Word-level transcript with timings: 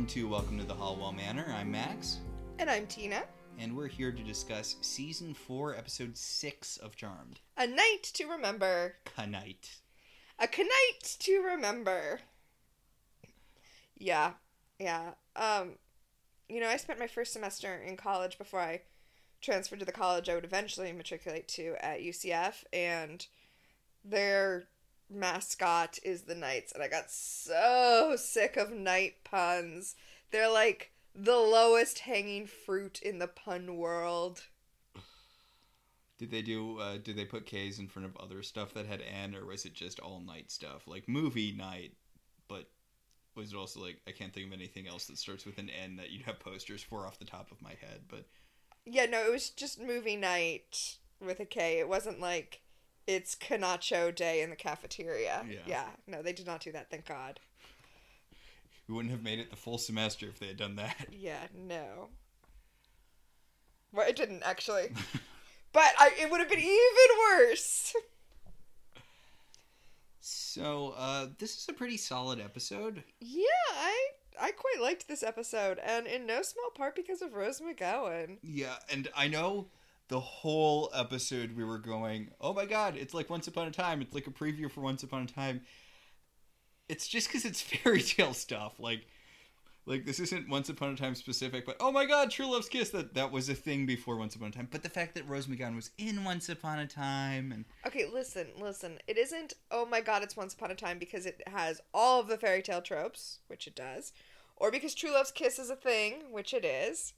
welcome 0.00 0.14
to 0.14 0.28
Welcome 0.28 0.58
to 0.58 0.64
the 0.64 0.74
Halliwell 0.74 1.12
Manor. 1.12 1.44
I'm 1.54 1.70
Max, 1.70 2.20
And 2.58 2.70
I'm 2.70 2.86
Tina. 2.86 3.22
and 3.58 3.76
we're 3.76 3.86
here 3.86 4.10
to 4.10 4.22
discuss 4.22 4.76
season 4.80 5.34
four, 5.34 5.76
episode 5.76 6.16
six 6.16 6.78
of 6.78 6.96
Charmed. 6.96 7.40
A 7.58 7.66
night 7.66 8.04
to 8.14 8.24
remember. 8.24 8.94
Knight. 9.18 9.76
A 10.38 10.46
knight 10.46 11.16
to 11.18 11.42
remember. 11.42 12.20
Yeah, 13.98 14.32
yeah. 14.78 15.10
Um, 15.36 15.72
you 16.48 16.60
know, 16.60 16.68
I 16.68 16.78
spent 16.78 16.98
my 16.98 17.06
first 17.06 17.34
semester 17.34 17.74
in 17.76 17.98
college 17.98 18.38
before 18.38 18.60
I 18.60 18.80
transferred 19.42 19.80
to 19.80 19.84
the 19.84 19.92
college 19.92 20.30
I 20.30 20.34
would 20.34 20.46
eventually 20.46 20.92
matriculate 20.92 21.46
to 21.48 21.74
at 21.84 22.00
UCF, 22.00 22.64
and 22.72 23.26
their 24.02 24.68
mascot 25.10 25.98
is 26.02 26.22
the 26.22 26.34
Knights, 26.34 26.72
and 26.72 26.82
I 26.82 26.88
got 26.88 27.10
so 27.10 28.14
sick 28.16 28.56
of 28.56 28.72
Knight 28.72 29.24
puns. 29.24 29.96
They're 30.30 30.50
like 30.50 30.92
the 31.14 31.36
lowest 31.36 32.00
hanging 32.00 32.46
fruit 32.46 33.00
in 33.02 33.18
the 33.18 33.26
pun 33.26 33.76
world. 33.76 34.42
Did 36.18 36.30
they 36.30 36.42
do? 36.42 36.78
Uh, 36.78 36.98
did 36.98 37.16
they 37.16 37.24
put 37.24 37.46
K's 37.46 37.78
in 37.78 37.88
front 37.88 38.06
of 38.06 38.16
other 38.18 38.42
stuff 38.42 38.74
that 38.74 38.86
had 38.86 39.02
N, 39.02 39.34
or 39.34 39.46
was 39.46 39.64
it 39.64 39.72
just 39.72 40.00
all 40.00 40.20
night 40.20 40.50
stuff, 40.50 40.86
like 40.86 41.08
movie 41.08 41.52
night? 41.52 41.94
But 42.46 42.68
was 43.34 43.52
it 43.52 43.56
also 43.56 43.80
like 43.80 44.00
I 44.06 44.10
can't 44.10 44.32
think 44.32 44.46
of 44.46 44.52
anything 44.52 44.86
else 44.86 45.06
that 45.06 45.18
starts 45.18 45.46
with 45.46 45.58
an 45.58 45.70
N 45.70 45.96
that 45.96 46.10
you'd 46.10 46.26
have 46.26 46.38
posters 46.38 46.82
for 46.82 47.06
off 47.06 47.18
the 47.18 47.24
top 47.24 47.50
of 47.50 47.62
my 47.62 47.70
head. 47.70 48.02
But 48.08 48.26
Yeah, 48.84 49.06
no, 49.06 49.24
it 49.24 49.32
was 49.32 49.50
just 49.50 49.80
movie 49.80 50.16
night 50.16 50.96
with 51.20 51.40
a 51.40 51.46
K. 51.46 51.78
It 51.78 51.88
wasn't 51.88 52.20
like 52.20 52.60
it's 53.06 53.34
Canacho 53.34 54.14
Day 54.14 54.42
in 54.42 54.50
the 54.50 54.56
cafeteria. 54.56 55.44
Yeah. 55.48 55.58
Yeah, 55.66 55.88
no, 56.06 56.22
they 56.22 56.32
did 56.32 56.46
not 56.46 56.60
do 56.60 56.72
that, 56.72 56.90
thank 56.90 57.06
God. 57.06 57.40
we 58.88 58.94
wouldn't 58.94 59.12
have 59.12 59.22
made 59.22 59.38
it 59.38 59.50
the 59.50 59.56
full 59.56 59.78
semester 59.78 60.26
if 60.28 60.38
they 60.38 60.46
had 60.48 60.56
done 60.56 60.76
that. 60.76 60.96
Yeah, 61.12 61.46
no. 61.54 62.08
Well, 63.92 64.08
it 64.08 64.16
didn't 64.16 64.42
actually. 64.44 64.88
but 65.72 65.92
I, 65.98 66.12
it 66.20 66.30
would 66.30 66.40
have 66.40 66.48
been 66.48 66.60
even 66.60 67.18
worse. 67.30 67.92
So 70.20 70.94
uh, 70.96 71.26
this 71.38 71.56
is 71.56 71.66
a 71.68 71.72
pretty 71.72 71.96
solid 71.96 72.40
episode. 72.40 73.02
Yeah, 73.20 73.44
I 73.72 74.08
I 74.40 74.50
quite 74.52 74.80
liked 74.80 75.08
this 75.08 75.22
episode, 75.22 75.78
and 75.84 76.06
in 76.06 76.26
no 76.26 76.42
small 76.42 76.70
part 76.74 76.94
because 76.94 77.22
of 77.22 77.34
Rose 77.34 77.60
McGowan. 77.60 78.38
Yeah, 78.42 78.76
and 78.92 79.08
I 79.16 79.28
know 79.28 79.68
the 80.10 80.20
whole 80.20 80.90
episode 80.92 81.56
we 81.56 81.64
were 81.64 81.78
going, 81.78 82.30
oh 82.40 82.52
my 82.52 82.66
god, 82.66 82.96
it's 82.96 83.14
like 83.14 83.30
Once 83.30 83.46
Upon 83.46 83.68
a 83.68 83.70
Time. 83.70 84.02
It's 84.02 84.12
like 84.12 84.26
a 84.26 84.30
preview 84.30 84.70
for 84.70 84.80
Once 84.80 85.04
Upon 85.04 85.22
a 85.22 85.26
Time. 85.26 85.62
It's 86.88 87.06
just 87.06 87.28
because 87.28 87.44
it's 87.44 87.62
fairy 87.62 88.02
tale 88.02 88.34
stuff. 88.34 88.80
Like, 88.80 89.06
like 89.86 90.04
this 90.04 90.18
isn't 90.18 90.48
Once 90.48 90.68
Upon 90.68 90.92
a 90.92 90.96
Time 90.96 91.14
specific, 91.14 91.64
but 91.64 91.76
oh 91.78 91.92
my 91.92 92.06
god, 92.06 92.32
True 92.32 92.50
Love's 92.50 92.68
Kiss. 92.68 92.90
That 92.90 93.14
that 93.14 93.30
was 93.30 93.48
a 93.48 93.54
thing 93.54 93.86
before 93.86 94.16
Once 94.16 94.34
Upon 94.34 94.48
a 94.48 94.50
Time. 94.50 94.66
But 94.68 94.82
the 94.82 94.88
fact 94.88 95.14
that 95.14 95.28
Rose 95.28 95.46
McGowan 95.46 95.76
was 95.76 95.92
in 95.96 96.24
Once 96.24 96.48
Upon 96.48 96.80
a 96.80 96.88
Time 96.88 97.52
and 97.52 97.64
Okay, 97.86 98.06
listen, 98.12 98.48
listen. 98.60 98.98
It 99.06 99.16
isn't, 99.16 99.52
oh 99.70 99.86
my 99.86 100.00
god, 100.00 100.24
it's 100.24 100.36
Once 100.36 100.54
Upon 100.54 100.72
a 100.72 100.74
Time 100.74 100.98
because 100.98 101.24
it 101.24 101.40
has 101.46 101.80
all 101.94 102.18
of 102.18 102.26
the 102.26 102.36
fairy 102.36 102.62
tale 102.62 102.82
tropes, 102.82 103.38
which 103.46 103.68
it 103.68 103.76
does, 103.76 104.12
or 104.56 104.72
because 104.72 104.92
True 104.92 105.12
Love's 105.12 105.30
Kiss 105.30 105.60
is 105.60 105.70
a 105.70 105.76
thing, 105.76 106.32
which 106.32 106.52
it 106.52 106.64
is. 106.64 107.12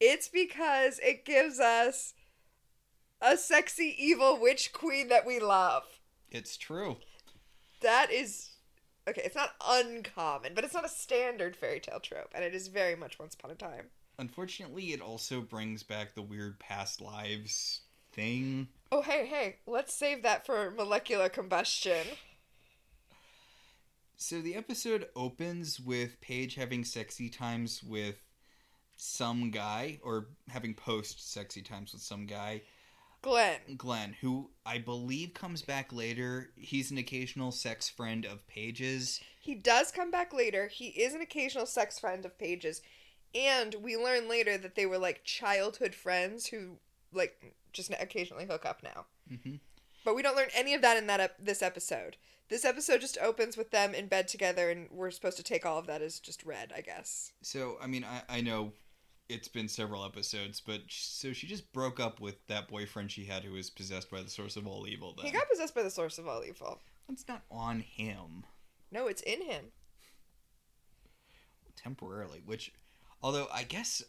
It's 0.00 0.28
because 0.28 0.98
it 1.02 1.24
gives 1.24 1.58
us 1.60 2.14
a 3.20 3.36
sexy, 3.36 3.94
evil 3.98 4.38
witch 4.40 4.72
queen 4.72 5.08
that 5.08 5.26
we 5.26 5.38
love. 5.40 5.84
it's 6.30 6.56
true. 6.56 6.96
That 7.80 8.10
is. 8.10 8.50
Okay, 9.06 9.22
it's 9.24 9.36
not 9.36 9.50
uncommon, 9.66 10.52
but 10.54 10.64
it's 10.64 10.72
not 10.72 10.86
a 10.86 10.88
standard 10.88 11.54
fairy 11.56 11.78
tale 11.78 12.00
trope, 12.00 12.30
and 12.34 12.42
it 12.42 12.54
is 12.54 12.68
very 12.68 12.96
much 12.96 13.18
Once 13.18 13.34
Upon 13.34 13.50
a 13.50 13.54
Time. 13.54 13.86
Unfortunately, 14.18 14.92
it 14.94 15.00
also 15.02 15.42
brings 15.42 15.82
back 15.82 16.14
the 16.14 16.22
weird 16.22 16.58
past 16.58 17.00
lives 17.02 17.82
thing. 18.12 18.68
Oh, 18.90 19.02
hey, 19.02 19.26
hey, 19.26 19.56
let's 19.66 19.92
save 19.92 20.22
that 20.22 20.46
for 20.46 20.70
molecular 20.70 21.28
combustion. 21.28 22.06
So 24.16 24.40
the 24.40 24.54
episode 24.54 25.08
opens 25.14 25.78
with 25.80 26.20
Paige 26.22 26.54
having 26.54 26.84
sexy 26.84 27.28
times 27.28 27.82
with 27.82 28.22
some 29.04 29.50
guy, 29.50 29.98
or 30.02 30.26
having 30.48 30.74
post 30.74 31.32
sexy 31.32 31.62
times 31.62 31.92
with 31.92 32.02
some 32.02 32.26
guy, 32.26 32.62
Glenn. 33.24 33.58
Glenn, 33.78 34.16
who 34.20 34.50
I 34.66 34.78
believe 34.78 35.32
comes 35.32 35.62
back 35.62 35.92
later. 35.92 36.50
He's 36.56 36.90
an 36.90 36.98
occasional 36.98 37.52
sex 37.52 37.88
friend 37.88 38.26
of 38.26 38.46
Paige's. 38.46 39.20
He 39.40 39.54
does 39.54 39.90
come 39.90 40.10
back 40.10 40.34
later. 40.34 40.68
He 40.68 40.88
is 40.88 41.14
an 41.14 41.22
occasional 41.22 41.64
sex 41.64 41.98
friend 41.98 42.26
of 42.26 42.38
Paige's. 42.38 42.82
And 43.34 43.76
we 43.82 43.96
learn 43.96 44.28
later 44.28 44.58
that 44.58 44.74
they 44.74 44.84
were 44.84 44.98
like 44.98 45.24
childhood 45.24 45.94
friends 45.94 46.46
who 46.46 46.76
like 47.14 47.54
just 47.72 47.90
occasionally 47.98 48.44
hook 48.44 48.66
up 48.66 48.82
now. 48.82 49.06
hmm 49.28 49.56
But 50.04 50.14
we 50.14 50.22
don't 50.22 50.36
learn 50.36 50.48
any 50.54 50.74
of 50.74 50.82
that 50.82 50.98
in 50.98 51.06
that 51.06 51.20
ep- 51.20 51.44
this 51.44 51.62
episode. 51.62 52.18
This 52.50 52.66
episode 52.66 53.00
just 53.00 53.16
opens 53.22 53.56
with 53.56 53.70
them 53.70 53.94
in 53.94 54.06
bed 54.06 54.28
together 54.28 54.68
and 54.68 54.88
we're 54.90 55.10
supposed 55.10 55.38
to 55.38 55.42
take 55.42 55.64
all 55.64 55.78
of 55.78 55.86
that 55.86 56.02
as 56.02 56.20
just 56.20 56.44
read, 56.44 56.74
I 56.76 56.82
guess. 56.82 57.32
So 57.40 57.78
I 57.80 57.86
mean, 57.86 58.04
I, 58.04 58.36
I 58.36 58.40
know 58.42 58.72
it's 59.28 59.48
been 59.48 59.68
several 59.68 60.04
episodes, 60.04 60.60
but 60.60 60.82
so 60.88 61.32
she 61.32 61.46
just 61.46 61.72
broke 61.72 61.98
up 62.00 62.20
with 62.20 62.46
that 62.48 62.68
boyfriend 62.68 63.10
she 63.10 63.24
had 63.24 63.42
who 63.44 63.52
was 63.52 63.70
possessed 63.70 64.10
by 64.10 64.22
the 64.22 64.30
source 64.30 64.56
of 64.56 64.66
all 64.66 64.86
evil. 64.86 65.14
Then 65.16 65.26
He 65.26 65.32
got 65.32 65.48
possessed 65.48 65.74
by 65.74 65.82
the 65.82 65.90
source 65.90 66.18
of 66.18 66.28
all 66.28 66.44
evil. 66.44 66.80
it's 67.10 67.26
not 67.28 67.42
on 67.50 67.80
him. 67.80 68.44
No, 68.90 69.06
it's 69.06 69.22
in 69.22 69.42
him. 69.42 69.72
temporarily 71.76 72.40
which 72.46 72.72
although 73.22 73.48
i 73.52 73.62
guess 73.64 74.02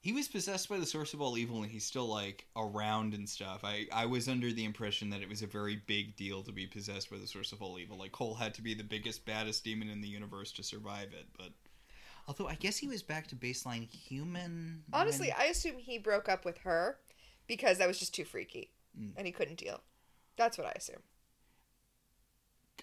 he 0.00 0.12
was 0.12 0.28
possessed 0.28 0.68
by 0.68 0.76
the 0.78 0.84
source 0.84 1.14
of 1.14 1.22
all 1.22 1.38
evil 1.38 1.62
and 1.62 1.70
he's 1.70 1.84
still 1.86 2.06
like 2.06 2.44
around 2.56 3.14
and 3.14 3.28
stuff 3.28 3.60
i 3.64 3.86
i 3.92 4.04
was 4.04 4.28
under 4.28 4.52
the 4.52 4.64
impression 4.64 5.08
that 5.10 5.22
it 5.22 5.28
was 5.28 5.42
a 5.42 5.46
very 5.46 5.76
big 5.86 6.16
deal 6.16 6.42
to 6.42 6.52
be 6.52 6.66
possessed 6.66 7.08
by 7.10 7.16
the 7.16 7.26
source 7.26 7.52
of 7.52 7.62
all 7.62 7.78
evil 7.78 7.96
like 7.96 8.12
cole 8.12 8.34
had 8.34 8.52
to 8.52 8.62
be 8.62 8.74
the 8.74 8.82
biggest 8.84 9.24
baddest 9.24 9.64
demon 9.64 9.88
in 9.88 10.00
the 10.00 10.08
universe 10.08 10.52
to 10.52 10.62
survive 10.62 11.12
it 11.12 11.26
but 11.38 11.50
although 12.28 12.48
i 12.48 12.54
guess 12.54 12.76
he 12.78 12.88
was 12.88 13.02
back 13.02 13.26
to 13.26 13.36
baseline 13.36 13.88
human 13.90 14.82
Honestly, 14.92 15.28
when- 15.28 15.36
I 15.38 15.44
assume 15.50 15.78
he 15.78 15.98
broke 15.98 16.28
up 16.28 16.44
with 16.44 16.58
her 16.58 16.98
because 17.46 17.78
that 17.78 17.88
was 17.88 17.98
just 17.98 18.14
too 18.14 18.24
freaky 18.24 18.70
Mm. 18.98 19.12
and 19.16 19.26
he 19.26 19.32
couldn't 19.32 19.58
deal. 19.58 19.82
That's 20.36 20.56
what 20.56 20.66
I 20.66 20.72
assume. 20.74 21.02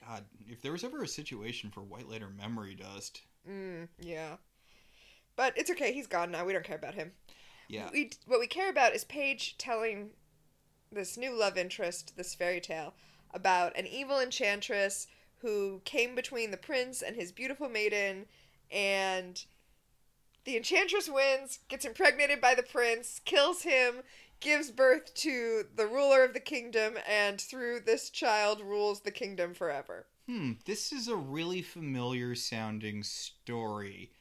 god 0.06 0.26
if 0.48 0.62
there 0.62 0.72
was 0.72 0.84
ever 0.84 1.02
a 1.04 1.08
situation 1.08 1.72
for 1.72 1.82
white 1.82 2.10
light 2.10 2.22
or 2.22 2.30
memory 2.30 2.76
dust 2.76 3.22
Mm, 3.50 3.90
yeah. 4.00 4.38
But 5.36 5.58
it's 5.58 5.70
okay. 5.72 5.92
He's 5.92 6.08
gone 6.08 6.32
now. 6.32 6.46
We 6.46 6.54
don't 6.54 6.64
care 6.64 6.78
about 6.78 6.94
him. 6.94 7.12
yeah 7.68 7.90
We 7.92 8.12
what 8.26 8.40
we 8.40 8.48
care 8.48 8.70
about 8.70 8.94
is 8.96 9.04
Paige 9.04 9.58
telling 9.58 10.12
this 10.92 11.18
new 11.18 11.38
love 11.38 11.58
interest, 11.58 12.14
this 12.16 12.36
fairy 12.36 12.62
tale, 12.62 12.94
about 13.34 13.76
an 13.78 13.86
evil 13.88 14.20
enchantress 14.20 15.08
who 15.42 15.82
came 15.84 16.16
between 16.16 16.52
the 16.52 16.58
prince 16.58 17.02
and 17.02 17.16
his 17.18 17.34
beautiful 17.34 17.68
maiden, 17.68 18.28
and 18.74 19.44
the 20.46 20.58
enchantress 20.58 21.10
wins, 21.10 21.60
gets 21.70 21.86
impregnated 21.86 22.42
by 22.42 22.56
the 22.56 22.64
prince, 22.64 23.22
kills 23.24 23.62
him, 23.62 24.02
gives 24.40 24.72
birth 24.72 25.14
to 25.16 25.64
the 25.76 25.88
ruler 25.88 26.24
of 26.24 26.34
the 26.34 26.40
kingdom, 26.40 26.98
and 27.08 27.40
through 27.40 27.80
this 27.80 28.10
child 28.10 28.60
rules 28.60 29.02
the 29.02 29.12
kingdom 29.12 29.54
forever. 29.54 30.06
Hmm, 30.28 30.54
this 30.66 30.92
is 30.92 31.08
a 31.08 31.16
really 31.16 31.62
familiar 31.62 32.36
sounding 32.36 33.04
story 33.04 34.12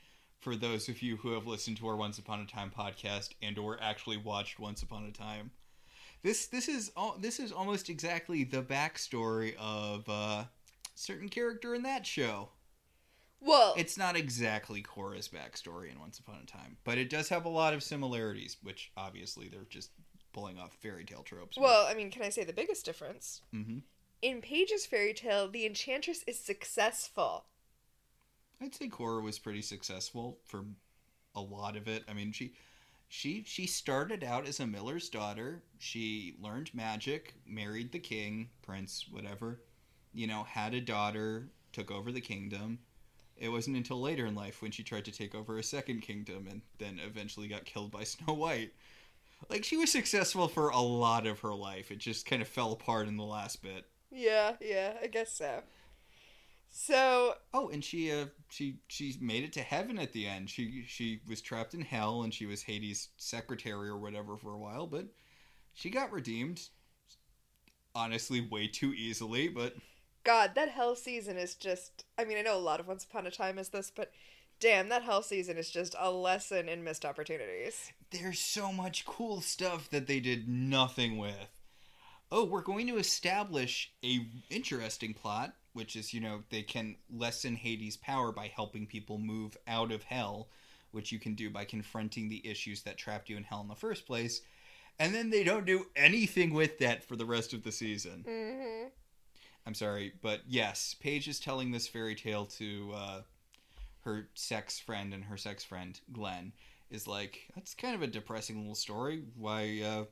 for 0.40 0.56
those 0.56 0.88
of 0.88 1.02
you 1.02 1.16
who 1.16 1.32
have 1.32 1.46
listened 1.46 1.76
to 1.78 1.86
our 1.86 1.96
Once 1.96 2.18
Upon 2.18 2.40
a 2.40 2.46
Time 2.46 2.72
podcast 2.76 3.30
and 3.40 3.58
or 3.58 3.78
actually 3.80 4.16
watched 4.16 4.58
Once 4.58 4.82
Upon 4.82 5.04
a 5.04 5.12
Time. 5.12 5.52
This 6.22 6.46
this 6.46 6.68
is 6.68 6.92
this 7.18 7.40
is 7.40 7.50
almost 7.50 7.88
exactly 7.88 8.44
the 8.44 8.62
backstory 8.62 9.54
of 9.56 10.08
a 10.08 10.48
certain 10.94 11.28
character 11.28 11.74
in 11.74 11.82
that 11.82 12.06
show. 12.06 12.50
Well, 13.44 13.74
It's 13.76 13.98
not 13.98 14.16
exactly 14.16 14.82
Cora's 14.82 15.28
backstory 15.28 15.90
in 15.90 15.98
Once 15.98 16.18
Upon 16.18 16.36
a 16.42 16.46
Time, 16.46 16.76
but 16.84 16.96
it 16.98 17.10
does 17.10 17.28
have 17.28 17.44
a 17.44 17.48
lot 17.50 17.74
of 17.74 17.82
similarities, 17.82 18.56
which 18.62 18.92
obviously 18.96 19.48
they're 19.48 19.66
just 19.68 19.90
pulling 20.32 20.58
off 20.58 20.74
fairy 20.80 21.04
tale 21.04 21.22
tropes. 21.22 21.58
well, 21.58 21.86
I 21.86 21.94
mean, 21.94 22.10
can 22.10 22.22
I 22.22 22.28
say 22.30 22.44
the 22.44 22.52
biggest 22.52 22.84
difference? 22.84 23.42
hmm 23.52 23.78
In 24.22 24.40
Paige's 24.40 24.86
fairy 24.86 25.12
tale, 25.12 25.48
the 25.48 25.66
enchantress 25.66 26.22
is 26.26 26.38
successful. 26.38 27.44
I'd 28.60 28.74
say 28.74 28.88
Cora 28.88 29.20
was 29.22 29.38
pretty 29.38 29.62
successful 29.62 30.38
for 30.46 30.64
a 31.34 31.40
lot 31.40 31.76
of 31.76 31.88
it. 31.88 32.04
I 32.08 32.12
mean, 32.12 32.30
she 32.32 32.52
she 33.08 33.42
she 33.44 33.66
started 33.66 34.22
out 34.22 34.46
as 34.46 34.60
a 34.60 34.66
miller's 34.66 35.08
daughter. 35.08 35.62
She 35.78 36.36
learned 36.40 36.72
magic, 36.72 37.34
married 37.44 37.90
the 37.92 37.98
king, 37.98 38.50
prince, 38.62 39.06
whatever. 39.10 39.60
You 40.14 40.26
know, 40.28 40.44
had 40.44 40.74
a 40.74 40.80
daughter, 40.80 41.48
took 41.72 41.90
over 41.90 42.12
the 42.12 42.20
kingdom. 42.20 42.78
It 43.42 43.50
wasn't 43.50 43.76
until 43.76 44.00
later 44.00 44.24
in 44.24 44.36
life 44.36 44.62
when 44.62 44.70
she 44.70 44.84
tried 44.84 45.04
to 45.06 45.10
take 45.10 45.34
over 45.34 45.58
a 45.58 45.64
second 45.64 46.02
kingdom 46.02 46.46
and 46.48 46.62
then 46.78 47.00
eventually 47.04 47.48
got 47.48 47.64
killed 47.64 47.90
by 47.90 48.04
Snow 48.04 48.34
White. 48.34 48.72
Like 49.50 49.64
she 49.64 49.76
was 49.76 49.90
successful 49.90 50.46
for 50.46 50.68
a 50.68 50.80
lot 50.80 51.26
of 51.26 51.40
her 51.40 51.52
life. 51.52 51.90
It 51.90 51.98
just 51.98 52.24
kind 52.24 52.40
of 52.40 52.46
fell 52.46 52.70
apart 52.70 53.08
in 53.08 53.16
the 53.16 53.24
last 53.24 53.60
bit. 53.60 53.84
Yeah, 54.12 54.52
yeah, 54.60 54.92
I 55.02 55.08
guess 55.08 55.32
so. 55.32 55.62
So 56.70 57.34
Oh, 57.52 57.68
and 57.68 57.82
she 57.82 58.12
uh 58.12 58.26
she 58.48 58.76
she 58.86 59.16
made 59.20 59.42
it 59.42 59.52
to 59.54 59.60
heaven 59.60 59.98
at 59.98 60.12
the 60.12 60.24
end. 60.24 60.48
She 60.48 60.84
she 60.86 61.20
was 61.28 61.40
trapped 61.40 61.74
in 61.74 61.80
hell 61.80 62.22
and 62.22 62.32
she 62.32 62.46
was 62.46 62.62
Hades' 62.62 63.08
secretary 63.16 63.88
or 63.88 63.98
whatever 63.98 64.36
for 64.36 64.52
a 64.52 64.58
while, 64.58 64.86
but 64.86 65.06
she 65.74 65.90
got 65.90 66.12
redeemed. 66.12 66.68
Honestly, 67.92 68.40
way 68.40 68.68
too 68.68 68.94
easily, 68.94 69.48
but 69.48 69.74
God, 70.24 70.52
that 70.54 70.68
hell 70.70 70.94
season 70.94 71.36
is 71.36 71.54
just. 71.54 72.04
I 72.18 72.24
mean, 72.24 72.38
I 72.38 72.42
know 72.42 72.56
a 72.56 72.58
lot 72.58 72.80
of 72.80 72.88
Once 72.88 73.04
Upon 73.04 73.26
a 73.26 73.30
Time 73.30 73.58
is 73.58 73.70
this, 73.70 73.90
but 73.94 74.12
damn, 74.60 74.88
that 74.90 75.02
hell 75.02 75.22
season 75.22 75.58
is 75.58 75.70
just 75.70 75.96
a 75.98 76.10
lesson 76.10 76.68
in 76.68 76.84
missed 76.84 77.04
opportunities. 77.04 77.92
there's 78.12 78.38
so 78.38 78.72
much 78.72 79.04
cool 79.04 79.40
stuff 79.40 79.90
that 79.90 80.06
they 80.06 80.20
did 80.20 80.48
nothing 80.48 81.18
with. 81.18 81.60
Oh, 82.30 82.44
we're 82.44 82.62
going 82.62 82.86
to 82.86 82.96
establish 82.96 83.92
a 84.04 84.26
interesting 84.50 85.12
plot, 85.14 85.54
which 85.72 85.96
is, 85.96 86.14
you 86.14 86.20
know, 86.20 86.42
they 86.50 86.62
can 86.62 86.96
lessen 87.10 87.56
Hades' 87.56 87.96
power 87.96 88.32
by 88.32 88.46
helping 88.54 88.86
people 88.86 89.18
move 89.18 89.56
out 89.66 89.92
of 89.92 90.02
hell, 90.04 90.48
which 90.92 91.12
you 91.12 91.18
can 91.18 91.34
do 91.34 91.50
by 91.50 91.64
confronting 91.64 92.28
the 92.28 92.46
issues 92.46 92.82
that 92.82 92.96
trapped 92.96 93.28
you 93.28 93.36
in 93.36 93.42
hell 93.44 93.60
in 93.60 93.68
the 93.68 93.74
first 93.74 94.06
place. 94.06 94.42
And 94.98 95.14
then 95.14 95.30
they 95.30 95.42
don't 95.42 95.66
do 95.66 95.86
anything 95.96 96.54
with 96.54 96.78
that 96.78 97.02
for 97.02 97.16
the 97.16 97.24
rest 97.24 97.52
of 97.52 97.64
the 97.64 97.72
season. 97.72 98.24
Mm-hmm. 98.28 98.88
I'm 99.66 99.74
sorry, 99.74 100.12
but 100.22 100.40
yes, 100.46 100.96
Paige 101.00 101.28
is 101.28 101.38
telling 101.38 101.70
this 101.70 101.86
fairy 101.86 102.14
tale 102.14 102.46
to 102.46 102.92
uh, 102.94 103.20
her 104.04 104.28
sex 104.34 104.80
friend, 104.80 105.14
and 105.14 105.24
her 105.24 105.36
sex 105.36 105.62
friend 105.62 106.00
Glenn 106.12 106.52
is 106.90 107.06
like, 107.06 107.48
"That's 107.54 107.74
kind 107.74 107.94
of 107.94 108.02
a 108.02 108.08
depressing 108.08 108.58
little 108.58 108.74
story. 108.74 109.22
Why, 109.36 109.80
uh, 109.84 110.04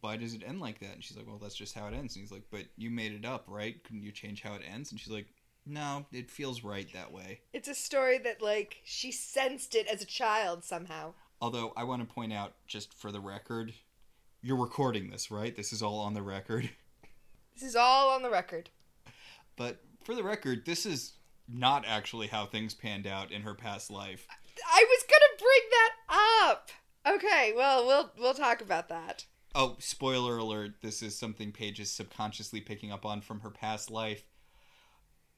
why 0.00 0.16
does 0.16 0.34
it 0.34 0.42
end 0.44 0.60
like 0.60 0.80
that?" 0.80 0.94
And 0.94 1.04
she's 1.04 1.16
like, 1.16 1.26
"Well, 1.26 1.38
that's 1.38 1.54
just 1.54 1.74
how 1.74 1.86
it 1.86 1.94
ends." 1.94 2.16
And 2.16 2.22
he's 2.22 2.32
like, 2.32 2.46
"But 2.50 2.64
you 2.76 2.90
made 2.90 3.12
it 3.12 3.26
up, 3.26 3.44
right? 3.46 3.82
Couldn't 3.84 4.02
you 4.02 4.12
change 4.12 4.42
how 4.42 4.54
it 4.54 4.62
ends?" 4.66 4.90
And 4.90 4.98
she's 4.98 5.12
like, 5.12 5.26
"No, 5.66 6.06
it 6.10 6.30
feels 6.30 6.64
right 6.64 6.90
that 6.94 7.12
way." 7.12 7.40
It's 7.52 7.68
a 7.68 7.74
story 7.74 8.16
that, 8.18 8.40
like, 8.40 8.80
she 8.84 9.12
sensed 9.12 9.74
it 9.74 9.86
as 9.86 10.00
a 10.00 10.06
child 10.06 10.64
somehow. 10.64 11.12
Although 11.42 11.74
I 11.76 11.84
want 11.84 12.08
to 12.08 12.14
point 12.14 12.32
out, 12.32 12.54
just 12.66 12.94
for 12.94 13.12
the 13.12 13.20
record, 13.20 13.74
you're 14.40 14.56
recording 14.56 15.10
this, 15.10 15.30
right? 15.30 15.54
This 15.54 15.72
is 15.74 15.82
all 15.82 16.00
on 16.00 16.14
the 16.14 16.22
record. 16.22 16.70
This 17.54 17.62
is 17.70 17.76
all 17.76 18.10
on 18.10 18.22
the 18.22 18.30
record. 18.30 18.70
But 19.58 19.80
for 20.04 20.14
the 20.14 20.22
record, 20.22 20.64
this 20.64 20.86
is 20.86 21.14
not 21.46 21.84
actually 21.86 22.28
how 22.28 22.46
things 22.46 22.72
panned 22.72 23.06
out 23.06 23.32
in 23.32 23.42
her 23.42 23.54
past 23.54 23.90
life. 23.90 24.26
I 24.64 24.86
was 24.88 25.04
gonna 25.08 25.38
bring 25.38 25.60
that 25.70 26.52
up. 26.52 26.70
Okay, 27.06 27.52
well, 27.54 27.86
we'll 27.86 28.12
we'll 28.18 28.34
talk 28.34 28.60
about 28.60 28.88
that. 28.88 29.26
Oh, 29.54 29.76
spoiler 29.80 30.38
alert, 30.38 30.74
this 30.82 31.02
is 31.02 31.18
something 31.18 31.52
Paige 31.52 31.80
is 31.80 31.90
subconsciously 31.90 32.60
picking 32.60 32.92
up 32.92 33.04
on 33.04 33.20
from 33.20 33.40
her 33.40 33.50
past 33.50 33.90
life. 33.90 34.22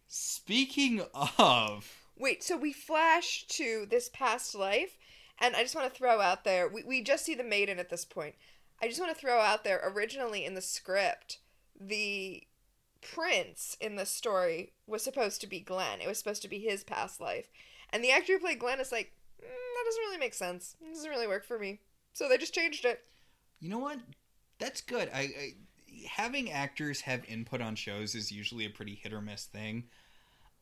Speaking 0.09 1.03
of, 1.39 2.05
Wait, 2.19 2.43
so 2.43 2.57
we 2.57 2.73
flash 2.73 3.47
to 3.49 3.87
this 3.89 4.11
past 4.13 4.55
life, 4.55 4.99
and 5.39 5.57
I 5.57 5.63
just 5.63 5.75
want 5.77 5.91
to 5.91 5.97
throw 5.97 6.21
out 6.21 6.45
there 6.45 6.69
we, 6.69 6.83
we 6.83 7.03
just 7.03 7.25
see 7.25 7.35
the 7.35 7.45
maiden 7.45 7.79
at 7.79 7.89
this 7.89 8.05
point. 8.05 8.35
I 8.83 8.89
just 8.89 9.01
want 9.01 9.15
to 9.15 9.19
throw 9.19 9.41
out 9.41 9.65
there 9.65 9.81
originally 9.85 10.45
in 10.45 10.55
the 10.55 10.61
script, 10.61 11.39
the 11.79 12.43
prince 13.01 13.77
in 13.81 13.97
the 13.97 14.07
story 14.07 14.73
was 14.87 15.03
supposed 15.03 15.41
to 15.41 15.47
be 15.47 15.61
Glenn. 15.61 16.01
It 16.01 16.09
was 16.09 16.19
supposed 16.19 16.43
to 16.43 16.49
be 16.49 16.59
his 16.59 16.85
past 16.85 17.21
life. 17.21 17.49
And 17.91 18.05
the 18.05 18.11
actor 18.11 18.35
who 18.35 18.39
played 18.41 18.59
Glenn 18.59 18.81
is 18.81 18.93
like, 18.93 19.13
mm, 19.41 19.47
that 19.47 19.85
doesn't 19.87 20.01
really 20.03 20.19
make 20.19 20.35
sense. 20.35 20.77
It 20.81 20.95
doesn't 20.95 21.11
really 21.11 21.27
work 21.27 21.45
for 21.45 21.59
me. 21.59 21.81
So 22.13 22.29
they 22.29 22.39
just 22.39 22.55
changed 22.55 22.85
it. 22.85 23.01
you 23.61 23.69
know 23.69 23.79
what? 23.79 23.99
That's 24.59 24.81
good. 24.81 25.09
I, 25.15 25.21
I 25.21 25.55
having 26.09 26.51
actors 26.51 27.01
have 27.03 27.25
input 27.29 27.61
on 27.61 27.75
shows 27.75 28.15
is 28.15 28.31
usually 28.31 28.65
a 28.65 28.71
pretty 28.71 28.95
hit 28.95 29.13
or 29.13 29.21
miss 29.21 29.47
thing. 29.47 29.85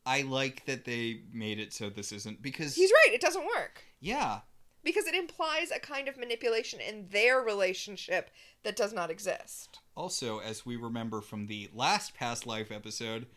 I 0.05 0.21
like 0.23 0.65
that 0.65 0.85
they 0.85 1.21
made 1.31 1.59
it 1.59 1.73
so 1.73 1.89
this 1.89 2.11
isn't 2.11 2.41
because 2.41 2.75
He's 2.75 2.91
right, 2.91 3.13
it 3.13 3.21
doesn't 3.21 3.45
work. 3.45 3.83
yeah, 3.99 4.39
Because 4.83 5.07
it 5.07 5.15
implies 5.15 5.71
a 5.71 5.79
kind 5.79 6.07
of 6.07 6.17
manipulation 6.17 6.79
in 6.79 7.07
their 7.11 7.41
relationship 7.41 8.29
that 8.63 8.75
does 8.75 8.93
not 8.93 9.09
exist. 9.09 9.79
Also, 9.95 10.39
as 10.39 10.65
we 10.65 10.75
remember 10.75 11.21
from 11.21 11.47
the 11.47 11.69
last 11.73 12.13
past 12.13 12.47
life 12.47 12.71
episode, 12.71 13.27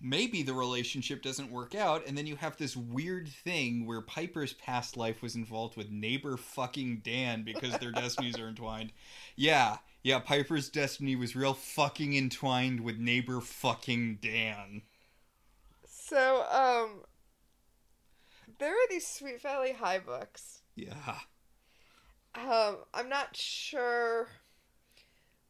maybe 0.00 0.42
the 0.42 0.52
relationship 0.52 1.22
doesn't 1.22 1.50
work 1.50 1.74
out, 1.74 2.06
and 2.06 2.16
then 2.16 2.26
you 2.26 2.36
have 2.36 2.56
this 2.56 2.76
weird 2.76 3.28
thing 3.28 3.86
where 3.86 4.00
Piper's 4.00 4.52
past 4.52 4.96
life 4.96 5.22
was 5.22 5.34
involved 5.34 5.76
with 5.76 5.90
neighbor 5.90 6.36
fucking 6.36 7.00
Dan 7.04 7.42
because 7.42 7.78
their 7.78 7.92
destinies 7.92 8.38
are 8.38 8.48
entwined. 8.48 8.92
Yeah, 9.36 9.78
yeah, 10.02 10.18
Piper's 10.18 10.68
destiny 10.68 11.16
was 11.16 11.34
real 11.34 11.54
fucking 11.54 12.14
entwined 12.14 12.80
with 12.80 12.98
neighbor 12.98 13.40
fucking 13.40 14.18
Dan. 14.20 14.82
So, 15.86 16.44
um, 16.50 17.04
there 18.58 18.72
are 18.72 18.88
these 18.90 19.06
Sweet 19.06 19.40
Valley 19.40 19.72
High 19.72 20.00
books. 20.00 20.60
Yeah. 20.76 21.20
Um, 22.34 22.78
I'm 22.92 23.08
not 23.08 23.36
sure. 23.36 24.28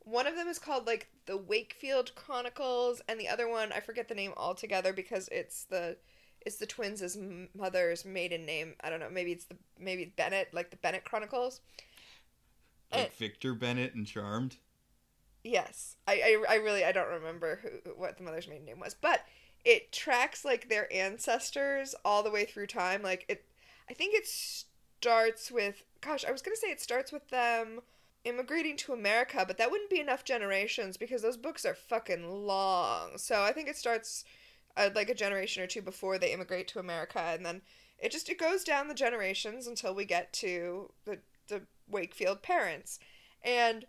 One 0.00 0.26
of 0.26 0.37
them 0.37 0.49
is 0.49 0.59
called 0.59 0.87
like 0.87 1.09
the 1.26 1.37
Wakefield 1.37 2.15
Chronicles, 2.15 3.00
and 3.09 3.19
the 3.19 3.29
other 3.29 3.49
one 3.49 3.73
I 3.73 3.81
forget 3.81 4.09
the 4.09 4.15
name 4.15 4.32
altogether 4.37 4.93
because 4.93 5.29
it's 5.32 5.65
the 5.65 5.97
it's 6.43 6.56
the 6.56 6.67
twins' 6.67 7.17
mother's 7.55 8.05
maiden 8.05 8.44
name. 8.44 8.75
I 8.82 8.91
don't 8.91 9.00
know. 9.00 9.09
Maybe 9.11 9.32
it's 9.32 9.47
the 9.47 9.56
maybe 9.79 10.12
Bennett, 10.17 10.53
like 10.53 10.71
the 10.71 10.76
Bennett 10.76 11.05
Chronicles. 11.05 11.61
Like 12.91 13.09
Eh. 13.09 13.09
Victor 13.19 13.55
Bennett 13.55 13.93
and 13.94 14.06
Charmed. 14.06 14.56
Yes, 15.43 15.97
I, 16.06 16.15
I, 16.49 16.55
I 16.55 16.55
really 16.56 16.85
I 16.85 16.93
don't 16.93 17.09
remember 17.11 17.56
who 17.62 17.91
what 17.93 18.17
the 18.17 18.23
mother's 18.25 18.49
maiden 18.49 18.65
name 18.65 18.81
was, 18.81 18.94
but 18.94 19.20
it 19.65 19.93
tracks 19.93 20.44
like 20.44 20.69
their 20.69 20.91
ancestors 20.93 21.94
all 22.05 22.23
the 22.23 22.31
way 22.31 22.44
through 22.47 22.67
time. 22.69 23.03
Like 23.03 23.27
it, 23.29 23.44
I 23.91 23.94
think 23.94 24.15
it 24.15 24.27
starts 25.05 25.51
with 25.51 25.85
gosh, 26.01 26.25
I 26.25 26.33
was 26.33 26.41
gonna 26.41 26.56
say 26.56 26.69
it 26.69 26.81
starts 26.81 27.12
with 27.12 27.29
them 27.29 27.83
immigrating 28.25 28.75
to 28.79 28.95
America, 28.95 29.45
but 29.47 29.59
that 29.59 29.71
wouldn't 29.71 29.91
be 29.91 30.01
enough 30.01 30.25
generations 30.25 30.97
because 30.97 31.21
those 31.21 31.37
books 31.37 31.67
are 31.67 31.75
fucking 31.75 32.47
long. 32.47 33.19
So 33.19 33.43
I 33.43 33.53
think 33.53 33.69
it 33.69 33.77
starts 33.77 34.25
uh, 34.79 34.89
like 34.95 35.11
a 35.11 35.15
generation 35.15 35.62
or 35.62 35.67
two 35.67 35.83
before 35.83 36.17
they 36.17 36.33
immigrate 36.33 36.69
to 36.69 36.79
America, 36.79 37.19
and 37.19 37.45
then 37.45 37.61
it 37.99 38.12
just 38.12 38.31
it 38.31 38.39
goes 38.39 38.65
down 38.65 38.89
the 38.89 38.95
generations 38.95 39.67
until 39.67 39.95
we 39.95 40.06
get 40.06 40.33
to 40.35 40.91
the 41.05 41.19
the 41.49 41.61
Wakefield 41.87 42.41
parents, 42.41 42.99
and 43.43 43.84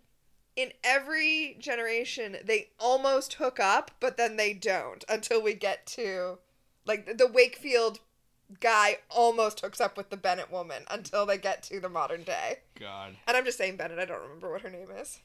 in 0.57 0.74
every 0.84 1.55
generation 1.60 2.36
they 2.43 2.72
almost 2.77 3.36
hook 3.36 3.57
up 3.60 3.91
but 4.01 4.17
then 4.17 4.36
they 4.36 4.53
don't 4.53 5.03
until 5.10 5.41
we 5.41 5.53
get 5.53 5.86
to 5.86 6.38
like 6.86 7.17
the 7.17 7.27
wakefield 7.27 8.00
guy 8.59 8.97
almost 9.09 9.61
hooks 9.61 9.81
up 9.81 9.97
with 9.97 10.09
the 10.09 10.17
bennett 10.17 10.51
woman 10.51 10.83
until 10.89 11.25
they 11.25 11.37
get 11.37 11.63
to 11.63 11.79
the 11.79 11.89
modern 11.89 12.23
day. 12.23 12.59
God. 12.79 13.15
and 13.27 13.37
i'm 13.37 13.45
just 13.45 13.57
saying 13.57 13.77
bennett 13.77 13.99
i 13.99 14.05
don't 14.05 14.21
remember 14.21 14.51
what 14.51 14.61
her 14.61 14.69
name 14.69 14.89
is. 14.99 15.19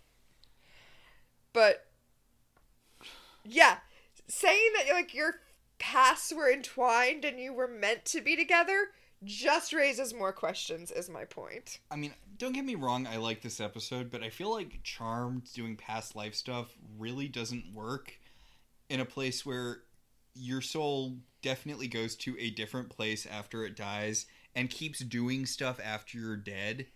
But 1.53 1.87
yeah 3.45 3.79
saying 4.29 4.73
that 4.77 4.93
like 4.93 5.15
your 5.15 5.37
pasts 5.79 6.33
were 6.33 6.51
entwined 6.51 7.25
and 7.25 7.39
you 7.41 7.53
were 7.53 7.69
meant 7.69 8.05
to 8.05 8.21
be 8.21 8.37
together 8.37 8.89
just 9.25 9.73
raises 9.73 10.15
more 10.15 10.33
questions 10.33 10.91
is 10.91 11.11
my 11.11 11.25
point. 11.25 11.79
I 11.91 11.97
mean, 11.97 12.15
don't 12.39 12.55
get 12.55 12.65
me 12.65 12.75
wrong, 12.75 13.07
I 13.07 13.17
like 13.17 13.43
this 13.43 13.61
episode, 13.61 14.11
but 14.11 14.23
I 14.23 14.31
feel 14.31 14.51
like 14.51 14.81
Charmed 14.83 15.53
doing 15.53 15.77
past 15.77 16.17
life 16.17 16.35
stuff 16.35 16.75
really 16.99 17.29
doesn't 17.29 17.75
work 17.75 18.15
in 18.89 19.01
a 19.01 19.05
place 19.05 19.45
where 19.45 19.83
your 20.35 20.63
soul 20.63 21.17
definitely 21.43 21.89
goes 21.89 22.15
to 22.17 22.37
a 22.39 22.51
different 22.51 22.89
place 22.91 23.27
after 23.27 23.65
it 23.65 23.77
dies 23.77 24.27
and 24.55 24.69
keeps 24.71 24.99
doing 25.01 25.47
stuff 25.47 25.79
after 25.83 26.19
you're 26.19 26.37
dead. 26.37 26.87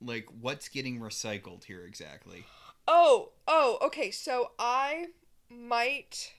Like, 0.00 0.26
what's 0.40 0.68
getting 0.68 1.00
recycled 1.00 1.64
here 1.64 1.84
exactly? 1.84 2.44
Oh, 2.88 3.30
oh, 3.46 3.78
okay. 3.82 4.10
So 4.10 4.52
I 4.58 5.06
might, 5.50 6.32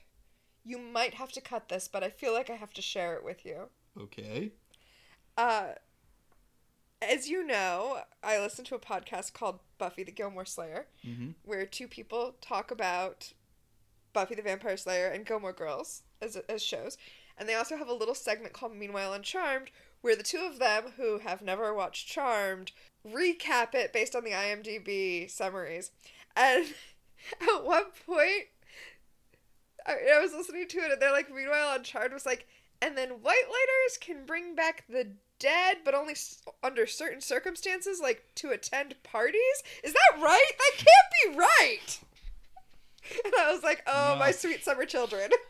you 0.64 0.78
might 0.78 1.14
have 1.14 1.32
to 1.32 1.40
cut 1.40 1.68
this, 1.68 1.86
but 1.88 2.02
I 2.02 2.10
feel 2.10 2.32
like 2.32 2.50
I 2.50 2.54
have 2.56 2.72
to 2.74 2.82
share 2.82 3.14
it 3.14 3.24
with 3.24 3.44
you. 3.46 3.68
Okay. 4.00 4.50
Uh, 5.36 5.72
as 7.00 7.28
you 7.28 7.44
know, 7.46 7.98
I 8.22 8.38
listen 8.38 8.64
to 8.66 8.74
a 8.74 8.78
podcast 8.78 9.32
called 9.32 9.60
Buffy 9.78 10.02
the 10.04 10.12
Gilmore 10.12 10.44
Slayer, 10.44 10.86
Mm-hmm. 11.06 11.30
where 11.44 11.66
two 11.66 11.88
people 11.88 12.36
talk 12.40 12.70
about 12.70 13.32
Buffy 14.12 14.34
the 14.34 14.42
Vampire 14.42 14.76
Slayer 14.76 15.08
and 15.08 15.24
Gilmore 15.26 15.52
Girls 15.52 16.02
as, 16.22 16.36
as 16.48 16.62
shows. 16.62 16.96
And 17.36 17.48
they 17.48 17.54
also 17.54 17.76
have 17.76 17.88
a 17.88 17.94
little 17.94 18.14
segment 18.14 18.52
called 18.52 18.76
Meanwhile 18.76 19.12
Uncharmed, 19.14 19.70
where 20.00 20.16
the 20.16 20.22
two 20.22 20.38
of 20.50 20.58
them, 20.58 20.92
who 20.96 21.18
have 21.18 21.42
never 21.42 21.74
watched 21.74 22.08
Charmed, 22.08 22.72
recap 23.06 23.74
it 23.74 23.92
based 23.92 24.14
on 24.14 24.24
the 24.24 24.30
IMDb 24.30 25.30
summaries. 25.30 25.90
And 26.36 26.66
at 27.40 27.64
one 27.64 27.84
point, 28.06 28.48
I, 29.86 29.92
I 30.16 30.20
was 30.20 30.32
listening 30.32 30.68
to 30.68 30.78
it, 30.78 30.92
and 30.92 31.02
they're 31.02 31.12
like, 31.12 31.34
Meanwhile 31.34 31.74
Uncharmed 31.76 32.12
was 32.12 32.26
like, 32.26 32.46
and 32.80 32.96
then 32.98 33.10
White 33.10 33.44
Lighters 33.48 33.96
can 34.00 34.26
bring 34.26 34.54
back 34.54 34.84
the 34.88 35.08
dead, 35.38 35.78
but 35.84 35.94
only 35.94 36.12
s- 36.12 36.42
under 36.62 36.86
certain 36.86 37.20
circumstances, 37.20 38.00
like 38.00 38.24
to 38.36 38.50
attend 38.50 38.94
parties. 39.04 39.62
Is 39.84 39.92
that 39.92 40.20
right? 40.22 40.52
That 40.58 40.72
can't 40.76 41.34
be 41.34 41.38
right. 41.38 41.98
And 43.24 43.34
I 43.36 43.52
was 43.52 43.64
like, 43.64 43.82
oh, 43.88 44.10
No. 44.14 44.18
my 44.20 44.30
sweet 44.30 44.62
summer 44.64 44.84
children. 44.84 45.28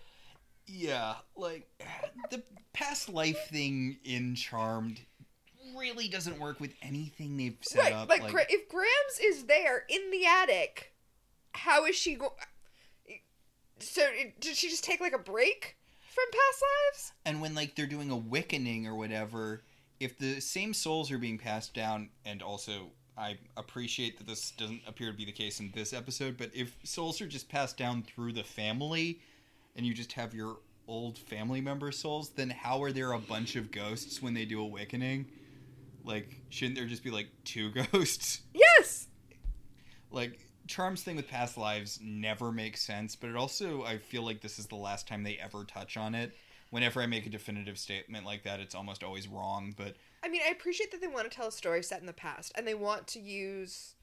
Yeah, 0.66 1.14
like 1.37 1.69
the 2.31 2.42
past 2.73 3.09
life 3.09 3.49
thing 3.49 3.99
in 4.04 4.35
Charmed 4.35 5.00
really 5.76 6.09
doesn't 6.09 6.38
work 6.38 6.61
with 6.61 6.73
anything 6.83 7.37
they've 7.37 7.57
set 7.62 7.85
right, 7.85 7.92
up. 7.92 8.09
like, 8.09 8.28
Gra- 8.31 8.47
if 8.49 8.69
Grams 8.69 9.21
is 9.23 9.45
there 9.45 9.85
in 9.88 10.11
the 10.11 10.26
attic, 10.26 10.92
how 11.52 11.85
is 11.87 11.97
she 11.97 12.14
going? 12.14 12.33
So 13.78 14.02
did 14.40 14.57
she 14.57 14.69
just 14.69 14.85
take 14.85 15.00
like 15.00 15.12
a 15.14 15.19
break 15.19 15.76
from 16.14 16.25
past 16.31 16.62
lives? 16.62 17.12
and 17.25 17.40
when 17.40 17.54
like 17.54 17.75
they're 17.75 17.87
doing 17.87 18.11
a 18.11 18.16
Wiccaning 18.16 18.87
or 18.87 18.95
whatever, 18.95 19.62
if 20.00 20.19
the 20.19 20.40
same 20.40 20.75
souls 20.75 21.11
are 21.11 21.19
being 21.19 21.38
passed 21.38 21.75
down, 21.75 22.11
and 22.25 22.42
also 22.42 22.90
I 23.16 23.38
appreciate 23.57 24.19
that 24.19 24.26
this 24.26 24.52
doesn't 24.52 24.83
appear 24.87 25.11
to 25.11 25.16
be 25.16 25.25
the 25.25 25.33
case 25.33 25.61
in 25.61 25.71
this 25.75 25.92
episode, 25.92 26.37
but 26.38 26.50
if 26.54 26.76
souls 26.85 27.21
are 27.21 27.26
just 27.26 27.49
passed 27.49 27.76
down 27.76 28.02
through 28.02 28.33
the 28.33 28.45
family, 28.45 29.21
and 29.76 29.87
you 29.87 29.95
just 29.95 30.12
have 30.12 30.35
your 30.35 30.59
old 30.88 31.17
family 31.19 31.61
member 31.61 31.93
souls, 31.93 32.31
then 32.31 32.50
how 32.50 32.83
are 32.83 32.93
there 32.93 33.12
a 33.12 33.19
bunch 33.19 33.57
of 33.57 33.71
ghosts 33.71 34.21
when 34.21 34.35
they 34.35 34.45
do 34.45 34.61
awakening? 34.61 35.26
Like, 36.05 36.41
shouldn't 36.50 36.76
there 36.76 36.87
just 36.87 37.05
be 37.05 37.11
like 37.11 37.29
two 37.45 37.71
ghosts? 37.93 38.43
Yes. 38.52 39.09
like 40.11 40.38
Charm's 40.69 41.02
thing 41.02 41.17
with 41.17 41.29
past 41.29 41.59
lives 41.59 41.99
never 42.02 42.52
makes 42.52 42.83
sense, 42.83 43.17
but 43.17 43.29
it 43.31 43.37
also 43.37 43.83
I 43.85 43.99
feel 43.99 44.23
like 44.23 44.41
this 44.41 44.59
is 44.59 44.67
the 44.67 44.76
last 44.76 45.09
time 45.09 45.23
they 45.23 45.37
ever 45.38 45.64
touch 45.64 45.97
on 45.97 46.14
it. 46.14 46.33
Whenever 46.71 47.02
I 47.02 47.07
make 47.07 47.26
a 47.26 47.31
definitive 47.31 47.79
statement 47.79 48.25
like 48.25 48.45
that, 48.45 48.59
it's 48.61 48.75
almost 48.75 49.02
always 49.02 49.29
wrong. 49.29 49.75
But 49.76 49.97
I 50.23 50.29
mean, 50.29 50.41
I 50.47 50.50
appreciate 50.50 50.91
that 50.93 51.00
they 51.00 51.07
want 51.09 51.31
to 51.31 51.37
tell 51.37 51.49
a 51.49 51.52
story 51.52 51.83
set 51.83 52.00
in 52.00 52.07
the 52.07 52.12
past 52.12 52.52
and 52.55 52.67
they 52.67 52.75
want 52.75 53.07
to 53.09 53.21
use 53.21 53.95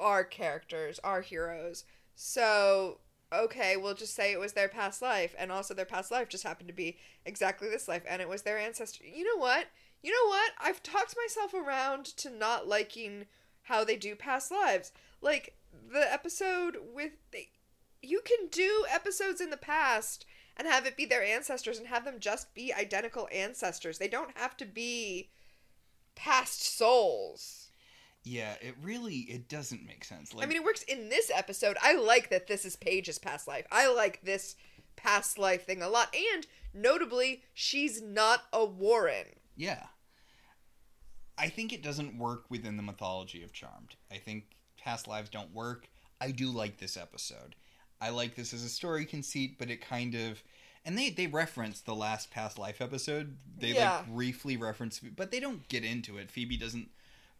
our 0.00 0.24
characters, 0.24 0.98
our 1.04 1.20
heroes. 1.20 1.84
So, 2.16 2.98
okay, 3.34 3.76
we'll 3.76 3.94
just 3.94 4.14
say 4.14 4.32
it 4.32 4.40
was 4.40 4.52
their 4.52 4.68
past 4.68 5.02
life 5.02 5.34
and 5.38 5.50
also 5.50 5.74
their 5.74 5.84
past 5.84 6.10
life 6.10 6.28
just 6.28 6.44
happened 6.44 6.68
to 6.68 6.74
be 6.74 6.96
exactly 7.24 7.68
this 7.68 7.88
life 7.88 8.02
and 8.08 8.22
it 8.22 8.28
was 8.28 8.42
their 8.42 8.58
ancestor. 8.58 9.04
You 9.04 9.24
know 9.24 9.40
what? 9.40 9.66
You 10.02 10.10
know 10.10 10.28
what? 10.28 10.52
I've 10.60 10.82
talked 10.82 11.14
myself 11.16 11.54
around 11.54 12.04
to 12.18 12.30
not 12.30 12.68
liking 12.68 13.26
how 13.62 13.84
they 13.84 13.96
do 13.96 14.14
past 14.14 14.50
lives. 14.50 14.92
Like 15.20 15.56
the 15.92 16.12
episode 16.12 16.76
with 16.94 17.12
they, 17.32 17.48
you 18.02 18.20
can 18.24 18.48
do 18.50 18.84
episodes 18.92 19.40
in 19.40 19.50
the 19.50 19.56
past 19.56 20.26
and 20.56 20.68
have 20.68 20.86
it 20.86 20.96
be 20.96 21.06
their 21.06 21.24
ancestors 21.24 21.78
and 21.78 21.88
have 21.88 22.04
them 22.04 22.20
just 22.20 22.54
be 22.54 22.72
identical 22.72 23.28
ancestors. 23.32 23.98
They 23.98 24.08
don't 24.08 24.36
have 24.36 24.56
to 24.58 24.66
be 24.66 25.30
past 26.14 26.62
souls. 26.62 27.63
Yeah, 28.24 28.54
it 28.60 28.74
really 28.82 29.18
it 29.18 29.48
doesn't 29.48 29.86
make 29.86 30.02
sense. 30.04 30.34
Like 30.34 30.44
I 30.44 30.48
mean, 30.48 30.56
it 30.56 30.64
works 30.64 30.82
in 30.82 31.08
this 31.10 31.30
episode. 31.34 31.76
I 31.82 31.94
like 31.94 32.30
that 32.30 32.46
this 32.46 32.64
is 32.64 32.74
Paige's 32.76 33.18
past 33.18 33.46
life. 33.46 33.66
I 33.70 33.92
like 33.92 34.20
this 34.22 34.56
past 34.96 35.38
life 35.38 35.66
thing 35.66 35.82
a 35.82 35.88
lot. 35.88 36.14
And 36.34 36.46
notably, 36.72 37.42
she's 37.52 38.00
not 38.02 38.42
a 38.52 38.64
Warren. 38.64 39.26
yeah. 39.56 39.86
I 41.36 41.48
think 41.48 41.72
it 41.72 41.82
doesn't 41.82 42.16
work 42.16 42.44
within 42.48 42.76
the 42.76 42.82
mythology 42.82 43.42
of 43.42 43.52
Charmed. 43.52 43.96
I 44.10 44.18
think 44.18 44.44
past 44.78 45.08
lives 45.08 45.30
don't 45.30 45.52
work. 45.52 45.88
I 46.20 46.30
do 46.30 46.48
like 46.48 46.78
this 46.78 46.96
episode. 46.96 47.56
I 48.00 48.10
like 48.10 48.36
this 48.36 48.54
as 48.54 48.62
a 48.62 48.68
story 48.68 49.04
conceit, 49.04 49.58
but 49.58 49.68
it 49.70 49.80
kind 49.80 50.14
of 50.14 50.42
and 50.84 50.96
they 50.96 51.10
they 51.10 51.26
reference 51.26 51.80
the 51.80 51.94
last 51.94 52.30
past 52.30 52.56
life 52.58 52.80
episode. 52.80 53.36
They 53.58 53.74
Yeah. 53.74 53.96
like 53.96 54.08
briefly 54.14 54.56
reference 54.56 55.00
but 55.00 55.30
they 55.32 55.40
don't 55.40 55.66
get 55.68 55.84
into 55.84 56.18
it. 56.18 56.30
Phoebe 56.30 56.56
doesn't 56.56 56.90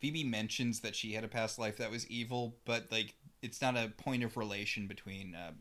Phoebe 0.05 0.23
mentions 0.23 0.81
that 0.81 0.95
she 0.95 1.15
had 1.15 1.25
a 1.25 1.29
past 1.29 1.59
life 1.59 1.79
that 1.79 1.91
was 1.91 2.07
evil, 2.11 2.57
but 2.67 2.93
like 2.93 3.15
it's 3.41 3.63
not 3.63 3.75
a 3.75 3.91
point 3.97 4.23
of 4.23 4.37
relation 4.37 4.87
between 4.87 5.35
uh, 5.35 5.53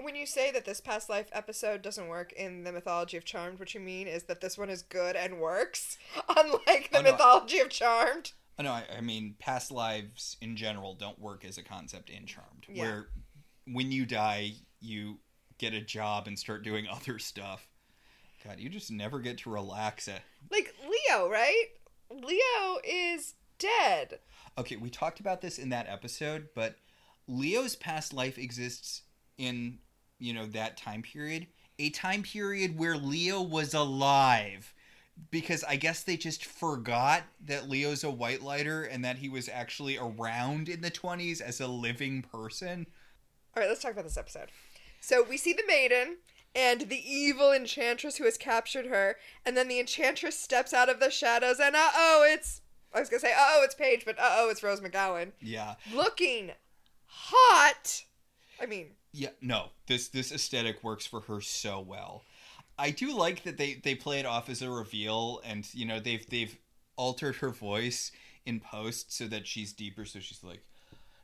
When 0.00 0.16
you 0.16 0.24
say 0.24 0.50
that 0.50 0.64
this 0.64 0.80
past 0.80 1.10
life 1.10 1.28
episode 1.30 1.82
doesn't 1.82 2.08
work 2.08 2.32
in 2.32 2.64
the 2.64 2.72
mythology 2.72 3.18
of 3.18 3.26
Charmed, 3.26 3.58
what 3.58 3.74
you 3.74 3.80
mean 3.80 4.06
is 4.06 4.22
that 4.22 4.40
this 4.40 4.56
one 4.56 4.70
is 4.70 4.80
good 4.80 5.14
and 5.14 5.40
works, 5.40 5.98
unlike 6.30 6.88
the 6.90 7.00
Oh, 7.00 7.02
no. 7.02 7.12
mythology 7.12 7.58
of 7.58 7.68
Charmed. 7.68 8.32
Oh, 8.58 8.62
no, 8.62 8.72
I, 8.72 8.84
I 8.96 9.02
mean 9.02 9.34
past 9.38 9.70
lives 9.70 10.38
in 10.40 10.56
general 10.56 10.94
don't 10.94 11.18
work 11.18 11.44
as 11.44 11.58
a 11.58 11.62
concept 11.62 12.08
in 12.08 12.24
Charmed. 12.24 12.64
Yeah. 12.66 12.82
Where 12.82 13.08
when 13.66 13.92
you 13.92 14.06
die, 14.06 14.52
you 14.80 15.18
get 15.58 15.74
a 15.74 15.82
job 15.82 16.28
and 16.28 16.38
start 16.38 16.64
doing 16.64 16.86
other 16.90 17.18
stuff. 17.18 17.68
God, 18.42 18.58
you 18.58 18.70
just 18.70 18.90
never 18.90 19.20
get 19.20 19.36
to 19.40 19.50
relax. 19.50 20.08
At... 20.08 20.22
Like 20.50 20.74
Leo, 20.82 21.28
right? 21.28 21.66
Leo 22.12 22.78
is 22.84 23.34
dead. 23.58 24.18
Okay, 24.58 24.76
we 24.76 24.90
talked 24.90 25.20
about 25.20 25.40
this 25.40 25.58
in 25.58 25.70
that 25.70 25.88
episode, 25.88 26.48
but 26.54 26.76
Leo's 27.26 27.76
past 27.76 28.12
life 28.12 28.38
exists 28.38 29.02
in 29.38 29.78
you 30.18 30.32
know 30.32 30.46
that 30.46 30.76
time 30.76 31.02
period, 31.02 31.46
a 31.78 31.90
time 31.90 32.22
period 32.22 32.78
where 32.78 32.96
Leo 32.96 33.40
was 33.40 33.74
alive. 33.74 34.74
Because 35.30 35.62
I 35.64 35.76
guess 35.76 36.02
they 36.02 36.16
just 36.16 36.44
forgot 36.44 37.22
that 37.44 37.68
Leo's 37.68 38.02
a 38.02 38.10
white 38.10 38.42
lighter 38.42 38.82
and 38.82 39.04
that 39.04 39.18
he 39.18 39.28
was 39.28 39.46
actually 39.46 39.98
around 39.98 40.70
in 40.70 40.80
the 40.80 40.90
20s 40.90 41.42
as 41.42 41.60
a 41.60 41.66
living 41.66 42.22
person. 42.22 42.86
All 43.54 43.60
right, 43.60 43.68
let's 43.68 43.82
talk 43.82 43.92
about 43.92 44.04
this 44.04 44.16
episode. 44.16 44.48
So 45.02 45.22
we 45.22 45.36
see 45.36 45.52
the 45.52 45.66
maiden 45.66 46.16
and 46.54 46.82
the 46.82 47.02
evil 47.10 47.52
enchantress 47.52 48.16
who 48.16 48.24
has 48.24 48.36
captured 48.36 48.86
her, 48.86 49.16
and 49.46 49.56
then 49.56 49.68
the 49.68 49.80
enchantress 49.80 50.38
steps 50.38 50.72
out 50.72 50.88
of 50.88 51.00
the 51.00 51.10
shadows, 51.10 51.58
and 51.60 51.74
uh 51.76 51.90
oh, 51.94 52.26
it's 52.28 52.60
I 52.94 53.00
was 53.00 53.08
gonna 53.08 53.20
say 53.20 53.32
uh 53.32 53.36
oh, 53.38 53.62
it's 53.64 53.74
Paige, 53.74 54.04
but 54.04 54.18
uh 54.18 54.28
oh, 54.38 54.50
it's 54.50 54.62
Rose 54.62 54.80
McGowan, 54.80 55.32
Yeah. 55.40 55.74
looking 55.94 56.50
hot. 57.06 58.04
I 58.60 58.66
mean, 58.66 58.88
Yeah, 59.12 59.30
no. 59.40 59.70
This 59.86 60.08
this 60.08 60.32
aesthetic 60.32 60.82
works 60.84 61.06
for 61.06 61.20
her 61.22 61.40
so 61.40 61.80
well. 61.80 62.22
I 62.78 62.90
do 62.90 63.16
like 63.16 63.42
that 63.44 63.58
they 63.58 63.74
they 63.74 63.94
play 63.94 64.20
it 64.20 64.26
off 64.26 64.48
as 64.48 64.62
a 64.62 64.70
reveal 64.70 65.40
and 65.44 65.66
you 65.74 65.84
know 65.86 66.00
they've 66.00 66.26
they've 66.28 66.56
altered 66.96 67.36
her 67.36 67.50
voice 67.50 68.12
in 68.46 68.60
post 68.60 69.12
so 69.12 69.26
that 69.28 69.46
she's 69.46 69.72
deeper 69.72 70.04
so 70.04 70.18
she's 70.20 70.42
like 70.42 70.62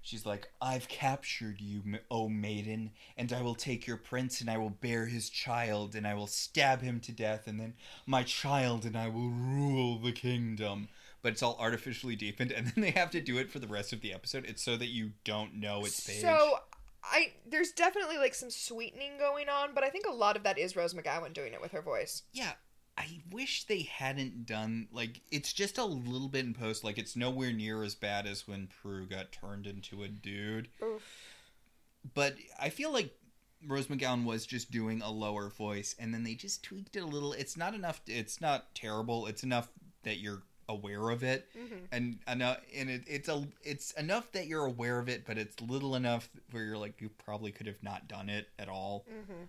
she's 0.08 0.24
like 0.24 0.50
I've 0.60 0.88
captured 0.88 1.60
you 1.60 1.82
ma- 1.84 1.98
oh 2.10 2.28
maiden 2.28 2.92
and 3.16 3.32
I 3.32 3.42
will 3.42 3.54
take 3.54 3.86
your 3.86 3.98
prince 3.98 4.40
and 4.40 4.48
I 4.48 4.56
will 4.56 4.70
bear 4.70 5.06
his 5.06 5.28
child 5.28 5.94
and 5.94 6.06
I 6.06 6.14
will 6.14 6.26
stab 6.26 6.80
him 6.80 6.98
to 7.00 7.12
death 7.12 7.46
and 7.46 7.60
then 7.60 7.74
my 8.06 8.22
child 8.22 8.84
and 8.86 8.96
I 8.96 9.08
will 9.08 9.28
rule 9.28 9.98
the 9.98 10.12
kingdom 10.12 10.88
but 11.20 11.32
it's 11.32 11.42
all 11.42 11.56
artificially 11.60 12.16
deepened 12.16 12.52
and 12.56 12.68
then 12.68 12.82
they 12.82 12.90
have 12.92 13.10
to 13.10 13.20
do 13.20 13.36
it 13.36 13.50
for 13.50 13.58
the 13.58 13.66
rest 13.66 13.92
of 13.92 14.00
the 14.00 14.14
episode 14.14 14.46
it's 14.46 14.62
so 14.62 14.76
that 14.76 14.88
you 14.88 15.12
don't 15.24 15.54
know 15.54 15.80
it's 15.80 16.06
Paige. 16.06 16.22
so 16.22 16.58
I 17.04 17.32
there's 17.46 17.72
definitely 17.72 18.18
like 18.18 18.34
some 18.34 18.50
sweetening 18.50 19.18
going 19.18 19.48
on, 19.48 19.70
but 19.74 19.84
I 19.84 19.88
think 19.88 20.06
a 20.06 20.12
lot 20.12 20.36
of 20.36 20.42
that 20.42 20.58
is 20.58 20.76
Rose 20.76 20.94
McGowan 20.94 21.32
doing 21.32 21.52
it 21.52 21.60
with 21.60 21.72
her 21.72 21.80
voice. 21.80 22.24
Yeah, 22.32 22.52
I 22.98 23.20
wish 23.30 23.64
they 23.64 23.82
hadn't 23.82 24.44
done 24.44 24.88
like 24.92 25.20
it's 25.30 25.52
just 25.52 25.78
a 25.78 25.84
little 25.84 26.28
bit 26.28 26.44
in 26.44 26.52
post. 26.52 26.82
Like 26.82 26.98
it's 26.98 27.14
nowhere 27.14 27.52
near 27.52 27.84
as 27.84 27.94
bad 27.94 28.26
as 28.26 28.48
when 28.48 28.66
Prue 28.66 29.06
got 29.06 29.30
turned 29.30 29.66
into 29.68 30.02
a 30.02 30.08
dude. 30.08 30.68
Oof. 30.82 31.02
But 32.14 32.34
I 32.60 32.70
feel 32.70 32.92
like 32.92 33.14
Rose 33.66 33.86
McGowan 33.86 34.24
was 34.24 34.46
just 34.46 34.70
doing 34.70 35.00
a 35.02 35.10
lower 35.10 35.48
voice, 35.48 35.94
and 35.98 36.12
then 36.12 36.24
they 36.24 36.34
just 36.34 36.62
tweaked 36.64 36.96
it 36.96 37.00
a 37.02 37.06
little. 37.06 37.32
It's 37.32 37.56
not 37.56 37.74
enough. 37.74 38.00
It's 38.06 38.40
not 38.40 38.74
terrible. 38.74 39.26
It's 39.26 39.42
enough 39.44 39.68
that 40.04 40.18
you're 40.18 40.42
aware 40.68 41.10
of 41.10 41.22
it, 41.24 41.48
Mhm. 41.56 41.88
and 41.92 42.18
enough. 42.28 42.58
And 42.74 42.90
it, 42.90 43.04
it's 43.06 43.28
a. 43.28 43.46
It's 43.62 43.92
enough 43.92 44.30
that 44.32 44.46
you're 44.46 44.64
aware 44.64 44.98
of 44.98 45.08
it, 45.08 45.24
but 45.26 45.38
it's 45.38 45.60
little 45.60 45.94
enough 45.96 46.28
where 46.50 46.64
you're 46.64 46.78
like 46.78 47.00
you 47.00 47.08
probably 47.10 47.52
could 47.52 47.66
have 47.66 47.82
not 47.82 48.08
done 48.08 48.28
it 48.28 48.48
at 48.58 48.68
all. 48.68 49.04
hmm 49.08 49.44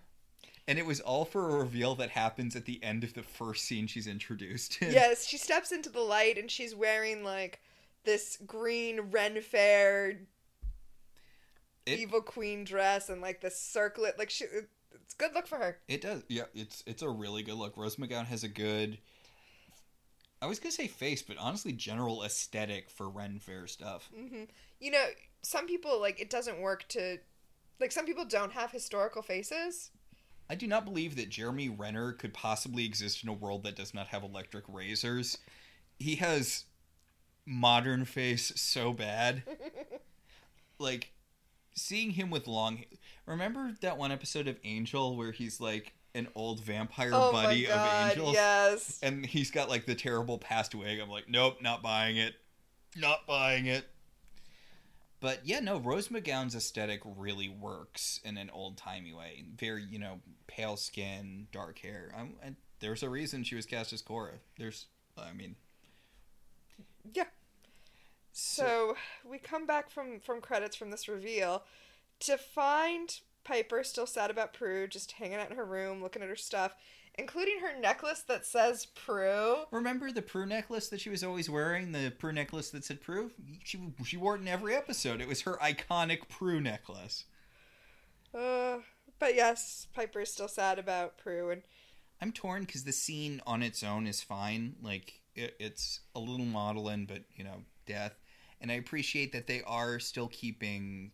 And 0.68 0.78
it 0.78 0.86
was 0.86 1.00
all 1.00 1.24
for 1.24 1.48
a 1.50 1.58
reveal 1.58 1.94
that 1.96 2.10
happens 2.10 2.54
at 2.54 2.64
the 2.64 2.82
end 2.82 3.02
of 3.02 3.14
the 3.14 3.22
first 3.22 3.64
scene 3.64 3.86
she's 3.86 4.06
introduced 4.06 4.80
in. 4.80 4.92
Yes, 4.92 5.26
she 5.26 5.36
steps 5.36 5.72
into 5.72 5.90
the 5.90 6.00
light 6.00 6.38
and 6.38 6.50
she's 6.50 6.74
wearing 6.74 7.24
like 7.24 7.60
this 8.04 8.38
green 8.46 9.00
Ren 9.10 9.40
Fair 9.40 10.20
It- 11.86 11.98
evil 11.98 12.20
queen 12.22 12.64
dress 12.64 13.08
and 13.08 13.20
like 13.20 13.40
this 13.40 13.60
circlet. 13.60 14.18
Like 14.18 14.30
she, 14.30 14.44
it- 14.44 14.70
it's 14.94 15.14
a 15.14 15.16
good 15.16 15.34
look 15.34 15.46
for 15.46 15.56
her. 15.58 15.78
It 15.88 16.00
does. 16.02 16.22
Yeah, 16.28 16.44
it's 16.54 16.84
it's 16.86 17.02
a 17.02 17.08
really 17.08 17.42
good 17.42 17.54
look. 17.54 17.76
Rose 17.76 17.96
McGowan 17.96 18.26
has 18.26 18.44
a 18.44 18.48
good. 18.48 18.98
I 20.42 20.46
was 20.46 20.58
gonna 20.60 20.72
say 20.72 20.86
face, 20.86 21.20
but 21.22 21.36
honestly, 21.36 21.72
general 21.72 22.22
aesthetic 22.22 22.90
for 22.90 23.08
Ren 23.08 23.38
Fair 23.40 23.66
stuff. 23.66 24.08
hmm 24.14 24.44
You 24.78 24.90
know, 24.92 25.06
some 25.42 25.66
people 25.66 26.00
like 26.00 26.20
it 26.20 26.30
doesn't 26.30 26.60
work 26.60 26.86
to, 26.90 27.18
like 27.80 27.92
some 27.92 28.06
people 28.06 28.24
don't 28.24 28.52
have 28.52 28.70
historical 28.70 29.22
faces. 29.22 29.90
I 30.50 30.56
do 30.56 30.66
not 30.66 30.84
believe 30.84 31.14
that 31.14 31.28
Jeremy 31.28 31.68
Renner 31.68 32.12
could 32.12 32.34
possibly 32.34 32.84
exist 32.84 33.22
in 33.22 33.28
a 33.28 33.32
world 33.32 33.62
that 33.62 33.76
does 33.76 33.94
not 33.94 34.08
have 34.08 34.24
electric 34.24 34.64
razors. 34.66 35.38
He 36.00 36.16
has 36.16 36.64
modern 37.46 38.04
face 38.04 38.52
so 38.56 38.92
bad. 38.92 39.44
like 40.80 41.12
seeing 41.76 42.10
him 42.10 42.30
with 42.30 42.48
long 42.48 42.82
remember 43.26 43.74
that 43.80 43.96
one 43.96 44.10
episode 44.10 44.48
of 44.48 44.56
Angel 44.64 45.16
where 45.16 45.30
he's 45.30 45.60
like 45.60 45.92
an 46.16 46.26
old 46.34 46.64
vampire 46.64 47.12
oh 47.14 47.30
buddy 47.30 47.68
of 47.68 47.78
Angels? 48.10 48.34
Yes. 48.34 48.98
and 49.04 49.24
he's 49.24 49.52
got 49.52 49.68
like 49.68 49.86
the 49.86 49.94
terrible 49.94 50.36
past 50.36 50.74
wig. 50.74 50.98
I'm 50.98 51.10
like, 51.10 51.28
nope, 51.28 51.58
not 51.62 51.80
buying 51.80 52.16
it. 52.16 52.34
Not 52.96 53.24
buying 53.24 53.66
it. 53.66 53.84
But 55.20 55.40
yeah, 55.44 55.60
no, 55.60 55.78
Rose 55.78 56.08
McGowan's 56.08 56.54
aesthetic 56.54 57.00
really 57.04 57.48
works 57.48 58.20
in 58.24 58.38
an 58.38 58.50
old 58.50 58.78
timey 58.78 59.12
way. 59.12 59.44
Very, 59.56 59.84
you 59.84 59.98
know, 59.98 60.20
pale 60.46 60.76
skin, 60.76 61.46
dark 61.52 61.78
hair. 61.78 62.12
Um, 62.16 62.34
I'm, 62.42 62.52
I, 62.52 62.54
there's 62.80 63.02
a 63.02 63.10
reason 63.10 63.44
she 63.44 63.54
was 63.54 63.66
cast 63.66 63.92
as 63.92 64.00
Cora. 64.00 64.38
There's, 64.58 64.86
I 65.18 65.32
mean, 65.32 65.56
Yeah. 67.14 67.24
So 68.32 68.96
we 69.28 69.38
come 69.38 69.66
back 69.66 69.90
from 69.90 70.20
from 70.20 70.40
credits 70.40 70.76
from 70.76 70.90
this 70.90 71.08
reveal 71.08 71.64
to 72.20 72.38
find 72.38 73.20
Piper 73.44 73.82
still 73.82 74.06
sad 74.06 74.30
about 74.30 74.52
Prue, 74.52 74.86
just 74.86 75.12
hanging 75.12 75.38
out 75.38 75.50
in 75.50 75.56
her 75.56 75.64
room, 75.64 76.02
looking 76.02 76.22
at 76.22 76.28
her 76.28 76.36
stuff, 76.36 76.74
including 77.20 77.60
her 77.60 77.78
necklace 77.78 78.22
that 78.22 78.46
says 78.46 78.86
Prue. 78.86 79.56
remember 79.70 80.10
the 80.10 80.22
Prue 80.22 80.46
necklace 80.46 80.88
that 80.88 81.00
she 81.00 81.10
was 81.10 81.22
always 81.22 81.48
wearing? 81.48 81.92
The 81.92 82.12
Prue 82.18 82.32
necklace 82.32 82.70
that 82.70 82.84
said 82.84 83.00
Prue? 83.00 83.30
She, 83.62 83.78
she 84.04 84.16
wore 84.16 84.36
it 84.36 84.40
in 84.40 84.48
every 84.48 84.74
episode. 84.74 85.20
It 85.20 85.28
was 85.28 85.42
her 85.42 85.58
iconic 85.62 86.28
Prue 86.28 86.60
necklace. 86.60 87.24
Uh, 88.34 88.78
but 89.18 89.34
yes, 89.34 89.86
Piper 89.92 90.20
is 90.20 90.32
still 90.32 90.48
sad 90.48 90.78
about 90.78 91.18
Prue, 91.18 91.50
and 91.50 91.62
I'm 92.20 92.32
torn 92.32 92.62
because 92.62 92.84
the 92.84 92.92
scene 92.92 93.40
on 93.46 93.62
its 93.62 93.82
own 93.82 94.06
is 94.06 94.22
fine. 94.22 94.76
Like 94.82 95.20
it, 95.34 95.56
it's 95.58 96.00
a 96.14 96.20
little 96.20 96.46
maudlin, 96.46 97.06
but 97.06 97.22
you 97.34 97.44
know, 97.44 97.62
death. 97.86 98.14
And 98.60 98.70
I 98.70 98.74
appreciate 98.74 99.32
that 99.32 99.46
they 99.46 99.62
are 99.66 99.98
still 99.98 100.28
keeping 100.28 101.12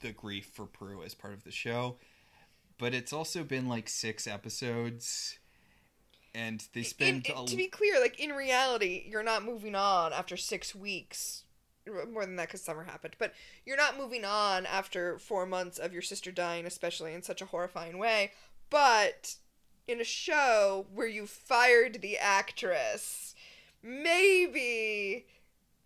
the 0.00 0.12
grief 0.12 0.50
for 0.52 0.66
Prue 0.66 1.02
as 1.02 1.14
part 1.14 1.34
of 1.34 1.44
the 1.44 1.50
show. 1.50 1.98
But 2.78 2.94
it's 2.94 3.12
also 3.12 3.44
been 3.44 3.68
like 3.68 3.88
six 3.88 4.26
episodes, 4.26 5.38
and 6.34 6.64
they 6.72 6.82
spend 6.82 7.26
in- 7.26 7.46
to 7.46 7.56
be 7.56 7.68
clear, 7.68 8.00
like 8.00 8.18
in 8.18 8.30
reality, 8.32 9.04
you're 9.08 9.22
not 9.22 9.44
moving 9.44 9.74
on 9.74 10.12
after 10.12 10.36
six 10.36 10.74
weeks. 10.74 11.44
More 11.86 12.24
than 12.24 12.36
that, 12.36 12.46
because 12.46 12.62
summer 12.62 12.84
happened. 12.84 13.16
But 13.18 13.34
you're 13.66 13.76
not 13.76 13.98
moving 13.98 14.24
on 14.24 14.66
after 14.66 15.18
four 15.18 15.46
months 15.46 15.78
of 15.78 15.92
your 15.92 16.02
sister 16.02 16.30
dying, 16.30 16.64
especially 16.64 17.12
in 17.12 17.22
such 17.22 17.42
a 17.42 17.46
horrifying 17.46 17.98
way. 17.98 18.32
But 18.70 19.34
in 19.88 20.00
a 20.00 20.04
show 20.04 20.86
where 20.94 21.08
you 21.08 21.26
fired 21.26 22.00
the 22.00 22.16
actress, 22.18 23.34
maybe 23.82 25.26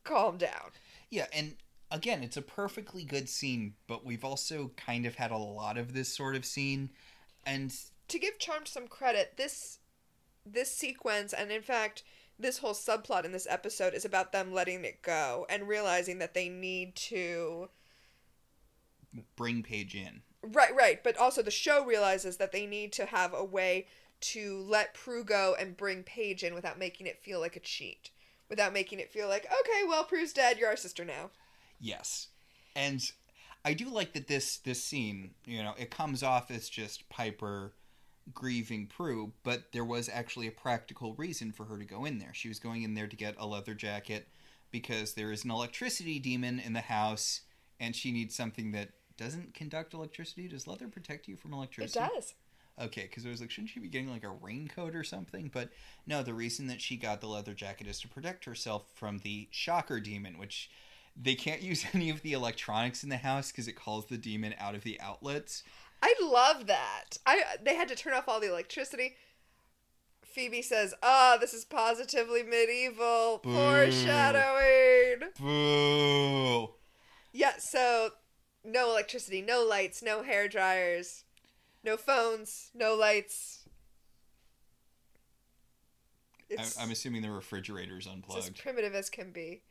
calm 0.05 0.37
down. 0.37 0.73
Yeah, 1.11 1.27
and 1.33 1.57
again, 1.91 2.23
it's 2.23 2.37
a 2.37 2.43
perfectly 2.43 3.05
good 3.05 3.29
scene, 3.29 3.75
but 3.87 4.05
we've 4.05 4.25
also 4.25 4.73
kind 4.77 5.07
of 5.07 5.15
had 5.17 5.31
a 5.31 5.37
lot 5.37 5.79
of 5.79 5.93
this 5.93 6.13
sort 6.13 6.37
of 6.37 6.45
scene, 6.45 6.91
and 7.45 7.75
to 8.09 8.19
give 8.19 8.39
Charmed 8.39 8.69
some 8.69 8.89
credit, 8.89 9.35
this 9.37 9.79
this 10.47 10.73
sequence 10.73 11.33
and 11.33 11.51
in 11.51 11.63
fact 11.63 12.03
this 12.39 12.59
whole 12.59 12.75
subplot 12.75 13.25
in 13.25 13.33
this 13.33 13.47
episode 13.49 13.95
is 13.95 14.05
about 14.05 14.33
them 14.33 14.53
letting 14.53 14.85
it 14.85 15.03
go 15.03 15.47
and 15.49 15.67
realizing 15.67 16.19
that 16.19 16.35
they 16.35 16.49
need 16.49 16.95
to 16.95 17.69
bring 19.35 19.63
Paige 19.63 19.95
in. 19.95 20.23
right 20.43 20.75
right 20.75 21.03
but 21.03 21.17
also 21.17 21.43
the 21.43 21.51
show 21.51 21.85
realizes 21.85 22.37
that 22.37 22.53
they 22.53 22.67
need 22.67 22.93
to 22.93 23.07
have 23.07 23.35
a 23.35 23.45
way 23.45 23.87
to 24.21 24.65
let 24.69 24.95
Prue 24.95 25.25
go 25.25 25.57
and 25.59 25.77
bring 25.77 26.03
Paige 26.03 26.45
in 26.45 26.55
without 26.55 26.79
making 26.79 27.07
it 27.07 27.23
feel 27.23 27.41
like 27.41 27.57
a 27.57 27.61
cheat 27.61 28.11
without 28.49 28.73
making 28.73 29.01
it 29.01 29.11
feel 29.11 29.29
like 29.29 29.47
okay 29.47 29.87
well 29.89 30.05
Prue's 30.05 30.33
dead 30.33 30.59
you're 30.59 30.69
our 30.69 30.77
sister 30.77 31.05
now 31.05 31.31
Yes, 31.81 32.29
and 32.75 33.01
I 33.65 33.75
do 33.75 33.89
like 33.89 34.13
that 34.15 34.29
this 34.29 34.59
this 34.59 34.83
scene. 34.83 35.33
You 35.45 35.63
know, 35.63 35.75
it 35.79 35.91
comes 35.91 36.23
off 36.23 36.51
as 36.51 36.69
just 36.69 37.09
Piper 37.09 37.73
grieving 38.35 38.87
Prue, 38.87 39.33
but 39.43 39.73
there 39.73 39.85
was 39.85 40.09
actually 40.09 40.49
a 40.49 40.53
practical 40.53 41.15
reason 41.15 41.53
for 41.53 41.65
her 41.67 41.79
to 41.79 41.85
go 41.85 42.05
in 42.05 42.19
there. 42.19 42.35
She 42.35 42.49
was 42.49 42.59
going 42.59 42.83
in 42.83 42.95
there 42.95 43.07
to 43.07 43.17
get 43.17 43.37
a 43.39 43.47
leather 43.47 43.75
jacket 43.75 44.29
because 44.71 45.15
there 45.15 45.31
is 45.31 45.45
an 45.45 45.51
electricity 45.51 46.19
demon 46.19 46.59
in 46.59 46.73
the 46.73 46.81
house, 46.81 47.43
and 47.79 47.95
she 47.95 48.11
needs 48.11 48.35
something 48.35 48.73
that 48.73 48.91
doesn't 49.17 49.55
conduct 49.55 49.95
electricity. 49.95 50.49
Does 50.49 50.67
leather 50.67 50.89
protect 50.89 51.29
you 51.29 51.37
from 51.37 51.53
electricity? 51.53 52.05
it 52.05 52.11
does 52.15 52.35
Okay, 52.79 53.03
because 53.03 53.25
I 53.25 53.31
was 53.31 53.41
like, 53.41 53.51
shouldn't 53.51 53.71
she 53.71 53.81
be 53.81 53.89
getting 53.89 54.11
like 54.11 54.25
a 54.25 54.29
raincoat 54.29 54.95
or 54.95 55.03
something? 55.03 55.51
But 55.53 55.71
no, 56.07 56.23
the 56.23 56.35
reason 56.35 56.67
that 56.67 56.83
she 56.83 56.97
got 56.97 57.23
the 57.23 57.27
leather 57.27 57.55
jacket 57.55 57.87
is 57.87 58.01
to 58.01 58.09
protect 58.09 58.45
herself 58.45 58.85
from 58.95 59.19
the 59.19 59.49
shocker 59.51 59.99
demon, 59.99 60.37
which 60.37 60.71
they 61.21 61.35
can't 61.35 61.63
use 61.63 61.85
any 61.95 62.11
of 62.11 62.23
the 62.23 62.33
electronics 62.33 63.03
in 63.03 63.09
the 63.09 63.17
house 63.17 63.51
because 63.51 63.69
it 63.69 63.77
calls 63.77 64.07
the 64.07 64.19
demon 64.19 64.55
out 64.59 64.75
of 64.75 64.85
the 64.85 65.01
outlets. 65.01 65.63
I 66.03 66.15
love 66.23 66.67
that. 66.67 67.19
I 67.25 67.43
they 67.63 67.75
had 67.75 67.89
to 67.89 67.97
turn 67.97 68.13
off 68.13 68.29
all 68.29 68.41
the 68.41 68.51
electricity. 68.51 69.17
Phoebe 70.23 70.61
says, 70.61 70.95
"Ah, 71.03 71.39
this 71.41 71.55
is 71.55 71.65
positively 71.65 72.43
medieval 72.43 73.41
Boo. 73.43 73.53
foreshadowing." 73.53 75.31
Boo! 75.39 76.75
Yeah, 77.33 77.55
so 77.59 78.11
no 78.63 78.91
electricity, 78.91 79.41
no 79.41 79.63
lights, 79.65 80.03
no 80.03 80.23
hair 80.23 80.49
dryers, 80.49 81.25
no 81.83 81.97
phones, 81.97 82.71
no 82.75 82.95
lights. 82.95 83.67
It's, 86.49 86.79
I'm 86.79 86.91
assuming 86.91 87.23
the 87.23 87.31
refrigerator's 87.31 88.07
it's 88.07 88.07
as 88.07 88.13
unplugged. 88.13 88.59
primitive 88.61 88.95
as 88.95 89.11
can 89.11 89.33
be. 89.33 89.63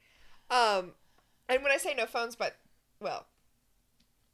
Um, 0.50 0.94
and 1.50 1.64
when 1.64 1.72
I 1.72 1.78
say 1.78 1.94
no 1.94 2.06
phones, 2.06 2.36
but 2.36 2.56
well, 3.00 3.28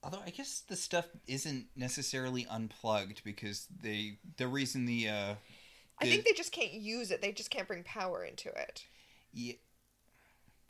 Although 0.04 0.22
I 0.26 0.32
guess 0.32 0.62
the 0.62 0.76
stuff 0.76 1.08
isn't 1.28 1.68
necessarily 1.76 2.46
unplugged 2.50 3.24
because 3.24 3.68
they 3.68 4.18
the 4.38 4.48
reason 4.48 4.86
the 4.86 5.08
uh 5.10 5.36
I 6.00 6.06
the- 6.06 6.10
think 6.12 6.26
they 6.26 6.34
just 6.34 6.52
can't 6.52 6.74
use 6.74 7.12
it. 7.12 7.22
They 7.22 7.32
just 7.32 7.52
can't 7.52 7.68
bring 7.68 7.84
power 7.84 8.24
into 8.24 8.50
it. 8.50 8.88
Yeah, 9.34 9.54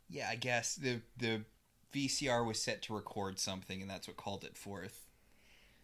yeah. 0.08 0.28
I 0.30 0.36
guess 0.36 0.74
the 0.76 1.00
the 1.16 1.42
VCR 1.92 2.46
was 2.46 2.62
set 2.62 2.82
to 2.82 2.94
record 2.94 3.38
something, 3.38 3.80
and 3.82 3.90
that's 3.90 4.08
what 4.08 4.16
called 4.16 4.44
it 4.44 4.56
forth. 4.56 5.06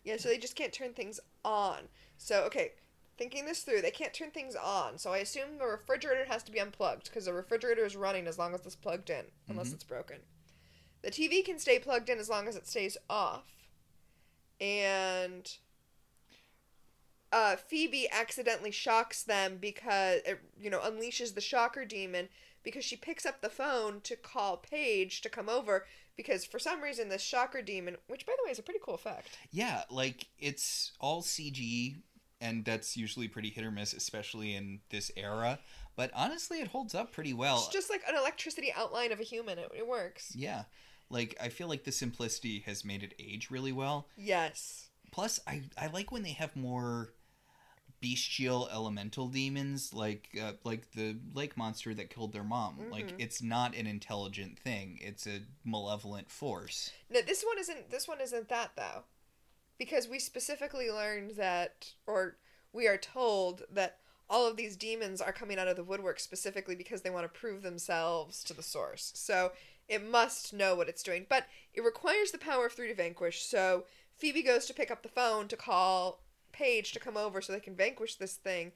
Yeah, 0.05 0.17
so 0.17 0.29
they 0.29 0.39
just 0.39 0.57
can't 0.57 0.73
turn 0.73 0.95
things 0.95 1.21
on. 1.45 1.89
So, 2.17 2.45
okay, 2.45 2.73
thinking 3.19 3.45
this 3.47 3.63
through, 3.63 3.83
they 3.83 3.91
can't 3.91 4.15
turn 4.15 4.31
things 4.31 4.55
on. 4.57 4.97
So 4.99 5.13
I 5.13 5.19
assume 5.19 5.59
the 5.59 5.67
refrigerator 5.67 6.25
has 6.25 6.43
to 6.45 6.53
be 6.53 6.61
unplugged 6.61 7.05
because 7.05 7.27
the 7.27 7.33
refrigerator 7.35 7.85
is 7.85 7.97
running 7.97 8.27
as 8.27 8.39
long 8.39 8.55
as 8.55 8.65
it's 8.65 8.75
plugged 8.77 9.11
in, 9.11 9.27
unless 9.49 9.71
Mhm. 9.71 9.75
it's 9.75 9.85
broken. 9.85 10.19
The 11.03 11.11
TV 11.11 11.45
can 11.45 11.59
stay 11.59 11.79
plugged 11.79 12.09
in 12.09 12.19
as 12.19 12.29
long 12.29 12.49
as 12.49 12.57
it 12.57 12.67
stays 12.67 12.97
off. 13.09 13.45
And 14.61 15.51
uh, 17.33 17.57
Phoebe 17.57 18.09
accidentally 18.11 18.71
shocks 18.71 19.23
them 19.23 19.59
because 19.61 20.21
it, 20.27 20.41
you 20.61 20.71
know, 20.71 20.81
unleashes 20.81 21.35
the 21.35 21.41
shocker 21.41 21.85
demon 21.85 22.29
because 22.63 22.85
she 22.85 22.97
picks 22.97 23.25
up 23.25 23.41
the 23.41 23.49
phone 23.49 24.01
to 24.03 24.17
call 24.17 24.57
Paige 24.57 25.21
to 25.21 25.29
come 25.29 25.49
over 25.49 25.87
because 26.17 26.45
for 26.45 26.59
some 26.59 26.83
reason 26.83 27.09
this 27.09 27.23
shocker 27.23 27.63
demon, 27.63 27.97
which 28.09 28.27
by 28.27 28.33
the 28.37 28.45
way 28.45 28.51
is 28.51 28.59
a 28.59 28.63
pretty 28.63 28.81
cool 28.83 28.95
effect. 28.95 29.39
Yeah, 29.51 29.85
like 29.91 30.27
it's 30.39 30.93
all 31.01 31.23
CG, 31.23 31.97
and 32.41 32.65
that's 32.65 32.97
usually 32.97 33.29
pretty 33.29 33.51
hit 33.51 33.65
or 33.65 33.71
miss, 33.71 33.93
especially 33.93 34.55
in 34.55 34.81
this 34.91 35.11
era. 35.17 35.61
But 35.97 36.11
honestly, 36.15 36.61
it 36.61 36.69
holds 36.69 36.95
up 36.95 37.13
pretty 37.13 37.33
well. 37.33 37.59
It's 37.59 37.69
just 37.69 37.91
like 37.91 38.03
an 38.09 38.17
electricity 38.17 38.73
outline 38.77 39.13
of 39.13 39.21
a 39.21 39.25
human. 39.25 39.59
It, 39.59 39.71
it 39.77 39.87
works. 39.87 40.33
Yeah, 40.35 40.65
like 41.11 41.37
I 41.41 41.49
feel 41.49 41.69
like 41.69 41.85
the 41.85 41.93
simplicity 41.93 42.61
has 42.67 42.85
made 42.85 43.03
it 43.03 43.15
age 43.19 43.51
really 43.51 43.73
well. 43.73 44.09
Yes. 44.17 44.89
Plus, 45.11 45.41
I 45.47 45.63
I 45.77 45.87
like 45.89 46.13
when 46.13 46.23
they 46.23 46.33
have 46.33 46.55
more 46.57 47.11
bestial 48.01 48.69
elemental 48.73 49.27
demons 49.27 49.93
like 49.93 50.29
uh, 50.41 50.53
like 50.63 50.93
the 50.93 51.17
lake 51.35 51.57
monster 51.57 51.93
that 51.95 52.11
killed 52.11 52.33
their 52.33 52.45
mom 52.45 52.79
like 52.93 53.09
Mhm. 53.09 53.15
it's 53.19 53.43
not 53.43 53.75
an 53.75 53.89
intelligent 53.89 54.57
thing 54.57 54.99
it's 55.01 55.27
a 55.27 55.41
malevolent 55.65 56.31
force 56.31 56.93
No, 57.11 57.23
this 57.23 57.43
one 57.43 57.59
isn't. 57.59 57.91
This 57.91 58.07
one 58.07 58.21
isn't 58.21 58.49
that 58.51 58.77
though, 58.77 59.03
because 59.79 60.07
we 60.07 60.21
specifically 60.21 60.91
learned 60.91 61.33
that, 61.33 61.95
or 62.07 62.37
we 62.73 62.87
are 62.87 62.99
told 62.99 63.63
that 63.69 63.99
all 64.31 64.47
of 64.47 64.57
these 64.57 64.77
demons 64.77 65.21
are 65.21 65.33
coming 65.33 65.59
out 65.59 65.67
of 65.67 65.75
the 65.75 65.83
woodwork 65.83 66.21
specifically 66.21 66.77
because 66.77 67.01
they 67.03 67.11
want 67.11 67.25
to 67.25 67.41
prove 67.41 67.63
themselves 67.63 68.45
to 68.45 68.55
the 68.55 68.63
source. 68.63 69.11
So 69.17 69.53
it 69.89 70.05
must 70.05 70.53
know 70.53 70.75
what 70.75 70.89
it's 70.89 71.03
doing, 71.03 71.27
but 71.29 71.47
it 71.73 71.85
requires 71.85 72.31
the 72.31 72.39
power 72.39 72.67
of 72.67 72.73
three 72.73 72.89
to 72.89 72.95
vanquish. 72.95 73.43
So 73.43 73.85
Phoebe 74.17 74.43
goes 74.43 74.67
to 74.67 74.75
pick 74.75 74.91
up 74.91 75.03
the 75.03 75.09
phone 75.09 75.49
to 75.49 75.57
call 75.57 76.23
Paige 76.53 76.93
to 76.93 77.01
come 77.01 77.17
over 77.17 77.41
so 77.41 77.53
they 77.53 77.61
can 77.61 77.77
vanquish 77.77 78.17
this 78.17 78.35
thing, 78.35 78.73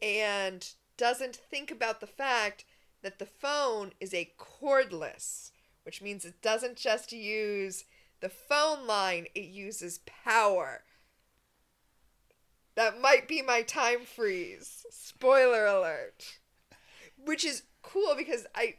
and 0.00 0.68
doesn't 0.96 1.36
think 1.36 1.70
about 1.70 2.00
the 2.00 2.06
fact 2.06 2.64
that 3.02 3.18
the 3.18 3.26
phone 3.26 3.92
is 4.00 4.12
a 4.12 4.32
cordless 4.38 5.50
which 5.84 6.02
means 6.02 6.24
it 6.24 6.40
doesn't 6.42 6.76
just 6.76 7.12
use 7.12 7.84
the 8.20 8.28
phone 8.28 8.86
line, 8.86 9.26
it 9.34 9.44
uses 9.44 10.00
power. 10.06 10.84
That 12.74 13.00
might 13.00 13.28
be 13.28 13.42
my 13.42 13.62
time 13.62 14.04
freeze. 14.04 14.86
Spoiler 14.90 15.66
alert. 15.66 16.38
Which 17.16 17.44
is 17.44 17.64
cool 17.82 18.14
because 18.16 18.46
I. 18.54 18.76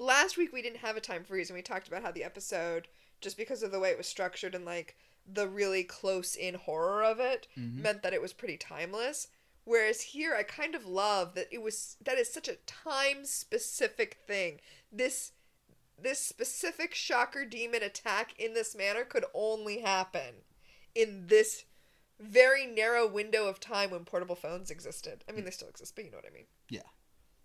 Last 0.00 0.38
week 0.38 0.50
we 0.50 0.62
didn't 0.62 0.78
have 0.78 0.96
a 0.96 1.00
time 1.00 1.24
freeze 1.24 1.50
and 1.50 1.56
we 1.58 1.62
talked 1.62 1.86
about 1.86 2.02
how 2.02 2.10
the 2.10 2.24
episode, 2.24 2.88
just 3.20 3.36
because 3.36 3.62
of 3.62 3.70
the 3.70 3.78
way 3.78 3.90
it 3.90 3.98
was 3.98 4.06
structured 4.08 4.54
and 4.54 4.64
like 4.64 4.96
the 5.30 5.46
really 5.46 5.84
close 5.84 6.34
in 6.34 6.54
horror 6.54 7.04
of 7.04 7.20
it, 7.20 7.46
Mhm. 7.56 7.74
meant 7.74 8.02
that 8.02 8.14
it 8.14 8.22
was 8.22 8.32
pretty 8.32 8.56
timeless. 8.56 9.28
Whereas 9.64 10.00
here 10.00 10.34
I 10.34 10.42
kind 10.42 10.74
of 10.74 10.86
love 10.86 11.34
that 11.34 11.48
it 11.52 11.58
was 11.58 11.98
that 12.00 12.16
is 12.16 12.32
such 12.32 12.48
a 12.48 12.56
time 12.66 13.26
specific 13.26 14.14
thing. 14.26 14.62
This 14.90 15.32
this 15.98 16.18
specific 16.18 16.94
shocker 16.94 17.44
demon 17.44 17.82
attack 17.82 18.32
in 18.40 18.54
this 18.54 18.74
manner 18.74 19.04
could 19.04 19.26
only 19.34 19.80
happen 19.80 20.44
in 20.94 21.26
this 21.26 21.66
very 22.18 22.64
narrow 22.64 23.06
window 23.06 23.46
of 23.48 23.60
time 23.60 23.90
when 23.90 24.06
portable 24.06 24.34
phones 24.34 24.70
existed. 24.70 25.24
I 25.28 25.32
mean, 25.32 25.44
they 25.44 25.50
still 25.50 25.68
exist, 25.68 25.94
but 25.94 26.06
you 26.06 26.10
know 26.10 26.16
what 26.16 26.26
I 26.26 26.30
mean. 26.30 26.46
Yeah. 26.70 26.88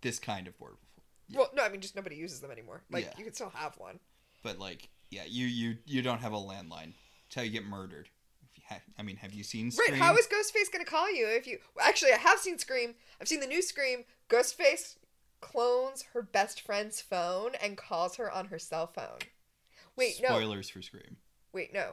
This 0.00 0.18
kind 0.18 0.48
of 0.48 0.56
portable. 0.56 0.80
Yeah. 1.28 1.38
Well, 1.38 1.50
no, 1.54 1.62
I 1.64 1.68
mean 1.68 1.80
just 1.80 1.96
nobody 1.96 2.16
uses 2.16 2.40
them 2.40 2.50
anymore. 2.50 2.82
Like 2.90 3.04
Yeah. 3.04 3.12
you 3.18 3.24
can 3.24 3.34
still 3.34 3.50
have 3.50 3.76
one. 3.78 3.98
But 4.42 4.58
like, 4.58 4.88
yeah, 5.10 5.24
you 5.26 5.46
you 5.46 5.76
you 5.84 6.02
don't 6.02 6.20
have 6.20 6.32
a 6.32 6.36
landline. 6.36 6.92
How 7.34 7.42
you 7.42 7.50
get 7.50 7.64
murdered. 7.66 8.08
If 8.50 8.56
you 8.56 8.62
ha- 8.68 8.80
I 8.98 9.02
mean, 9.02 9.16
have 9.16 9.34
you 9.34 9.42
seen 9.44 9.70
Scream? 9.70 9.92
Right? 9.92 10.00
How 10.00 10.14
is 10.16 10.26
Ghostface 10.26 10.72
gonna 10.72 10.84
call 10.84 11.12
you 11.12 11.26
if 11.26 11.46
you? 11.46 11.58
Well, 11.74 11.86
actually, 11.86 12.12
I 12.12 12.16
have 12.18 12.38
seen 12.38 12.58
Scream. 12.58 12.94
I've 13.20 13.28
seen 13.28 13.40
the 13.40 13.46
new 13.46 13.60
Scream. 13.60 14.04
Ghostface 14.30 14.96
clones 15.40 16.04
her 16.14 16.22
best 16.22 16.60
friend's 16.62 17.00
phone 17.00 17.52
and 17.62 17.76
calls 17.76 18.16
her 18.16 18.30
on 18.30 18.46
her 18.46 18.58
cell 18.58 18.86
phone. 18.86 19.18
Wait, 19.96 20.20
no. 20.22 20.28
Spoilers 20.28 20.70
for 20.70 20.80
Scream. 20.82 21.16
Wait, 21.52 21.74
no. 21.74 21.92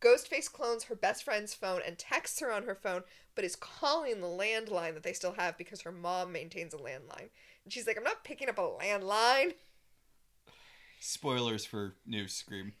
Ghostface 0.00 0.50
clones 0.52 0.84
her 0.84 0.96
best 0.96 1.22
friend's 1.22 1.54
phone 1.54 1.80
and 1.86 1.96
texts 1.96 2.40
her 2.40 2.50
on 2.52 2.64
her 2.64 2.74
phone, 2.74 3.02
but 3.34 3.44
is 3.44 3.54
calling 3.54 4.20
the 4.20 4.26
landline 4.26 4.94
that 4.94 5.04
they 5.04 5.12
still 5.12 5.34
have 5.38 5.56
because 5.56 5.82
her 5.82 5.92
mom 5.92 6.32
maintains 6.32 6.74
a 6.74 6.78
landline. 6.78 7.28
And 7.64 7.72
she's 7.72 7.86
like, 7.86 7.96
I'm 7.96 8.04
not 8.04 8.24
picking 8.24 8.48
up 8.48 8.58
a 8.58 8.62
landline. 8.62 9.54
Spoilers 11.00 11.64
for 11.64 11.94
new 12.06 12.28
Scream. 12.28 12.72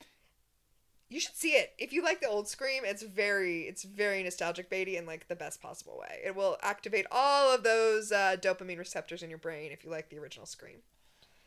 You 1.08 1.20
should 1.20 1.36
see 1.36 1.50
it. 1.50 1.74
If 1.78 1.92
you 1.92 2.02
like 2.02 2.20
the 2.20 2.28
old 2.28 2.48
Scream, 2.48 2.84
it's 2.86 3.02
very 3.02 3.62
it's 3.62 3.82
very 3.82 4.22
nostalgic 4.22 4.70
baity 4.70 4.96
in 4.96 5.04
like 5.04 5.28
the 5.28 5.36
best 5.36 5.60
possible 5.60 5.98
way. 6.00 6.20
It 6.24 6.34
will 6.34 6.56
activate 6.62 7.04
all 7.10 7.54
of 7.54 7.64
those 7.64 8.12
uh, 8.12 8.36
dopamine 8.40 8.78
receptors 8.78 9.22
in 9.22 9.28
your 9.28 9.38
brain 9.38 9.72
if 9.72 9.84
you 9.84 9.90
like 9.90 10.08
the 10.08 10.18
original 10.18 10.46
Scream. 10.46 10.78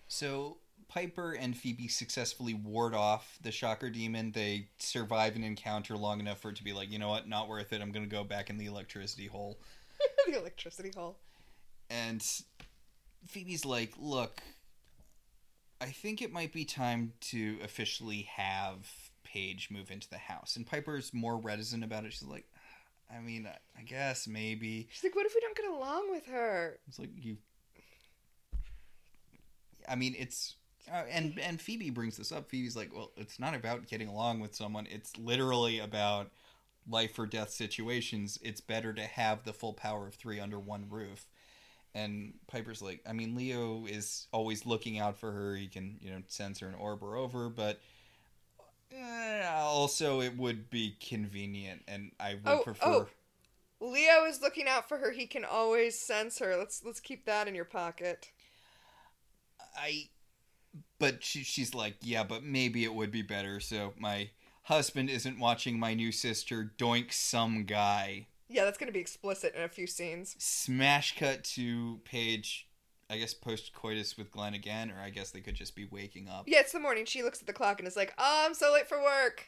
So 0.08 0.58
Piper 0.88 1.32
and 1.34 1.58
Phoebe 1.58 1.88
successfully 1.88 2.54
ward 2.54 2.93
off 2.93 3.39
the 3.41 3.52
Shocker 3.52 3.89
Demon. 3.89 4.34
They 4.34 4.67
survive 4.78 5.36
an 5.36 5.43
encounter 5.43 5.98
long 5.98 6.19
enough 6.19 6.41
for 6.41 6.50
it 6.50 6.58
to 6.58 6.63
be 6.63 6.74
like, 6.74 6.91
you 6.91 7.00
know 7.00 7.10
what, 7.10 7.28
not 7.28 7.50
worth 7.50 7.74
it. 7.74 7.82
I'm 7.82 7.91
gonna 7.91 8.06
go 8.06 8.24
back 8.24 8.50
in 8.52 8.58
the 8.58 8.67
electricity 8.67 9.26
hole. 9.26 9.58
the 10.28 10.38
electricity 10.38 10.91
hole. 10.95 11.17
And 11.89 12.24
Phoebe's 13.27 13.65
like, 13.65 13.93
look, 13.97 14.41
I 15.81 15.88
think 15.88 16.21
it 16.21 16.31
might 16.31 16.53
be 16.53 16.65
time 16.65 17.13
to 17.21 17.57
officially 17.63 18.29
have 18.35 19.11
Paige 19.23 19.69
move 19.71 19.91
into 19.91 20.09
the 20.09 20.17
house. 20.17 20.55
And 20.55 20.65
Piper's 20.65 21.13
more 21.13 21.38
reticent 21.38 21.83
about 21.83 22.05
it. 22.05 22.13
She's 22.13 22.23
like, 22.23 22.45
I 23.13 23.19
mean, 23.19 23.47
I 23.77 23.81
guess 23.83 24.27
maybe. 24.27 24.88
She's 24.91 25.03
like, 25.03 25.15
what 25.15 25.25
if 25.25 25.35
we 25.35 25.41
don't 25.41 25.57
get 25.57 25.69
along 25.69 26.11
with 26.11 26.25
her? 26.27 26.79
It's 26.88 26.99
like 26.99 27.09
you. 27.15 27.38
I 29.88 29.95
mean, 29.95 30.15
it's 30.17 30.55
uh, 30.91 31.03
and 31.09 31.39
and 31.39 31.61
Phoebe 31.61 31.89
brings 31.89 32.17
this 32.17 32.31
up. 32.31 32.49
Phoebe's 32.49 32.75
like, 32.75 32.93
well, 32.95 33.11
it's 33.17 33.39
not 33.39 33.55
about 33.55 33.88
getting 33.88 34.07
along 34.07 34.39
with 34.39 34.55
someone. 34.55 34.88
It's 34.89 35.17
literally 35.17 35.79
about 35.79 36.31
life 36.88 37.17
or 37.17 37.25
death 37.25 37.51
situations. 37.51 38.39
It's 38.41 38.61
better 38.61 38.93
to 38.93 39.03
have 39.03 39.43
the 39.43 39.53
full 39.53 39.73
power 39.73 40.07
of 40.07 40.15
three 40.15 40.39
under 40.39 40.59
one 40.59 40.85
roof. 40.89 41.27
And 41.95 42.36
Piper's 42.47 42.81
like, 42.84 43.01
I 43.08 43.13
mean, 43.13 43.36
Leo 43.36 43.88
is 43.88 44.27
always 44.34 44.67
looking 44.67 44.99
out 44.99 45.17
for 45.19 45.31
her. 45.31 45.55
He 45.55 45.69
can, 45.69 45.97
you 46.01 46.12
know, 46.12 46.21
send 46.27 46.60
her 46.60 46.67
an 46.67 46.75
orb 46.75 47.03
or 47.03 47.17
over, 47.17 47.49
but 47.49 47.79
eh, 48.91 49.47
also 49.53 50.21
it 50.21 50.38
would 50.38 50.69
be 50.69 50.97
convenient, 50.99 51.84
and 51.88 52.12
I 52.19 52.36
would 52.43 52.62
Oh, 52.62 52.62
prefer. 52.62 53.08
oh. 53.08 53.10
Leo 53.81 54.25
is 54.25 54.41
looking 54.41 54.67
out 54.67 54.88
for 54.89 54.97
her. 54.99 55.12
He 55.12 55.27
can 55.27 55.45
always 55.45 55.99
sense 55.99 56.39
her. 56.39 56.55
Let's 56.58 56.84
let's 56.86 56.99
keep 57.01 57.25
that 57.25 57.47
in 57.47 57.55
your 57.55 57.65
pocket. 57.65 58.31
I 59.75 60.10
but 60.99 61.23
she, 61.23 61.43
she's 61.43 61.73
like, 61.75 61.97
yeah, 62.01 62.23
but 62.23 62.43
maybe 62.43 62.84
it 62.84 62.93
would 62.95 63.12
be 63.12 63.21
better 63.21 63.60
so 63.60 63.93
my 63.97 64.31
husband 64.63 65.10
isn't 65.10 65.39
watching 65.39 65.79
my 65.79 65.93
new 65.93 66.12
sister 66.12 66.73
doink 66.77 67.13
some 67.13 67.65
guy. 67.65 68.27
Yeah, 68.47 68.65
that's 68.65 68.77
gonna 68.77 68.91
be 68.91 68.99
explicit 68.99 69.55
in 69.55 69.63
a 69.63 69.69
few 69.69 69.88
scenes. 69.88 70.36
Smash 70.38 71.17
cut 71.17 71.43
to 71.55 71.99
Paige, 72.05 72.67
I 73.10 73.17
guess 73.17 73.34
post 73.34 73.73
coitus 73.73 74.17
with 74.17 74.31
Glenn 74.31 74.53
again, 74.53 74.91
or 74.91 74.99
I 74.99 75.10
guess 75.10 75.31
they 75.31 75.41
could 75.41 75.55
just 75.55 75.75
be 75.75 75.86
waking 75.86 76.27
up. 76.27 76.45
Yeah, 76.47 76.60
it's 76.60 76.71
the 76.71 76.79
morning. 76.79 77.05
She 77.05 77.23
looks 77.23 77.41
at 77.41 77.47
the 77.47 77.53
clock 77.53 77.79
and 77.79 77.88
is 77.88 77.95
like, 77.95 78.13
"Oh, 78.17 78.43
I'm 78.45 78.53
so 78.53 78.71
late 78.71 78.88
for 78.88 79.01
work." 79.01 79.47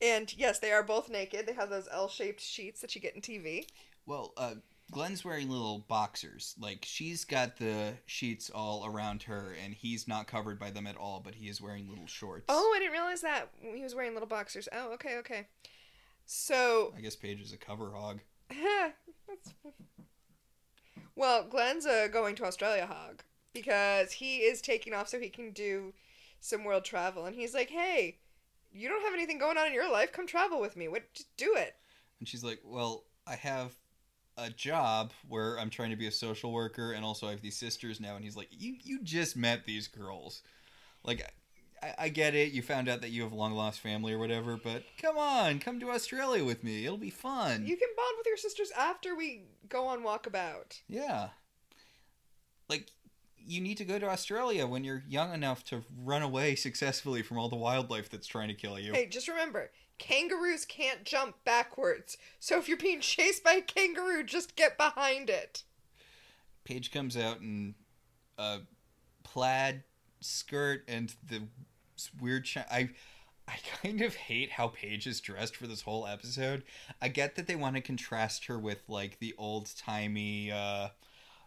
And 0.00 0.32
yes, 0.36 0.58
they 0.58 0.72
are 0.72 0.82
both 0.82 1.08
naked. 1.08 1.46
They 1.46 1.54
have 1.54 1.70
those 1.70 1.88
L-shaped 1.90 2.40
sheets 2.40 2.80
that 2.82 2.94
you 2.94 3.00
get 3.00 3.14
in 3.14 3.22
TV. 3.22 3.66
Well, 4.04 4.34
uh, 4.36 4.56
Glenn's 4.92 5.24
wearing 5.24 5.48
little 5.48 5.84
boxers. 5.88 6.54
Like 6.60 6.84
she's 6.84 7.24
got 7.24 7.56
the 7.56 7.94
sheets 8.06 8.50
all 8.54 8.86
around 8.86 9.24
her, 9.24 9.56
and 9.62 9.74
he's 9.74 10.06
not 10.06 10.26
covered 10.26 10.58
by 10.58 10.70
them 10.70 10.86
at 10.86 10.96
all. 10.96 11.20
But 11.24 11.34
he 11.34 11.48
is 11.48 11.60
wearing 11.60 11.88
little 11.88 12.06
shorts. 12.06 12.44
Oh, 12.48 12.72
I 12.76 12.78
didn't 12.78 12.92
realize 12.92 13.22
that 13.22 13.50
he 13.60 13.82
was 13.82 13.94
wearing 13.94 14.12
little 14.12 14.28
boxers. 14.28 14.68
Oh, 14.72 14.92
okay, 14.92 15.16
okay. 15.18 15.48
So, 16.26 16.92
I 16.96 17.00
guess 17.00 17.14
Paige 17.14 17.40
is 17.40 17.52
a 17.52 17.56
cover 17.56 17.92
hog. 17.92 18.20
well, 21.16 21.44
Glenn's 21.48 21.86
uh, 21.86 22.08
going 22.12 22.34
to 22.36 22.44
Australia 22.44 22.86
hog 22.86 23.22
because 23.54 24.10
he 24.10 24.38
is 24.38 24.60
taking 24.60 24.92
off 24.92 25.08
so 25.08 25.20
he 25.20 25.28
can 25.28 25.52
do 25.52 25.94
some 26.40 26.64
world 26.64 26.84
travel, 26.84 27.26
and 27.26 27.36
he's 27.36 27.54
like, 27.54 27.70
"Hey, 27.70 28.18
you 28.72 28.88
don't 28.88 29.04
have 29.04 29.14
anything 29.14 29.38
going 29.38 29.56
on 29.56 29.68
in 29.68 29.72
your 29.72 29.90
life. 29.90 30.12
Come 30.12 30.26
travel 30.26 30.60
with 30.60 30.76
me. 30.76 30.88
What? 30.88 31.14
Just 31.14 31.34
do 31.36 31.54
it." 31.56 31.76
And 32.18 32.28
she's 32.28 32.42
like, 32.42 32.60
"Well, 32.64 33.04
I 33.24 33.36
have 33.36 33.76
a 34.36 34.50
job 34.50 35.12
where 35.28 35.58
I'm 35.60 35.70
trying 35.70 35.90
to 35.90 35.96
be 35.96 36.08
a 36.08 36.12
social 36.12 36.52
worker, 36.52 36.92
and 36.92 37.04
also 37.04 37.28
I 37.28 37.30
have 37.30 37.40
these 37.40 37.56
sisters 37.56 38.00
now." 38.00 38.16
And 38.16 38.24
he's 38.24 38.36
like, 38.36 38.48
"You 38.50 38.76
you 38.82 39.00
just 39.04 39.36
met 39.36 39.64
these 39.64 39.86
girls, 39.86 40.42
like." 41.04 41.24
I, 41.82 41.94
I 41.98 42.08
get 42.08 42.34
it. 42.34 42.52
You 42.52 42.62
found 42.62 42.88
out 42.88 43.00
that 43.00 43.10
you 43.10 43.22
have 43.22 43.32
long 43.32 43.52
lost 43.52 43.80
family 43.80 44.12
or 44.12 44.18
whatever, 44.18 44.56
but 44.56 44.84
come 45.00 45.18
on, 45.18 45.58
come 45.58 45.80
to 45.80 45.90
Australia 45.90 46.44
with 46.44 46.64
me. 46.64 46.84
It'll 46.84 46.96
be 46.96 47.10
fun. 47.10 47.66
You 47.66 47.76
can 47.76 47.88
bond 47.96 48.14
with 48.18 48.26
your 48.26 48.36
sisters 48.36 48.70
after 48.76 49.14
we 49.14 49.42
go 49.68 49.86
on 49.86 50.02
walkabout. 50.02 50.80
Yeah. 50.88 51.28
Like, 52.68 52.90
you 53.38 53.60
need 53.60 53.76
to 53.78 53.84
go 53.84 53.98
to 53.98 54.08
Australia 54.08 54.66
when 54.66 54.82
you're 54.82 55.04
young 55.08 55.32
enough 55.32 55.64
to 55.66 55.82
run 56.02 56.22
away 56.22 56.56
successfully 56.56 57.22
from 57.22 57.38
all 57.38 57.48
the 57.48 57.56
wildlife 57.56 58.10
that's 58.10 58.26
trying 58.26 58.48
to 58.48 58.54
kill 58.54 58.78
you. 58.78 58.92
Hey, 58.92 59.06
just 59.06 59.28
remember, 59.28 59.70
kangaroos 59.98 60.64
can't 60.64 61.04
jump 61.04 61.36
backwards. 61.44 62.16
So 62.40 62.58
if 62.58 62.68
you're 62.68 62.76
being 62.76 63.00
chased 63.00 63.44
by 63.44 63.52
a 63.52 63.62
kangaroo, 63.62 64.24
just 64.24 64.56
get 64.56 64.76
behind 64.76 65.30
it. 65.30 65.62
Paige 66.64 66.90
comes 66.90 67.16
out 67.16 67.40
in 67.40 67.76
a 68.36 68.58
plaid 69.22 69.84
skirt 70.20 70.82
and 70.88 71.14
the 71.28 71.42
weird. 72.20 72.48
I 72.70 72.90
I 73.48 73.58
kind 73.82 74.02
of 74.02 74.14
hate 74.14 74.52
how 74.52 74.68
Paige 74.68 75.06
is 75.06 75.20
dressed 75.20 75.56
for 75.56 75.66
this 75.66 75.82
whole 75.82 76.06
episode. 76.06 76.62
I 77.00 77.08
get 77.08 77.36
that 77.36 77.46
they 77.46 77.56
want 77.56 77.76
to 77.76 77.82
contrast 77.82 78.46
her 78.46 78.58
with 78.58 78.82
like 78.88 79.18
the 79.18 79.34
old 79.38 79.70
timey, 79.76 80.50
uh, 80.50 80.88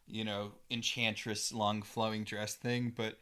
you 0.07 0.23
know, 0.23 0.51
enchantress 0.69 1.51
long 1.51 1.81
flowing 1.81 2.23
dress 2.23 2.55
thing, 2.55 2.93
but 2.95 3.17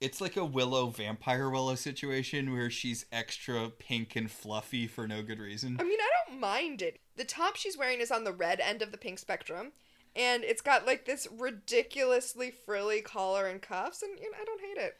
it's 0.00 0.20
like 0.20 0.36
a 0.36 0.44
Willow 0.44 0.88
vampire 0.88 1.48
Willow 1.48 1.76
situation 1.76 2.52
where 2.52 2.70
she's 2.70 3.06
extra 3.12 3.70
pink 3.70 4.16
and 4.16 4.30
fluffy 4.30 4.86
for 4.86 5.06
no 5.06 5.22
good 5.22 5.38
reason. 5.38 5.76
I 5.80 5.84
mean, 5.84 5.98
I 6.00 6.30
don't 6.30 6.40
mind 6.40 6.82
it. 6.82 6.98
The 7.16 7.24
top 7.24 7.56
she's 7.56 7.78
wearing 7.78 8.00
is 8.00 8.10
on 8.10 8.24
the 8.24 8.32
red 8.32 8.60
end 8.60 8.82
of 8.82 8.90
the 8.90 8.98
pink 8.98 9.18
spectrum, 9.18 9.72
and 10.16 10.42
it's 10.44 10.60
got 10.60 10.86
like 10.86 11.04
this 11.04 11.28
ridiculously 11.30 12.50
frilly 12.50 13.00
collar 13.00 13.46
and 13.46 13.62
cuffs, 13.62 14.02
and 14.02 14.18
you 14.18 14.30
know, 14.30 14.36
I 14.40 14.44
don't 14.44 14.60
hate 14.60 14.76
it. 14.76 14.96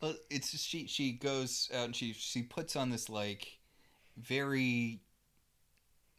Well, 0.00 0.14
it's 0.30 0.50
just 0.52 0.66
she 0.66 0.86
she 0.86 1.12
goes 1.12 1.70
out 1.74 1.86
and 1.86 1.96
she 1.96 2.12
she 2.12 2.42
puts 2.42 2.76
on 2.76 2.90
this 2.90 3.08
like 3.08 3.58
very 4.16 5.00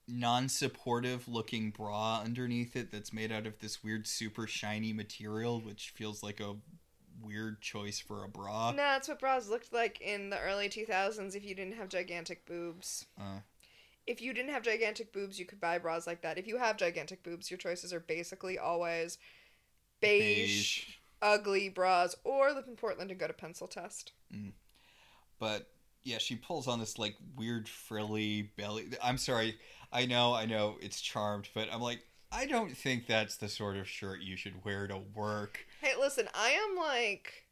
non-supportive 0.08 1.28
looking 1.28 1.70
bra 1.70 2.22
underneath 2.24 2.76
it 2.76 2.92
that's 2.92 3.14
made 3.14 3.32
out 3.32 3.46
of 3.46 3.60
this 3.60 3.84
weird 3.84 4.08
super 4.08 4.48
shiny 4.48 4.92
material 4.92 5.62
which 5.62 5.92
feels 5.96 6.24
like 6.24 6.40
a 6.40 6.56
weird 7.22 7.62
choice 7.62 8.00
for 8.00 8.24
a 8.24 8.28
bra. 8.28 8.72
No, 8.72 8.78
that's 8.78 9.08
what 9.08 9.20
bras 9.20 9.50
looked 9.50 9.72
like 9.74 10.02
in 10.02 10.30
the 10.30 10.40
early 10.40 10.70
2000s 10.70 11.36
if 11.36 11.44
you 11.46 11.54
didn't 11.54 11.76
have 11.76 11.90
gigantic 11.90 12.46
boobs. 12.46 13.06
Uh, 13.20 13.42
If 14.08 14.22
you 14.22 14.34
didn't 14.34 14.52
have 14.52 14.64
gigantic 14.64 15.14
boobs, 15.14 15.40
you 15.40 15.46
could 15.46 15.60
buy 15.62 15.78
bras 15.78 16.08
like 16.08 16.22
that. 16.22 16.38
If 16.38 16.48
you 16.48 16.58
have 16.58 16.78
gigantic 16.78 17.24
boobs, 17.24 17.52
your 17.52 17.58
choices 17.58 17.94
are 17.94 18.00
basically 18.00 18.58
always 18.58 19.18
beige, 20.02 20.86
beige. 20.86 20.99
Ugly 21.22 21.70
bras 21.70 22.16
or 22.24 22.52
live 22.52 22.68
in 22.68 22.76
Portland 22.76 23.12
and 23.12 23.20
go 23.20 23.28
to 23.28 23.34
pencil 23.34 23.68
test. 23.68 24.14
Mm. 24.34 24.54
But 25.40 25.68
yeah, 26.04 26.18
she 26.18 26.36
pulls 26.36 26.68
on 26.68 26.80
this 26.80 26.98
like 26.98 27.16
weird 27.36 27.68
frilly 27.68 28.52
belly. 28.58 28.90
I'm 29.04 29.18
sorry. 29.18 29.58
I 29.92 30.06
know, 30.06 30.34
I 30.34 30.46
know 30.46 30.78
it's 30.82 31.02
charmed, 31.02 31.50
but 31.54 31.68
I'm 31.72 31.82
like 31.82 32.02
I 32.32 32.46
don't 32.46 32.76
think 32.76 33.08
that's 33.08 33.38
the 33.38 33.50
sort 33.50 33.76
of 33.76 33.88
shirt 33.88 34.22
you 34.22 34.38
should 34.38 34.64
wear 34.64 34.88
to 34.88 35.00
work. 35.16 35.66
Hey, 35.82 35.94
listen, 36.00 36.28
I 36.36 36.50
am 36.50 36.76
like, 36.76 37.48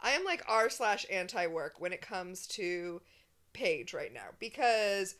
I 0.00 0.10
am 0.10 0.24
like 0.24 0.42
r 0.46 0.68
slash 0.68 1.06
anti 1.10 1.46
work 1.46 1.80
when 1.80 1.92
it 1.92 2.02
comes 2.02 2.46
to 2.48 3.00
Paige 3.52 3.94
right 3.94 4.12
now 4.12 4.28
because 4.38 5.14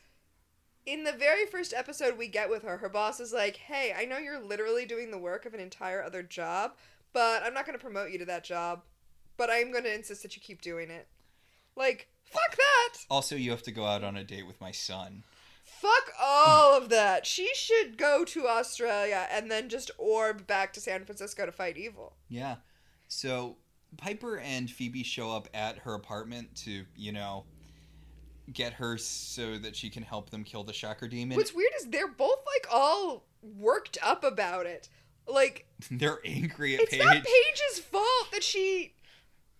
in 0.85 1.03
the 1.03 1.11
very 1.11 1.45
first 1.45 1.73
episode 1.73 2.17
we 2.17 2.27
get 2.27 2.49
with 2.49 2.63
her, 2.63 2.77
her 2.77 2.89
boss 2.89 3.19
is 3.19 3.33
like, 3.33 3.57
"Hey, 3.57 3.93
I 3.97 4.05
know 4.05 4.17
you're 4.17 4.39
literally 4.39 4.85
doing 4.85 5.11
the 5.11 5.17
work 5.17 5.45
of 5.45 5.53
an 5.53 5.59
entire 5.59 6.03
other 6.03 6.23
job, 6.23 6.75
but 7.13 7.43
I'm 7.43 7.53
not 7.53 7.65
going 7.65 7.77
to 7.77 7.83
promote 7.83 8.11
you 8.11 8.19
to 8.19 8.25
that 8.25 8.43
job." 8.43 8.81
but 9.39 9.49
I'm 9.49 9.71
going 9.71 9.85
to 9.85 9.95
insist 9.95 10.21
that 10.21 10.35
you 10.35 10.41
keep 10.41 10.61
doing 10.61 10.91
it. 10.91 11.07
Like, 11.75 12.09
fuck 12.25 12.57
that. 12.57 12.97
Also, 13.09 13.37
you 13.37 13.51
have 13.51 13.63
to 13.63 13.71
go 13.71 13.85
out 13.85 14.03
on 14.03 14.17
a 14.17 14.23
date 14.23 14.45
with 14.45 14.59
my 14.59 14.71
son. 14.71 15.23
Fuck 15.63 16.11
all 16.21 16.77
of 16.77 16.89
that. 16.89 17.25
She 17.25 17.49
should 17.55 17.97
go 17.97 18.25
to 18.25 18.47
Australia 18.47 19.27
and 19.31 19.49
then 19.49 19.69
just 19.69 19.91
orb 19.97 20.45
back 20.45 20.73
to 20.73 20.81
San 20.81 21.05
Francisco 21.05 21.45
to 21.45 21.53
fight 21.53 21.77
evil. 21.77 22.17
Yeah. 22.27 22.57
So 23.07 23.55
Piper 23.95 24.39
and 24.39 24.69
Phoebe 24.69 25.03
show 25.03 25.31
up 25.31 25.47
at 25.53 25.77
her 25.79 25.93
apartment 25.93 26.53
to, 26.65 26.83
you 26.97 27.13
know, 27.13 27.45
get 28.51 28.73
her 28.73 28.97
so 28.97 29.57
that 29.59 29.73
she 29.73 29.89
can 29.89 30.03
help 30.03 30.31
them 30.31 30.43
kill 30.43 30.65
the 30.65 30.73
shocker 30.73 31.07
demon. 31.07 31.37
What's 31.37 31.55
weird 31.55 31.71
is 31.79 31.85
they're 31.85 32.09
both 32.09 32.39
like 32.57 32.67
all 32.73 33.25
worked 33.41 33.97
up 34.03 34.25
about 34.25 34.65
it. 34.65 34.89
Like 35.31 35.65
They're 35.91 36.19
angry 36.25 36.75
at 36.75 36.81
it's 36.81 36.91
Paige. 36.91 37.03
not 37.03 37.15
Paige's 37.23 37.79
fault 37.79 38.31
that 38.31 38.43
she 38.43 38.93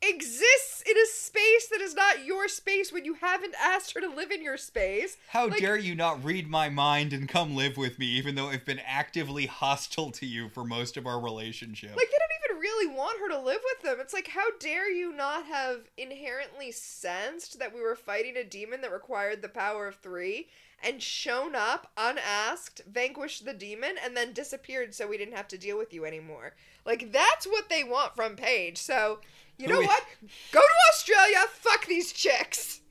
exists 0.01 0.81
in 0.89 0.95
a 0.97 1.05
space 1.07 1.67
that 1.67 1.81
is 1.81 1.93
not 1.93 2.25
your 2.25 2.47
space 2.47 2.91
when 2.93 3.03
you 3.03 3.15
haven't 3.15 3.53
asked 3.61 3.93
her 3.93 3.99
to 3.99 4.07
live 4.07 4.31
in 4.31 4.41
your 4.41 4.55
space. 4.57 5.17
How 5.29 5.47
Like- 5.47 5.59
dare 5.59 5.77
you 5.77 5.93
not 5.93 6.23
read 6.23 6.47
my 6.47 6.69
mind 6.69 7.11
and 7.11 7.27
come 7.27 7.53
live 7.55 7.75
with 7.75 7.99
me, 7.99 8.05
even 8.05 8.35
though 8.35 8.47
I've 8.47 8.63
been 8.65 8.79
actively 8.85 9.45
hostile 9.47 10.11
to 10.11 10.25
you 10.25 10.47
for 10.47 10.63
most 10.63 10.95
of 10.95 11.05
our 11.05 11.19
relationship? 11.19 11.89
Like 11.97 12.07
they 12.09 12.17
don't 12.17 12.51
even 12.53 12.61
really 12.61 12.87
want 12.95 13.19
her 13.19 13.27
to 13.29 13.39
live 13.39 13.59
with 13.63 13.81
them. 13.83 13.97
It's 13.99 14.13
like 14.13 14.29
how 14.29 14.45
dare 14.59 14.89
you 14.89 15.11
not 15.13 15.45
have 15.47 15.89
inherently 15.97 16.71
sensed 16.71 17.59
that 17.59 17.73
we 17.75 17.81
were 17.81 17.95
fighting 17.95 18.37
a 18.37 18.43
demon 18.45 18.79
that 18.81 18.93
required 18.93 19.41
the 19.41 19.49
power 19.49 19.85
of 19.87 19.95
3 19.97 20.47
and 20.83 21.01
shown 21.01 21.55
up 21.55 21.91
unasked, 21.97 22.81
vanquished 22.89 23.45
the 23.45 23.53
demon 23.53 23.95
and 24.03 24.15
then 24.15 24.33
disappeared 24.33 24.93
so 24.93 25.07
we 25.07 25.17
didn't 25.17 25.35
have 25.35 25.47
to 25.49 25.57
deal 25.57 25.77
with 25.77 25.93
you 25.93 26.05
anymore. 26.05 26.55
Like 26.85 27.11
that's 27.11 27.45
what 27.45 27.69
they 27.69 27.83
want 27.83 28.15
from 28.15 28.35
Paige. 28.35 28.77
So, 28.77 29.19
you 29.57 29.67
know 29.67 29.75
Who 29.75 29.81
is- 29.81 29.87
what? 29.87 30.03
Go 30.51 30.61
to 30.61 30.93
Australia, 30.93 31.39
fuck 31.51 31.85
these 31.85 32.11
chicks. 32.13 32.81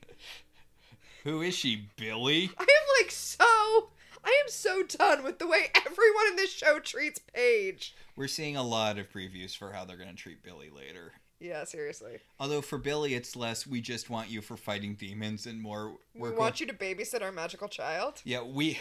Who 1.23 1.41
is 1.41 1.55
she, 1.55 1.89
Billy? 1.97 2.49
I 2.57 2.63
am 2.63 3.03
like 3.03 3.11
so 3.11 3.89
I 4.23 4.41
am 4.43 4.49
so 4.49 4.83
done 4.83 5.23
with 5.23 5.39
the 5.39 5.47
way 5.47 5.71
everyone 5.75 6.27
in 6.29 6.35
this 6.35 6.51
show 6.51 6.79
treats 6.79 7.19
Paige. 7.33 7.95
We're 8.15 8.27
seeing 8.27 8.57
a 8.57 8.63
lot 8.63 8.97
of 8.97 9.11
previews 9.11 9.55
for 9.55 9.71
how 9.71 9.85
they're 9.85 9.97
going 9.97 10.09
to 10.09 10.15
treat 10.15 10.43
Billy 10.43 10.69
later. 10.69 11.13
Yeah, 11.39 11.63
seriously. 11.63 12.19
Although 12.39 12.61
for 12.61 12.77
Billy, 12.77 13.13
it's 13.13 13.35
less 13.35 13.65
we 13.65 13.79
just 13.79 14.09
want 14.09 14.29
you 14.29 14.41
for 14.41 14.57
fighting 14.57 14.95
demons 14.95 15.45
and 15.45 15.61
more 15.61 15.97
We 16.13 16.31
want 16.31 16.59
you 16.59 16.67
to 16.67 16.73
babysit 16.73 17.21
our 17.21 17.31
magical 17.31 17.69
child. 17.69 18.21
Yeah, 18.25 18.43
we 18.43 18.77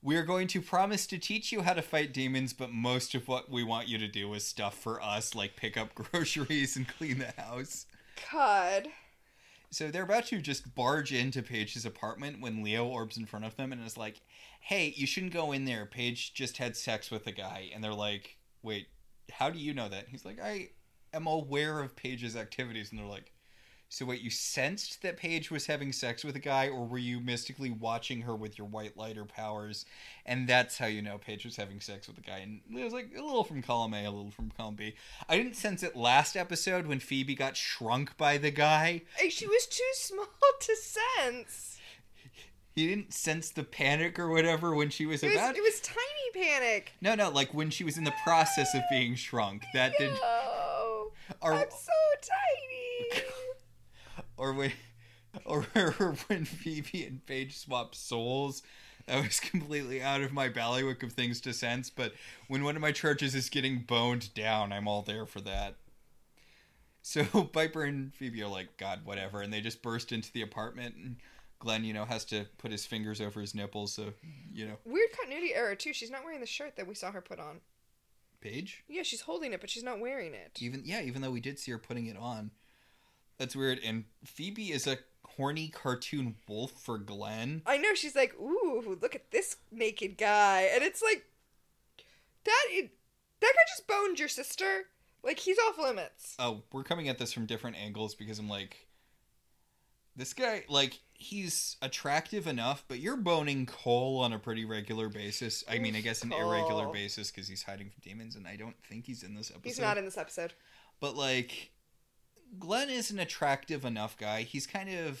we're 0.00 0.24
going 0.24 0.46
to 0.48 0.62
promise 0.62 1.06
to 1.08 1.18
teach 1.18 1.50
you 1.50 1.62
how 1.62 1.72
to 1.72 1.82
fight 1.82 2.12
demons, 2.12 2.52
but 2.52 2.70
most 2.70 3.16
of 3.16 3.26
what 3.26 3.50
we 3.50 3.64
want 3.64 3.88
you 3.88 3.98
to 3.98 4.06
do 4.06 4.32
is 4.34 4.44
stuff 4.44 4.78
for 4.78 5.02
us, 5.02 5.34
like 5.34 5.56
pick 5.56 5.76
up 5.76 5.94
groceries 6.12 6.76
and 6.76 6.86
clean 6.86 7.18
the 7.18 7.42
house. 7.42 7.86
God. 8.32 8.88
So 9.70 9.90
they're 9.90 10.04
about 10.04 10.26
to 10.26 10.40
just 10.40 10.74
barge 10.74 11.12
into 11.12 11.42
Paige's 11.42 11.84
apartment 11.84 12.40
when 12.40 12.62
Leo 12.62 12.86
orbs 12.86 13.16
in 13.16 13.26
front 13.26 13.44
of 13.44 13.56
them 13.56 13.72
and 13.72 13.84
is 13.84 13.98
like, 13.98 14.20
"Hey, 14.60 14.94
you 14.96 15.06
shouldn't 15.06 15.32
go 15.32 15.52
in 15.52 15.64
there. 15.64 15.84
Paige 15.84 16.32
just 16.32 16.56
had 16.58 16.76
sex 16.76 17.10
with 17.10 17.26
a 17.26 17.32
guy." 17.32 17.70
And 17.74 17.82
they're 17.82 17.92
like, 17.92 18.38
"Wait, 18.62 18.86
how 19.30 19.50
do 19.50 19.58
you 19.58 19.74
know 19.74 19.88
that?" 19.88 20.08
He's 20.08 20.24
like, 20.24 20.38
"I 20.42 20.70
am 21.12 21.26
aware 21.26 21.80
of 21.80 21.96
Paige's 21.96 22.36
activities." 22.36 22.90
And 22.90 22.98
they're 22.98 23.06
like, 23.06 23.32
"So 23.88 24.04
wait, 24.06 24.20
you 24.20 24.30
sensed 24.30 25.02
that 25.02 25.16
Paige 25.16 25.50
was 25.50 25.66
having 25.66 25.92
sex 25.92 26.22
with 26.24 26.36
a 26.36 26.40
guy, 26.40 26.68
or 26.68 26.86
were 26.86 26.98
you 26.98 27.20
mystically 27.20 27.70
watching 27.70 28.22
her 28.22 28.36
with 28.36 28.58
your 28.58 28.66
white 28.66 28.96
lighter 28.96 29.24
powers, 29.24 29.86
and 30.26 30.48
that's 30.48 30.78
how 30.78 30.86
you 30.86 31.00
know 31.02 31.18
Paige 31.18 31.44
was 31.44 31.56
having 31.56 31.80
sex 31.80 32.06
with 32.08 32.18
a 32.18 32.22
guy?" 32.22 32.38
And 32.38 32.60
it 32.76 32.84
was 32.84 32.92
like, 32.92 33.10
"A 33.16 33.22
little 33.22 33.44
from 33.44 33.62
column 33.62 33.94
A, 33.94 34.04
a 34.04 34.10
little 34.10 34.30
from 34.30 34.50
column 34.50 34.74
B." 34.74 34.94
I 35.28 35.36
didn't 35.36 35.56
sense 35.56 35.82
it 35.82 35.96
last 35.96 36.36
episode 36.36 36.86
when 36.86 37.00
Phoebe 37.00 37.34
got 37.34 37.56
shrunk 37.56 38.16
by 38.16 38.36
the 38.38 38.50
guy. 38.50 39.02
She 39.30 39.46
was 39.46 39.66
too 39.66 39.82
small 39.94 40.26
to 40.60 40.76
sense. 40.76 41.74
He 42.74 42.86
didn't 42.86 43.12
sense 43.12 43.50
the 43.50 43.64
panic 43.64 44.20
or 44.20 44.28
whatever 44.28 44.72
when 44.72 44.88
she 44.88 45.04
was 45.04 45.24
It 45.24 45.28
was, 45.28 45.34
about. 45.34 45.56
it 45.56 45.62
was 45.62 45.80
tiny 45.80 46.46
panic. 46.46 46.92
No, 47.00 47.16
no, 47.16 47.28
like 47.28 47.52
when 47.52 47.70
she 47.70 47.82
was 47.82 47.98
in 47.98 48.04
the 48.04 48.14
process 48.22 48.72
of 48.72 48.82
being 48.88 49.16
shrunk. 49.16 49.64
That 49.74 49.94
did. 49.98 50.12
No, 50.12 50.67
Or, 51.40 51.54
I'm 51.54 51.70
so 51.70 51.92
tiny. 52.22 53.22
or 54.36 54.52
when, 54.52 54.72
or 55.44 55.62
when 56.26 56.44
Phoebe 56.44 57.04
and 57.04 57.24
Paige 57.26 57.56
swap 57.56 57.94
souls. 57.94 58.62
That 59.06 59.24
was 59.24 59.40
completely 59.40 60.02
out 60.02 60.20
of 60.20 60.32
my 60.32 60.50
ballywick 60.50 61.02
of 61.02 61.12
things 61.12 61.40
to 61.42 61.54
sense. 61.54 61.88
But 61.88 62.12
when 62.46 62.62
one 62.62 62.76
of 62.76 62.82
my 62.82 62.92
churches 62.92 63.34
is 63.34 63.48
getting 63.48 63.80
boned 63.80 64.34
down, 64.34 64.70
I'm 64.70 64.86
all 64.86 65.00
there 65.02 65.24
for 65.24 65.40
that. 65.40 65.76
So 67.00 67.24
Piper 67.52 67.84
and 67.84 68.14
Phoebe 68.14 68.42
are 68.42 68.48
like, 68.48 68.76
God, 68.76 69.00
whatever, 69.04 69.40
and 69.40 69.50
they 69.50 69.62
just 69.62 69.82
burst 69.82 70.12
into 70.12 70.30
the 70.32 70.42
apartment. 70.42 70.94
And 70.96 71.16
Glenn, 71.58 71.84
you 71.84 71.94
know, 71.94 72.04
has 72.04 72.24
to 72.26 72.46
put 72.58 72.70
his 72.70 72.84
fingers 72.84 73.20
over 73.20 73.40
his 73.40 73.54
nipples, 73.54 73.94
so 73.94 74.12
you 74.52 74.66
know, 74.66 74.76
Weird 74.84 75.10
continuity 75.18 75.54
error 75.54 75.74
too. 75.74 75.94
She's 75.94 76.10
not 76.10 76.22
wearing 76.22 76.40
the 76.40 76.46
shirt 76.46 76.76
that 76.76 76.86
we 76.86 76.94
saw 76.94 77.10
her 77.10 77.22
put 77.22 77.40
on. 77.40 77.60
Paige. 78.40 78.84
Yeah, 78.88 79.02
she's 79.02 79.22
holding 79.22 79.52
it, 79.52 79.60
but 79.60 79.70
she's 79.70 79.82
not 79.82 80.00
wearing 80.00 80.34
it. 80.34 80.58
Even 80.60 80.82
yeah, 80.84 81.00
even 81.00 81.22
though 81.22 81.30
we 81.30 81.40
did 81.40 81.58
see 81.58 81.72
her 81.72 81.78
putting 81.78 82.06
it 82.06 82.16
on. 82.16 82.50
That's 83.38 83.54
weird. 83.54 83.80
And 83.84 84.04
Phoebe 84.24 84.72
is 84.72 84.86
a 84.86 84.98
horny 85.24 85.68
cartoon 85.68 86.36
wolf 86.48 86.72
for 86.72 86.98
Glenn. 86.98 87.62
I 87.66 87.76
know 87.76 87.94
she's 87.94 88.16
like, 88.16 88.34
ooh, 88.40 88.98
look 89.00 89.14
at 89.14 89.30
this 89.30 89.56
naked 89.70 90.18
guy, 90.18 90.68
and 90.74 90.82
it's 90.82 91.02
like, 91.02 91.24
that 92.44 92.64
it, 92.70 92.90
that 93.40 93.52
guy 93.54 93.62
just 93.68 93.86
boned 93.86 94.18
your 94.18 94.28
sister. 94.28 94.86
Like 95.22 95.38
he's 95.38 95.58
off 95.58 95.78
limits. 95.78 96.36
Oh, 96.38 96.62
we're 96.72 96.84
coming 96.84 97.08
at 97.08 97.18
this 97.18 97.32
from 97.32 97.46
different 97.46 97.76
angles 97.76 98.14
because 98.14 98.38
I'm 98.38 98.48
like, 98.48 98.88
this 100.16 100.32
guy, 100.32 100.64
like, 100.68 100.98
he's 101.20 101.76
attractive 101.82 102.46
enough, 102.46 102.84
but 102.86 103.00
you're 103.00 103.16
boning 103.16 103.66
Cole 103.66 104.20
on 104.20 104.32
a 104.32 104.38
pretty 104.38 104.64
regular 104.64 105.08
basis. 105.08 105.64
I 105.68 105.78
mean, 105.78 105.96
I 105.96 106.00
guess 106.00 106.22
an 106.22 106.32
irregular 106.32 106.86
basis 106.92 107.30
because 107.30 107.48
he's 107.48 107.64
hiding 107.64 107.90
from 107.90 108.00
demons, 108.02 108.36
and 108.36 108.46
I 108.46 108.54
don't 108.56 108.76
think 108.88 109.04
he's 109.06 109.22
in 109.24 109.34
this 109.34 109.50
episode. 109.50 109.64
He's 109.68 109.80
not 109.80 109.98
in 109.98 110.04
this 110.04 110.16
episode. 110.16 110.54
But 111.00 111.16
like, 111.16 111.70
Glenn 112.58 112.88
is 112.88 113.10
an 113.10 113.18
attractive 113.18 113.84
enough 113.84 114.16
guy. 114.16 114.42
He's 114.42 114.66
kind 114.66 114.88
of 114.90 115.20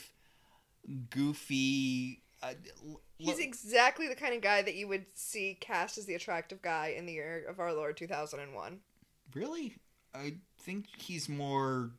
goofy. 1.10 2.22
Uh, 2.42 2.54
l- 2.86 3.00
He's 3.18 3.40
exactly 3.40 4.06
the 4.06 4.14
kind 4.14 4.34
of 4.34 4.40
guy 4.42 4.62
that 4.62 4.76
you 4.76 4.86
would 4.86 5.06
see 5.14 5.58
cast 5.60 5.98
as 5.98 6.06
the 6.06 6.14
attractive 6.14 6.62
guy 6.62 6.94
in 6.96 7.04
the 7.04 7.12
year 7.14 7.44
of 7.48 7.58
our 7.58 7.72
Lord 7.72 7.96
2001. 7.96 8.78
really. 9.34 9.74
I 10.14 10.36
think 10.62 10.86
he's 10.96 11.28
more 11.28 11.90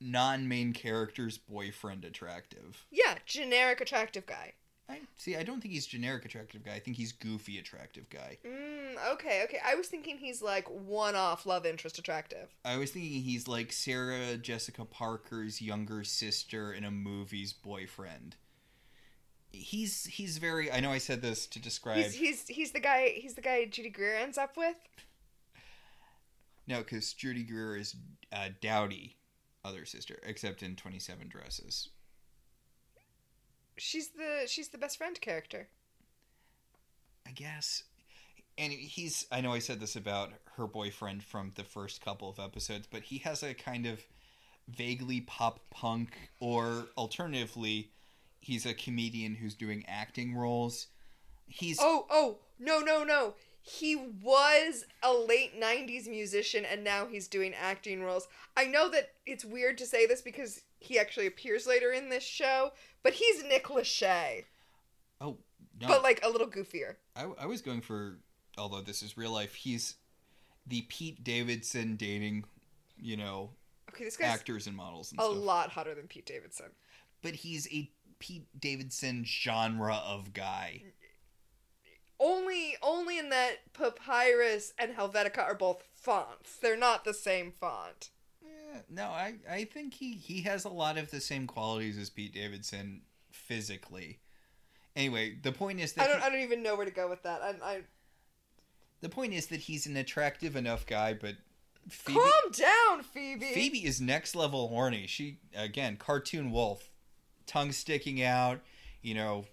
non-main 0.00 0.72
character's 0.72 1.38
boyfriend 1.38 2.04
attractive. 2.04 2.86
Yeah, 2.90 3.16
generic 3.26 3.80
attractive 3.80 4.26
guy. 4.26 4.54
I 4.90 5.00
see. 5.16 5.36
I 5.36 5.42
don't 5.42 5.60
think 5.60 5.74
he's 5.74 5.86
generic 5.86 6.24
attractive 6.24 6.64
guy. 6.64 6.72
I 6.72 6.80
think 6.80 6.96
he's 6.96 7.12
goofy 7.12 7.58
attractive 7.58 8.08
guy. 8.08 8.38
Mm, 8.46 8.96
okay, 9.12 9.42
okay. 9.44 9.58
I 9.64 9.74
was 9.74 9.86
thinking 9.86 10.16
he's 10.16 10.40
like 10.40 10.66
one-off 10.68 11.44
love 11.44 11.66
interest 11.66 11.98
attractive. 11.98 12.48
I 12.64 12.78
was 12.78 12.90
thinking 12.90 13.20
he's 13.20 13.46
like 13.46 13.70
Sarah 13.70 14.38
Jessica 14.38 14.86
Parker's 14.86 15.60
younger 15.60 16.04
sister 16.04 16.72
in 16.72 16.84
a 16.84 16.90
movie's 16.90 17.52
boyfriend. 17.52 18.36
He's 19.50 20.06
he's 20.06 20.38
very. 20.38 20.72
I 20.72 20.80
know 20.80 20.90
I 20.90 20.98
said 20.98 21.20
this 21.20 21.46
to 21.48 21.58
describe. 21.58 21.98
He's 21.98 22.14
he's 22.14 22.48
he's 22.48 22.72
the 22.72 22.80
guy. 22.80 23.08
He's 23.16 23.34
the 23.34 23.42
guy 23.42 23.66
Judy 23.66 23.90
Greer 23.90 24.16
ends 24.16 24.38
up 24.38 24.56
with. 24.56 24.76
No, 26.66 26.78
because 26.78 27.12
Judy 27.12 27.42
Greer 27.42 27.76
is 27.76 27.94
uh, 28.32 28.48
Dowdy, 28.62 29.16
other 29.68 29.84
sister, 29.84 30.18
except 30.24 30.62
in 30.62 30.74
Twenty 30.76 30.98
Seven 30.98 31.28
Dresses. 31.28 31.90
She's 33.76 34.08
the 34.08 34.46
she's 34.46 34.68
the 34.68 34.78
best 34.78 34.98
friend 34.98 35.20
character. 35.20 35.68
I 37.26 37.32
guess. 37.32 37.84
And 38.56 38.72
he's. 38.72 39.26
I 39.30 39.40
know 39.40 39.52
I 39.52 39.60
said 39.60 39.78
this 39.78 39.94
about 39.94 40.30
her 40.56 40.66
boyfriend 40.66 41.22
from 41.22 41.52
the 41.54 41.62
first 41.62 42.04
couple 42.04 42.28
of 42.28 42.40
episodes, 42.40 42.88
but 42.90 43.02
he 43.02 43.18
has 43.18 43.42
a 43.42 43.54
kind 43.54 43.86
of 43.86 44.04
vaguely 44.68 45.20
pop 45.20 45.60
punk, 45.70 46.30
or 46.40 46.86
alternatively, 46.96 47.90
he's 48.40 48.66
a 48.66 48.74
comedian 48.74 49.34
who's 49.36 49.54
doing 49.54 49.84
acting 49.86 50.34
roles. 50.34 50.88
He's. 51.46 51.78
Oh 51.80 52.06
oh 52.10 52.38
no 52.58 52.80
no 52.80 53.04
no. 53.04 53.34
He 53.68 53.96
was 53.96 54.84
a 55.02 55.12
late 55.12 55.60
90s 55.60 56.08
musician 56.08 56.64
and 56.64 56.82
now 56.82 57.06
he's 57.06 57.28
doing 57.28 57.52
acting 57.54 58.02
roles. 58.02 58.26
I 58.56 58.64
know 58.64 58.88
that 58.90 59.10
it's 59.26 59.44
weird 59.44 59.76
to 59.78 59.86
say 59.86 60.06
this 60.06 60.22
because 60.22 60.62
he 60.80 60.98
actually 60.98 61.26
appears 61.26 61.66
later 61.66 61.92
in 61.92 62.08
this 62.08 62.24
show, 62.24 62.72
but 63.02 63.12
he's 63.14 63.42
Nick 63.44 63.64
Lachey, 63.64 64.44
Oh 65.20 65.36
no! 65.80 65.88
but 65.88 66.02
like 66.02 66.20
a 66.24 66.28
little 66.30 66.46
goofier. 66.48 66.94
I, 67.16 67.26
I 67.40 67.46
was 67.46 67.60
going 67.62 67.80
for. 67.80 68.18
Although 68.56 68.80
this 68.80 69.02
is 69.02 69.16
real 69.16 69.30
life, 69.32 69.54
he's 69.54 69.94
the 70.66 70.82
Pete 70.88 71.22
Davidson 71.22 71.94
dating, 71.96 72.44
you 72.96 73.16
know, 73.16 73.50
Okay, 73.90 74.04
this 74.04 74.16
guy's 74.16 74.30
actors 74.30 74.66
and 74.66 74.76
models 74.76 75.12
and 75.12 75.20
a 75.20 75.24
stuff. 75.24 75.36
lot 75.36 75.70
hotter 75.70 75.94
than 75.94 76.06
Pete 76.08 76.26
Davidson. 76.26 76.66
But 77.22 77.34
he's 77.34 77.68
a 77.72 77.90
Pete 78.18 78.46
Davidson 78.58 79.24
genre 79.24 79.94
of 79.94 80.32
guy. 80.32 80.82
Mm. 80.84 80.90
Only 82.20 82.74
only 82.82 83.18
in 83.18 83.28
that 83.30 83.72
Papyrus 83.72 84.72
and 84.78 84.96
Helvetica 84.96 85.38
are 85.38 85.54
both 85.54 85.84
fonts. 85.94 86.56
They're 86.56 86.76
not 86.76 87.04
the 87.04 87.14
same 87.14 87.52
font. 87.52 88.10
Eh, 88.44 88.78
no, 88.90 89.04
I, 89.04 89.34
I 89.48 89.64
think 89.64 89.94
he, 89.94 90.14
he 90.14 90.42
has 90.42 90.64
a 90.64 90.68
lot 90.68 90.98
of 90.98 91.10
the 91.10 91.20
same 91.20 91.46
qualities 91.46 91.96
as 91.96 92.10
Pete 92.10 92.34
Davidson 92.34 93.02
physically. 93.30 94.18
Anyway, 94.96 95.36
the 95.42 95.52
point 95.52 95.78
is 95.80 95.92
that 95.92 96.04
I 96.04 96.08
don't. 96.08 96.20
he- 96.20 96.26
I 96.26 96.30
don't 96.30 96.40
even 96.40 96.62
know 96.62 96.74
where 96.74 96.84
to 96.86 96.90
go 96.90 97.08
with 97.08 97.22
that. 97.22 97.40
I. 97.42 97.54
I 97.64 97.80
the 99.00 99.08
point 99.08 99.32
is 99.32 99.46
that 99.46 99.60
he's 99.60 99.86
an 99.86 99.96
attractive 99.96 100.56
enough 100.56 100.84
guy, 100.84 101.14
but 101.14 101.36
Phoebe, 101.88 102.18
calm 102.18 102.50
down, 102.52 103.04
Phoebe. 103.04 103.52
Phoebe 103.54 103.84
is 103.86 104.00
next 104.00 104.34
level 104.34 104.66
horny. 104.68 105.06
She 105.06 105.38
again, 105.54 105.96
cartoon 105.96 106.50
wolf, 106.50 106.90
tongue 107.46 107.70
sticking 107.70 108.20
out, 108.22 108.60
you 109.00 109.14
know, 109.14 109.44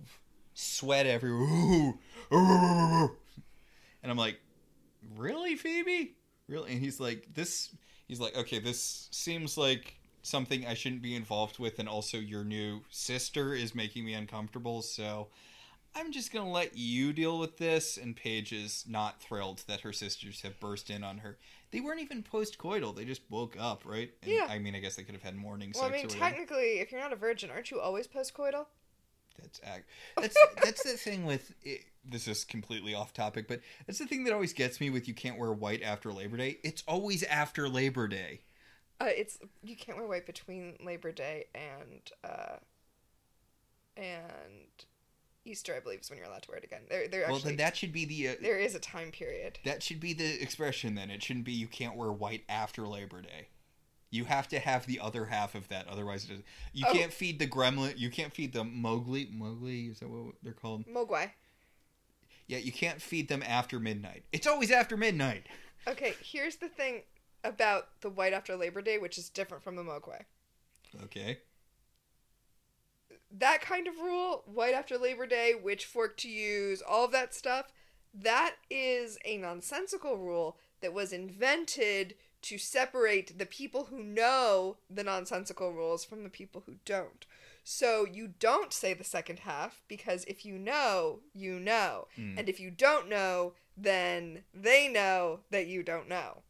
sweat 0.55 1.05
everywhere. 1.05 1.93
And 4.01 4.11
I'm 4.11 4.19
like, 4.19 4.39
really, 5.15 5.55
Phoebe? 5.55 6.15
Really? 6.47 6.73
And 6.73 6.79
he's 6.79 6.99
like, 6.99 7.27
this. 7.33 7.75
He's 8.07 8.19
like, 8.19 8.37
okay, 8.37 8.59
this 8.59 9.07
seems 9.09 9.57
like 9.57 9.95
something 10.21 10.63
I 10.67 10.75
shouldn't 10.75 11.01
be 11.01 11.15
involved 11.15 11.57
with, 11.57 11.79
and 11.79 11.89
also 11.89 12.17
your 12.17 12.43
new 12.43 12.81
sister 12.91 13.55
is 13.55 13.73
making 13.73 14.05
me 14.05 14.13
uncomfortable. 14.13 14.81
So. 14.83 15.29
I'm 15.97 16.11
just 16.11 16.33
gonna 16.33 16.51
let 16.51 16.75
you 16.75 17.13
deal 17.13 17.39
with 17.39 17.57
this, 17.57 17.95
and 17.95 18.15
Paige 18.17 18.51
is 18.51 18.83
not 18.85 19.21
thrilled 19.21 19.63
that 19.67 19.79
her 19.79 19.93
sisters 19.93 20.41
have 20.41 20.59
burst 20.59 20.89
in 20.89 21.05
on 21.05 21.19
her. 21.19 21.37
They 21.71 21.79
weren't 21.79 22.01
even 22.01 22.21
post-coital; 22.21 22.93
they 22.93 23.05
just 23.05 23.21
woke 23.29 23.55
up, 23.57 23.83
right? 23.85 24.11
And, 24.21 24.31
Yeah. 24.31 24.45
I 24.49 24.59
mean, 24.59 24.75
I 24.75 24.79
guess 24.79 24.97
they 24.97 25.03
could 25.03 25.15
have 25.15 25.23
had 25.23 25.37
morning 25.37 25.71
Well, 25.73 25.85
I 25.85 25.91
mean, 25.91 26.09
technically, 26.09 26.79
if 26.79 26.91
you're 26.91 26.99
not 26.99 27.13
a 27.13 27.15
virgin, 27.15 27.49
aren't 27.49 27.71
you 27.71 27.79
always 27.79 28.07
postcoital? 28.07 28.65
That's 29.41 29.59
that's 30.17 30.37
that's 30.63 30.83
the 30.83 30.97
thing 30.97 31.25
with 31.25 31.53
it, 31.63 31.81
this 32.03 32.27
is 32.27 32.43
completely 32.43 32.93
off 32.93 33.13
topic, 33.13 33.47
but 33.47 33.61
that's 33.85 33.99
the 33.99 34.05
thing 34.05 34.23
that 34.25 34.33
always 34.33 34.53
gets 34.53 34.79
me 34.79 34.89
with 34.89 35.07
you 35.07 35.13
can't 35.13 35.37
wear 35.37 35.51
white 35.51 35.81
after 35.81 36.11
Labor 36.11 36.37
Day. 36.37 36.57
It's 36.63 36.83
always 36.87 37.23
after 37.23 37.67
Labor 37.67 38.07
Day. 38.07 38.41
Uh, 38.99 39.07
it's 39.09 39.37
you 39.63 39.75
can't 39.75 39.97
wear 39.97 40.07
white 40.07 40.25
between 40.25 40.77
Labor 40.83 41.11
Day 41.11 41.45
and 41.53 42.11
uh, 42.23 42.57
and 43.97 44.85
Easter. 45.43 45.75
I 45.75 45.79
believe 45.79 46.01
is 46.01 46.09
when 46.09 46.17
you're 46.17 46.27
allowed 46.27 46.43
to 46.43 46.51
wear 46.51 46.57
it 46.57 46.63
again. 46.63 46.81
There, 46.89 47.07
there 47.07 47.25
well, 47.27 47.35
actually 47.35 47.51
then 47.51 47.57
that 47.57 47.77
should 47.77 47.91
be 47.91 48.05
the 48.05 48.29
uh, 48.29 48.35
there 48.41 48.57
is 48.57 48.75
a 48.75 48.79
time 48.79 49.11
period. 49.11 49.59
that 49.65 49.83
should 49.83 49.99
be 49.99 50.13
the 50.13 50.41
expression. 50.41 50.95
Then 50.95 51.11
it 51.11 51.23
shouldn't 51.23 51.45
be 51.45 51.51
you 51.51 51.67
can't 51.67 51.95
wear 51.95 52.11
white 52.11 52.43
after 52.47 52.87
Labor 52.87 53.21
Day. 53.21 53.47
You 54.15 54.25
have 54.25 54.47
to 54.47 54.59
have 54.59 54.85
the 54.87 54.99
other 55.01 55.25
half 55.25 55.55
of 55.55 55.67
that, 55.67 55.87
otherwise 55.87 56.23
it 56.23 56.29
doesn't. 56.29 56.45
You 56.71 56.85
Oh. 56.87 56.93
can't 56.93 57.11
feed 57.11 57.37
the 57.37 57.47
gremlin. 57.47 57.97
You 57.97 58.09
can't 58.09 58.33
feed 58.33 58.53
the 58.53 58.63
Mowgli. 58.63 59.27
Mowgli 59.29 59.87
is 59.87 59.99
that 59.99 60.07
what 60.07 60.35
they're 60.41 60.53
called? 60.53 60.85
Mogwai. 60.87 61.31
Yeah, 62.47 62.59
you 62.59 62.71
can't 62.71 63.01
feed 63.01 63.27
them 63.27 63.43
after 63.43 63.79
midnight. 63.79 64.23
It's 64.31 64.47
always 64.47 64.71
after 64.71 64.95
midnight. 64.95 65.47
Okay, 65.87 66.15
here's 66.21 66.55
the 66.57 66.69
thing 66.69 67.03
about 67.43 67.99
the 68.01 68.09
white 68.09 68.33
after 68.33 68.55
Labor 68.55 68.81
Day, 68.81 68.97
which 68.97 69.17
is 69.17 69.29
different 69.29 69.63
from 69.63 69.75
the 69.75 69.83
Mogwai. 69.83 70.23
Okay. 71.03 71.39
That 73.31 73.61
kind 73.61 73.87
of 73.87 73.97
rule, 73.97 74.43
white 74.45 74.73
after 74.73 74.97
Labor 74.97 75.25
Day, 75.27 75.53
which 75.53 75.85
fork 75.85 76.15
to 76.17 76.29
use, 76.29 76.81
all 76.81 77.05
of 77.05 77.11
that 77.11 77.33
stuff, 77.33 77.71
that 78.13 78.55
is 78.69 79.17
a 79.25 79.37
nonsensical 79.37 80.17
rule 80.17 80.57
that 80.79 80.93
was 80.93 81.11
invented 81.11 82.15
to 82.45 82.57
separate 82.57 83.37
the 83.39 83.45
people 83.45 83.85
who 83.85 84.03
know 84.03 84.77
the 84.89 85.03
nonsensical 85.03 85.73
rules 85.73 86.05
from 86.05 86.23
the 86.23 86.29
people 86.29 86.63
who 86.65 86.75
don't. 86.85 87.25
So 87.63 88.05
you 88.05 88.27
don't 88.39 88.71
say 88.71 88.93
the 88.93 89.03
second 89.03 89.39
half 89.39 89.81
because 89.87 90.23
if 90.25 90.45
you 90.45 90.59
know, 90.59 91.21
you 91.33 91.59
know. 91.59 92.07
Hmm. 92.15 92.37
And 92.37 92.47
if 92.47 92.59
you 92.59 92.69
don't 92.69 93.09
know, 93.09 93.53
then 93.75 94.43
they 94.53 94.87
know 94.87 95.39
that 95.49 95.65
you 95.65 95.81
don't 95.81 96.07
know. 96.07 96.43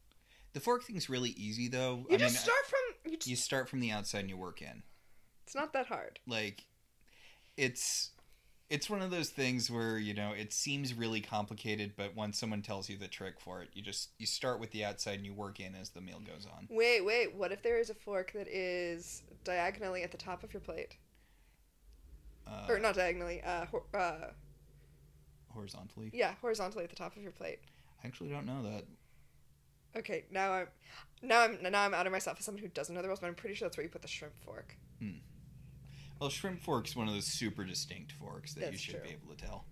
The 0.52 0.60
fork 0.60 0.84
thing's 0.84 1.08
really 1.08 1.30
easy 1.30 1.68
though. 1.68 2.04
You 2.10 2.16
I 2.16 2.18
just 2.18 2.34
mean, 2.34 2.42
start 2.42 2.66
from 2.66 3.10
you 3.12 3.16
just, 3.16 3.28
you 3.28 3.36
start 3.36 3.68
from 3.68 3.80
the 3.80 3.90
outside 3.90 4.20
and 4.20 4.30
you 4.30 4.36
work 4.36 4.60
in. 4.60 4.82
it's 5.44 5.54
not 5.54 5.72
that 5.72 5.86
hard. 5.86 6.18
Like 6.26 6.64
it's 7.56 8.10
it's 8.68 8.90
one 8.90 9.00
of 9.00 9.10
those 9.10 9.30
things 9.30 9.70
where, 9.70 9.96
you 9.98 10.12
know, 10.12 10.32
it 10.32 10.52
seems 10.52 10.92
really 10.94 11.20
complicated, 11.20 11.92
but 11.96 12.16
once 12.16 12.38
someone 12.38 12.62
tells 12.62 12.88
you 12.88 12.96
the 12.98 13.06
trick 13.08 13.38
for 13.38 13.62
it, 13.62 13.68
you 13.74 13.82
just 13.82 14.10
you 14.18 14.26
start 14.26 14.58
with 14.58 14.70
the 14.72 14.84
outside 14.84 15.14
and 15.16 15.24
you 15.24 15.32
work 15.32 15.60
in 15.60 15.74
as 15.74 15.90
the 15.90 16.00
meal 16.00 16.20
goes 16.26 16.46
on. 16.56 16.66
Wait, 16.70 17.04
wait. 17.04 17.34
What 17.34 17.52
if 17.52 17.62
there 17.62 17.78
is 17.78 17.90
a 17.90 17.94
fork 17.94 18.32
that 18.32 18.48
is 18.48 19.22
diagonally 19.44 20.02
at 20.02 20.10
the 20.10 20.16
top 20.18 20.42
of 20.42 20.52
your 20.52 20.60
plate, 20.60 20.96
Uh, 22.46 22.66
or 22.68 22.78
not 22.80 22.94
diagonally? 22.96 23.40
Uh, 23.42 23.66
hor- 23.66 23.86
uh, 23.94 24.30
horizontally. 25.52 26.10
yeah, 26.12 26.34
horizontally 26.40 26.84
at 26.84 26.90
the 26.90 26.96
top 26.96 27.16
of 27.16 27.22
your 27.22 27.32
plate. 27.32 27.60
I 28.02 28.06
actually 28.06 28.30
don't 28.30 28.46
know 28.46 28.62
that. 28.64 28.84
Okay, 29.96 30.24
now 30.30 30.52
I'm, 30.52 30.66
now 31.22 31.40
I'm 31.42 31.58
now 31.62 31.82
I'm 31.84 31.94
out 31.94 32.06
of 32.06 32.12
myself 32.12 32.38
as 32.38 32.44
someone 32.44 32.62
who 32.62 32.68
doesn't 32.68 32.94
know 32.94 33.00
the 33.00 33.08
rules, 33.08 33.20
but 33.20 33.28
I'm 33.28 33.34
pretty 33.34 33.54
sure 33.54 33.66
that's 33.68 33.76
where 33.78 33.84
you 33.84 33.90
put 33.90 34.02
the 34.02 34.08
shrimp 34.08 34.34
fork. 34.44 34.76
Well, 36.20 36.30
shrimp 36.30 36.62
fork's 36.62 36.96
one 36.96 37.08
of 37.08 37.14
those 37.14 37.26
super 37.26 37.64
distinct 37.64 38.12
forks 38.12 38.54
that 38.54 38.72
you 38.72 38.78
should 38.78 38.94
true. 38.94 39.02
be 39.02 39.10
able 39.10 39.34
to 39.34 39.44
tell 39.44 39.64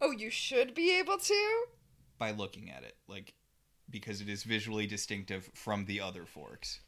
Oh, 0.00 0.10
you 0.12 0.30
should 0.30 0.74
be 0.74 0.98
able 0.98 1.18
to. 1.18 1.64
by 2.18 2.30
looking 2.30 2.70
at 2.70 2.82
it, 2.84 2.96
like 3.08 3.34
because 3.90 4.20
it 4.20 4.28
is 4.28 4.44
visually 4.44 4.86
distinctive 4.86 5.50
from 5.54 5.84
the 5.86 6.00
other 6.00 6.24
forks. 6.24 6.80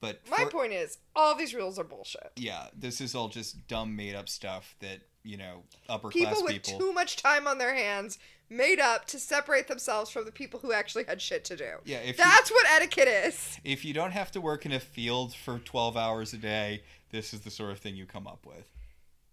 But 0.00 0.20
My 0.28 0.44
for- 0.44 0.50
point 0.50 0.72
is, 0.72 0.98
all 1.16 1.34
these 1.34 1.54
rules 1.54 1.78
are 1.78 1.84
bullshit. 1.84 2.32
yeah, 2.36 2.68
this 2.76 3.00
is 3.00 3.14
all 3.14 3.28
just 3.28 3.66
dumb 3.66 3.96
made 3.96 4.14
up 4.14 4.28
stuff 4.28 4.76
that, 4.80 5.00
you 5.22 5.36
know, 5.36 5.64
upper 5.88 6.10
People 6.10 6.32
class 6.32 6.42
with 6.42 6.52
people 6.62 6.78
too 6.78 6.92
much 6.92 7.16
time 7.16 7.46
on 7.48 7.58
their 7.58 7.74
hands 7.74 8.18
made 8.50 8.78
up 8.80 9.06
to 9.06 9.18
separate 9.18 9.68
themselves 9.68 10.10
from 10.10 10.24
the 10.24 10.32
people 10.32 10.60
who 10.60 10.72
actually 10.72 11.04
had 11.04 11.20
shit 11.20 11.44
to 11.44 11.56
do. 11.56 11.70
Yeah, 11.84 11.98
if 11.98 12.18
you, 12.18 12.24
That's 12.24 12.50
what 12.50 12.66
etiquette 12.70 13.08
is. 13.08 13.58
if 13.64 13.84
you 13.84 13.94
don't 13.94 14.12
have 14.12 14.30
to 14.32 14.40
work 14.40 14.64
in 14.66 14.72
a 14.72 14.80
field 14.80 15.34
for 15.34 15.58
12 15.58 15.96
hours 15.96 16.32
a 16.32 16.38
day, 16.38 16.82
this 17.10 17.32
is 17.34 17.40
the 17.40 17.50
sort 17.50 17.72
of 17.72 17.78
thing 17.78 17.96
you 17.96 18.06
come 18.06 18.26
up 18.26 18.46
with. 18.46 18.68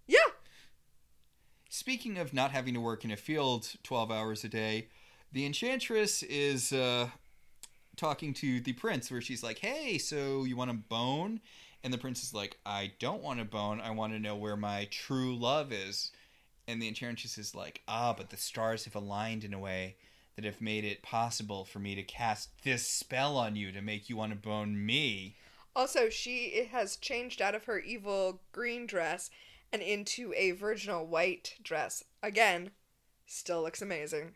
Yeah. 0.08 0.20
Speaking 1.70 2.18
of 2.18 2.34
not 2.34 2.52
having 2.52 2.74
to 2.74 2.82
work 2.82 3.06
in 3.06 3.12
a 3.12 3.18
field 3.18 3.74
12 3.84 4.12
hours 4.12 4.44
a 4.44 4.50
day, 4.50 4.88
the 5.32 5.46
Enchantress 5.46 6.22
is 6.24 6.74
uh, 6.74 7.10
talking 7.96 8.34
to 8.36 8.60
the 8.60 8.74
prince, 8.74 9.10
where 9.10 9.22
she's 9.22 9.42
like, 9.44 9.60
Hey, 9.60 9.98
so 9.98 10.44
you 10.44 10.58
want 10.58 10.72
a 10.72 10.76
bone? 10.76 11.40
And 11.84 11.94
the 11.94 11.98
prince 11.98 12.22
is 12.24 12.34
like, 12.34 12.58
I 12.66 12.92
don't 13.00 13.24
want 13.24 13.40
a 13.40 13.46
bone. 13.46 13.82
I 13.82 13.92
want 13.92 14.14
to 14.14 14.20
know 14.20 14.36
where 14.36 14.58
my 14.58 14.88
true 14.92 15.36
love 15.36 15.72
is. 15.72 16.12
And 16.72 16.82
the 16.82 16.88
Enchantress 16.88 17.38
is 17.38 17.54
like, 17.54 17.82
Ah, 17.88 18.14
but 18.14 18.30
the 18.30 18.38
stars 18.38 18.86
have 18.86 18.96
aligned 18.96 19.44
in 19.44 19.54
a 19.54 19.60
way 19.60 19.98
that 20.36 20.46
have 20.46 20.62
made 20.62 20.86
it 20.86 21.04
possible 21.04 21.66
for 21.66 21.80
me 21.80 21.96
to 21.96 22.04
cast 22.04 22.64
this 22.64 22.88
spell 22.88 23.36
on 23.38 23.58
you 23.58 23.74
to 23.74 23.82
make 23.82 24.10
you 24.10 24.16
want 24.16 24.32
to 24.32 24.38
bone 24.38 24.86
me. 24.86 25.36
Also, 25.76 26.10
she 26.10 26.70
has 26.72 26.96
changed 26.96 27.42
out 27.42 27.56
of 27.56 27.66
her 27.66 27.80
evil 27.80 28.42
green 28.54 28.86
dress 28.88 29.30
and 29.74 29.82
into 29.82 30.34
a 30.38 30.52
virginal 30.52 31.06
white 31.06 31.56
dress. 31.62 32.06
Again, 32.24 32.72
still 33.26 33.62
looks 33.62 33.82
amazing. 33.82 34.32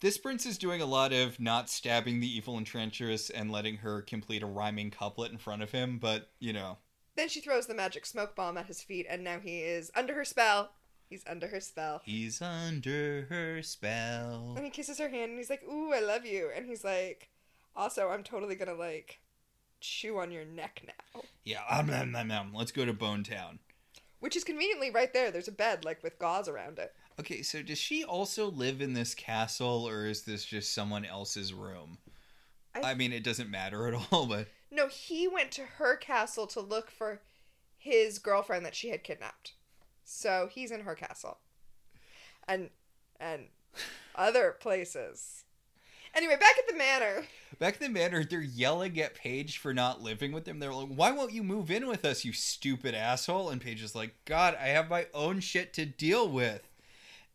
This 0.00 0.16
prince 0.16 0.46
is 0.46 0.56
doing 0.58 0.80
a 0.80 0.86
lot 0.86 1.12
of 1.12 1.38
not 1.38 1.68
stabbing 1.68 2.20
the 2.20 2.36
evil 2.36 2.56
enchantress 2.58 3.28
and 3.30 3.52
letting 3.52 3.76
her 3.76 4.00
complete 4.02 4.42
a 4.42 4.46
rhyming 4.46 4.90
couplet 4.90 5.30
in 5.32 5.38
front 5.38 5.62
of 5.62 5.72
him, 5.72 5.98
but 5.98 6.30
you 6.38 6.52
know, 6.54 6.78
Then 7.16 7.28
she 7.28 7.40
throws 7.40 7.66
the 7.66 7.74
magic 7.74 8.04
smoke 8.06 8.34
bomb 8.34 8.56
at 8.58 8.66
his 8.66 8.82
feet, 8.82 9.06
and 9.08 9.22
now 9.22 9.38
he 9.40 9.60
is 9.60 9.90
under 9.94 10.14
her 10.14 10.24
spell. 10.24 10.70
He's 11.08 11.22
under 11.26 11.46
her 11.48 11.60
spell. 11.60 12.00
he's 12.04 12.42
under 12.42 13.26
her 13.30 13.62
spell. 13.62 14.54
And 14.56 14.64
he 14.64 14.70
kisses 14.70 14.98
her 14.98 15.08
hand, 15.08 15.30
and 15.30 15.38
he's 15.38 15.50
like, 15.50 15.62
Ooh, 15.64 15.92
I 15.92 16.00
love 16.00 16.26
you. 16.26 16.50
And 16.54 16.66
he's 16.66 16.84
like, 16.84 17.28
Also, 17.76 18.08
I'm 18.08 18.22
totally 18.24 18.54
gonna, 18.56 18.74
like, 18.74 19.20
chew 19.80 20.18
on 20.18 20.30
your 20.30 20.44
neck 20.44 20.82
now. 20.86 21.22
Yeah, 21.44 21.62
um, 21.70 21.90
um, 21.90 22.14
um, 22.16 22.30
um, 22.30 22.52
let's 22.54 22.72
go 22.72 22.84
to 22.84 22.92
Bone 22.92 23.22
Town. 23.22 23.60
Which 24.18 24.34
is 24.36 24.44
conveniently 24.44 24.90
right 24.90 25.12
there. 25.12 25.30
There's 25.30 25.46
a 25.48 25.52
bed, 25.52 25.84
like, 25.84 26.02
with 26.02 26.18
gauze 26.18 26.48
around 26.48 26.78
it. 26.78 26.92
Okay, 27.20 27.42
so 27.42 27.62
does 27.62 27.78
she 27.78 28.02
also 28.02 28.50
live 28.50 28.80
in 28.80 28.94
this 28.94 29.14
castle, 29.14 29.86
or 29.88 30.06
is 30.06 30.22
this 30.22 30.44
just 30.44 30.74
someone 30.74 31.04
else's 31.04 31.52
room? 31.54 31.98
I- 32.74 32.90
I 32.90 32.94
mean, 32.94 33.12
it 33.12 33.22
doesn't 33.24 33.50
matter 33.50 33.86
at 33.86 33.94
all, 34.12 34.26
but 34.26 34.48
No, 34.70 34.88
he 34.88 35.28
went 35.28 35.52
to 35.52 35.62
her 35.62 35.96
castle 35.96 36.46
to 36.48 36.60
look 36.60 36.90
for 36.90 37.20
his 37.78 38.18
girlfriend 38.18 38.66
that 38.66 38.74
she 38.74 38.88
had 38.88 39.04
kidnapped. 39.04 39.52
So 40.06 40.48
he's 40.50 40.70
in 40.70 40.80
her 40.80 40.94
castle. 40.94 41.38
And 42.48 42.70
and 43.18 43.48
other 44.14 44.56
places. 44.58 45.44
Anyway, 46.14 46.36
back 46.36 46.56
at 46.58 46.66
the 46.68 46.76
manor. 46.76 47.26
back 47.58 47.74
at 47.74 47.80
the 47.80 47.88
manor, 47.88 48.24
they're 48.24 48.40
yelling 48.40 48.98
at 49.00 49.14
Paige 49.14 49.58
for 49.58 49.74
not 49.74 50.00
living 50.00 50.32
with 50.32 50.44
them. 50.44 50.60
They're 50.60 50.72
like, 50.72 50.88
"Why 50.88 51.10
won't 51.10 51.32
you 51.32 51.42
move 51.42 51.70
in 51.70 51.86
with 51.88 52.04
us, 52.04 52.24
you 52.24 52.32
stupid 52.32 52.94
asshole?" 52.94 53.50
And 53.50 53.60
Paige 53.60 53.82
is 53.82 53.94
like, 53.94 54.14
"God, 54.24 54.54
I 54.54 54.68
have 54.68 54.88
my 54.88 55.08
own 55.12 55.40
shit 55.40 55.74
to 55.74 55.84
deal 55.84 56.28
with." 56.28 56.70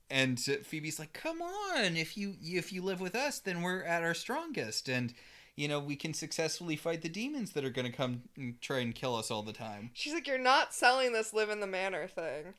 And 0.09 0.39
Phoebe's 0.39 0.97
like, 0.97 1.13
"Come 1.13 1.41
on, 1.41 1.95
if 1.97 2.17
you 2.17 2.37
if 2.41 2.71
you 2.71 2.81
live 2.81 3.01
with 3.01 3.15
us, 3.15 3.39
then 3.39 3.61
we're 3.61 3.83
at 3.83 4.03
our 4.03 4.13
strongest, 4.13 4.89
and 4.89 5.13
you 5.55 5.67
know 5.67 5.79
we 5.79 5.95
can 5.95 6.13
successfully 6.13 6.75
fight 6.75 7.01
the 7.01 7.09
demons 7.09 7.51
that 7.51 7.65
are 7.65 7.69
going 7.69 7.89
to 7.89 7.95
come 7.95 8.23
and 8.35 8.59
try 8.61 8.79
and 8.79 8.95
kill 8.95 9.15
us 9.15 9.31
all 9.31 9.43
the 9.43 9.53
time." 9.53 9.91
She's 9.93 10.13
like, 10.13 10.27
You're 10.27 10.37
not 10.37 10.73
selling 10.73 11.13
this 11.13 11.33
live 11.33 11.49
in 11.49 11.59
the 11.59 11.67
manor 11.67 12.07
thing. 12.07 12.53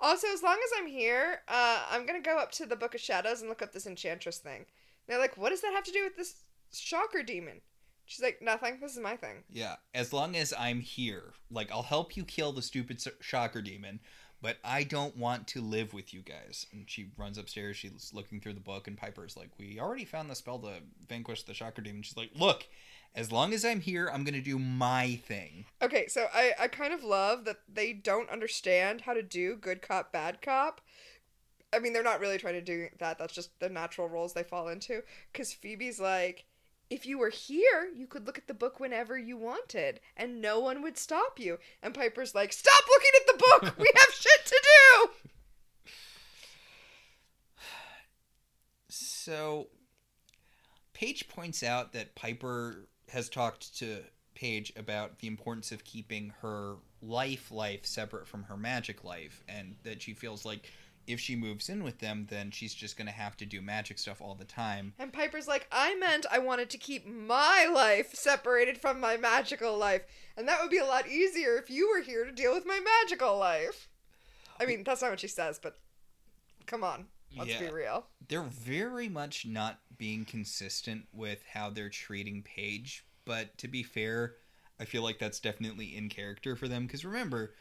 Also, 0.00 0.28
as 0.32 0.44
long 0.44 0.56
as 0.64 0.70
I'm 0.78 0.86
here, 0.86 1.40
uh, 1.48 1.84
I'm 1.90 2.06
gonna 2.06 2.20
go 2.20 2.38
up 2.38 2.52
to 2.52 2.66
the 2.66 2.76
Book 2.76 2.94
of 2.94 3.00
Shadows 3.00 3.40
and 3.40 3.48
look 3.48 3.62
up 3.62 3.72
this 3.72 3.86
enchantress 3.86 4.38
thing. 4.38 4.66
They're 5.06 5.18
like, 5.18 5.36
What 5.36 5.50
does 5.50 5.60
that 5.62 5.72
have 5.74 5.84
to 5.84 5.92
do 5.92 6.04
with 6.04 6.16
this 6.16 6.36
shocker 6.72 7.22
demon. 7.22 7.60
She's 8.04 8.22
like, 8.22 8.40
nothing. 8.40 8.78
This 8.80 8.92
is 8.92 9.02
my 9.02 9.16
thing. 9.16 9.44
Yeah, 9.50 9.76
as 9.94 10.12
long 10.12 10.34
as 10.34 10.54
I'm 10.58 10.80
here, 10.80 11.34
like 11.50 11.70
I'll 11.70 11.82
help 11.82 12.16
you 12.16 12.24
kill 12.24 12.52
the 12.52 12.62
stupid 12.62 13.02
shocker 13.20 13.60
demon, 13.60 14.00
but 14.40 14.58
I 14.64 14.84
don't 14.84 15.16
want 15.16 15.46
to 15.48 15.60
live 15.60 15.92
with 15.92 16.14
you 16.14 16.20
guys. 16.20 16.66
And 16.72 16.88
she 16.88 17.10
runs 17.16 17.38
upstairs. 17.38 17.76
She's 17.76 18.12
looking 18.14 18.40
through 18.40 18.54
the 18.54 18.60
book, 18.60 18.86
and 18.86 18.96
Piper's 18.96 19.36
like, 19.36 19.50
"We 19.58 19.78
already 19.80 20.04
found 20.04 20.30
the 20.30 20.34
spell 20.34 20.58
to 20.60 20.80
vanquish 21.08 21.42
the 21.42 21.54
shocker 21.54 21.82
demon." 21.82 22.02
She's 22.02 22.16
like, 22.16 22.30
"Look, 22.34 22.66
as 23.14 23.32
long 23.32 23.52
as 23.52 23.64
I'm 23.64 23.80
here, 23.80 24.08
I'm 24.12 24.24
gonna 24.24 24.40
do 24.40 24.58
my 24.58 25.20
thing." 25.26 25.66
Okay, 25.82 26.06
so 26.08 26.26
I, 26.32 26.52
I 26.58 26.68
kind 26.68 26.92
of 26.92 27.02
love 27.02 27.44
that 27.44 27.58
they 27.72 27.92
don't 27.92 28.30
understand 28.30 29.02
how 29.02 29.14
to 29.14 29.22
do 29.22 29.56
good 29.56 29.82
cop, 29.82 30.12
bad 30.12 30.40
cop. 30.42 30.80
I 31.72 31.80
mean, 31.80 31.92
they're 31.92 32.02
not 32.02 32.20
really 32.20 32.38
trying 32.38 32.54
to 32.54 32.62
do 32.62 32.88
that. 32.98 33.18
That's 33.18 33.34
just 33.34 33.58
the 33.60 33.68
natural 33.68 34.08
roles 34.08 34.32
they 34.32 34.42
fall 34.42 34.68
into. 34.68 35.02
Because 35.32 35.52
Phoebe's 35.52 36.00
like, 36.00 36.46
if 36.90 37.04
you 37.04 37.18
were 37.18 37.28
here, 37.28 37.90
you 37.94 38.06
could 38.06 38.26
look 38.26 38.38
at 38.38 38.46
the 38.46 38.54
book 38.54 38.80
whenever 38.80 39.18
you 39.18 39.36
wanted, 39.36 40.00
and 40.16 40.40
no 40.40 40.58
one 40.60 40.82
would 40.82 40.96
stop 40.96 41.38
you. 41.38 41.58
And 41.82 41.94
Piper's 41.94 42.34
like, 42.34 42.52
stop 42.52 42.84
looking 42.88 43.17
book! 43.38 43.78
We 43.78 43.90
have 43.94 44.14
shit 44.14 44.46
to 44.46 44.62
do! 44.62 45.10
So, 48.88 49.68
Paige 50.94 51.28
points 51.28 51.62
out 51.62 51.92
that 51.92 52.14
Piper 52.14 52.88
has 53.10 53.28
talked 53.28 53.78
to 53.78 54.02
Paige 54.34 54.72
about 54.76 55.18
the 55.18 55.26
importance 55.26 55.72
of 55.72 55.84
keeping 55.84 56.32
her 56.40 56.76
life 57.02 57.50
life 57.50 57.84
separate 57.84 58.26
from 58.26 58.44
her 58.44 58.56
magic 58.56 59.04
life, 59.04 59.42
and 59.48 59.76
that 59.82 60.02
she 60.02 60.14
feels 60.14 60.44
like 60.44 60.70
if 61.08 61.18
she 61.18 61.34
moves 61.34 61.70
in 61.70 61.82
with 61.82 61.98
them, 61.98 62.26
then 62.28 62.50
she's 62.50 62.74
just 62.74 62.96
going 62.96 63.06
to 63.06 63.12
have 63.12 63.36
to 63.38 63.46
do 63.46 63.62
magic 63.62 63.98
stuff 63.98 64.20
all 64.20 64.34
the 64.34 64.44
time. 64.44 64.92
And 64.98 65.12
Piper's 65.12 65.48
like, 65.48 65.66
I 65.72 65.94
meant 65.94 66.26
I 66.30 66.38
wanted 66.38 66.68
to 66.70 66.78
keep 66.78 67.06
my 67.06 67.68
life 67.72 68.14
separated 68.14 68.78
from 68.78 69.00
my 69.00 69.16
magical 69.16 69.76
life. 69.76 70.02
And 70.36 70.46
that 70.46 70.60
would 70.60 70.70
be 70.70 70.78
a 70.78 70.84
lot 70.84 71.08
easier 71.08 71.56
if 71.56 71.70
you 71.70 71.90
were 71.90 72.02
here 72.02 72.24
to 72.24 72.30
deal 72.30 72.54
with 72.54 72.66
my 72.66 72.78
magical 72.78 73.38
life. 73.38 73.88
I 74.60 74.66
mean, 74.66 74.84
that's 74.84 75.00
not 75.00 75.10
what 75.10 75.20
she 75.20 75.28
says, 75.28 75.58
but 75.60 75.78
come 76.66 76.84
on. 76.84 77.06
Let's 77.36 77.56
be 77.56 77.68
real. 77.68 78.06
They're 78.28 78.42
very 78.42 79.08
much 79.08 79.46
not 79.46 79.80
being 79.96 80.24
consistent 80.24 81.06
with 81.12 81.42
how 81.52 81.70
they're 81.70 81.88
treating 81.88 82.42
Paige, 82.42 83.04
but 83.24 83.56
to 83.58 83.68
be 83.68 83.82
fair, 83.82 84.34
I 84.80 84.84
feel 84.84 85.02
like 85.02 85.18
that's 85.18 85.40
definitely 85.40 85.96
in 85.96 86.08
character 86.08 86.56
for 86.56 86.68
them 86.68 86.86
because 86.86 87.04
remember, 87.04 87.54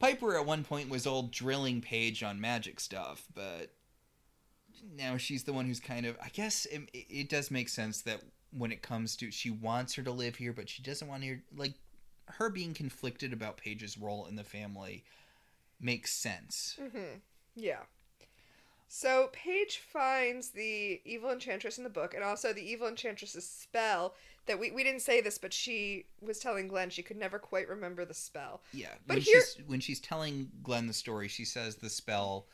Piper 0.00 0.36
at 0.36 0.46
one 0.46 0.64
point 0.64 0.88
was 0.88 1.06
all 1.06 1.24
drilling 1.24 1.80
Paige 1.80 2.22
on 2.22 2.40
magic 2.40 2.80
stuff, 2.80 3.26
but 3.34 3.70
now 4.96 5.18
she's 5.18 5.44
the 5.44 5.52
one 5.52 5.66
who's 5.66 5.78
kind 5.78 6.06
of. 6.06 6.16
I 6.22 6.30
guess 6.30 6.66
it, 6.66 6.88
it 6.92 7.28
does 7.28 7.50
make 7.50 7.68
sense 7.68 8.00
that 8.02 8.22
when 8.50 8.72
it 8.72 8.82
comes 8.82 9.14
to 9.16 9.30
she 9.30 9.50
wants 9.50 9.94
her 9.94 10.02
to 10.02 10.10
live 10.10 10.36
here, 10.36 10.52
but 10.52 10.68
she 10.68 10.82
doesn't 10.82 11.06
want 11.06 11.24
her 11.24 11.42
like 11.54 11.74
her 12.26 12.48
being 12.48 12.74
conflicted 12.74 13.32
about 13.32 13.58
Paige's 13.58 13.98
role 13.98 14.26
in 14.26 14.36
the 14.36 14.44
family 14.44 15.04
makes 15.80 16.12
sense. 16.12 16.76
Mm-hmm. 16.80 17.18
Yeah. 17.54 17.80
So 18.92 19.30
Paige 19.32 19.78
finds 19.78 20.50
the 20.50 21.00
evil 21.04 21.30
enchantress 21.30 21.78
in 21.78 21.84
the 21.84 21.90
book, 21.90 22.12
and 22.12 22.24
also 22.24 22.52
the 22.52 22.68
evil 22.68 22.88
enchantress's 22.88 23.48
spell. 23.48 24.14
That 24.46 24.58
we, 24.58 24.72
we 24.72 24.82
didn't 24.82 25.02
say 25.02 25.20
this, 25.20 25.38
but 25.38 25.52
she 25.52 26.06
was 26.20 26.40
telling 26.40 26.66
Glenn 26.66 26.90
she 26.90 27.02
could 27.02 27.16
never 27.16 27.38
quite 27.38 27.68
remember 27.68 28.04
the 28.04 28.14
spell. 28.14 28.62
Yeah, 28.72 28.88
But 29.06 29.18
when 29.18 29.22
here- 29.22 29.40
she's 29.42 29.64
when 29.68 29.78
she's 29.78 30.00
telling 30.00 30.50
Glenn 30.64 30.88
the 30.88 30.92
story, 30.92 31.28
she 31.28 31.44
says 31.44 31.76
the 31.76 31.88
spell 31.88 32.46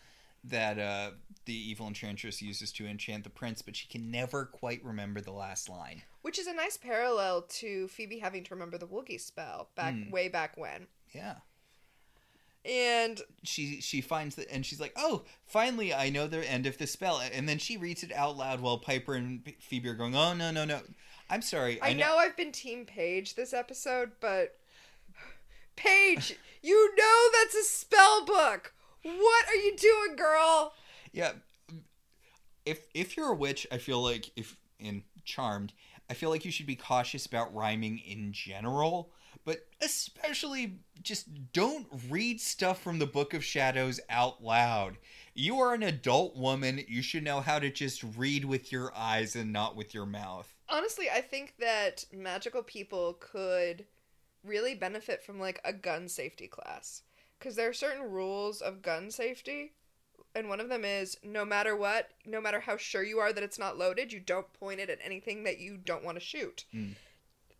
that 0.44 0.78
uh, 0.78 1.12
the 1.46 1.54
evil 1.54 1.86
enchantress 1.86 2.42
uses 2.42 2.70
to 2.72 2.86
enchant 2.86 3.24
the 3.24 3.30
prince, 3.30 3.62
but 3.62 3.74
she 3.74 3.88
can 3.88 4.10
never 4.10 4.44
quite 4.44 4.84
remember 4.84 5.22
the 5.22 5.32
last 5.32 5.70
line. 5.70 6.02
Which 6.20 6.38
is 6.38 6.46
a 6.46 6.52
nice 6.52 6.76
parallel 6.76 7.42
to 7.42 7.88
Phoebe 7.88 8.18
having 8.18 8.44
to 8.44 8.54
remember 8.54 8.76
the 8.76 8.86
Woogy 8.86 9.18
spell 9.18 9.70
back 9.74 9.94
Mm. 9.94 10.10
way 10.10 10.28
back 10.28 10.58
when. 10.58 10.86
Yeah, 11.12 11.36
And 12.68 13.20
she 13.44 13.80
she 13.80 14.00
finds 14.00 14.34
that, 14.36 14.50
and 14.50 14.66
she's 14.66 14.80
like, 14.80 14.92
"Oh, 14.96 15.22
finally, 15.44 15.94
I 15.94 16.10
know 16.10 16.26
the 16.26 16.48
end 16.50 16.66
of 16.66 16.78
the 16.78 16.86
spell." 16.86 17.22
And 17.32 17.48
then 17.48 17.58
she 17.58 17.76
reads 17.76 18.02
it 18.02 18.12
out 18.12 18.36
loud 18.36 18.60
while 18.60 18.78
Piper 18.78 19.14
and 19.14 19.42
Phoebe 19.60 19.88
are 19.88 19.94
going, 19.94 20.16
"Oh 20.16 20.34
no, 20.34 20.50
no, 20.50 20.64
no! 20.64 20.80
I'm 21.28 21.42
sorry. 21.42 21.80
I 21.82 21.92
know 21.92 22.16
I've 22.16 22.36
been 22.36 22.52
Team 22.52 22.84
Paige 22.84 23.34
this 23.34 23.52
episode, 23.52 24.12
but 24.20 24.56
Paige, 25.76 26.38
you 26.62 26.94
know 26.96 27.30
that's 27.40 27.54
a 27.54 27.64
spell 27.64 28.24
book. 28.24 28.74
What 29.02 29.48
are 29.48 29.54
you 29.54 29.76
doing, 29.76 30.16
girl? 30.16 30.72
Yeah. 31.12 31.32
If 32.64 32.86
if 32.94 33.16
you're 33.16 33.30
a 33.30 33.36
witch, 33.36 33.66
I 33.70 33.78
feel 33.78 34.02
like 34.02 34.30
if 34.36 34.56
in 34.78 35.04
Charmed, 35.24 35.72
I 36.10 36.14
feel 36.14 36.30
like 36.30 36.44
you 36.44 36.50
should 36.50 36.66
be 36.66 36.76
cautious 36.76 37.26
about 37.26 37.54
rhyming 37.54 37.98
in 37.98 38.32
general, 38.32 39.10
but 39.46 39.64
especially 39.80 40.80
just 41.00 41.52
don't 41.52 41.86
read 42.10 42.40
stuff 42.40 42.82
from 42.82 42.98
the 42.98 43.06
Book 43.06 43.32
of 43.32 43.44
Shadows 43.44 44.00
out 44.10 44.42
loud. 44.42 44.98
You 45.34 45.60
are 45.60 45.72
an 45.72 45.84
adult 45.84 46.36
woman, 46.36 46.84
you 46.88 47.00
should 47.00 47.22
know 47.22 47.40
how 47.40 47.60
to 47.60 47.70
just 47.70 48.02
read 48.16 48.44
with 48.44 48.72
your 48.72 48.92
eyes 48.94 49.36
and 49.36 49.52
not 49.52 49.76
with 49.76 49.94
your 49.94 50.04
mouth. 50.04 50.52
Honestly, 50.68 51.08
I 51.08 51.20
think 51.20 51.54
that 51.60 52.04
magical 52.12 52.62
people 52.62 53.16
could 53.20 53.86
really 54.44 54.74
benefit 54.74 55.22
from 55.22 55.38
like 55.38 55.60
a 55.64 55.72
gun 55.72 56.08
safety 56.08 56.48
class 56.48 57.02
because 57.38 57.54
there 57.54 57.68
are 57.68 57.74
certain 57.74 58.10
rules 58.10 58.60
of 58.60 58.82
gun 58.82 59.10
safety. 59.12 59.72
And 60.34 60.48
one 60.48 60.60
of 60.60 60.68
them 60.68 60.84
is 60.84 61.16
no 61.22 61.44
matter 61.44 61.76
what, 61.76 62.10
no 62.26 62.40
matter 62.40 62.60
how 62.60 62.76
sure 62.76 63.02
you 63.02 63.20
are 63.20 63.32
that 63.32 63.44
it's 63.44 63.58
not 63.58 63.78
loaded, 63.78 64.12
you 64.12 64.20
don't 64.20 64.52
point 64.54 64.80
it 64.80 64.90
at 64.90 64.98
anything 65.02 65.44
that 65.44 65.60
you 65.60 65.76
don't 65.76 66.04
want 66.04 66.18
to 66.18 66.24
shoot. 66.24 66.64
Mm. 66.74 66.94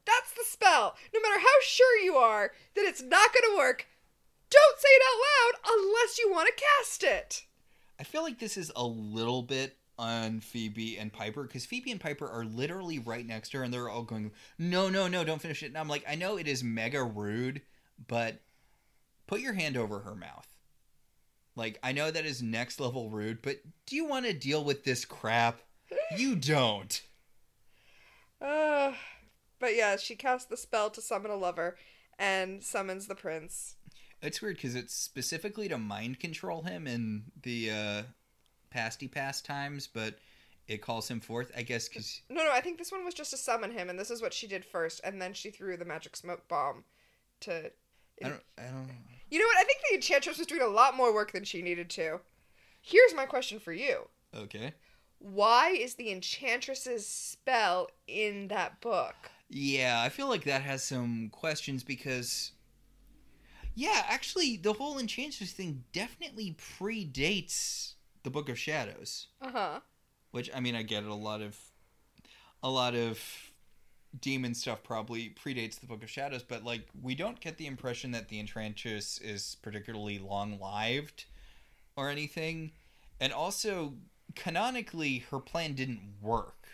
That's 0.07 0.33
the 0.33 0.45
spell. 0.45 0.97
No 1.13 1.21
matter 1.21 1.41
how 1.41 1.61
sure 1.63 1.99
you 1.99 2.15
are 2.15 2.53
that 2.75 2.85
it's 2.85 3.03
not 3.03 3.33
going 3.33 3.51
to 3.51 3.57
work, 3.59 3.87
don't 4.49 4.79
say 4.79 4.89
it 4.89 5.03
out 5.03 5.69
loud 5.73 5.79
unless 5.79 6.19
you 6.19 6.31
want 6.31 6.49
to 6.49 6.65
cast 6.79 7.03
it. 7.03 7.45
I 7.99 8.05
feel 8.05 8.23
like 8.23 8.39
this 8.39 8.57
is 8.57 8.71
a 8.77 8.85
little 8.87 9.43
bit 9.43 9.77
on 9.99 10.41
Phoebe 10.41 10.99
and 10.99 11.13
Piper 11.13 11.43
because 11.43 11.67
Phoebe 11.67 11.91
and 11.91 12.01
Piper 12.01 12.29
are 12.29 12.45
literally 12.45 12.99
right 12.99 13.27
next 13.27 13.51
to 13.51 13.59
her 13.59 13.65
and 13.65 13.73
they're 13.73 13.89
all 13.89 14.03
going, 14.03 14.31
No, 14.59 14.89
no, 14.89 15.09
no, 15.09 15.25
don't 15.25 15.41
finish 15.41 15.63
it. 15.63 15.67
And 15.67 15.79
I'm 15.79 15.89
like, 15.89 16.05
I 16.09 16.15
know 16.15 16.37
it 16.37 16.47
is 16.47 16.63
mega 16.63 17.03
rude, 17.03 17.63
but 18.07 18.41
put 19.27 19.41
your 19.41 19.55
hand 19.55 19.77
over 19.77 20.01
her 20.01 20.15
mouth. 20.15 20.47
Like, 21.57 21.79
I 21.83 21.93
know 21.93 22.11
that 22.11 22.27
is 22.27 22.43
next 22.43 22.79
level 22.81 23.09
rude, 23.09 23.41
but 23.41 23.61
do 23.87 23.97
you 23.97 24.05
want 24.05 24.27
to 24.27 24.35
deal 24.35 24.63
with 24.63 24.85
this 24.85 25.05
crap? 25.05 25.61
You 26.17 26.37
don't. 26.37 27.03
Uh, 28.39 28.93
but 29.59 29.75
yeah, 29.77 29.97
she 29.97 30.17
casts 30.17 30.47
the 30.47 30.57
spell 30.57 30.91
to 30.91 31.01
summon 31.01 31.31
a 31.31 31.37
lover 31.37 31.77
and 32.19 32.63
summons 32.63 33.07
the 33.07 33.15
prince. 33.15 33.77
It's 34.23 34.41
weird 34.41 34.57
because 34.57 34.75
it's 34.75 34.95
specifically 34.95 35.69
to 35.69 35.79
mind 35.79 36.21
control 36.21 36.63
him 36.63 36.87
in 36.87 37.25
the 37.43 37.71
uh, 37.71 38.03
pasty 38.71 39.09
past 39.09 39.45
times, 39.45 39.87
but 39.87 40.19
it 40.67 40.83
calls 40.83 41.09
him 41.09 41.21
forth, 41.21 41.53
I 41.57 41.63
guess, 41.63 41.89
because 41.89 42.23
No, 42.29 42.45
no, 42.45 42.53
I 42.53 42.61
think 42.61 42.79
this 42.79 42.91
one 42.91 43.05
was 43.05 43.15
just 43.15 43.31
to 43.31 43.37
summon 43.37 43.71
him, 43.71 43.91
and 43.91 43.99
this 43.99 44.11
is 44.11 44.23
what 44.23 44.35
she 44.35 44.47
did 44.47 44.65
first, 44.65 45.01
and 45.05 45.21
then 45.21 45.33
she 45.33 45.51
threw 45.51 45.77
the 45.77 45.85
magic 45.85 46.17
smoke 46.17 46.49
bomb 46.49 46.85
to. 47.41 47.71
I 48.25 48.29
don't, 48.31 48.43
I 48.59 48.63
don't. 48.63 48.91
You 49.31 49.39
know 49.39 49.45
what? 49.47 49.59
I 49.59 49.65
think 49.65 49.81
the 49.89 49.97
enchantress 49.97 50.39
was 50.39 50.47
doing 50.47 50.63
a 50.63 50.67
lot 50.67 50.97
more 50.97 51.13
work 51.13 51.33
than 51.33 51.45
she 51.45 51.61
needed 51.61 51.91
to. 51.91 52.21
Here's 52.81 53.15
my 53.15 53.27
question 53.27 53.59
for 53.59 53.73
you 53.73 54.09
Okay. 54.35 54.73
Why 55.19 55.71
is 55.71 55.95
the 55.95 56.11
enchantress's 56.11 57.07
spell 57.07 57.91
in 58.07 58.49
that 58.49 58.81
book? 58.81 59.31
Yeah, 59.49 60.03
I 60.03 60.09
feel 60.09 60.29
like 60.29 60.45
that 60.45 60.63
has 60.63 60.83
some 60.83 61.29
questions 61.31 61.85
because. 61.85 62.53
Yeah, 63.75 64.03
actually, 64.09 64.57
the 64.57 64.73
whole 64.73 64.99
Enchantress 64.99 65.53
thing 65.53 65.85
definitely 65.93 66.57
predates 66.79 67.93
the 68.23 68.31
Book 68.31 68.49
of 68.49 68.59
Shadows. 68.59 69.29
Uh 69.41 69.51
huh. 69.53 69.81
Which, 70.31 70.51
I 70.55 70.61
mean, 70.61 70.75
I 70.75 70.83
get 70.83 71.05
it. 71.05 71.11
A 71.11 71.15
lot 71.15 71.41
of. 71.43 71.59
A 72.63 72.71
lot 72.71 72.95
of 72.95 73.21
demon 74.19 74.55
stuff 74.55 74.83
probably 74.83 75.35
predates 75.45 75.79
the 75.79 75.87
Book 75.87 76.03
of 76.03 76.11
Shadows, 76.11 76.43
but, 76.43 76.65
like, 76.65 76.89
we 77.01 77.15
don't 77.15 77.39
get 77.39 77.59
the 77.59 77.67
impression 77.67 78.11
that 78.13 78.29
the 78.29 78.41
Enchantress 78.41 79.19
is 79.19 79.59
particularly 79.63 80.19
long 80.19 80.59
lived 80.59 81.27
or 81.97 82.09
anything. 82.09 82.73
And 83.21 83.33
also, 83.33 83.95
canonically, 84.35 85.19
her 85.31 85.39
plan 85.39 85.75
didn't 85.75 86.01
work. 86.21 86.67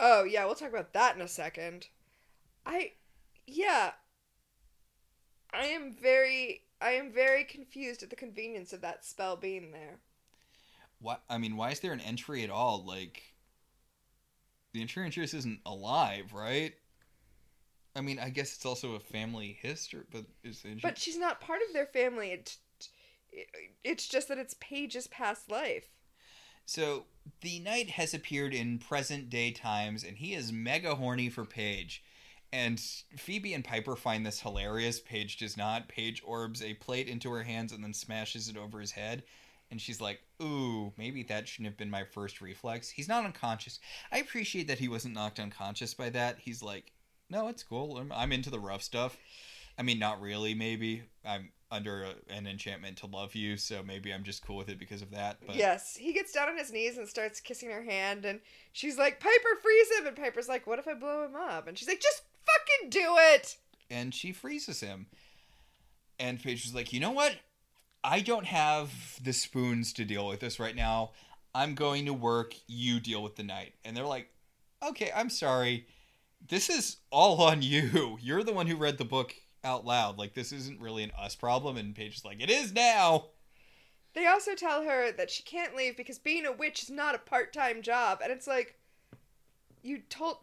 Oh, 0.00 0.22
yeah, 0.22 0.44
we'll 0.46 0.54
talk 0.54 0.70
about 0.70 0.92
that 0.92 1.16
in 1.16 1.20
a 1.20 1.28
second. 1.28 1.88
I. 2.68 2.92
Yeah. 3.46 3.92
I 5.52 5.64
am 5.66 5.92
very. 6.00 6.62
I 6.80 6.90
am 6.92 7.10
very 7.12 7.42
confused 7.42 8.04
at 8.04 8.10
the 8.10 8.16
convenience 8.16 8.72
of 8.72 8.82
that 8.82 9.04
spell 9.04 9.34
being 9.36 9.72
there. 9.72 9.98
Why? 11.00 11.16
I 11.28 11.38
mean, 11.38 11.56
why 11.56 11.70
is 11.70 11.80
there 11.80 11.92
an 11.92 12.00
entry 12.00 12.44
at 12.44 12.50
all? 12.50 12.84
Like, 12.84 13.22
the 14.74 14.82
Enchantress 14.82 15.34
isn't 15.34 15.60
alive, 15.66 16.32
right? 16.32 16.74
I 17.96 18.00
mean, 18.00 18.18
I 18.20 18.28
guess 18.30 18.54
it's 18.54 18.66
also 18.66 18.94
a 18.94 19.00
family 19.00 19.58
history, 19.60 20.04
but 20.12 20.24
is 20.44 20.60
the 20.62 20.78
But 20.80 20.98
she's 20.98 21.18
not 21.18 21.40
part 21.40 21.60
of 21.66 21.72
their 21.72 21.86
family. 21.86 22.30
It, 22.30 22.56
it, 23.32 23.48
it's 23.82 24.06
just 24.06 24.28
that 24.28 24.38
it's 24.38 24.54
Paige's 24.60 25.08
past 25.08 25.50
life. 25.50 25.88
so 26.66 27.06
the 27.40 27.58
knight 27.60 27.90
has 27.90 28.14
appeared 28.14 28.54
in 28.54 28.78
present 28.78 29.30
day 29.30 29.50
times 29.50 30.04
and 30.04 30.18
he 30.18 30.34
is 30.34 30.52
mega 30.52 30.94
horny 30.94 31.28
for 31.28 31.44
Paige. 31.44 32.02
And 32.52 32.80
Phoebe 32.80 33.54
and 33.54 33.64
Piper 33.64 33.94
find 33.94 34.24
this 34.24 34.40
hilarious. 34.40 35.00
Paige 35.00 35.36
does 35.36 35.56
not. 35.56 35.88
Paige 35.88 36.22
orbs 36.24 36.62
a 36.62 36.74
plate 36.74 37.08
into 37.08 37.30
her 37.30 37.42
hands 37.42 37.72
and 37.72 37.84
then 37.84 37.92
smashes 37.92 38.48
it 38.48 38.56
over 38.56 38.80
his 38.80 38.92
head. 38.92 39.22
And 39.70 39.80
she's 39.80 40.00
like, 40.00 40.20
Ooh, 40.42 40.92
maybe 40.96 41.22
that 41.24 41.46
shouldn't 41.46 41.68
have 41.68 41.76
been 41.76 41.90
my 41.90 42.04
first 42.04 42.40
reflex. 42.40 42.88
He's 42.88 43.08
not 43.08 43.26
unconscious. 43.26 43.80
I 44.10 44.18
appreciate 44.18 44.68
that 44.68 44.78
he 44.78 44.88
wasn't 44.88 45.14
knocked 45.14 45.40
unconscious 45.40 45.92
by 45.92 46.08
that. 46.10 46.38
He's 46.38 46.62
like, 46.62 46.92
No, 47.28 47.48
it's 47.48 47.62
cool. 47.62 47.98
I'm, 47.98 48.10
I'm 48.12 48.32
into 48.32 48.50
the 48.50 48.60
rough 48.60 48.82
stuff. 48.82 49.18
I 49.78 49.82
mean, 49.82 49.98
not 49.98 50.20
really, 50.20 50.54
maybe. 50.54 51.02
I'm 51.24 51.50
under 51.70 52.04
a, 52.04 52.14
an 52.32 52.46
enchantment 52.46 52.96
to 52.98 53.06
love 53.06 53.34
you, 53.34 53.56
so 53.56 53.82
maybe 53.82 54.12
I'm 54.12 54.24
just 54.24 54.44
cool 54.44 54.56
with 54.56 54.70
it 54.70 54.78
because 54.78 55.02
of 55.02 55.10
that. 55.10 55.38
But 55.46 55.54
Yes, 55.54 55.96
he 55.96 56.12
gets 56.12 56.32
down 56.32 56.48
on 56.48 56.56
his 56.56 56.72
knees 56.72 56.96
and 56.96 57.06
starts 57.06 57.40
kissing 57.40 57.70
her 57.70 57.82
hand, 57.82 58.24
and 58.24 58.40
she's 58.72 58.98
like, 58.98 59.20
Piper, 59.20 59.60
freeze 59.62 59.98
him! 59.98 60.06
And 60.06 60.16
Piper's 60.16 60.48
like, 60.48 60.66
What 60.66 60.78
if 60.78 60.88
I 60.88 60.94
blow 60.94 61.24
him 61.24 61.36
up? 61.36 61.68
And 61.68 61.76
she's 61.78 61.88
like, 61.88 62.00
Just 62.00 62.22
fucking 62.48 62.90
do 62.90 63.16
it! 63.16 63.56
and 63.90 64.14
she 64.14 64.32
freezes 64.32 64.80
him. 64.80 65.06
And 66.18 66.42
Paige 66.42 66.66
is 66.66 66.74
like, 66.74 66.92
you 66.92 67.00
know 67.00 67.10
what? 67.10 67.36
I 68.02 68.20
don't 68.20 68.46
have 68.46 68.90
the 69.22 69.32
spoons 69.32 69.92
to 69.94 70.04
deal 70.04 70.26
with 70.26 70.40
this 70.40 70.58
right 70.58 70.74
now. 70.74 71.12
I'm 71.54 71.74
going 71.74 72.06
to 72.06 72.12
work. 72.12 72.54
You 72.66 73.00
deal 73.00 73.22
with 73.22 73.36
the 73.36 73.42
knight. 73.42 73.74
And 73.84 73.96
they're 73.96 74.04
like, 74.04 74.30
okay, 74.86 75.10
I'm 75.14 75.30
sorry. 75.30 75.86
This 76.48 76.68
is 76.68 76.98
all 77.10 77.42
on 77.42 77.62
you. 77.62 78.18
You're 78.20 78.44
the 78.44 78.52
one 78.52 78.66
who 78.66 78.76
read 78.76 78.98
the 78.98 79.04
book 79.04 79.34
out 79.64 79.84
loud. 79.84 80.18
Like, 80.18 80.34
this 80.34 80.52
isn't 80.52 80.80
really 80.80 81.02
an 81.02 81.12
us 81.18 81.34
problem. 81.34 81.76
And 81.76 81.94
Paige 81.94 82.16
is 82.16 82.24
like, 82.24 82.42
it 82.42 82.50
is 82.50 82.72
now. 82.72 83.26
They 84.14 84.26
also 84.26 84.54
tell 84.54 84.82
her 84.82 85.12
that 85.12 85.30
she 85.30 85.42
can't 85.42 85.76
leave 85.76 85.96
because 85.96 86.18
being 86.18 86.46
a 86.46 86.52
witch 86.52 86.82
is 86.82 86.90
not 86.90 87.14
a 87.14 87.18
part 87.18 87.52
time 87.52 87.82
job. 87.82 88.20
And 88.22 88.32
it's 88.32 88.46
like, 88.46 88.76
you 89.82 90.00
told. 90.08 90.38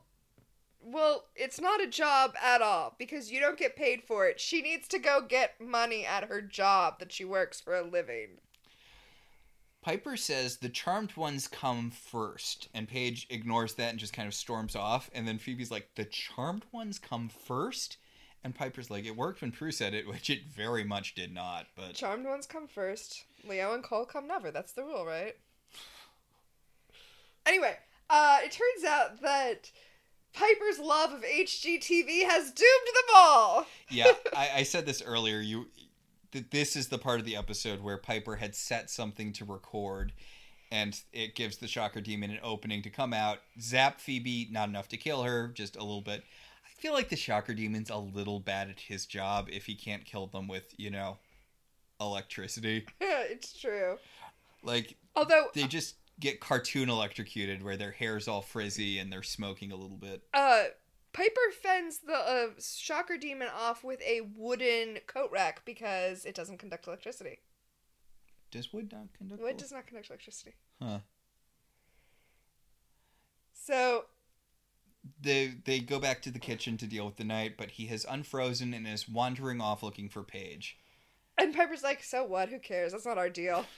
Well, 0.87 1.25
it's 1.35 1.59
not 1.59 1.81
a 1.81 1.87
job 1.87 2.35
at 2.43 2.61
all 2.61 2.93
because 2.99 3.31
you 3.31 3.39
don't 3.39 3.57
get 3.57 3.75
paid 3.75 4.03
for 4.03 4.27
it. 4.27 4.39
She 4.39 4.61
needs 4.61 4.87
to 4.89 4.99
go 4.99 5.19
get 5.19 5.59
money 5.59 6.05
at 6.05 6.25
her 6.25 6.41
job 6.43 6.99
that 6.99 7.11
she 7.11 7.25
works 7.25 7.59
for 7.59 7.75
a 7.75 7.81
living. 7.81 8.37
Piper 9.81 10.15
says 10.15 10.57
the 10.57 10.69
charmed 10.69 11.15
ones 11.15 11.47
come 11.47 11.89
first, 11.89 12.69
and 12.73 12.87
Paige 12.87 13.25
ignores 13.31 13.73
that 13.75 13.89
and 13.89 13.99
just 13.99 14.13
kind 14.13 14.27
of 14.27 14.35
storms 14.35 14.75
off. 14.75 15.09
And 15.13 15.27
then 15.27 15.39
Phoebe's 15.39 15.71
like, 15.71 15.89
"The 15.95 16.05
charmed 16.05 16.65
ones 16.71 16.99
come 16.99 17.29
first? 17.29 17.97
And 18.43 18.53
Piper's 18.53 18.91
like, 18.91 19.05
"It 19.05 19.15
worked 19.15 19.41
when 19.41 19.51
Prue 19.51 19.71
said 19.71 19.95
it, 19.95 20.07
which 20.09 20.29
it 20.29 20.45
very 20.45 20.83
much 20.83 21.15
did 21.15 21.33
not." 21.33 21.65
But 21.75 21.95
Charmed 21.95 22.27
ones 22.27 22.45
come 22.45 22.67
first. 22.67 23.25
Leo 23.43 23.73
and 23.73 23.83
Cole 23.83 24.05
come 24.05 24.27
never. 24.27 24.51
That's 24.51 24.73
the 24.73 24.83
rule, 24.83 25.05
right? 25.05 25.35
Anyway, 27.47 27.77
uh, 28.09 28.39
it 28.43 28.51
turns 28.51 28.83
out 28.83 29.21
that 29.21 29.69
Piper's 30.35 30.79
love 30.79 31.13
of 31.13 31.21
HGTV 31.23 32.23
has 32.23 32.51
doomed 32.51 32.87
them 32.87 33.15
all. 33.15 33.65
yeah, 33.89 34.11
I, 34.35 34.49
I 34.57 34.63
said 34.63 34.85
this 34.85 35.01
earlier. 35.01 35.39
You, 35.39 35.67
th- 36.31 36.45
this 36.51 36.75
is 36.75 36.87
the 36.89 36.97
part 36.97 37.19
of 37.19 37.25
the 37.25 37.35
episode 37.35 37.81
where 37.81 37.97
Piper 37.97 38.35
had 38.35 38.55
set 38.55 38.89
something 38.89 39.31
to 39.33 39.45
record, 39.45 40.11
and 40.71 40.99
it 41.13 41.35
gives 41.35 41.57
the 41.57 41.67
Shocker 41.67 42.01
Demon 42.01 42.31
an 42.31 42.39
opening 42.43 42.81
to 42.81 42.89
come 42.89 43.13
out, 43.13 43.39
zap 43.59 43.99
Phoebe, 44.01 44.49
not 44.51 44.69
enough 44.69 44.89
to 44.89 44.97
kill 44.97 45.23
her, 45.23 45.47
just 45.47 45.75
a 45.75 45.83
little 45.83 46.01
bit. 46.01 46.23
I 46.65 46.81
feel 46.81 46.93
like 46.93 47.09
the 47.09 47.15
Shocker 47.15 47.53
Demon's 47.53 47.89
a 47.89 47.97
little 47.97 48.39
bad 48.39 48.69
at 48.69 48.79
his 48.79 49.05
job 49.05 49.47
if 49.51 49.65
he 49.65 49.75
can't 49.75 50.03
kill 50.03 50.27
them 50.27 50.47
with, 50.47 50.73
you 50.77 50.89
know, 50.89 51.17
electricity. 52.01 52.85
it's 53.01 53.57
true. 53.59 53.97
Like 54.63 54.97
Although, 55.15 55.45
they 55.53 55.63
just 55.67 55.95
get 56.19 56.39
cartoon 56.39 56.89
electrocuted 56.89 57.63
where 57.63 57.77
their 57.77 57.91
hair's 57.91 58.27
all 58.27 58.41
frizzy 58.41 58.99
and 58.99 59.11
they're 59.11 59.23
smoking 59.23 59.71
a 59.71 59.75
little 59.75 59.97
bit. 59.97 60.23
uh, 60.33 60.63
Piper 61.13 61.51
fends 61.61 61.99
the 61.99 62.13
uh, 62.13 62.47
Shocker 62.59 63.17
Demon 63.17 63.47
off 63.57 63.85
with 63.85 64.01
a 64.01 64.21
wooden 64.35 64.97
coat 65.07 65.29
rack 65.31 65.63
because 65.63 66.25
it 66.25 66.35
doesn't 66.35 66.57
conduct 66.57 66.87
electricity. 66.87 67.39
Does 68.51 68.73
wood 68.73 68.91
not 68.91 69.07
conduct? 69.17 69.41
Wood 69.41 69.55
does 69.57 69.71
not 69.71 69.87
conduct 69.87 70.09
electricity. 70.09 70.55
Huh. 70.81 70.99
So, 73.53 74.05
they 75.21 75.53
they 75.65 75.79
go 75.79 75.99
back 75.99 76.21
to 76.23 76.31
the 76.31 76.39
kitchen 76.39 76.77
to 76.77 76.85
deal 76.85 77.05
with 77.05 77.15
the 77.15 77.23
knight, 77.23 77.55
but 77.57 77.71
he 77.71 77.85
has 77.87 78.05
unfrozen 78.09 78.73
and 78.73 78.87
is 78.87 79.07
wandering 79.07 79.61
off 79.61 79.83
looking 79.83 80.09
for 80.09 80.23
Paige. 80.23 80.77
and 81.37 81.55
Piper's 81.55 81.83
like, 81.83 82.03
so 82.03 82.23
what? 82.23 82.49
Who 82.49 82.59
cares? 82.59 82.91
That's 82.91 83.05
not 83.05 83.17
our 83.17 83.29
deal. 83.29 83.65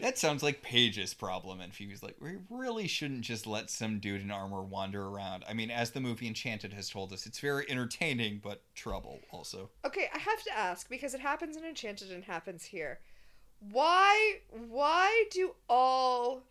That 0.00 0.18
sounds 0.18 0.42
like 0.42 0.62
Paige's 0.62 1.14
problem, 1.14 1.60
and 1.60 1.74
Phoebe's 1.74 2.02
like, 2.02 2.16
we 2.20 2.38
really 2.48 2.86
shouldn't 2.86 3.22
just 3.22 3.46
let 3.46 3.70
some 3.70 3.98
dude 3.98 4.22
in 4.22 4.30
armor 4.30 4.62
wander 4.62 5.06
around. 5.06 5.44
I 5.48 5.52
mean, 5.52 5.70
as 5.70 5.90
the 5.90 6.00
movie 6.00 6.26
Enchanted 6.26 6.72
has 6.72 6.88
told 6.88 7.12
us, 7.12 7.26
it's 7.26 7.38
very 7.38 7.70
entertaining, 7.70 8.40
but 8.42 8.62
trouble 8.74 9.20
also. 9.30 9.70
Okay, 9.84 10.08
I 10.14 10.18
have 10.18 10.42
to 10.44 10.56
ask 10.56 10.88
because 10.88 11.14
it 11.14 11.20
happens 11.20 11.56
in 11.56 11.64
Enchanted 11.64 12.10
and 12.12 12.24
happens 12.24 12.64
here. 12.64 13.00
Why 13.60 14.38
why 14.48 15.24
do 15.30 15.54
all 15.68 16.44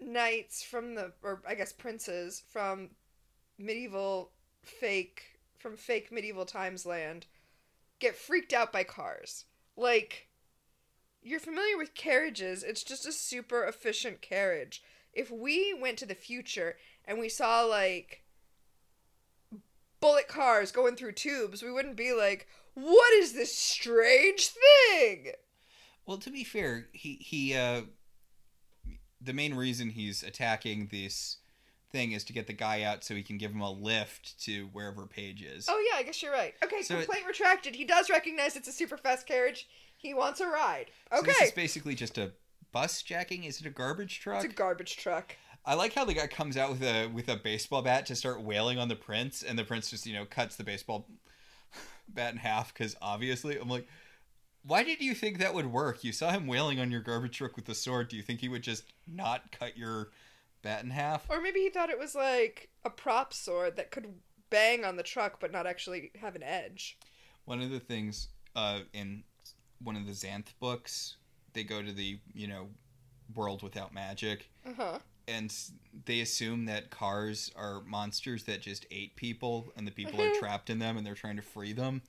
knights 0.00 0.62
from 0.62 0.94
the 0.94 1.12
or 1.22 1.42
I 1.46 1.56
guess 1.56 1.72
princes 1.72 2.42
from 2.52 2.90
medieval 3.58 4.30
fake 4.62 5.40
from 5.58 5.76
fake 5.76 6.12
medieval 6.12 6.44
times 6.44 6.86
land 6.86 7.26
get 7.98 8.14
freaked 8.14 8.52
out 8.52 8.72
by 8.72 8.84
cars? 8.84 9.44
Like 9.76 10.28
you're 11.24 11.40
familiar 11.40 11.76
with 11.78 11.94
carriages, 11.94 12.62
it's 12.62 12.84
just 12.84 13.06
a 13.06 13.12
super 13.12 13.64
efficient 13.64 14.20
carriage. 14.20 14.82
If 15.12 15.30
we 15.30 15.72
went 15.74 15.98
to 15.98 16.06
the 16.06 16.14
future 16.14 16.76
and 17.04 17.18
we 17.18 17.28
saw 17.28 17.62
like 17.62 18.22
bullet 20.00 20.28
cars 20.28 20.70
going 20.72 20.96
through 20.96 21.12
tubes, 21.12 21.62
we 21.62 21.72
wouldn't 21.72 21.96
be 21.96 22.12
like, 22.12 22.46
"What 22.74 23.12
is 23.14 23.32
this 23.32 23.56
strange 23.56 24.48
thing?" 24.48 25.32
Well, 26.06 26.18
to 26.18 26.30
be 26.30 26.44
fair, 26.44 26.88
he 26.92 27.14
he 27.14 27.54
uh 27.54 27.82
the 29.20 29.32
main 29.32 29.54
reason 29.54 29.90
he's 29.90 30.22
attacking 30.22 30.88
this 30.88 31.38
thing 31.90 32.12
is 32.12 32.24
to 32.24 32.32
get 32.32 32.46
the 32.46 32.52
guy 32.52 32.82
out 32.82 33.04
so 33.04 33.14
he 33.14 33.22
can 33.22 33.38
give 33.38 33.52
him 33.52 33.60
a 33.62 33.70
lift 33.70 34.38
to 34.44 34.66
wherever 34.72 35.06
Paige 35.06 35.42
is. 35.42 35.66
Oh 35.70 35.82
yeah, 35.90 35.98
I 35.98 36.02
guess 36.02 36.22
you're 36.22 36.32
right. 36.32 36.54
Okay, 36.62 36.82
So 36.82 36.94
it- 36.96 37.06
complaint 37.06 37.26
retracted. 37.26 37.74
He 37.76 37.84
does 37.84 38.10
recognize 38.10 38.56
it's 38.56 38.68
a 38.68 38.72
super 38.72 38.96
fast 38.98 39.26
carriage. 39.26 39.66
He 40.04 40.12
wants 40.12 40.38
a 40.40 40.46
ride. 40.46 40.90
So 41.10 41.20
Okay, 41.20 41.28
this 41.28 41.48
is 41.48 41.52
basically 41.52 41.94
just 41.94 42.18
a 42.18 42.32
bus 42.72 43.00
jacking. 43.00 43.44
Is 43.44 43.58
it 43.58 43.66
a 43.66 43.70
garbage 43.70 44.20
truck? 44.20 44.44
it's 44.44 44.52
a 44.52 44.54
garbage 44.54 44.98
truck. 44.98 45.34
I 45.64 45.72
like 45.72 45.94
how 45.94 46.04
the 46.04 46.12
guy 46.12 46.26
comes 46.26 46.58
out 46.58 46.68
with 46.68 46.82
a 46.82 47.06
with 47.06 47.26
a 47.30 47.36
baseball 47.36 47.80
bat 47.80 48.04
to 48.06 48.14
start 48.14 48.42
wailing 48.42 48.78
on 48.78 48.88
the 48.88 48.96
prince, 48.96 49.42
and 49.42 49.58
the 49.58 49.64
prince 49.64 49.88
just 49.88 50.06
you 50.06 50.12
know 50.12 50.26
cuts 50.26 50.56
the 50.56 50.62
baseball 50.64 51.08
bat 52.08 52.34
in 52.34 52.38
half 52.38 52.74
because 52.74 52.94
obviously 53.00 53.56
I'm 53.56 53.70
like, 53.70 53.88
why 54.62 54.82
did 54.82 55.00
you 55.00 55.14
think 55.14 55.38
that 55.38 55.54
would 55.54 55.72
work? 55.72 56.04
You 56.04 56.12
saw 56.12 56.30
him 56.32 56.46
wailing 56.46 56.78
on 56.80 56.90
your 56.90 57.00
garbage 57.00 57.38
truck 57.38 57.56
with 57.56 57.64
the 57.64 57.74
sword. 57.74 58.08
Do 58.08 58.16
you 58.18 58.22
think 58.22 58.40
he 58.40 58.50
would 58.50 58.62
just 58.62 58.84
not 59.06 59.52
cut 59.58 59.78
your 59.78 60.10
bat 60.60 60.84
in 60.84 60.90
half? 60.90 61.24
Or 61.30 61.40
maybe 61.40 61.60
he 61.60 61.70
thought 61.70 61.88
it 61.88 61.98
was 61.98 62.14
like 62.14 62.68
a 62.84 62.90
prop 62.90 63.32
sword 63.32 63.76
that 63.76 63.90
could 63.90 64.06
bang 64.50 64.84
on 64.84 64.96
the 64.96 65.02
truck 65.02 65.40
but 65.40 65.50
not 65.50 65.66
actually 65.66 66.10
have 66.20 66.36
an 66.36 66.42
edge. 66.42 66.98
One 67.46 67.62
of 67.62 67.70
the 67.70 67.80
things 67.80 68.28
uh, 68.54 68.80
in 68.92 69.24
one 69.84 69.96
of 69.96 70.06
the 70.06 70.12
Xanth 70.12 70.46
books, 70.60 71.16
they 71.52 71.62
go 71.64 71.82
to 71.82 71.92
the 71.92 72.18
you 72.34 72.46
know 72.48 72.68
world 73.34 73.62
without 73.62 73.92
magic, 73.94 74.50
Uh 74.66 74.72
huh. 74.76 74.98
and 75.28 75.54
they 76.06 76.20
assume 76.20 76.66
that 76.66 76.90
cars 76.90 77.50
are 77.56 77.80
monsters 77.86 78.44
that 78.44 78.60
just 78.60 78.84
ate 78.90 79.16
people 79.16 79.72
and 79.76 79.86
the 79.86 79.90
people 79.92 80.20
are 80.20 80.32
trapped 80.38 80.68
in 80.70 80.78
them 80.78 80.96
and 80.96 81.06
they're 81.06 81.14
trying 81.14 81.36
to 81.36 81.42
free 81.42 81.72
them 81.72 82.02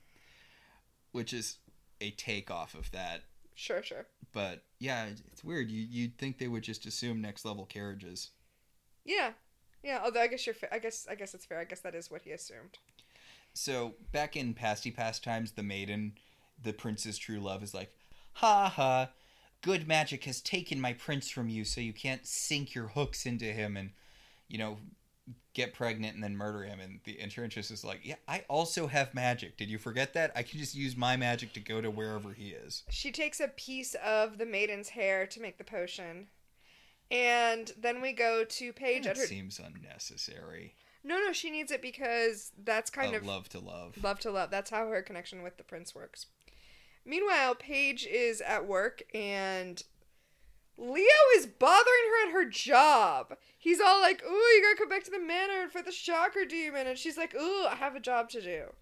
which 1.12 1.32
is 1.32 1.56
a 2.02 2.10
takeoff 2.10 2.74
of 2.74 2.90
that 2.90 3.22
Sure, 3.54 3.82
sure. 3.82 4.06
but 4.32 4.62
yeah 4.78 5.06
it's 5.32 5.42
weird 5.42 5.70
you, 5.70 5.86
you'd 5.90 6.18
think 6.18 6.36
they 6.38 6.48
would 6.48 6.62
just 6.62 6.84
assume 6.84 7.22
next 7.22 7.44
level 7.46 7.64
carriages 7.64 8.30
Yeah, 9.06 9.30
yeah. 9.82 10.00
Although 10.04 10.20
I 10.20 10.26
guess 10.26 10.44
you're. 10.44 10.54
Fa- 10.54 10.74
I 10.74 10.78
guess. 10.78 11.06
I 11.08 11.14
guess 11.14 11.32
it's 11.32 11.46
fair. 11.46 11.60
I 11.60 11.64
guess 11.64 11.80
that 11.80 11.94
is 11.94 12.10
what 12.10 12.22
he 12.22 12.32
assumed. 12.32 12.76
so 13.54 13.94
back 14.12 14.36
in 14.36 14.52
pasty 14.52 14.90
past 14.90 15.22
times 15.24 15.52
the 15.52 15.62
maiden 15.62 16.12
the 16.62 16.72
prince's 16.72 17.18
true 17.18 17.40
love 17.40 17.62
is 17.62 17.74
like 17.74 17.92
ha 18.34 18.68
ha 18.68 19.10
good 19.62 19.86
magic 19.88 20.24
has 20.24 20.40
taken 20.40 20.80
my 20.80 20.92
prince 20.92 21.28
from 21.28 21.48
you 21.48 21.64
so 21.64 21.80
you 21.80 21.92
can't 21.92 22.26
sink 22.26 22.74
your 22.74 22.88
hooks 22.88 23.26
into 23.26 23.46
him 23.46 23.76
and 23.76 23.90
you 24.48 24.58
know 24.58 24.78
get 25.54 25.72
pregnant 25.74 26.14
and 26.14 26.22
then 26.22 26.36
murder 26.36 26.62
him 26.64 26.78
and 26.78 27.00
the 27.04 27.20
enchantress 27.20 27.70
is 27.70 27.84
like 27.84 28.00
yeah 28.04 28.14
i 28.28 28.44
also 28.48 28.86
have 28.86 29.12
magic 29.14 29.56
did 29.56 29.68
you 29.68 29.78
forget 29.78 30.12
that 30.14 30.30
i 30.36 30.42
can 30.42 30.58
just 30.58 30.74
use 30.74 30.96
my 30.96 31.16
magic 31.16 31.52
to 31.52 31.60
go 31.60 31.80
to 31.80 31.90
wherever 31.90 32.32
he 32.32 32.50
is 32.50 32.84
She 32.90 33.10
takes 33.10 33.40
a 33.40 33.48
piece 33.48 33.94
of 34.04 34.38
the 34.38 34.46
maiden's 34.46 34.90
hair 34.90 35.26
to 35.26 35.40
make 35.40 35.58
the 35.58 35.64
potion. 35.64 36.28
And 37.10 37.72
then 37.80 38.00
we 38.00 38.12
go 38.12 38.44
to 38.44 38.72
Paige 38.72 39.04
that 39.04 39.10
at 39.10 39.16
her. 39.18 39.26
seems 39.26 39.60
unnecessary 39.60 40.74
No, 41.04 41.18
no, 41.18 41.32
she 41.32 41.50
needs 41.50 41.70
it 41.70 41.80
because 41.80 42.52
that's 42.64 42.90
kind 42.90 43.14
A 43.14 43.18
of 43.18 43.24
love 43.26 43.48
to 43.50 43.60
love 43.60 43.96
love 44.02 44.18
to 44.20 44.30
love. 44.30 44.50
That's 44.50 44.70
how 44.70 44.88
her 44.88 45.02
connection 45.02 45.42
with 45.42 45.56
the 45.56 45.62
prince 45.64 45.94
works. 45.94 46.26
Meanwhile, 47.06 47.54
Paige 47.54 48.04
is 48.06 48.40
at 48.40 48.66
work 48.66 49.02
and 49.14 49.82
Leo 50.76 51.04
is 51.36 51.46
bothering 51.46 52.04
her 52.10 52.26
at 52.28 52.32
her 52.32 52.44
job. 52.44 53.36
He's 53.58 53.80
all 53.80 54.00
like, 54.00 54.22
"Ooh, 54.24 54.28
you 54.34 54.62
gotta 54.62 54.76
come 54.76 54.88
back 54.90 55.04
to 55.04 55.10
the 55.10 55.18
manor 55.18 55.62
and 55.62 55.72
fight 55.72 55.86
the 55.86 55.92
shocker 55.92 56.44
demon," 56.44 56.86
and 56.86 56.98
she's 56.98 57.16
like, 57.16 57.34
"Ooh, 57.34 57.64
I 57.66 57.76
have 57.76 57.94
a 57.96 58.00
job 58.00 58.28
to 58.30 58.42
do." 58.42 58.74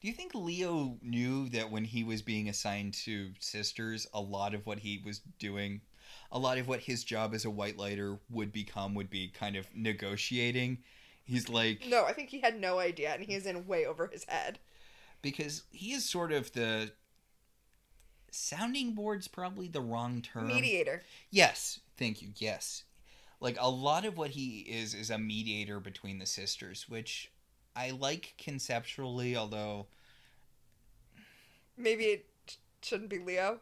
Do 0.00 0.08
you 0.08 0.12
think 0.12 0.34
Leo 0.34 0.98
knew 1.02 1.48
that 1.50 1.70
when 1.70 1.84
he 1.84 2.02
was 2.02 2.20
being 2.20 2.48
assigned 2.48 2.94
to 3.04 3.32
sisters, 3.38 4.06
a 4.12 4.20
lot 4.20 4.54
of 4.54 4.66
what 4.66 4.80
he 4.80 4.98
was 5.04 5.20
doing, 5.38 5.80
a 6.32 6.38
lot 6.38 6.58
of 6.58 6.66
what 6.68 6.80
his 6.80 7.04
job 7.04 7.32
as 7.34 7.44
a 7.44 7.50
white 7.50 7.76
lighter 7.78 8.18
would 8.28 8.52
become 8.52 8.94
would 8.94 9.08
be 9.08 9.28
kind 9.28 9.54
of 9.56 9.68
negotiating? 9.74 10.82
He's 11.24 11.48
like 11.48 11.86
No, 11.86 12.04
I 12.04 12.12
think 12.12 12.30
he 12.30 12.40
had 12.40 12.60
no 12.60 12.78
idea, 12.78 13.14
and 13.14 13.24
he's 13.24 13.46
in 13.46 13.66
way 13.66 13.86
over 13.86 14.06
his 14.08 14.24
head. 14.24 14.58
because 15.22 15.62
he 15.70 15.92
is 15.92 16.08
sort 16.08 16.30
of 16.32 16.52
the 16.52 16.92
sounding 18.30 18.92
board's 18.94 19.28
probably 19.28 19.68
the 19.68 19.80
wrong 19.80 20.22
term. 20.22 20.48
Mediator. 20.48 21.02
Yes, 21.30 21.80
thank 21.96 22.22
you. 22.22 22.28
Yes. 22.36 22.84
Like 23.40 23.56
a 23.60 23.70
lot 23.70 24.04
of 24.04 24.16
what 24.16 24.30
he 24.30 24.60
is 24.60 24.94
is 24.94 25.10
a 25.10 25.18
mediator 25.18 25.78
between 25.80 26.18
the 26.18 26.26
sisters, 26.26 26.86
which 26.88 27.30
I 27.74 27.90
like 27.90 28.34
conceptually, 28.38 29.36
although 29.36 29.86
Maybe 31.76 32.04
it 32.04 32.26
shouldn't 32.80 33.10
be 33.10 33.18
Leo. 33.18 33.60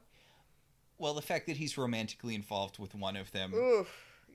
well, 0.99 1.15
the 1.15 1.23
fact 1.23 1.47
that 1.47 1.57
he's 1.57 1.77
romantically 1.77 2.35
involved 2.35 2.79
with 2.79 2.95
one 2.95 3.17
of 3.17 3.33
them. 3.33 3.53
Ooh, 3.55 3.87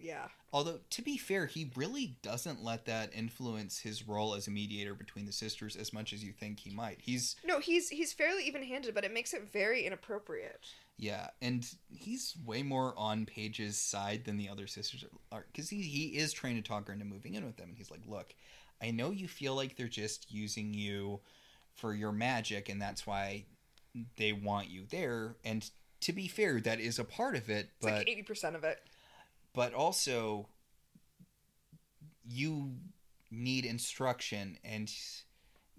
yeah. 0.02 0.28
Although 0.52 0.80
to 0.90 1.02
be 1.02 1.18
fair, 1.18 1.46
he 1.46 1.72
really 1.76 2.18
doesn't 2.22 2.64
let 2.64 2.86
that 2.86 3.12
influence 3.14 3.80
his 3.80 4.08
role 4.08 4.34
as 4.34 4.48
a 4.48 4.52
mediator 4.52 4.94
between 4.96 5.26
the 5.26 5.32
sisters 5.32 5.76
as 5.76 5.94
much 5.94 6.12
as 6.14 6.24
you 6.24 6.32
think 6.34 6.60
he 6.60 6.70
might. 6.72 7.00
He's 7.02 7.36
No, 7.46 7.60
he's 7.60 7.90
he's 7.90 8.14
fairly 8.14 8.46
even-handed, 8.48 8.94
but 8.96 9.04
it 9.06 9.14
makes 9.14 9.34
it 9.34 9.52
very 9.52 9.86
inappropriate. 9.86 10.66
yeah, 10.98 11.28
and 11.42 11.68
he's 11.92 12.36
way 12.46 12.64
more 12.64 12.94
on 12.98 13.26
Paige's 13.26 13.78
side 13.78 14.26
than 14.26 14.38
the 14.38 14.50
other 14.50 14.66
sisters 14.68 15.06
are 15.32 15.46
because 15.52 15.70
he 15.70 15.82
he 15.84 16.18
is 16.18 16.34
trying 16.34 16.56
to 16.56 16.68
talk 16.68 16.88
her 16.88 16.94
into 16.94 17.06
moving 17.06 17.36
in 17.36 17.46
with 17.46 17.58
them, 17.58 17.70
and 17.70 17.78
he's 17.78 17.92
like, 17.92 18.02
"Look, 18.08 18.34
I 18.82 18.92
know 18.92 19.12
you 19.12 19.28
feel 19.28 19.56
like 19.56 19.76
they're 19.78 19.88
just 19.88 20.32
using 20.32 20.74
you 20.74 21.20
for 21.76 21.94
your 21.94 22.12
magic, 22.12 22.70
and 22.70 22.82
that's 22.82 23.06
why 23.06 23.46
they 24.18 24.34
want 24.34 24.70
you 24.70 24.86
there." 24.90 25.36
And 25.46 25.70
to 26.02 26.14
be 26.14 26.28
fair, 26.28 26.60
that 26.62 26.80
is 26.80 26.98
a 26.98 27.04
part 27.04 27.36
of 27.36 27.50
it, 27.50 27.70
It's 27.78 27.86
like 27.86 28.10
eighty 28.10 28.24
percent 28.24 28.56
of 28.56 28.64
it. 28.64 28.80
But 29.54 29.74
also 29.74 30.48
you 32.26 32.72
need 33.32 33.66
instruction 33.66 34.58
and 34.64 34.92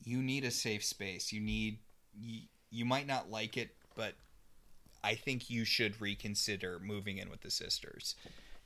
you 0.03 0.23
need 0.23 0.45
a 0.45 0.51
safe 0.51 0.85
space. 0.85 1.33
You 1.33 1.41
need 1.41 1.79
you, 2.18 2.43
you 2.71 2.85
might 2.85 3.07
not 3.07 3.31
like 3.31 3.57
it 3.57 3.71
but 3.97 4.14
i 5.03 5.14
think 5.14 5.51
you 5.51 5.64
should 5.64 6.01
reconsider 6.01 6.81
moving 6.81 7.18
in 7.18 7.31
with 7.31 7.41
the 7.43 7.51
sisters. 7.51 8.14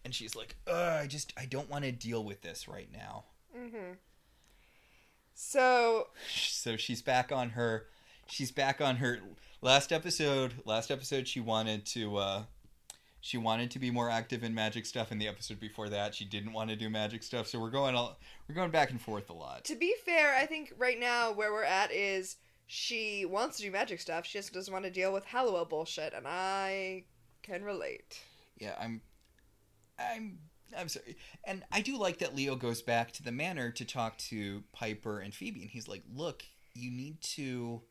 And 0.05 0.15
she's 0.15 0.37
like 0.37 0.57
i 0.71 1.07
just 1.07 1.33
i 1.37 1.47
don't 1.47 1.71
want 1.71 1.85
to 1.85 1.93
deal 1.93 2.25
with 2.25 2.43
this 2.43 2.69
right 2.69 2.89
now. 2.93 3.25
Mm-hmm. 3.57 3.95
So 5.35 6.09
so 6.35 6.77
she's 6.77 7.03
back 7.03 7.33
on 7.33 7.51
her 7.51 7.87
she's 8.27 8.51
back 8.51 8.81
on 8.81 8.97
her 8.97 9.21
last 9.61 9.93
episode 9.93 10.55
last 10.65 10.91
episode 10.91 11.29
she 11.29 11.41
wanted 11.41 11.85
to 11.87 12.17
uh 12.17 12.43
she 13.25 13.39
wanted 13.39 13.71
to 13.71 13.79
be 13.79 13.91
more 13.91 14.11
active 14.11 14.45
in 14.45 14.55
magic 14.55 14.85
stuff 14.85 15.11
in 15.11 15.19
the 15.19 15.27
episode 15.27 15.59
before 15.59 15.89
that 15.89 16.15
she 16.15 16.27
didn't 16.27 16.53
want 16.53 16.69
to 16.69 16.77
do 16.77 16.91
magic 16.91 17.23
stuff 17.23 17.47
so 17.47 17.59
we're 17.59 17.71
going 17.71 17.95
all 17.95 18.19
we're 18.47 18.55
going 18.55 18.71
back 18.71 18.91
and 18.91 19.01
forth 19.01 19.31
a 19.31 19.33
lot 19.33 19.65
to 19.65 19.75
be 19.77 19.95
fair, 20.05 20.35
I 20.37 20.45
think 20.45 20.75
right 20.77 21.01
now 21.01 21.33
where 21.33 21.51
we're 21.51 21.65
at 21.65 21.91
is 21.91 22.37
she 22.67 23.25
wants 23.25 23.57
to 23.59 23.63
do 23.63 23.71
magic 23.71 24.01
stuff. 24.01 24.27
She 24.27 24.39
just 24.39 24.53
doesn't 24.53 24.73
want 24.73 24.85
to 24.85 24.91
deal 24.91 25.13
with 25.13 25.25
Halliwell 25.25 25.65
bullshit, 25.65 26.13
and 26.15 26.27
I 26.27 27.05
can 27.43 27.63
relate. 27.63 28.21
yeah 28.59 28.75
i'm 28.81 29.01
i'm 29.99 30.39
i'm 30.79 30.89
sorry 30.89 31.17
and 31.45 31.63
i 31.73 31.81
do 31.81 31.97
like 31.99 32.19
that 32.19 32.35
leo 32.35 32.57
goes 32.57 32.81
back 32.83 33.13
to 33.13 33.23
the 33.23 33.31
manor 33.33 33.71
to 33.71 33.85
talk 33.85 34.17
to 34.19 34.63
piper 34.73 35.21
and 35.21 35.35
phoebe 35.35 35.61
and 35.63 35.71
he's 35.71 35.87
like 35.89 36.03
look 36.15 36.43
you 36.75 36.91
need 36.91 37.21
to 37.21 37.83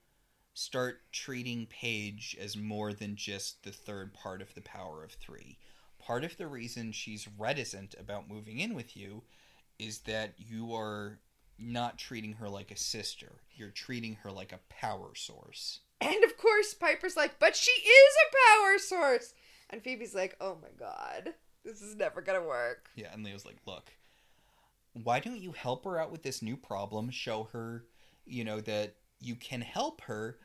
start 0.53 1.01
treating 1.11 1.65
paige 1.67 2.37
as 2.39 2.55
more 2.55 2.93
than 2.93 3.15
just 3.15 3.63
the 3.63 3.71
third 3.71 4.13
part 4.13 4.41
of 4.41 4.53
the 4.55 4.61
power 4.61 5.03
of 5.03 5.11
three 5.11 5.57
part 5.99 6.23
of 6.23 6.37
the 6.37 6.47
reason 6.47 6.91
she's 6.91 7.27
reticent 7.37 7.95
about 7.99 8.29
moving 8.29 8.59
in 8.59 8.73
with 8.75 8.95
you 8.97 9.23
is 9.79 9.99
that 9.99 10.33
you 10.37 10.73
are 10.73 11.19
not 11.57 11.97
treating 11.97 12.33
her 12.33 12.49
like 12.49 12.71
a 12.71 12.77
sister 12.77 13.41
you're 13.53 13.69
treating 13.69 14.15
her 14.15 14.31
like 14.31 14.51
a 14.51 14.59
power 14.69 15.15
source 15.15 15.79
And 16.01 16.23
of 16.25 16.37
course, 16.37 16.73
Piper's 16.73 17.15
like, 17.15 17.39
but 17.39 17.55
she 17.55 17.71
is 17.71 18.13
a 18.27 18.35
power 18.59 18.77
source. 18.77 19.33
And 19.69 19.81
Phoebe's 19.81 20.13
like, 20.13 20.35
oh 20.41 20.57
my 20.61 20.69
god, 20.77 21.33
this 21.63 21.81
is 21.81 21.95
never 21.95 22.21
gonna 22.21 22.43
work. 22.43 22.89
Yeah, 22.95 23.07
and 23.13 23.23
Leo's 23.23 23.45
like, 23.45 23.57
look, 23.65 23.93
why 24.91 25.19
don't 25.19 25.39
you 25.39 25.53
help 25.53 25.85
her 25.85 25.99
out 25.99 26.11
with 26.11 26.23
this 26.23 26.41
new 26.41 26.57
problem? 26.57 27.09
Show 27.09 27.47
her, 27.53 27.85
you 28.25 28.43
know, 28.43 28.59
that 28.61 28.95
you 29.23 29.35
can 29.35 29.61
help 29.61 30.01
her 30.01 30.37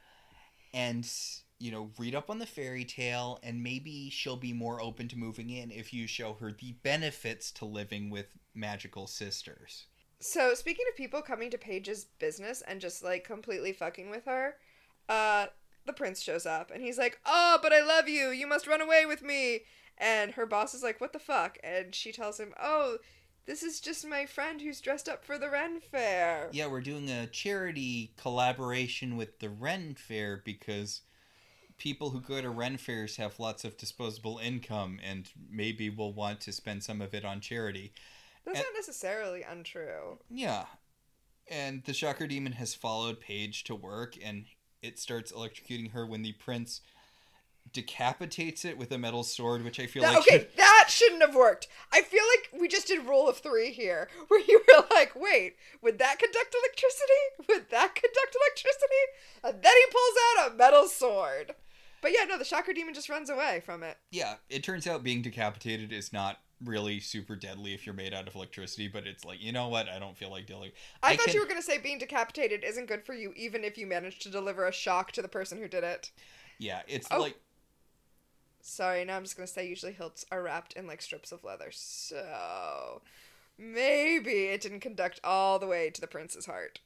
and, 0.72 1.10
you 1.58 1.70
know, 1.70 1.90
read 1.98 2.14
up 2.14 2.30
on 2.30 2.38
the 2.38 2.46
fairy 2.46 2.84
tale, 2.84 3.38
and 3.42 3.62
maybe 3.62 4.10
she'll 4.10 4.36
be 4.36 4.52
more 4.52 4.82
open 4.82 5.08
to 5.08 5.16
moving 5.16 5.50
in 5.50 5.70
if 5.70 5.92
you 5.92 6.06
show 6.06 6.34
her 6.34 6.52
the 6.52 6.72
benefits 6.82 7.50
to 7.52 7.64
living 7.64 8.10
with 8.10 8.36
magical 8.54 9.06
sisters. 9.06 9.86
So, 10.20 10.54
speaking 10.54 10.84
of 10.90 10.96
people 10.96 11.22
coming 11.22 11.50
to 11.50 11.58
Paige's 11.58 12.06
business 12.18 12.62
and 12.66 12.80
just 12.80 13.04
like 13.04 13.24
completely 13.24 13.72
fucking 13.72 14.10
with 14.10 14.24
her, 14.24 14.56
uh, 15.08 15.46
the 15.86 15.92
prince 15.92 16.20
shows 16.20 16.44
up 16.44 16.70
and 16.70 16.82
he's 16.82 16.98
like, 16.98 17.20
Oh, 17.24 17.58
but 17.62 17.72
I 17.72 17.84
love 17.84 18.08
you. 18.08 18.30
You 18.30 18.46
must 18.46 18.66
run 18.66 18.80
away 18.80 19.06
with 19.06 19.22
me. 19.22 19.60
And 19.96 20.32
her 20.32 20.46
boss 20.46 20.74
is 20.74 20.82
like, 20.82 21.00
What 21.00 21.12
the 21.12 21.18
fuck? 21.18 21.58
And 21.62 21.94
she 21.94 22.12
tells 22.12 22.38
him, 22.38 22.52
Oh, 22.60 22.98
this 23.48 23.62
is 23.62 23.80
just 23.80 24.06
my 24.06 24.26
friend 24.26 24.60
who's 24.60 24.78
dressed 24.78 25.08
up 25.08 25.24
for 25.24 25.38
the 25.38 25.48
Ren 25.48 25.80
Fair. 25.80 26.50
Yeah, 26.52 26.66
we're 26.66 26.82
doing 26.82 27.08
a 27.10 27.26
charity 27.26 28.12
collaboration 28.18 29.16
with 29.16 29.38
the 29.38 29.48
Ren 29.48 29.94
Fair 29.94 30.42
because 30.44 31.00
people 31.78 32.10
who 32.10 32.20
go 32.20 32.42
to 32.42 32.50
Ren 32.50 32.76
fairs 32.76 33.16
have 33.16 33.40
lots 33.40 33.64
of 33.64 33.78
disposable 33.78 34.36
income 34.38 35.00
and 35.02 35.30
maybe 35.50 35.88
will 35.88 36.12
want 36.12 36.42
to 36.42 36.52
spend 36.52 36.84
some 36.84 37.00
of 37.00 37.14
it 37.14 37.24
on 37.24 37.40
charity. 37.40 37.94
That's 38.44 38.58
And- 38.58 38.66
not 38.66 38.74
necessarily 38.78 39.42
untrue. 39.42 40.18
Yeah. 40.28 40.66
And 41.50 41.82
the 41.84 41.94
Shocker 41.94 42.26
Demon 42.26 42.52
has 42.52 42.74
followed 42.74 43.18
Paige 43.18 43.64
to 43.64 43.74
work, 43.74 44.18
and 44.22 44.44
it 44.82 44.98
starts 44.98 45.32
electrocuting 45.32 45.92
her 45.92 46.06
when 46.06 46.20
the 46.20 46.32
prince 46.34 46.82
decapitates 47.72 48.64
it 48.64 48.76
with 48.78 48.90
a 48.92 48.98
metal 48.98 49.24
sword, 49.24 49.64
which 49.64 49.80
I 49.80 49.86
feel 49.86 50.02
That- 50.02 50.14
like 50.14 50.18
okay, 50.20 50.38
should- 50.40 50.50
that 50.56 50.86
shouldn't 50.88 51.22
have 51.22 51.34
worked. 51.34 51.68
I 51.92 52.02
feel 52.02 52.22
like 52.36 52.60
we 52.60 52.68
just 52.68 52.86
did 52.86 53.06
rule 53.06 53.28
of 53.28 53.38
three 53.38 53.70
here, 53.72 54.08
where 54.28 54.40
you 54.40 54.60
were 54.68 54.84
like, 54.90 55.12
wait, 55.14 55.56
would 55.82 55.98
that 55.98 56.18
conduct 56.18 56.54
electricity? 56.54 57.48
Would 57.48 57.70
that 57.70 57.94
conduct 57.94 58.36
electricity? 58.42 59.04
And 59.44 59.62
then 59.62 59.72
he 59.74 59.92
pulls 59.92 60.16
out 60.46 60.52
a 60.52 60.56
metal 60.56 60.86
sword. 60.88 61.54
But 62.00 62.12
yeah, 62.12 62.24
no, 62.24 62.38
the 62.38 62.44
shocker 62.44 62.72
demon 62.72 62.94
just 62.94 63.08
runs 63.08 63.28
away 63.30 63.60
from 63.64 63.82
it. 63.82 63.96
yeah, 64.12 64.34
it 64.48 64.62
turns 64.62 64.86
out 64.86 65.02
being 65.02 65.20
decapitated 65.22 65.92
is 65.92 66.12
not 66.12 66.38
really 66.64 66.98
super 67.00 67.36
deadly 67.36 67.72
if 67.74 67.86
you're 67.86 67.94
made 67.94 68.12
out 68.14 68.26
of 68.28 68.34
electricity, 68.34 68.88
but 68.88 69.06
it's 69.06 69.24
like, 69.24 69.40
you 69.42 69.52
know 69.52 69.68
what? 69.68 69.88
I 69.88 69.98
don't 69.98 70.16
feel 70.16 70.30
like 70.30 70.46
dealing. 70.46 70.70
I, 71.02 71.12
I 71.12 71.16
thought 71.16 71.26
can- 71.26 71.34
you 71.34 71.40
were 71.40 71.46
going 71.46 71.60
to 71.60 71.62
say 71.66 71.78
being 71.78 71.98
decapitated 71.98 72.62
isn't 72.64 72.86
good 72.86 73.04
for 73.04 73.14
you, 73.14 73.32
even 73.36 73.62
if 73.64 73.76
you 73.78 73.86
manage 73.86 74.18
to 74.20 74.28
deliver 74.30 74.66
a 74.66 74.72
shock 74.72 75.10
to 75.12 75.22
the 75.22 75.28
person 75.28 75.58
who 75.58 75.66
did 75.68 75.82
it. 75.84 76.10
Yeah, 76.58 76.82
it's 76.88 77.06
Oh. 77.10 77.20
like 77.20 77.36
Sorry, 78.60 79.04
now 79.04 79.16
I'm 79.16 79.22
just 79.24 79.36
going 79.36 79.46
to 79.46 79.52
say 79.52 79.66
usually 79.68 79.92
hilts 79.92 80.24
are 80.30 80.42
wrapped 80.42 80.74
in 80.74 80.86
like 80.86 81.00
strips 81.02 81.32
of 81.32 81.44
leather. 81.44 81.70
So 81.70 83.02
maybe 83.56 84.46
it 84.46 84.60
didn't 84.60 84.80
conduct 84.80 85.20
all 85.24 85.58
the 85.58 85.66
way 85.66 85.90
to 85.90 86.00
the 86.00 86.06
prince's 86.06 86.46
heart. 86.46 86.80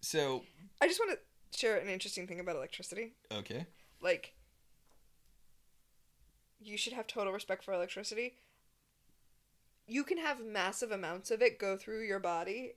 so 0.00 0.42
I 0.80 0.86
just 0.88 1.00
want 1.00 1.12
to 1.18 1.58
share 1.58 1.76
an 1.76 1.88
interesting 1.88 2.26
thing 2.26 2.40
about 2.40 2.56
electricity. 2.56 3.12
okay. 3.32 3.66
Like, 4.02 4.32
you 6.62 6.76
should 6.76 6.92
have 6.94 7.06
total 7.06 7.32
respect 7.32 7.64
for 7.64 7.72
electricity. 7.74 8.34
You 9.86 10.04
can 10.04 10.18
have 10.18 10.40
massive 10.44 10.90
amounts 10.90 11.30
of 11.30 11.42
it 11.42 11.58
go 11.58 11.76
through 11.76 12.04
your 12.06 12.18
body 12.18 12.72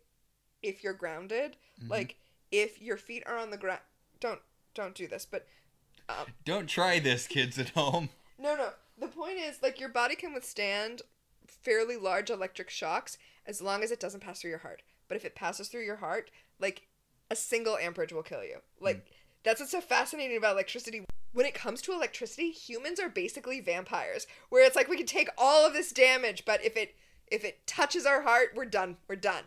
if 0.62 0.84
you're 0.84 0.94
grounded. 0.94 1.56
Mhm. 1.82 1.90
Like, 1.90 2.16
if 2.52 2.82
your 2.82 2.98
feet 2.98 3.24
are 3.26 3.38
on 3.38 3.52
the 3.52 3.58
ground. 3.58 3.82
Don't 4.20 4.42
don't 4.74 4.96
do 4.96 5.08
this, 5.08 5.26
but 5.26 5.46
Don't 6.46 6.68
try 6.68 7.00
this, 7.00 7.28
kids 7.28 7.58
at 7.58 7.70
home. 7.70 8.10
no, 8.40 8.56
no. 8.56 8.70
The 9.00 9.08
point 9.08 9.38
is, 9.40 9.62
like, 9.62 9.80
your 9.80 9.90
body 9.90 10.16
can 10.16 10.34
withstand 10.34 11.02
fairly 11.48 11.98
large 11.98 12.30
electric 12.30 12.70
shocks 12.70 13.18
as 13.46 13.62
long 13.62 13.84
as 13.84 13.92
it 13.92 14.00
doesn't 14.00 14.22
pass 14.22 14.42
through 14.42 14.52
your 14.52 14.60
heart. 14.60 14.82
But 15.08 15.18
if 15.18 15.26
it 15.26 15.36
passes 15.36 15.68
through 15.68 15.84
your 15.84 15.98
heart, 15.98 16.30
like, 16.60 16.88
a 17.30 17.36
single 17.36 17.78
amperage 17.78 18.14
will 18.14 18.24
kill 18.24 18.44
you. 18.44 18.58
Like, 18.80 19.08
that's 19.44 19.60
what's 19.60 19.72
so 19.72 19.82
fascinating 19.82 20.38
about 20.38 20.54
electricity. 20.54 21.06
When 21.34 21.46
it 21.46 21.56
comes 21.56 21.82
to 21.84 21.94
electricity, 21.94 22.52
humans 22.52 23.00
are 23.00 23.10
basically 23.10 23.60
vampires, 23.60 24.28
where 24.50 24.66
it's 24.66 24.76
like 24.76 24.88
we 24.88 24.98
can 24.98 25.08
take 25.08 25.30
all 25.38 25.66
of 25.66 25.74
this 25.74 25.92
damage, 25.92 26.46
but 26.46 26.64
if 26.64 26.78
it 26.78 26.96
if 27.32 27.44
it 27.44 27.66
touches 27.66 28.06
our 28.06 28.22
heart, 28.22 28.50
we're 28.56 28.66
done. 28.66 28.98
We're 29.08 29.16
done. 29.16 29.46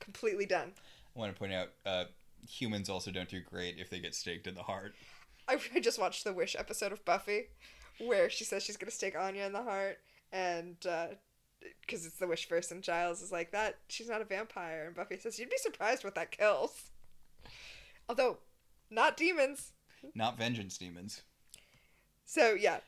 Completely 0.00 0.46
done. 0.46 0.72
I 1.14 1.18
want 1.18 1.32
to 1.32 1.38
point 1.38 1.52
out 1.52 1.68
uh, 1.86 2.04
humans 2.48 2.88
also 2.88 3.12
don't 3.12 3.28
do 3.28 3.40
great 3.40 3.78
if 3.78 3.88
they 3.88 4.00
get 4.00 4.14
staked 4.14 4.46
in 4.48 4.54
the 4.54 4.64
heart. 4.64 4.94
I, 5.52 5.58
I 5.76 5.80
just 5.80 6.00
watched 6.00 6.24
the 6.24 6.32
Wish 6.32 6.56
episode 6.58 6.92
of 6.92 7.04
Buffy, 7.04 7.44
where 8.00 8.30
she 8.30 8.44
says 8.44 8.62
she's 8.62 8.76
gonna 8.76 8.90
stake 8.90 9.18
Anya 9.18 9.44
in 9.44 9.52
the 9.52 9.62
heart, 9.62 9.98
and 10.32 10.76
because 11.80 12.06
it's 12.06 12.18
the 12.18 12.26
Wishverse, 12.26 12.70
and 12.70 12.82
Giles 12.82 13.22
is 13.22 13.32
like 13.32 13.52
that. 13.52 13.78
She's 13.88 14.08
not 14.08 14.22
a 14.22 14.24
vampire, 14.24 14.86
and 14.86 14.96
Buffy 14.96 15.18
says 15.18 15.38
you'd 15.38 15.50
be 15.50 15.58
surprised 15.58 16.04
what 16.04 16.14
that 16.14 16.30
kills. 16.30 16.90
Although, 18.08 18.38
not 18.90 19.16
demons. 19.16 19.72
Not 20.14 20.36
vengeance 20.38 20.76
demons. 20.76 21.22
So 22.24 22.54
yeah, 22.54 22.78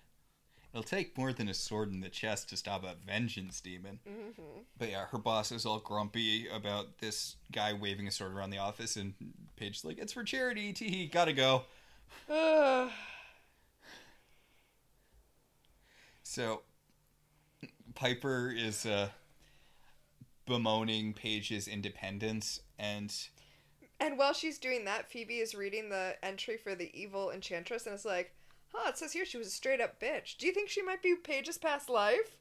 It'll 0.74 0.82
take 0.82 1.16
more 1.16 1.32
than 1.32 1.48
a 1.48 1.54
sword 1.54 1.92
in 1.92 2.00
the 2.00 2.08
chest 2.08 2.48
to 2.48 2.56
stop 2.56 2.82
a 2.82 2.96
vengeance 3.06 3.60
demon. 3.60 4.00
hmm 4.04 4.62
But 4.76 4.90
yeah, 4.90 5.06
her 5.06 5.18
boss 5.18 5.52
is 5.52 5.64
all 5.64 5.78
grumpy 5.78 6.48
about 6.48 6.98
this 6.98 7.36
guy 7.52 7.72
waving 7.72 8.08
a 8.08 8.10
sword 8.10 8.32
around 8.32 8.50
the 8.50 8.58
office, 8.58 8.96
and 8.96 9.14
Paige's 9.54 9.84
like, 9.84 9.98
"It's 9.98 10.12
for 10.12 10.24
charity, 10.24 10.72
tee 10.72 11.06
gotta 11.06 11.32
go." 11.32 11.66
So 16.26 16.62
Piper 17.94 18.52
is 18.56 18.86
uh, 18.86 19.10
bemoaning 20.46 21.12
Paige's 21.12 21.68
independence, 21.68 22.60
and 22.76 23.14
and 24.00 24.18
while 24.18 24.32
she's 24.32 24.58
doing 24.58 24.84
that, 24.86 25.08
Phoebe 25.08 25.38
is 25.38 25.54
reading 25.54 25.90
the 25.90 26.16
entry 26.24 26.56
for 26.56 26.74
the 26.74 26.90
evil 26.92 27.30
enchantress, 27.30 27.86
and 27.86 27.94
it's 27.94 28.04
like, 28.04 28.34
huh, 28.72 28.88
it 28.88 28.98
says 28.98 29.12
here 29.12 29.24
she 29.24 29.38
was 29.38 29.46
a 29.46 29.50
straight 29.50 29.80
up 29.80 30.00
bitch. 30.00 30.36
Do 30.36 30.46
you 30.46 30.52
think 30.52 30.68
she 30.68 30.82
might 30.82 31.02
be 31.02 31.14
Paige's 31.14 31.56
past 31.56 31.88
life? 31.88 32.36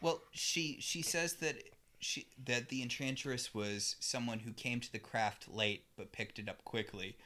well, 0.00 0.22
she 0.32 0.78
she 0.80 1.02
says 1.02 1.34
that 1.34 1.56
she 1.98 2.26
that 2.44 2.68
the 2.68 2.82
enchantress 2.82 3.54
was 3.54 3.96
someone 4.00 4.40
who 4.40 4.52
came 4.52 4.80
to 4.80 4.92
the 4.92 4.98
craft 4.98 5.48
late 5.48 5.84
but 5.96 6.12
picked 6.12 6.38
it 6.38 6.48
up 6.48 6.64
quickly, 6.64 7.16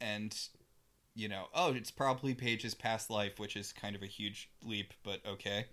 and 0.00 0.48
you 1.14 1.28
know, 1.28 1.46
oh, 1.54 1.72
it's 1.72 1.90
probably 1.90 2.34
Paige's 2.34 2.74
past 2.74 3.10
life, 3.10 3.38
which 3.38 3.56
is 3.56 3.72
kind 3.72 3.94
of 3.94 4.02
a 4.02 4.06
huge 4.06 4.50
leap, 4.62 4.92
but 5.02 5.20
okay. 5.26 5.66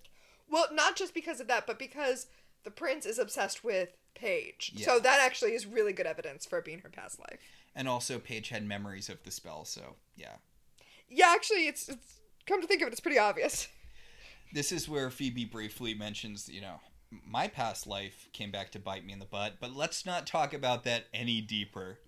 Well, 0.50 0.68
not 0.72 0.96
just 0.96 1.14
because 1.14 1.40
of 1.40 1.48
that, 1.48 1.66
but 1.66 1.80
because 1.80 2.28
the 2.64 2.72
prince 2.72 3.06
is 3.06 3.18
obsessed 3.18 3.64
with 3.64 3.90
Paige. 4.14 4.74
Yeah. 4.76 4.86
So 4.86 5.00
that 5.00 5.20
actually 5.22 5.54
is 5.54 5.66
really 5.66 5.94
good 5.94 6.06
evidence 6.06 6.46
for 6.46 6.60
it 6.60 6.66
being 6.66 6.80
her 6.80 6.90
past 6.90 7.20
life. 7.20 7.40
And 7.76 7.88
also, 7.88 8.20
Paige 8.20 8.50
had 8.50 8.66
memories 8.66 9.10
of 9.10 9.24
the 9.24 9.32
spell, 9.32 9.66
so 9.66 9.96
yeah. 10.16 10.36
Yeah, 11.10 11.32
actually, 11.34 11.68
it's, 11.68 11.90
it's 11.90 12.20
come 12.46 12.62
to 12.62 12.68
think 12.68 12.82
of 12.82 12.88
it, 12.88 12.92
it's 12.92 13.00
pretty 13.00 13.20
obvious. 13.20 13.68
This 14.54 14.72
is 14.72 14.90
where 14.90 15.10
Phoebe 15.10 15.46
briefly 15.46 15.94
mentions, 15.94 16.50
you 16.50 16.60
know, 16.62 16.82
my 17.26 17.48
past 17.48 17.88
life 17.88 18.28
came 18.34 18.52
back 18.52 18.72
to 18.72 18.80
bite 18.80 19.06
me 19.06 19.14
in 19.14 19.20
the 19.20 19.26
butt, 19.26 19.56
but 19.60 19.74
let's 19.74 20.06
not 20.06 20.28
talk 20.28 20.54
about 20.54 20.84
that 20.84 21.06
any 21.14 21.42
deeper. 21.42 22.00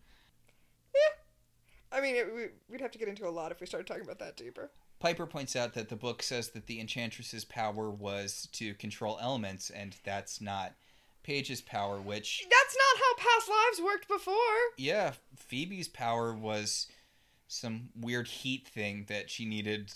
I 1.94 2.02
mean, 2.02 2.16
it, 2.16 2.34
we, 2.34 2.46
we'd 2.70 2.82
have 2.82 2.91
to 2.91 2.98
get 2.98 3.08
into 3.08 3.28
a 3.28 3.30
lot 3.30 3.52
if 3.52 3.62
we 3.62 3.68
started 3.68 3.88
talking 3.88 4.04
about 4.04 4.20
that 4.20 4.36
deeper. 4.36 4.72
Piper 5.00 5.26
points 5.26 5.56
out 5.56 5.74
that 5.74 5.89
the 5.89 5.96
book 5.96 6.24
says 6.24 6.50
that 6.50 6.66
the 6.68 6.80
Enchantress's 6.80 7.46
power 7.46 7.89
was 7.89 8.48
to 8.54 8.74
control 8.76 9.20
elements, 9.22 9.70
and 9.70 9.96
that's 10.04 10.41
not 10.41 10.74
Paige's 11.24 11.62
power, 11.62 12.02
which, 12.02 12.46
That's 12.50 12.78
not 12.78 13.04
how 13.04 13.16
past 13.30 13.50
lives 13.50 13.82
worked 13.82 14.08
before. 14.08 14.34
yeah, 14.78 15.14
Phoebe's 15.36 15.88
power 15.88 16.34
was 16.34 16.88
some 17.48 17.89
weird 18.00 18.28
heat 18.28 18.68
thing 18.68 19.06
that 19.08 19.30
she 19.30 19.46
needed. 19.46 19.91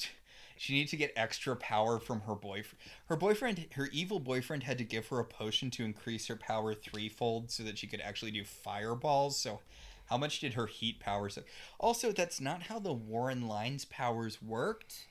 She 0.58 0.74
needed 0.74 0.90
to 0.90 0.98
get 0.98 1.14
extra 1.16 1.56
power 1.56 2.00
from 2.00 2.22
her 2.22 2.36
boyfriend. 2.36 2.78
Her 3.08 3.16
boyfriend, 3.16 3.68
her 3.74 3.88
evil 3.92 4.20
boyfriend, 4.20 4.64
had 4.64 4.78
to 4.80 4.84
give 4.84 5.08
her 5.08 5.20
a 5.20 5.26
potion 5.26 5.70
to 5.72 5.84
increase 5.86 6.28
her 6.28 6.36
power 6.36 6.74
threefold 6.74 7.52
so 7.52 7.64
that 7.64 7.78
she 7.78 7.88
could 7.88 8.02
actually 8.02 8.32
do 8.32 8.44
fireballs. 8.44 9.38
So, 9.40 9.60
how 10.08 10.18
much 10.18 10.40
did 10.40 10.54
her 10.56 10.66
heat 10.68 11.00
powers? 11.00 11.38
Also, 11.80 12.12
that's 12.12 12.40
not 12.42 12.64
how 12.64 12.80
the 12.80 12.94
Warren 12.94 13.48
Lines 13.48 13.86
powers 13.86 14.42
worked. 14.42 15.08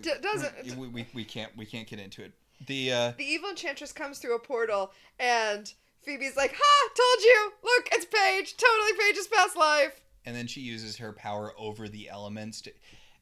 D- 0.00 0.10
doesn't- 0.20 0.76
we, 0.76 0.88
we, 0.88 1.06
we 1.14 1.24
can't 1.24 1.56
we 1.56 1.64
can't 1.66 1.86
get 1.88 1.98
into 1.98 2.22
it. 2.22 2.32
The 2.66 2.92
uh, 2.92 3.12
The 3.16 3.24
evil 3.24 3.50
enchantress 3.50 3.92
comes 3.92 4.18
through 4.18 4.34
a 4.36 4.38
portal, 4.38 4.90
and 5.18 5.72
Phoebe's 6.02 6.36
like, 6.36 6.54
Ha! 6.56 6.88
Told 6.94 7.24
you! 7.24 7.52
Look, 7.62 7.88
it's 7.92 8.06
Paige! 8.06 8.56
Totally 8.56 8.92
Paige's 8.98 9.28
past 9.28 9.56
life! 9.56 10.00
and 10.28 10.34
then 10.34 10.48
she 10.48 10.60
uses 10.60 10.96
her 10.96 11.12
power 11.12 11.52
over 11.56 11.88
the 11.88 12.08
elements 12.08 12.60
to 12.62 12.72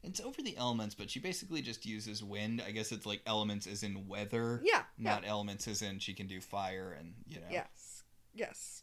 it's 0.03 0.19
over 0.19 0.41
the 0.41 0.57
elements 0.57 0.95
but 0.95 1.07
she 1.07 1.19
basically 1.19 1.61
just 1.61 1.85
uses 1.85 2.23
wind 2.23 2.63
i 2.67 2.71
guess 2.71 2.91
it's 2.91 3.05
like 3.05 3.21
elements 3.27 3.67
as 3.67 3.83
in 3.83 4.07
weather 4.07 4.59
Yeah. 4.65 4.81
not 4.97 5.21
elements 5.23 5.67
as 5.67 5.83
in 5.83 5.99
she 5.99 6.15
can 6.15 6.25
do 6.25 6.41
fire 6.41 6.95
and 6.97 7.13
you 7.27 7.35
know. 7.41 7.45
Yes. 7.51 8.01
Yes. 8.33 8.81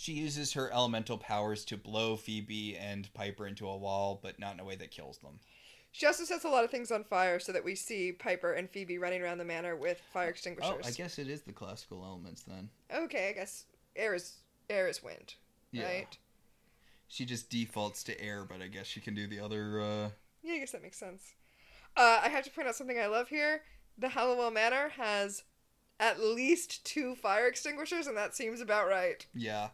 She 0.00 0.12
uses 0.14 0.54
her 0.54 0.72
elemental 0.72 1.18
powers 1.18 1.62
to 1.66 1.76
blow 1.76 2.16
phoebe 2.16 2.74
and 2.74 3.12
piper 3.12 3.46
into 3.46 3.68
a 3.68 3.76
wall 3.76 4.18
but 4.22 4.38
not 4.38 4.54
in 4.54 4.60
a 4.60 4.64
way 4.64 4.74
that 4.76 4.90
kills 4.90 5.18
them 5.18 5.40
She 5.92 6.06
also 6.06 6.24
sets 6.24 6.44
a 6.44 6.48
lot 6.48 6.64
of 6.64 6.70
things 6.70 6.90
on 6.90 7.04
fire 7.04 7.38
so 7.38 7.52
that 7.52 7.62
we 7.64 7.74
see 7.74 8.10
Piper 8.12 8.52
and 8.54 8.70
Phoebe 8.70 8.96
running 8.96 9.20
around 9.20 9.36
the 9.36 9.44
manor 9.44 9.76
with 9.76 10.00
fire 10.12 10.30
extinguishers. 10.30 10.72
oh 10.74 10.88
i 10.88 10.90
guess 10.90 11.18
it 11.18 11.28
is 11.28 11.42
the 11.42 11.52
classical 11.52 12.02
elements 12.02 12.42
then 12.44 12.70
Okay, 12.94 13.28
I 13.28 13.32
guess 13.32 13.64
air 13.94 14.14
is 14.14 14.38
air 14.70 14.88
is 14.88 15.02
wind, 15.02 15.34
yeah 15.70 15.84
right? 15.84 16.18
she 17.08 17.26
just 17.26 17.50
defaults 17.50 18.02
to 18.04 18.18
air 18.18 18.44
but 18.48 18.62
i 18.62 18.68
guess 18.68 18.86
she 18.86 19.00
can 19.00 19.14
do 19.14 19.26
the 19.26 19.40
other 19.40 19.80
uh 19.82 20.08
Yeah, 20.42 20.54
I 20.54 20.58
guess 20.60 20.72
that 20.72 20.82
makes 20.82 20.98
sense. 20.98 21.34
Uh, 21.96 22.20
I 22.24 22.28
have 22.30 22.44
to 22.44 22.50
point 22.50 22.68
out 22.68 22.76
something 22.76 22.98
I 22.98 23.06
love 23.08 23.28
here. 23.28 23.62
The 23.98 24.08
Halliwell 24.10 24.52
Manor 24.52 24.90
has 24.96 25.42
at 25.98 26.20
least 26.20 26.84
two 26.86 27.16
fire 27.16 27.46
extinguishers, 27.48 28.06
and 28.06 28.16
that 28.16 28.34
seems 28.34 28.60
about 28.62 28.88
right. 28.88 29.26
Yeah. 29.34 29.68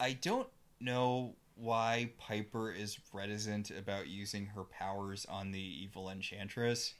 I 0.00 0.12
don't 0.12 0.48
know 0.80 1.34
why 1.54 2.12
Piper 2.18 2.70
is 2.70 2.98
reticent 3.12 3.70
about 3.70 4.06
using 4.06 4.46
her 4.46 4.64
powers 4.64 5.26
on 5.28 5.50
the 5.50 5.60
evil 5.60 6.10
enchantress. 6.10 6.94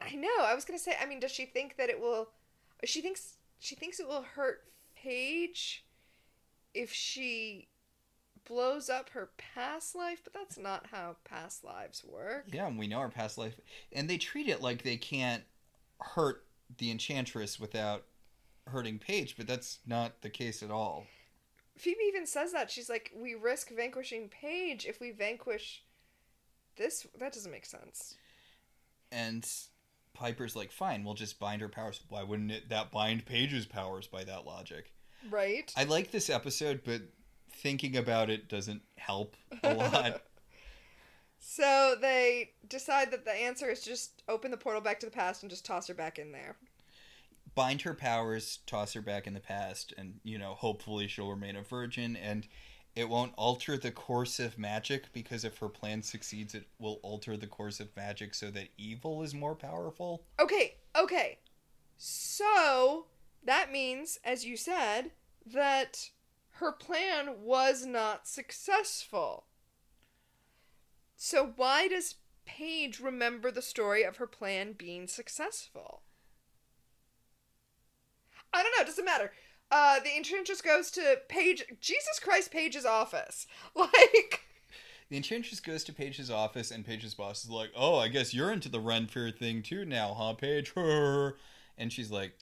I 0.00 0.14
know. 0.14 0.28
I 0.40 0.54
was 0.54 0.64
gonna 0.64 0.78
say. 0.78 0.94
I 1.00 1.06
mean, 1.06 1.20
does 1.20 1.32
she 1.32 1.46
think 1.46 1.76
that 1.78 1.88
it 1.88 2.00
will? 2.00 2.28
She 2.84 3.00
thinks 3.00 3.38
she 3.58 3.74
thinks 3.74 3.98
it 3.98 4.06
will 4.06 4.22
hurt 4.22 4.64
Paige 4.94 5.84
if 6.74 6.92
she 6.92 7.68
blows 8.46 8.88
up 8.88 9.10
her 9.10 9.30
past 9.38 9.96
life, 9.96 10.20
but 10.22 10.32
that's 10.32 10.58
not 10.58 10.86
how 10.92 11.16
past 11.24 11.64
lives 11.64 12.04
work. 12.04 12.44
Yeah, 12.52 12.66
and 12.66 12.78
we 12.78 12.86
know 12.86 13.00
her 13.00 13.08
past 13.08 13.38
life. 13.38 13.54
And 13.92 14.08
they 14.08 14.18
treat 14.18 14.48
it 14.48 14.62
like 14.62 14.82
they 14.82 14.96
can't 14.96 15.42
hurt 16.00 16.44
the 16.78 16.90
enchantress 16.90 17.58
without 17.58 18.04
hurting 18.68 18.98
Paige, 18.98 19.36
but 19.36 19.46
that's 19.46 19.78
not 19.86 20.22
the 20.22 20.30
case 20.30 20.62
at 20.62 20.70
all. 20.70 21.06
Phoebe 21.76 22.04
even 22.08 22.26
says 22.26 22.52
that 22.52 22.70
she's 22.70 22.88
like, 22.88 23.12
"We 23.14 23.34
risk 23.34 23.70
vanquishing 23.70 24.28
Paige 24.28 24.86
if 24.86 25.00
we 25.00 25.10
vanquish 25.10 25.82
this." 26.76 27.06
That 27.18 27.32
doesn't 27.32 27.52
make 27.52 27.66
sense. 27.66 28.16
And 29.12 29.46
Piper's 30.16 30.56
like, 30.56 30.72
fine, 30.72 31.04
we'll 31.04 31.14
just 31.14 31.38
bind 31.38 31.60
her 31.60 31.68
powers. 31.68 32.00
Why 32.08 32.22
wouldn't 32.22 32.50
it 32.50 32.70
that 32.70 32.90
bind 32.90 33.26
Paige's 33.26 33.66
powers 33.66 34.06
by 34.06 34.24
that 34.24 34.46
logic? 34.46 34.92
Right? 35.30 35.72
I 35.76 35.84
like 35.84 36.10
this 36.10 36.30
episode, 36.30 36.80
but 36.84 37.02
thinking 37.52 37.96
about 37.96 38.30
it 38.30 38.48
doesn't 38.48 38.82
help 38.96 39.36
a 39.62 39.74
lot. 39.74 40.22
So 41.38 41.94
they 42.00 42.52
decide 42.66 43.12
that 43.12 43.24
the 43.24 43.30
answer 43.30 43.70
is 43.70 43.84
just 43.84 44.22
open 44.26 44.50
the 44.50 44.56
portal 44.56 44.80
back 44.80 44.98
to 45.00 45.06
the 45.06 45.12
past 45.12 45.42
and 45.42 45.50
just 45.50 45.64
toss 45.64 45.86
her 45.86 45.94
back 45.94 46.18
in 46.18 46.32
there. 46.32 46.56
Bind 47.56 47.82
her 47.82 47.94
powers, 47.94 48.60
toss 48.66 48.92
her 48.92 49.00
back 49.00 49.26
in 49.26 49.34
the 49.34 49.40
past, 49.40 49.92
and 49.98 50.20
you 50.22 50.38
know, 50.38 50.54
hopefully 50.54 51.08
she'll 51.08 51.30
remain 51.30 51.56
a 51.56 51.62
virgin 51.62 52.14
and 52.14 52.46
it 52.94 53.08
won't 53.08 53.32
alter 53.36 53.76
the 53.76 53.90
course 53.90 54.38
of 54.38 54.58
magic 54.58 55.12
because 55.12 55.44
if 55.44 55.58
her 55.58 55.68
plan 55.68 56.02
succeeds 56.02 56.54
it 56.54 56.64
will 56.78 56.98
alter 57.02 57.36
the 57.36 57.46
course 57.46 57.80
of 57.80 57.94
magic 57.94 58.34
so 58.34 58.50
that 58.50 58.68
evil 58.78 59.22
is 59.22 59.34
more 59.34 59.54
powerful. 59.54 60.22
Okay, 60.40 60.76
okay. 60.96 61.38
So 61.96 63.06
that 63.44 63.72
means, 63.72 64.18
as 64.24 64.44
you 64.44 64.56
said, 64.56 65.10
that 65.44 66.10
her 66.52 66.72
plan 66.72 67.42
was 67.42 67.84
not 67.84 68.26
successful. 68.26 69.44
So 71.16 71.52
why 71.56 71.88
does 71.88 72.16
Paige 72.46 73.00
remember 73.00 73.50
the 73.50 73.62
story 73.62 74.04
of 74.04 74.16
her 74.16 74.26
plan 74.26 74.72
being 74.72 75.06
successful? 75.06 76.02
I 78.56 78.62
don't 78.62 78.72
know, 78.76 78.82
it 78.82 78.86
doesn't 78.86 79.04
matter. 79.04 79.32
Uh, 79.70 79.98
the 80.00 80.16
just 80.44 80.64
goes 80.64 80.90
to 80.92 81.18
Paige, 81.28 81.64
Jesus 81.80 82.18
Christ, 82.20 82.50
Paige's 82.50 82.86
office. 82.86 83.46
Like, 83.74 84.40
The 85.10 85.16
enchantress 85.16 85.60
goes 85.60 85.84
to 85.84 85.92
Paige's 85.92 86.30
office 86.30 86.70
and 86.70 86.84
Paige's 86.84 87.14
boss 87.14 87.44
is 87.44 87.50
like, 87.50 87.70
"Oh, 87.76 87.96
I 87.98 88.08
guess 88.08 88.32
you're 88.32 88.52
into 88.52 88.68
the 88.68 88.80
Renfair 88.80 89.36
thing 89.36 89.62
too 89.62 89.84
now, 89.84 90.14
huh, 90.14 90.34
Paige?" 90.34 90.72
And 91.78 91.92
she's 91.92 92.10
like, 92.10 92.32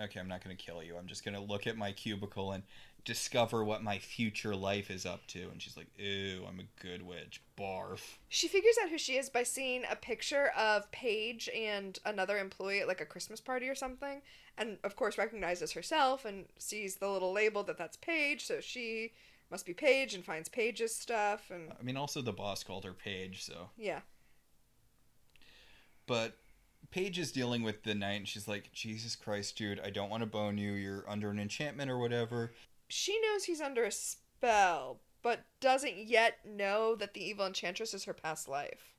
"Okay, 0.00 0.20
I'm 0.20 0.28
not 0.28 0.44
to 0.56 0.62
kill 0.62 0.82
you. 0.82 0.96
I'm 0.96 1.08
just 1.08 1.24
to 1.34 1.42
look 1.42 1.66
at 1.66 1.76
my 1.76 1.90
cubicle 1.90 2.52
and 2.52 2.62
discover 3.04 3.64
what 3.64 3.82
my 3.82 3.98
future 3.98 4.54
life 4.56 4.90
is 4.90 5.04
up 5.06 5.26
to." 5.28 5.48
And 5.50 5.60
she's 5.60 5.76
like, 5.76 5.88
"Ew, 5.98 6.44
I'm 6.48 6.60
a 6.60 6.82
good 6.82 7.02
witch. 7.02 7.40
Barf." 7.58 8.18
She 8.28 8.48
figures 8.48 8.76
out 8.82 8.90
who 8.90 8.98
she 8.98 9.16
is 9.16 9.28
by 9.30 9.42
seeing 9.42 9.84
a 9.90 9.96
picture 9.96 10.48
of 10.56 10.90
Paige 10.90 11.48
and 11.54 11.98
another 12.04 12.38
employee 12.38 12.80
at 12.80 12.88
like 12.88 13.00
a 13.00 13.06
Christmas 13.06 13.40
party 13.40 13.68
or 13.68 13.74
something, 13.74 14.22
and 14.56 14.78
of 14.84 14.96
course 14.96 15.18
recognizes 15.18 15.72
herself 15.72 16.24
and 16.24 16.46
sees 16.58 16.96
the 16.96 17.10
little 17.10 17.32
label 17.32 17.62
that 17.64 17.78
that's 17.78 17.96
Paige. 17.96 18.44
So 18.44 18.60
she 18.60 19.12
must 19.50 19.66
be 19.66 19.74
Paige 19.74 20.14
and 20.14 20.24
finds 20.24 20.48
Paige's 20.48 20.94
stuff 20.94 21.50
and 21.50 21.70
I 21.78 21.82
mean, 21.82 21.96
also 21.96 22.22
the 22.22 22.32
boss 22.32 22.64
called 22.64 22.84
her 22.84 22.92
Paige, 22.92 23.44
so. 23.44 23.70
yeah. 23.76 24.00
But 26.06 26.36
Paige 26.90 27.18
is 27.18 27.32
dealing 27.32 27.62
with 27.62 27.82
the 27.82 27.94
knight, 27.94 28.14
and 28.14 28.28
she's 28.28 28.46
like, 28.46 28.72
Jesus 28.72 29.16
Christ, 29.16 29.56
dude, 29.56 29.80
I 29.80 29.90
don't 29.90 30.10
want 30.10 30.22
to 30.22 30.26
bone 30.26 30.58
you. 30.58 30.72
You're 30.72 31.04
under 31.08 31.30
an 31.30 31.38
enchantment 31.38 31.90
or 31.90 31.98
whatever. 31.98 32.52
She 32.88 33.18
knows 33.20 33.44
he's 33.44 33.60
under 33.60 33.84
a 33.84 33.90
spell, 33.90 35.00
but 35.22 35.44
doesn't 35.60 35.96
yet 35.98 36.38
know 36.44 36.94
that 36.96 37.14
the 37.14 37.24
evil 37.24 37.46
enchantress 37.46 37.94
is 37.94 38.04
her 38.04 38.12
past 38.14 38.48
life. 38.48 38.92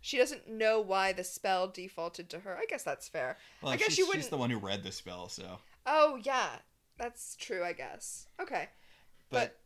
She 0.00 0.18
doesn't 0.18 0.48
know 0.48 0.80
why 0.80 1.12
the 1.12 1.22
spell 1.22 1.68
defaulted 1.68 2.28
to 2.30 2.40
her. 2.40 2.56
I 2.58 2.64
guess 2.68 2.82
that's 2.82 3.08
fair. 3.08 3.36
Well, 3.62 3.72
I 3.72 3.76
guess 3.76 3.88
she's, 3.90 3.98
you 3.98 4.06
wouldn't- 4.08 4.28
the 4.30 4.36
one 4.36 4.50
who 4.50 4.58
read 4.58 4.82
the 4.82 4.90
spell, 4.92 5.28
so. 5.28 5.58
Oh 5.86 6.18
yeah, 6.22 6.56
that's 6.98 7.36
true. 7.36 7.62
I 7.62 7.72
guess. 7.72 8.26
Okay. 8.40 8.68
But, 9.30 9.56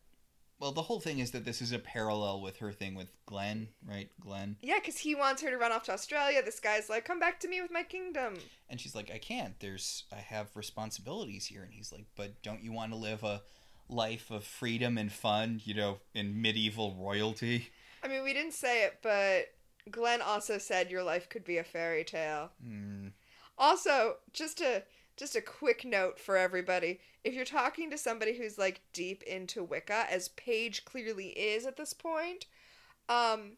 well, 0.59 0.73
the 0.73 0.83
whole 0.83 1.01
thing 1.01 1.19
is 1.19 1.33
that 1.33 1.45
this 1.45 1.61
is 1.61 1.73
a 1.73 1.79
parallel 1.79 2.41
with 2.41 2.59
her 2.59 2.73
thing 2.73 2.95
with 2.95 3.09
Glenn, 3.27 3.69
right? 3.87 4.11
Glenn. 4.21 4.57
Yeah, 4.63 4.79
because 4.79 4.99
he 4.99 5.15
wants 5.15 5.43
her 5.43 5.51
to 5.51 5.59
run 5.59 5.73
off 5.73 5.85
to 5.85 5.93
Australia. 5.93 6.43
This 6.43 6.61
guy's 6.61 6.89
like, 6.89 7.05
"Come 7.05 7.19
back 7.19 7.41
to 7.41 7.49
me 7.49 7.61
with 7.61 7.71
my 7.71 7.83
kingdom." 7.83 8.37
And 8.69 8.81
she's 8.81 8.95
like, 8.95 9.11
I 9.11 9.19
can't. 9.19 9.59
There's, 9.61 10.05
I 10.13 10.17
have 10.17 10.49
responsibilities 10.55 11.47
here. 11.47 11.63
And 11.63 11.73
he's 11.73 11.93
like, 11.93 12.07
but 12.17 12.43
don't 12.43 12.63
you 12.63 12.73
want 12.73 12.93
to 12.93 12.99
live 12.99 13.23
a 13.23 13.43
life 13.89 14.31
of 14.31 14.45
freedom 14.45 14.99
and 14.99 15.13
fun, 15.13 15.61
you 15.65 15.75
know, 15.75 15.99
in 16.15 16.41
medieval 16.41 16.97
royalty? 16.99 17.69
I 18.03 18.09
mean, 18.09 18.25
we 18.25 18.33
didn't 18.33 18.55
say 18.55 18.85
it, 18.85 18.99
but 19.03 19.47
Glenn 19.91 20.21
also 20.21 20.59
said 20.59 20.91
your 20.91 21.03
life 21.03 21.29
could 21.29 21.45
be 21.45 21.59
a 21.59 21.65
fairy 21.65 22.05
tale. 22.05 22.51
Hmm. 22.63 23.09
Also, 23.59 24.17
just 24.33 24.61
a 24.61 24.83
just 25.17 25.37
a 25.37 25.41
quick 25.41 25.85
note 25.85 26.19
for 26.19 26.37
everybody. 26.37 27.01
If 27.25 27.35
you're 27.35 27.45
talking 27.45 27.91
to 27.91 27.99
somebody 27.99 28.37
who's 28.37 28.59
like 28.59 28.81
deep 28.93 29.23
into 29.23 29.63
Wicca, 29.63 30.07
as 30.11 30.29
Paige 30.29 30.85
clearly 30.85 31.29
is 31.29 31.67
at 31.67 31.77
this 31.77 31.93
point, 31.93 32.47
um 33.09 33.53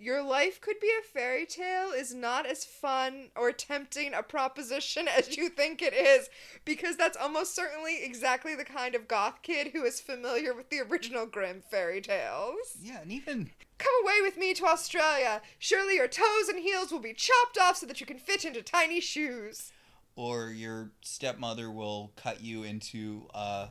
your 0.00 0.22
life 0.22 0.60
could 0.60 0.78
be 0.78 0.92
a 0.96 1.02
fairy 1.02 1.44
tale 1.44 1.90
is 1.90 2.14
not 2.14 2.46
as 2.46 2.64
fun 2.64 3.30
or 3.34 3.50
tempting 3.50 4.14
a 4.14 4.22
proposition 4.22 5.08
as 5.18 5.36
you 5.36 5.48
think 5.48 5.82
it 5.82 5.92
is 5.92 6.30
because 6.64 6.96
that's 6.96 7.16
almost 7.16 7.56
certainly 7.56 8.04
exactly 8.04 8.54
the 8.54 8.64
kind 8.64 8.94
of 8.94 9.08
goth 9.08 9.42
kid 9.42 9.72
who 9.72 9.84
is 9.84 10.00
familiar 10.00 10.54
with 10.54 10.70
the 10.70 10.78
original 10.80 11.26
Grimm 11.26 11.62
fairy 11.68 12.00
tales. 12.00 12.76
Yeah, 12.80 13.00
and 13.02 13.10
even 13.10 13.50
Come 13.78 13.92
away 14.02 14.16
with 14.22 14.36
me 14.36 14.54
to 14.54 14.66
Australia. 14.66 15.40
Surely 15.58 15.94
your 15.94 16.08
toes 16.08 16.48
and 16.48 16.58
heels 16.58 16.90
will 16.90 16.98
be 16.98 17.14
chopped 17.14 17.58
off 17.60 17.76
so 17.76 17.86
that 17.86 18.00
you 18.00 18.06
can 18.06 18.18
fit 18.18 18.44
into 18.44 18.60
tiny 18.60 19.00
shoes. 19.00 19.72
Or 20.18 20.50
your 20.50 20.90
stepmother 21.00 21.70
will 21.70 22.10
cut 22.16 22.42
you 22.42 22.64
into 22.64 23.28
uh, 23.32 23.68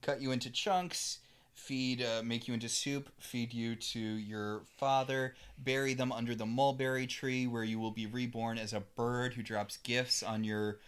cut 0.00 0.22
you 0.22 0.30
into 0.30 0.48
chunks 0.48 1.18
feed 1.54 2.02
uh, 2.02 2.22
make 2.24 2.46
you 2.46 2.54
into 2.54 2.68
soup 2.68 3.10
feed 3.18 3.52
you 3.52 3.74
to 3.74 3.98
your 3.98 4.62
father 4.78 5.34
bury 5.58 5.92
them 5.92 6.12
under 6.12 6.36
the 6.36 6.46
mulberry 6.46 7.06
tree 7.06 7.48
where 7.48 7.64
you 7.64 7.80
will 7.80 7.90
be 7.90 8.06
reborn 8.06 8.58
as 8.58 8.72
a 8.72 8.80
bird 8.94 9.34
who 9.34 9.42
drops 9.42 9.78
gifts 9.78 10.22
on 10.22 10.44
your 10.44 10.78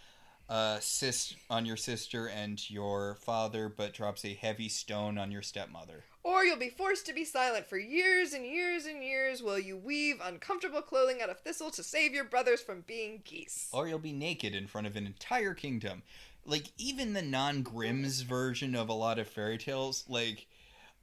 uh, 0.48 0.78
sis 0.80 1.34
on 1.50 1.66
your 1.66 1.76
sister 1.76 2.26
and 2.28 2.70
your 2.70 3.16
father 3.16 3.68
but 3.68 3.92
drops 3.92 4.24
a 4.24 4.34
heavy 4.34 4.68
stone 4.68 5.18
on 5.18 5.30
your 5.30 5.42
stepmother 5.42 6.04
Or 6.22 6.44
you'll 6.44 6.56
be 6.56 6.70
forced 6.70 7.04
to 7.06 7.12
be 7.12 7.24
silent 7.24 7.66
for 7.66 7.78
years 7.78 8.32
and 8.32 8.44
years 8.46 8.86
and 8.86 9.02
years 9.04 9.42
while 9.42 9.58
you 9.58 9.76
weave 9.76 10.20
uncomfortable 10.22 10.82
clothing 10.82 11.20
out 11.22 11.28
of 11.30 11.40
thistle 11.40 11.70
to 11.72 11.82
save 11.82 12.14
your 12.14 12.24
brothers 12.24 12.60
from 12.62 12.82
being 12.86 13.20
geese. 13.24 13.68
or 13.72 13.88
you'll 13.88 13.98
be 13.98 14.12
naked 14.12 14.54
in 14.54 14.66
front 14.66 14.86
of 14.86 14.96
an 14.96 15.06
entire 15.06 15.54
kingdom. 15.54 16.02
Like 16.44 16.72
even 16.78 17.12
the 17.12 17.22
non-Grimm's 17.22 18.22
version 18.22 18.74
of 18.74 18.88
a 18.88 18.94
lot 18.94 19.18
of 19.18 19.28
fairy 19.28 19.58
tales, 19.58 20.04
like 20.08 20.46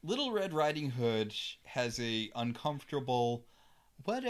Little 0.03 0.31
Red 0.31 0.53
Riding 0.53 0.89
Hood 0.91 1.35
has 1.65 1.99
a 1.99 2.31
uncomfortable 2.35 3.45
what 4.03 4.23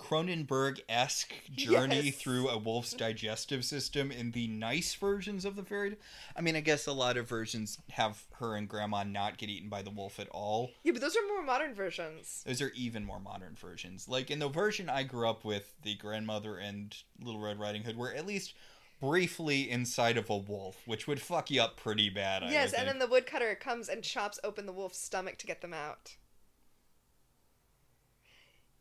a 0.00 0.04
Cronenberg-esque 0.14 1.34
journey 1.52 2.00
Yes. 2.00 2.16
through 2.16 2.48
a 2.48 2.58
wolf's 2.58 2.92
digestive 2.92 3.64
system 3.64 4.10
in 4.10 4.32
the 4.32 4.46
nice 4.48 4.94
versions 4.94 5.44
of 5.44 5.56
the 5.56 5.62
fairy. 5.62 5.96
I 6.36 6.40
mean, 6.40 6.56
I 6.56 6.60
guess 6.60 6.86
a 6.86 6.92
lot 6.92 7.16
of 7.16 7.28
versions 7.28 7.78
have 7.90 8.24
her 8.38 8.56
and 8.56 8.68
grandma 8.68 9.02
not 9.04 9.38
get 9.38 9.48
eaten 9.48 9.68
by 9.68 9.82
the 9.82 9.90
wolf 9.90 10.18
at 10.18 10.28
all. 10.28 10.70
Yeah, 10.82 10.92
but 10.92 11.00
those 11.00 11.16
are 11.16 11.26
more 11.28 11.42
modern 11.42 11.74
versions. 11.74 12.42
Those 12.46 12.60
are 12.62 12.72
even 12.74 13.04
more 13.04 13.20
modern 13.20 13.54
versions. 13.54 14.08
Like 14.08 14.30
in 14.30 14.38
the 14.38 14.48
version 14.48 14.88
I 14.88 15.02
grew 15.02 15.28
up 15.28 15.44
with, 15.44 15.74
the 15.82 15.94
grandmother 15.96 16.56
and 16.56 16.96
Little 17.20 17.40
Red 17.40 17.58
Riding 17.58 17.82
Hood 17.84 17.96
were 17.96 18.12
at 18.12 18.26
least 18.26 18.54
briefly 19.00 19.70
inside 19.70 20.18
of 20.18 20.28
a 20.28 20.36
wolf, 20.36 20.76
which 20.86 21.06
would 21.06 21.20
fuck 21.22 21.50
you 21.50 21.62
up 21.62 21.76
pretty 21.76 22.10
bad. 22.10 22.42
I 22.42 22.50
yes, 22.50 22.70
would 22.72 22.80
and 22.80 22.88
think. 22.88 22.98
then 22.98 22.98
the 22.98 23.06
woodcutter 23.06 23.54
comes 23.54 23.88
and 23.88 24.02
chops 24.02 24.38
open 24.44 24.66
the 24.66 24.72
wolf's 24.72 24.98
stomach 24.98 25.38
to 25.38 25.46
get 25.46 25.62
them 25.62 25.72
out. 25.72 26.16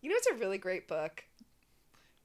You 0.01 0.09
know, 0.09 0.15
it's 0.15 0.27
a 0.27 0.35
really 0.35 0.57
great 0.57 0.87
book. 0.87 1.23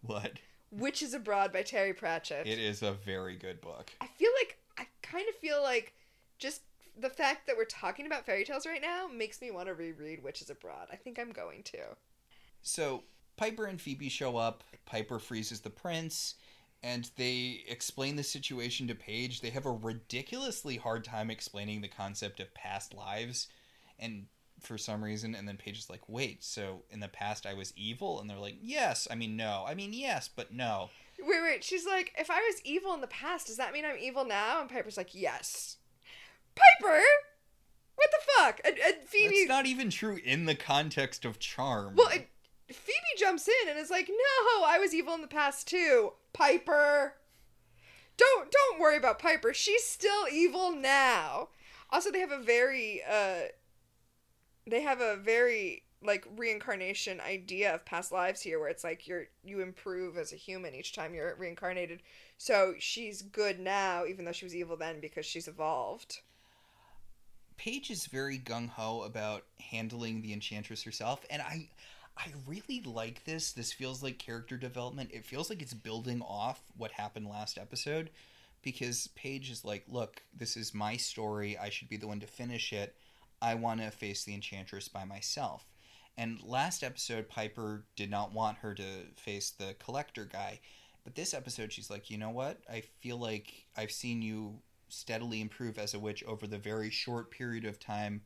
what? 0.02 0.32
Witches 0.70 1.14
Abroad 1.14 1.52
by 1.52 1.62
Terry 1.62 1.92
Pratchett. 1.92 2.46
It 2.46 2.58
is 2.58 2.82
a 2.82 2.92
very 2.92 3.36
good 3.36 3.60
book. 3.60 3.92
I 4.00 4.06
feel 4.06 4.30
like 4.40 4.58
I 4.78 4.86
kind 5.02 5.28
of 5.28 5.34
feel 5.36 5.62
like 5.62 5.94
just 6.38 6.62
the 6.98 7.10
fact 7.10 7.46
that 7.46 7.56
we're 7.56 7.64
talking 7.64 8.06
about 8.06 8.26
fairy 8.26 8.44
tales 8.44 8.66
right 8.66 8.82
now 8.82 9.08
makes 9.12 9.40
me 9.40 9.50
want 9.50 9.68
to 9.68 9.74
reread 9.74 10.22
Witches 10.22 10.50
Abroad. 10.50 10.88
I 10.92 10.96
think 10.96 11.18
I'm 11.18 11.30
going 11.30 11.62
to. 11.64 11.78
So 12.62 13.04
Piper 13.36 13.66
and 13.66 13.80
Phoebe 13.80 14.08
show 14.08 14.36
up. 14.36 14.64
Piper 14.86 15.18
freezes 15.18 15.60
the 15.60 15.70
prince, 15.70 16.34
and 16.82 17.10
they 17.16 17.64
explain 17.68 18.16
the 18.16 18.22
situation 18.22 18.86
to 18.88 18.94
Paige. 18.94 19.40
They 19.40 19.50
have 19.50 19.66
a 19.66 19.72
ridiculously 19.72 20.76
hard 20.76 21.04
time 21.04 21.30
explaining 21.30 21.80
the 21.80 21.88
concept 21.88 22.40
of 22.40 22.54
past 22.54 22.94
lives, 22.94 23.48
and 23.98 24.26
for 24.66 24.78
some 24.78 25.02
reason, 25.02 25.34
and 25.34 25.46
then 25.46 25.56
Paige 25.56 25.78
is 25.78 25.90
like, 25.90 26.08
"Wait, 26.08 26.42
so 26.44 26.82
in 26.90 27.00
the 27.00 27.08
past 27.08 27.46
I 27.46 27.54
was 27.54 27.72
evil?" 27.76 28.20
And 28.20 28.28
they're 28.28 28.38
like, 28.38 28.56
"Yes, 28.60 29.06
I 29.10 29.14
mean 29.14 29.36
no, 29.36 29.64
I 29.66 29.74
mean 29.74 29.92
yes, 29.92 30.28
but 30.34 30.52
no." 30.52 30.90
Wait, 31.20 31.40
wait. 31.42 31.62
She's 31.64 31.86
like, 31.86 32.12
if 32.18 32.28
I 32.30 32.40
was 32.40 32.60
evil 32.64 32.92
in 32.92 33.00
the 33.00 33.06
past, 33.06 33.46
does 33.46 33.56
that 33.56 33.72
mean 33.72 33.84
I'm 33.84 33.96
evil 33.98 34.24
now? 34.24 34.60
And 34.60 34.68
Piper's 34.68 34.96
like, 34.96 35.14
yes. 35.14 35.76
Piper, 36.56 37.00
what 37.94 38.10
the 38.10 38.32
fuck? 38.36 38.60
And, 38.64 38.76
and 38.84 38.96
Phoebe, 39.06 39.44
That's 39.46 39.48
not 39.48 39.66
even 39.66 39.90
true 39.90 40.18
in 40.24 40.46
the 40.46 40.56
context 40.56 41.24
of 41.24 41.38
charm. 41.38 41.94
well, 41.96 42.08
and 42.08 42.24
Phoebe 42.68 42.98
jumps 43.16 43.46
in 43.48 43.68
and 43.70 43.78
is 43.78 43.90
like, 43.90 44.08
no, 44.08 44.64
I 44.66 44.78
was 44.80 44.92
evil 44.92 45.14
in 45.14 45.20
the 45.20 45.28
past 45.28 45.68
too. 45.68 46.14
Piper, 46.32 47.14
don't 48.16 48.50
don't 48.50 48.80
worry 48.80 48.96
about 48.96 49.18
Piper. 49.20 49.54
She's 49.54 49.84
still 49.84 50.26
evil 50.30 50.72
now. 50.74 51.48
Also, 51.90 52.10
they 52.10 52.18
have 52.20 52.32
a 52.32 52.42
very 52.42 53.02
uh, 53.08 53.42
they 54.66 54.82
have 54.82 55.00
a 55.00 55.16
very 55.16 55.82
like 56.02 56.26
reincarnation 56.36 57.20
idea 57.20 57.74
of 57.74 57.84
past 57.86 58.12
lives 58.12 58.42
here 58.42 58.60
where 58.60 58.68
it's 58.68 58.84
like 58.84 59.08
you're 59.08 59.26
you 59.42 59.60
improve 59.60 60.18
as 60.18 60.32
a 60.32 60.36
human 60.36 60.74
each 60.74 60.92
time 60.92 61.14
you're 61.14 61.34
reincarnated 61.36 62.02
so 62.36 62.74
she's 62.78 63.22
good 63.22 63.58
now 63.58 64.04
even 64.06 64.24
though 64.24 64.32
she 64.32 64.44
was 64.44 64.54
evil 64.54 64.76
then 64.76 65.00
because 65.00 65.24
she's 65.24 65.48
evolved 65.48 66.20
Paige 67.56 67.90
is 67.90 68.06
very 68.06 68.38
gung 68.38 68.68
ho 68.68 69.02
about 69.02 69.44
handling 69.70 70.22
the 70.22 70.32
enchantress 70.32 70.82
herself, 70.82 71.24
and 71.30 71.40
I, 71.40 71.68
I 72.16 72.32
really 72.46 72.82
like 72.84 73.24
this. 73.24 73.52
This 73.52 73.72
feels 73.72 74.02
like 74.02 74.18
character 74.18 74.56
development. 74.56 75.10
It 75.12 75.24
feels 75.24 75.50
like 75.50 75.62
it's 75.62 75.74
building 75.74 76.20
off 76.22 76.60
what 76.76 76.92
happened 76.92 77.28
last 77.28 77.58
episode, 77.58 78.10
because 78.62 79.08
Paige 79.14 79.50
is 79.50 79.64
like, 79.64 79.84
"Look, 79.88 80.22
this 80.36 80.56
is 80.56 80.74
my 80.74 80.96
story. 80.96 81.56
I 81.56 81.70
should 81.70 81.88
be 81.88 81.96
the 81.96 82.08
one 82.08 82.20
to 82.20 82.26
finish 82.26 82.72
it. 82.72 82.96
I 83.44 83.54
want 83.54 83.80
to 83.80 83.90
face 83.90 84.24
the 84.24 84.34
enchantress 84.34 84.88
by 84.88 85.04
myself." 85.04 85.70
And 86.16 86.40
last 86.42 86.82
episode, 86.82 87.28
Piper 87.28 87.86
did 87.96 88.10
not 88.10 88.32
want 88.32 88.58
her 88.58 88.74
to 88.74 89.06
face 89.16 89.50
the 89.50 89.74
collector 89.74 90.24
guy, 90.24 90.60
but 91.02 91.14
this 91.14 91.34
episode, 91.34 91.72
she's 91.72 91.90
like, 91.90 92.10
"You 92.10 92.18
know 92.18 92.30
what? 92.30 92.62
I 92.68 92.80
feel 92.80 93.18
like 93.18 93.66
I've 93.76 93.92
seen 93.92 94.22
you 94.22 94.62
steadily 94.88 95.40
improve 95.40 95.78
as 95.78 95.94
a 95.94 95.98
witch 95.98 96.22
over 96.24 96.46
the 96.46 96.58
very 96.58 96.90
short 96.90 97.30
period 97.30 97.64
of 97.64 97.78
time 97.78 98.22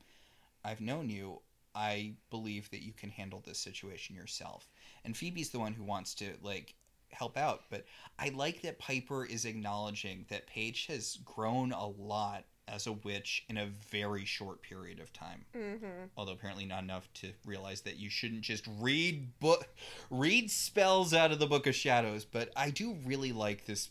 I've 0.64 0.80
known 0.80 1.08
you, 1.08 1.40
I 1.74 2.16
believe 2.30 2.70
that 2.70 2.82
you 2.82 2.92
can 2.92 3.10
handle 3.10 3.40
this 3.40 3.58
situation 3.58 4.16
yourself. 4.16 4.68
And 5.04 5.16
Phoebe's 5.16 5.50
the 5.50 5.58
one 5.58 5.72
who 5.72 5.84
wants 5.84 6.14
to 6.16 6.36
like 6.42 6.74
help 7.10 7.36
out, 7.36 7.64
but 7.70 7.86
I 8.18 8.30
like 8.30 8.62
that 8.62 8.78
Piper 8.78 9.24
is 9.24 9.44
acknowledging 9.44 10.26
that 10.28 10.46
Paige 10.46 10.86
has 10.86 11.16
grown 11.24 11.72
a 11.72 11.86
lot 11.86 12.44
as 12.72 12.86
a 12.86 12.92
witch 12.92 13.44
in 13.48 13.56
a 13.56 13.66
very 13.90 14.24
short 14.24 14.62
period 14.62 15.00
of 15.00 15.12
time. 15.12 15.44
mm-hmm. 15.56 16.04
Although 16.16 16.32
apparently 16.32 16.66
not 16.66 16.82
enough 16.82 17.08
to 17.14 17.32
realize 17.44 17.82
that 17.82 17.96
you 17.96 18.10
shouldn't 18.10 18.42
just 18.42 18.66
read 18.78 19.38
book 19.40 19.68
read 20.10 20.50
spells 20.50 21.14
out 21.14 21.32
of 21.32 21.38
the 21.38 21.46
book 21.46 21.66
of 21.66 21.74
shadows, 21.74 22.24
but 22.24 22.50
I 22.56 22.70
do 22.70 22.96
really 23.04 23.32
like 23.32 23.66
this 23.66 23.90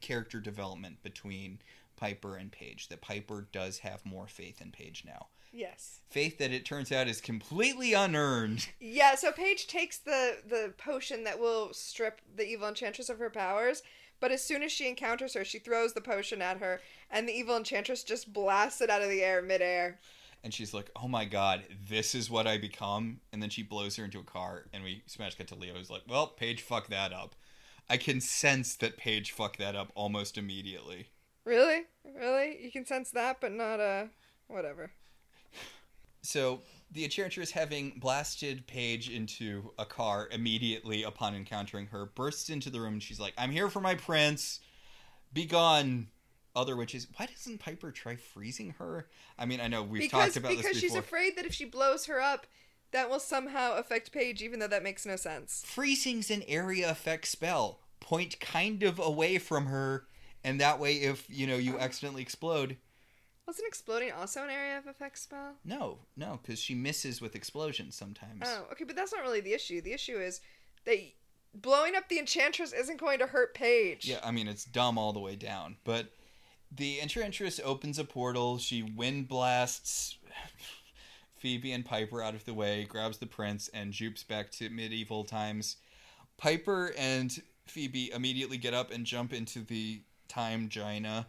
character 0.00 0.40
development 0.40 1.02
between 1.02 1.58
Piper 1.96 2.36
and 2.36 2.50
Paige. 2.50 2.88
That 2.88 3.00
Piper 3.00 3.46
does 3.52 3.78
have 3.78 4.04
more 4.06 4.26
faith 4.26 4.60
in 4.60 4.70
Paige 4.70 5.04
now. 5.06 5.28
Yes. 5.52 6.00
Faith 6.08 6.38
that 6.38 6.52
it 6.52 6.64
turns 6.64 6.92
out 6.92 7.08
is 7.08 7.20
completely 7.20 7.92
unearned. 7.92 8.68
Yeah, 8.78 9.14
so 9.16 9.32
Paige 9.32 9.66
takes 9.66 9.98
the 9.98 10.38
the 10.46 10.72
potion 10.78 11.24
that 11.24 11.38
will 11.38 11.72
strip 11.72 12.20
the 12.34 12.46
evil 12.46 12.68
enchantress 12.68 13.08
of 13.08 13.18
her 13.18 13.30
powers, 13.30 13.82
but 14.20 14.30
as 14.30 14.44
soon 14.44 14.62
as 14.62 14.70
she 14.70 14.88
encounters 14.88 15.34
her, 15.34 15.44
she 15.44 15.58
throws 15.58 15.92
the 15.92 16.00
potion 16.00 16.40
at 16.42 16.58
her, 16.58 16.80
and 17.10 17.28
the 17.28 17.32
evil 17.32 17.56
enchantress 17.56 18.04
just 18.04 18.32
blasts 18.32 18.80
it 18.80 18.90
out 18.90 19.02
of 19.02 19.08
the 19.08 19.22
air 19.22 19.42
midair. 19.42 19.98
And 20.44 20.54
she's 20.54 20.72
like, 20.72 20.90
"Oh 20.96 21.08
my 21.08 21.24
god, 21.24 21.64
this 21.88 22.14
is 22.14 22.30
what 22.30 22.46
I 22.46 22.56
become." 22.56 23.20
And 23.32 23.42
then 23.42 23.50
she 23.50 23.62
blows 23.62 23.96
her 23.96 24.04
into 24.04 24.20
a 24.20 24.24
car, 24.24 24.64
and 24.72 24.84
we 24.84 25.02
smash 25.06 25.34
cut 25.34 25.48
to 25.48 25.54
Leo. 25.54 25.74
Who's 25.74 25.90
like, 25.90 26.02
"Well, 26.08 26.28
Paige 26.28 26.62
fucked 26.62 26.90
that 26.90 27.12
up." 27.12 27.34
I 27.88 27.96
can 27.96 28.20
sense 28.20 28.76
that 28.76 28.96
Paige 28.96 29.32
fucked 29.32 29.58
that 29.58 29.74
up 29.74 29.90
almost 29.94 30.38
immediately. 30.38 31.08
Really? 31.44 31.86
Really? 32.04 32.62
You 32.62 32.70
can 32.70 32.86
sense 32.86 33.10
that, 33.10 33.40
but 33.40 33.52
not 33.52 33.80
uh 33.80 34.06
whatever. 34.46 34.92
So 36.22 36.60
the 36.92 37.04
Enchantress, 37.04 37.50
having 37.50 37.98
blasted 38.00 38.66
Paige 38.66 39.10
into 39.10 39.72
a 39.78 39.84
car 39.84 40.28
immediately 40.32 41.02
upon 41.02 41.34
encountering 41.34 41.86
her, 41.86 42.06
bursts 42.06 42.50
into 42.50 42.70
the 42.70 42.80
room 42.80 42.94
and 42.94 43.02
she's 43.02 43.20
like, 43.20 43.34
I'm 43.38 43.50
here 43.50 43.68
for 43.68 43.80
my 43.80 43.94
prince. 43.94 44.60
Be 45.32 45.46
gone, 45.46 46.08
other 46.56 46.76
witches. 46.76 47.06
Why 47.16 47.26
doesn't 47.26 47.60
Piper 47.60 47.92
try 47.92 48.16
freezing 48.16 48.74
her? 48.78 49.08
I 49.38 49.46
mean, 49.46 49.60
I 49.60 49.68
know 49.68 49.82
we've 49.82 50.02
because 50.02 50.34
talked 50.34 50.36
about 50.36 50.50
because 50.50 50.64
this 50.64 50.78
she's 50.78 50.96
afraid 50.96 51.36
that 51.36 51.46
if 51.46 51.54
she 51.54 51.64
blows 51.64 52.06
her 52.06 52.20
up, 52.20 52.46
that 52.92 53.08
will 53.08 53.20
somehow 53.20 53.76
affect 53.76 54.12
Paige, 54.12 54.42
even 54.42 54.58
though 54.58 54.66
that 54.66 54.82
makes 54.82 55.06
no 55.06 55.16
sense. 55.16 55.62
Freezing's 55.64 56.30
an 56.30 56.42
area 56.48 56.90
effect 56.90 57.26
spell. 57.26 57.80
Point 58.00 58.40
kind 58.40 58.82
of 58.82 58.98
away 58.98 59.38
from 59.38 59.66
her, 59.66 60.06
and 60.42 60.60
that 60.60 60.80
way, 60.80 60.94
if 60.94 61.26
you 61.28 61.46
know 61.46 61.56
you 61.56 61.76
oh. 61.76 61.80
accidentally 61.80 62.22
explode, 62.22 62.76
Wasn't 63.50 63.66
exploding 63.66 64.12
also 64.12 64.44
an 64.44 64.50
area 64.50 64.78
of 64.78 64.86
effect 64.86 65.18
spell? 65.18 65.54
no, 65.64 65.98
no, 66.16 66.38
because 66.40 66.60
she 66.60 66.72
misses 66.72 67.20
with 67.20 67.34
explosions 67.34 67.96
sometimes. 67.96 68.42
Oh, 68.44 68.68
okay, 68.70 68.84
but 68.84 68.94
that's 68.94 69.12
not 69.12 69.22
really 69.22 69.40
the 69.40 69.52
issue. 69.52 69.80
The 69.80 69.92
issue 69.92 70.18
is 70.20 70.40
that 70.84 70.98
blowing 71.52 71.96
up 71.96 72.08
the 72.08 72.20
enchantress 72.20 72.72
isn't 72.72 73.00
going 73.00 73.18
to 73.18 73.26
hurt 73.26 73.52
Paige. 73.54 74.06
Yeah, 74.06 74.20
I 74.22 74.30
mean 74.30 74.46
it's 74.46 74.64
dumb 74.64 74.98
all 74.98 75.12
the 75.12 75.18
way 75.18 75.34
down. 75.34 75.78
But 75.82 76.12
the 76.70 77.00
Enchantress 77.00 77.58
opens 77.64 77.98
a 77.98 78.04
portal. 78.04 78.58
She 78.58 78.84
wind 78.84 79.26
blasts 79.26 80.16
Phoebe 81.38 81.72
and 81.72 81.84
Piper 81.84 82.22
out 82.22 82.36
of 82.36 82.44
the 82.44 82.54
way, 82.54 82.84
grabs 82.84 83.18
the 83.18 83.26
prince, 83.26 83.68
and 83.74 83.92
jupes 83.92 84.22
back 84.22 84.52
to 84.52 84.70
medieval 84.70 85.24
times. 85.24 85.78
Piper 86.36 86.94
and 86.96 87.42
Phoebe 87.66 88.12
immediately 88.12 88.58
get 88.58 88.74
up 88.74 88.92
and 88.92 89.04
jump 89.04 89.32
into 89.32 89.64
the 89.64 90.02
time 90.28 90.68
Gina. 90.68 91.26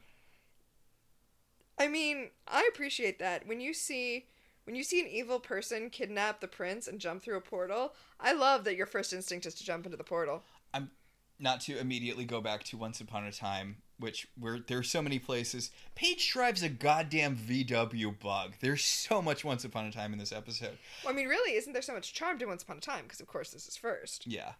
I 1.81 1.87
mean, 1.87 2.29
I 2.47 2.69
appreciate 2.71 3.17
that. 3.17 3.47
When 3.47 3.59
you 3.59 3.73
see 3.73 4.27
when 4.65 4.75
you 4.75 4.83
see 4.83 5.01
an 5.01 5.07
evil 5.07 5.39
person 5.39 5.89
kidnap 5.89 6.39
the 6.39 6.47
prince 6.47 6.87
and 6.87 6.99
jump 6.99 7.23
through 7.23 7.37
a 7.37 7.41
portal, 7.41 7.95
I 8.19 8.33
love 8.33 8.65
that 8.65 8.75
your 8.75 8.85
first 8.85 9.13
instinct 9.13 9.47
is 9.47 9.55
to 9.55 9.63
jump 9.63 9.87
into 9.87 9.97
the 9.97 10.03
portal. 10.03 10.43
I'm 10.75 10.91
not 11.39 11.61
to 11.61 11.79
immediately 11.79 12.23
go 12.23 12.39
back 12.39 12.63
to 12.65 12.77
Once 12.77 13.01
Upon 13.01 13.25
a 13.25 13.31
Time, 13.31 13.77
which 13.97 14.27
where 14.37 14.59
there's 14.59 14.91
so 14.91 15.01
many 15.01 15.17
places. 15.17 15.71
Paige 15.95 16.31
drives 16.31 16.61
a 16.61 16.69
goddamn 16.69 17.35
VW 17.35 18.19
bug. 18.19 18.53
There's 18.59 18.83
so 18.83 19.19
much 19.19 19.43
Once 19.43 19.65
Upon 19.65 19.85
a 19.85 19.91
Time 19.91 20.13
in 20.13 20.19
this 20.19 20.31
episode. 20.31 20.77
Well, 21.03 21.11
I 21.11 21.15
mean, 21.15 21.27
really, 21.27 21.55
isn't 21.57 21.73
there 21.73 21.81
so 21.81 21.95
much 21.95 22.13
charm 22.13 22.37
to 22.37 22.45
Once 22.45 22.61
Upon 22.61 22.77
a 22.77 22.81
Time? 22.81 23.05
Because 23.05 23.21
of 23.21 23.25
course 23.25 23.49
this 23.49 23.67
is 23.67 23.75
first. 23.75 24.27
Yeah. 24.27 24.51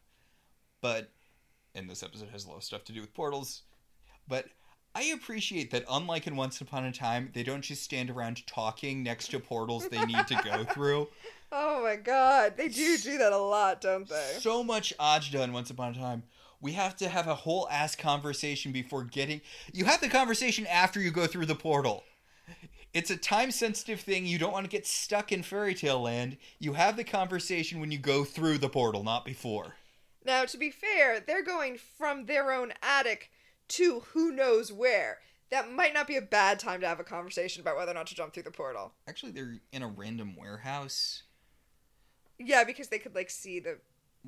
But 0.82 1.12
and 1.76 1.88
this 1.88 2.02
episode 2.02 2.30
has 2.30 2.46
a 2.46 2.50
lot 2.50 2.58
of 2.58 2.64
stuff 2.64 2.84
to 2.86 2.94
do 2.94 3.02
with 3.02 3.14
portals. 3.14 3.62
But 4.28 4.48
I 4.94 5.04
appreciate 5.04 5.72
that 5.72 5.86
unlike 5.90 6.28
in 6.28 6.36
Once 6.36 6.60
Upon 6.60 6.84
a 6.84 6.92
Time, 6.92 7.32
they 7.34 7.44
don't 7.44 7.62
just 7.62 7.84
stand 7.84 8.10
around 8.10 8.46
talking 8.46 9.04
next 9.04 9.30
to 9.30 9.40
portals 9.40 9.88
they 9.88 10.04
need 10.04 10.28
to 10.28 10.42
go 10.44 10.64
through. 10.64 11.08
Oh 11.54 11.84
my 11.84 11.98
god, 11.98 12.56
they 12.56 12.70
do 12.70 12.98
do 12.98 13.18
that 13.18 13.34
a 13.34 13.38
lot, 13.38 13.82
don't 13.82 14.08
they? 14.08 14.38
So 14.40 14.64
much 14.64 14.94
Ajda 14.98 15.44
in 15.44 15.52
Once 15.52 15.70
Upon 15.70 15.92
a 15.92 16.00
Time. 16.00 16.24
We 16.62 16.72
have 16.72 16.96
to 16.96 17.10
have 17.10 17.28
a 17.28 17.36
whole 17.36 17.68
ass 17.70 17.94
conversation 17.94 18.72
before 18.72 19.04
getting 19.04 19.42
you 19.74 19.84
have 19.84 20.00
the 20.00 20.08
conversation 20.08 20.66
after 20.68 21.02
you 21.02 21.12
go 21.12 21.28
through 21.28 21.48
the 21.48 21.56
portal. 21.56 22.06
It's 22.94 23.10
a 23.10 23.18
time 23.18 23.52
sensitive 23.52 24.00
thing. 24.00 24.26
You 24.26 24.38
don't 24.38 24.54
want 24.54 24.66
to 24.66 24.72
get 24.72 24.88
stuck 24.88 25.34
in 25.34 25.44
fairy 25.44 25.76
tale 25.76 26.02
land. 26.02 26.38
You 26.60 26.72
have 26.74 26.96
the 26.96 27.04
conversation 27.04 27.82
when 27.82 27.92
you 27.92 27.98
go 27.98 28.24
through 28.24 28.60
the 28.60 28.70
portal, 28.70 29.04
not 29.04 29.26
before. 29.26 29.76
Now, 30.26 30.46
to 30.46 30.58
be 30.58 30.70
fair, 30.70 31.20
they're 31.20 31.44
going 31.44 31.78
from 31.98 32.28
their 32.28 32.52
own 32.52 32.74
attic 32.82 33.30
to 33.70 34.02
who 34.14 34.32
knows 34.32 34.72
where. 34.72 35.20
That 35.50 35.70
might 35.72 35.94
not 35.94 36.08
be 36.08 36.16
a 36.16 36.22
bad 36.22 36.60
time 36.60 36.80
to 36.82 36.88
have 36.88 37.00
a 37.00 37.04
conversation 37.04 37.62
about 37.62 37.76
whether 37.76 37.92
or 37.92 37.96
not 37.96 38.08
to 38.08 38.16
jump 38.16 38.34
through 38.34 38.44
the 38.44 38.52
portal. 38.52 38.94
Actually, 39.08 39.34
they're 39.34 39.58
in 39.74 39.84
a 39.84 39.88
random 39.88 40.36
warehouse 40.38 41.24
Yeah, 42.40 42.64
because 42.64 42.88
they 42.88 43.00
could 43.00 43.16
like 43.16 43.30
see 43.30 43.60
the 43.60 43.80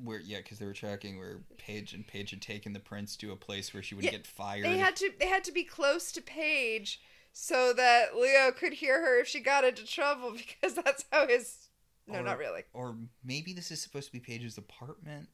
where 0.02 0.18
yeah, 0.20 0.38
because 0.38 0.58
they 0.58 0.66
were 0.66 0.72
tracking 0.72 1.18
where 1.18 1.38
Paige 1.56 1.94
and 1.94 2.06
Paige 2.06 2.30
had 2.32 2.42
taken 2.42 2.72
the 2.72 2.80
prince 2.80 3.14
to 3.16 3.30
a 3.32 3.36
place 3.36 3.72
where 3.72 3.82
she 3.82 3.94
wouldn't 3.94 4.12
Yeah, 4.12 4.18
get 4.18 4.26
fired. 4.26 4.64
They 4.64 4.76
had 4.78 4.96
to 4.96 5.10
they 5.18 5.28
had 5.28 5.44
to 5.44 5.52
be 5.52 5.62
close 5.64 6.10
to 6.12 6.20
Paige 6.20 7.00
so 7.32 7.72
that 7.72 8.16
Leo 8.16 8.50
could 8.52 8.74
hear 8.74 9.00
her 9.00 9.20
if 9.20 9.26
she 9.28 9.40
got 9.40 9.64
into 9.64 9.86
trouble 9.86 10.32
because 10.36 10.74
that's 10.74 11.04
how 11.10 11.26
his 11.28 11.68
No, 12.06 12.18
Or- 12.18 12.22
not 12.22 12.38
really. 12.38 12.64
or 12.74 12.96
maybe 13.24 13.52
this 13.54 13.70
is 13.70 13.80
supposed 13.80 14.06
to 14.08 14.12
be 14.12 14.20
Paige's 14.20 14.58
apartment. 14.58 15.28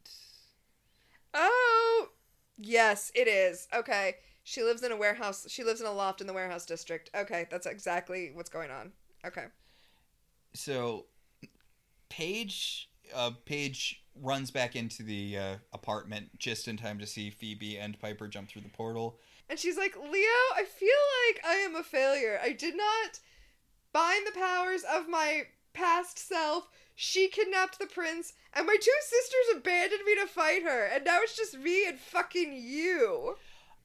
Oh, 1.34 2.08
yes, 2.60 3.10
it 3.14 3.28
is. 3.28 3.68
Okay. 3.74 4.14
She 4.42 4.62
lives 4.62 4.82
in 4.82 4.90
a 4.90 4.96
warehouse. 4.96 5.46
She 5.48 5.64
lives 5.64 5.80
in 5.80 5.86
a 5.86 5.92
loft 5.92 6.20
in 6.20 6.26
the 6.26 6.32
warehouse 6.32 6.64
district. 6.64 7.10
Okay, 7.14 7.46
that's 7.50 7.66
exactly 7.66 8.30
what's 8.34 8.50
going 8.50 8.70
on. 8.70 8.92
Okay. 9.24 9.44
So, 10.54 11.06
Paige, 12.08 12.90
uh, 13.14 13.32
Paige 13.44 14.02
runs 14.20 14.50
back 14.50 14.76
into 14.76 15.02
the 15.02 15.38
uh, 15.38 15.54
apartment 15.72 16.36
just 16.38 16.68
in 16.68 16.76
time 16.76 16.98
to 16.98 17.06
see 17.06 17.30
Phoebe 17.30 17.78
and 17.78 17.98
Piper 18.00 18.26
jump 18.28 18.48
through 18.48 18.62
the 18.62 18.70
portal. 18.70 19.18
And 19.48 19.58
she's 19.58 19.76
like, 19.76 19.96
Leo, 19.96 20.40
I 20.56 20.64
feel 20.64 20.88
like 21.28 21.44
I 21.44 21.54
am 21.56 21.76
a 21.76 21.82
failure. 21.82 22.38
I 22.42 22.52
did 22.52 22.76
not 22.76 23.20
bind 23.92 24.26
the 24.26 24.38
powers 24.38 24.82
of 24.84 25.08
my 25.08 25.42
past 25.72 26.18
self. 26.18 26.68
She 26.94 27.28
kidnapped 27.28 27.78
the 27.78 27.86
prince, 27.86 28.34
and 28.52 28.66
my 28.66 28.76
two 28.76 28.90
sisters 29.00 29.56
abandoned 29.56 30.02
me 30.04 30.14
to 30.16 30.26
fight 30.26 30.62
her, 30.64 30.84
and 30.84 31.04
now 31.04 31.20
it's 31.22 31.36
just 31.36 31.58
me 31.58 31.86
and 31.86 31.98
fucking 31.98 32.52
you. 32.54 33.36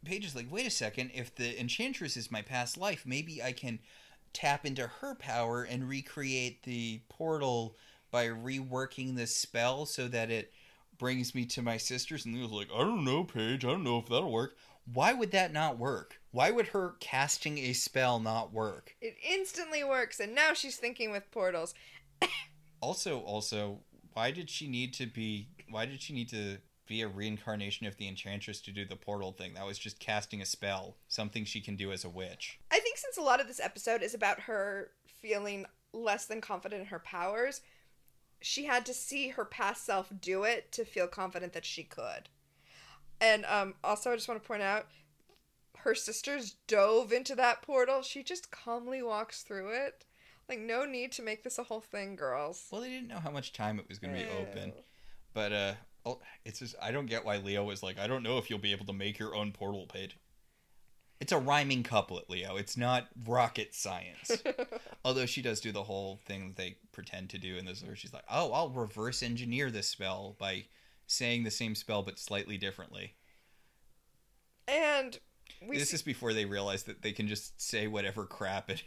Paige 0.04 0.26
is 0.26 0.36
like, 0.36 0.52
wait 0.52 0.68
a 0.68 0.72
second, 0.72 1.12
if 1.14 1.34
the 1.34 1.60
Enchantress 1.60 2.18
is 2.18 2.30
my 2.30 2.42
past 2.42 2.78
life, 2.78 3.06
maybe 3.06 3.42
I 3.42 3.54
can 3.54 3.80
tap 4.34 4.66
into 4.66 4.86
her 4.86 5.16
power 5.16 5.64
and 5.64 5.88
recreate 5.88 6.64
the 6.64 7.02
portal 7.08 7.78
by 8.12 8.28
reworking 8.28 9.16
the 9.16 9.28
spell 9.28 9.86
so 9.86 10.08
that 10.10 10.30
it 10.30 10.52
brings 10.98 11.34
me 11.34 11.46
to 11.46 11.62
my 11.62 11.78
sisters. 11.78 12.26
And 12.26 12.36
Leo's 12.36 12.52
like, 12.52 12.70
I 12.74 12.80
don't 12.80 13.06
know, 13.06 13.24
Paige, 13.24 13.66
I 13.66 13.70
don't 13.70 13.84
know 13.84 14.00
if 14.00 14.08
that'll 14.08 14.32
work. 14.32 14.58
Why 14.94 15.14
would 15.14 15.32
that 15.32 15.54
not 15.54 15.80
work? 15.80 16.20
Why 16.36 16.52
would 16.52 16.68
her 16.68 16.96
casting 17.00 17.60
a 17.60 17.72
spell 17.72 18.20
not 18.20 18.52
work? 18.52 18.94
It 19.00 19.16
instantly 19.26 19.86
works, 19.86 20.20
and 20.20 20.36
now 20.36 20.52
she's 20.52 20.76
thinking 20.76 21.10
with 21.12 21.32
portals. 21.32 21.74
Also, 22.82 23.22
also, 23.22 23.80
why 24.14 24.30
did 24.30 24.48
she 24.48 24.68
need 24.68 24.94
to 24.96 25.08
be? 25.08 25.48
Why 25.70 25.86
did 25.86 26.02
she 26.02 26.14
need 26.14 26.30
to 26.30 26.58
be 26.86 27.02
a 27.02 27.08
reincarnation 27.08 27.88
of 27.88 27.96
the 27.98 28.08
Enchantress 28.08 28.62
to 28.62 28.72
do 28.72 28.86
the 28.86 28.98
portal 28.98 29.32
thing? 29.32 29.54
That 29.54 29.66
was 29.66 29.80
just 29.80 29.98
casting 29.98 30.42
a 30.42 30.46
spell, 30.46 30.98
something 31.08 31.46
she 31.46 31.62
can 31.62 31.78
do 31.78 31.92
as 31.94 32.04
a 32.04 32.10
witch. 32.10 32.60
I 32.70 32.80
think 32.80 32.98
since 32.98 33.18
a 33.18 33.22
lot 33.22 33.40
of 33.40 33.48
this 33.48 33.62
episode 33.62 34.04
is 34.04 34.14
about 34.14 34.42
her 34.42 34.92
feeling 35.08 35.66
less 35.94 36.26
than 36.26 36.42
confident 36.42 36.82
in 36.82 36.88
her 36.88 37.00
powers, 37.00 37.62
she 38.42 38.66
had 38.66 38.86
to 38.86 38.94
see 38.94 39.30
her 39.30 39.46
past 39.46 39.84
self 39.84 40.12
do 40.22 40.44
it 40.44 40.72
to 40.74 40.86
feel 40.86 41.08
confident 41.08 41.54
that 41.54 41.66
she 41.66 41.84
could. 41.84 42.30
And 43.20 43.46
um, 43.46 43.76
also, 43.84 44.12
I 44.12 44.16
just 44.16 44.28
want 44.28 44.44
to 44.44 44.48
point 44.48 44.62
out 44.62 44.86
her 45.86 45.96
sisters 45.96 46.56
dove 46.68 47.14
into 47.14 47.36
that 47.36 47.62
portal. 47.62 48.02
She 48.02 48.24
just 48.24 48.50
calmly 48.50 49.04
walks 49.04 49.44
through 49.44 49.70
it. 49.70 50.04
Like, 50.50 50.60
no 50.60 50.84
need 50.84 51.12
to 51.14 51.22
make 51.22 51.44
this 51.44 51.60
a 51.60 51.64
whole 51.64 51.80
thing, 51.80 52.16
girls. 52.16 52.68
Well, 52.72 52.82
they 52.82 52.90
didn't 52.90 53.08
know 53.08 53.20
how 53.20 53.32
much 53.32 53.54
time 53.54 53.80
it 53.80 53.88
was 53.88 54.00
going 54.00 54.14
to 54.14 54.20
be 54.20 54.30
open, 54.42 54.74
but 55.34 55.54
uh, 55.54 55.74
oh, 56.06 56.20
it's 56.44 56.60
just 56.60 56.76
I 56.82 56.92
don't 56.92 57.06
get 57.06 57.24
why 57.24 57.38
Leo 57.38 57.64
was 57.64 57.84
like, 57.84 58.00
I 58.00 58.08
don't 58.08 58.24
know 58.24 58.40
if 58.40 58.50
you'll 58.50 58.60
be 58.60 58.72
able 58.72 58.86
to 58.88 58.94
make 58.94 59.20
your 59.20 59.36
own 59.36 59.52
portal 59.52 59.86
page. 59.86 60.18
It's 61.20 61.32
a 61.32 61.38
rhyming 61.38 61.84
couplet, 61.84 62.30
Leo. 62.30 62.58
It's 62.58 62.76
not 62.76 63.08
rocket 63.26 63.74
science. 63.74 64.44
Although 65.06 65.26
she 65.26 65.42
does 65.42 65.62
do 65.62 65.72
the 65.72 65.84
whole 65.84 66.20
thing 66.26 66.48
that 66.48 66.58
they 66.58 66.78
pretend 66.92 67.30
to 67.30 67.38
do 67.38 67.58
in 67.58 67.66
this, 67.66 67.84
where 67.84 67.96
she's 67.96 68.14
like, 68.14 68.26
"Oh, 68.30 68.52
I'll 68.52 68.70
reverse 68.70 69.24
engineer 69.24 69.72
this 69.72 69.88
spell 69.88 70.36
by 70.40 70.66
saying 71.08 71.44
the 71.44 71.52
same 71.52 71.74
spell 71.74 72.04
but 72.04 72.20
slightly 72.20 72.58
differently." 72.58 73.16
and 74.68 75.20
we 75.62 75.78
this 75.78 75.90
see- 75.90 75.96
is 75.96 76.02
before 76.02 76.34
they 76.34 76.46
realize 76.46 76.84
that 76.84 77.02
they 77.02 77.12
can 77.12 77.28
just 77.28 77.62
say 77.62 77.88
whatever 77.88 78.26
crap 78.26 78.70
it, 78.70 78.84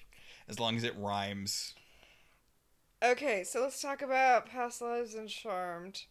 as 0.49 0.59
long 0.59 0.77
as 0.77 0.85
it 0.85 0.97
rhymes. 0.97 1.75
Okay, 3.03 3.45
so 3.45 3.61
let's 3.61 3.81
talk 3.81 4.03
about 4.03 4.47
past 4.49 4.83
lives 4.83 5.15
and 5.15 5.29
Charmed. 5.29 6.03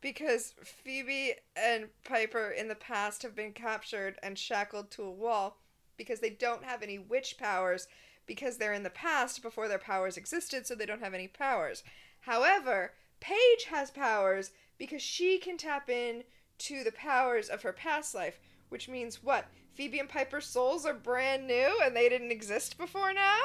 Because 0.00 0.54
Phoebe 0.62 1.34
and 1.56 1.88
Piper 2.04 2.50
in 2.50 2.68
the 2.68 2.74
past 2.74 3.22
have 3.22 3.34
been 3.34 3.52
captured 3.52 4.18
and 4.22 4.38
shackled 4.38 4.90
to 4.92 5.02
a 5.02 5.10
wall 5.10 5.58
because 5.96 6.20
they 6.20 6.30
don't 6.30 6.64
have 6.64 6.82
any 6.82 6.98
witch 6.98 7.36
powers 7.38 7.86
because 8.26 8.58
they're 8.58 8.72
in 8.74 8.82
the 8.82 8.90
past 8.90 9.42
before 9.42 9.68
their 9.68 9.78
powers 9.78 10.16
existed, 10.16 10.66
so 10.66 10.74
they 10.74 10.86
don't 10.86 11.02
have 11.02 11.14
any 11.14 11.28
powers. 11.28 11.82
However, 12.20 12.92
Paige 13.20 13.64
has 13.70 13.90
powers 13.90 14.50
because 14.76 15.02
she 15.02 15.38
can 15.38 15.56
tap 15.56 15.88
in 15.88 16.24
to 16.58 16.84
the 16.84 16.92
powers 16.92 17.48
of 17.48 17.62
her 17.62 17.72
past 17.72 18.14
life, 18.14 18.38
which 18.68 18.88
means 18.88 19.22
what? 19.22 19.46
Phoebe 19.74 19.98
and 19.98 20.08
Piper's 20.08 20.46
souls 20.46 20.86
are 20.86 20.94
brand 20.94 21.46
new 21.46 21.80
and 21.84 21.94
they 21.96 22.08
didn't 22.08 22.30
exist 22.30 22.78
before 22.78 23.12
now? 23.12 23.38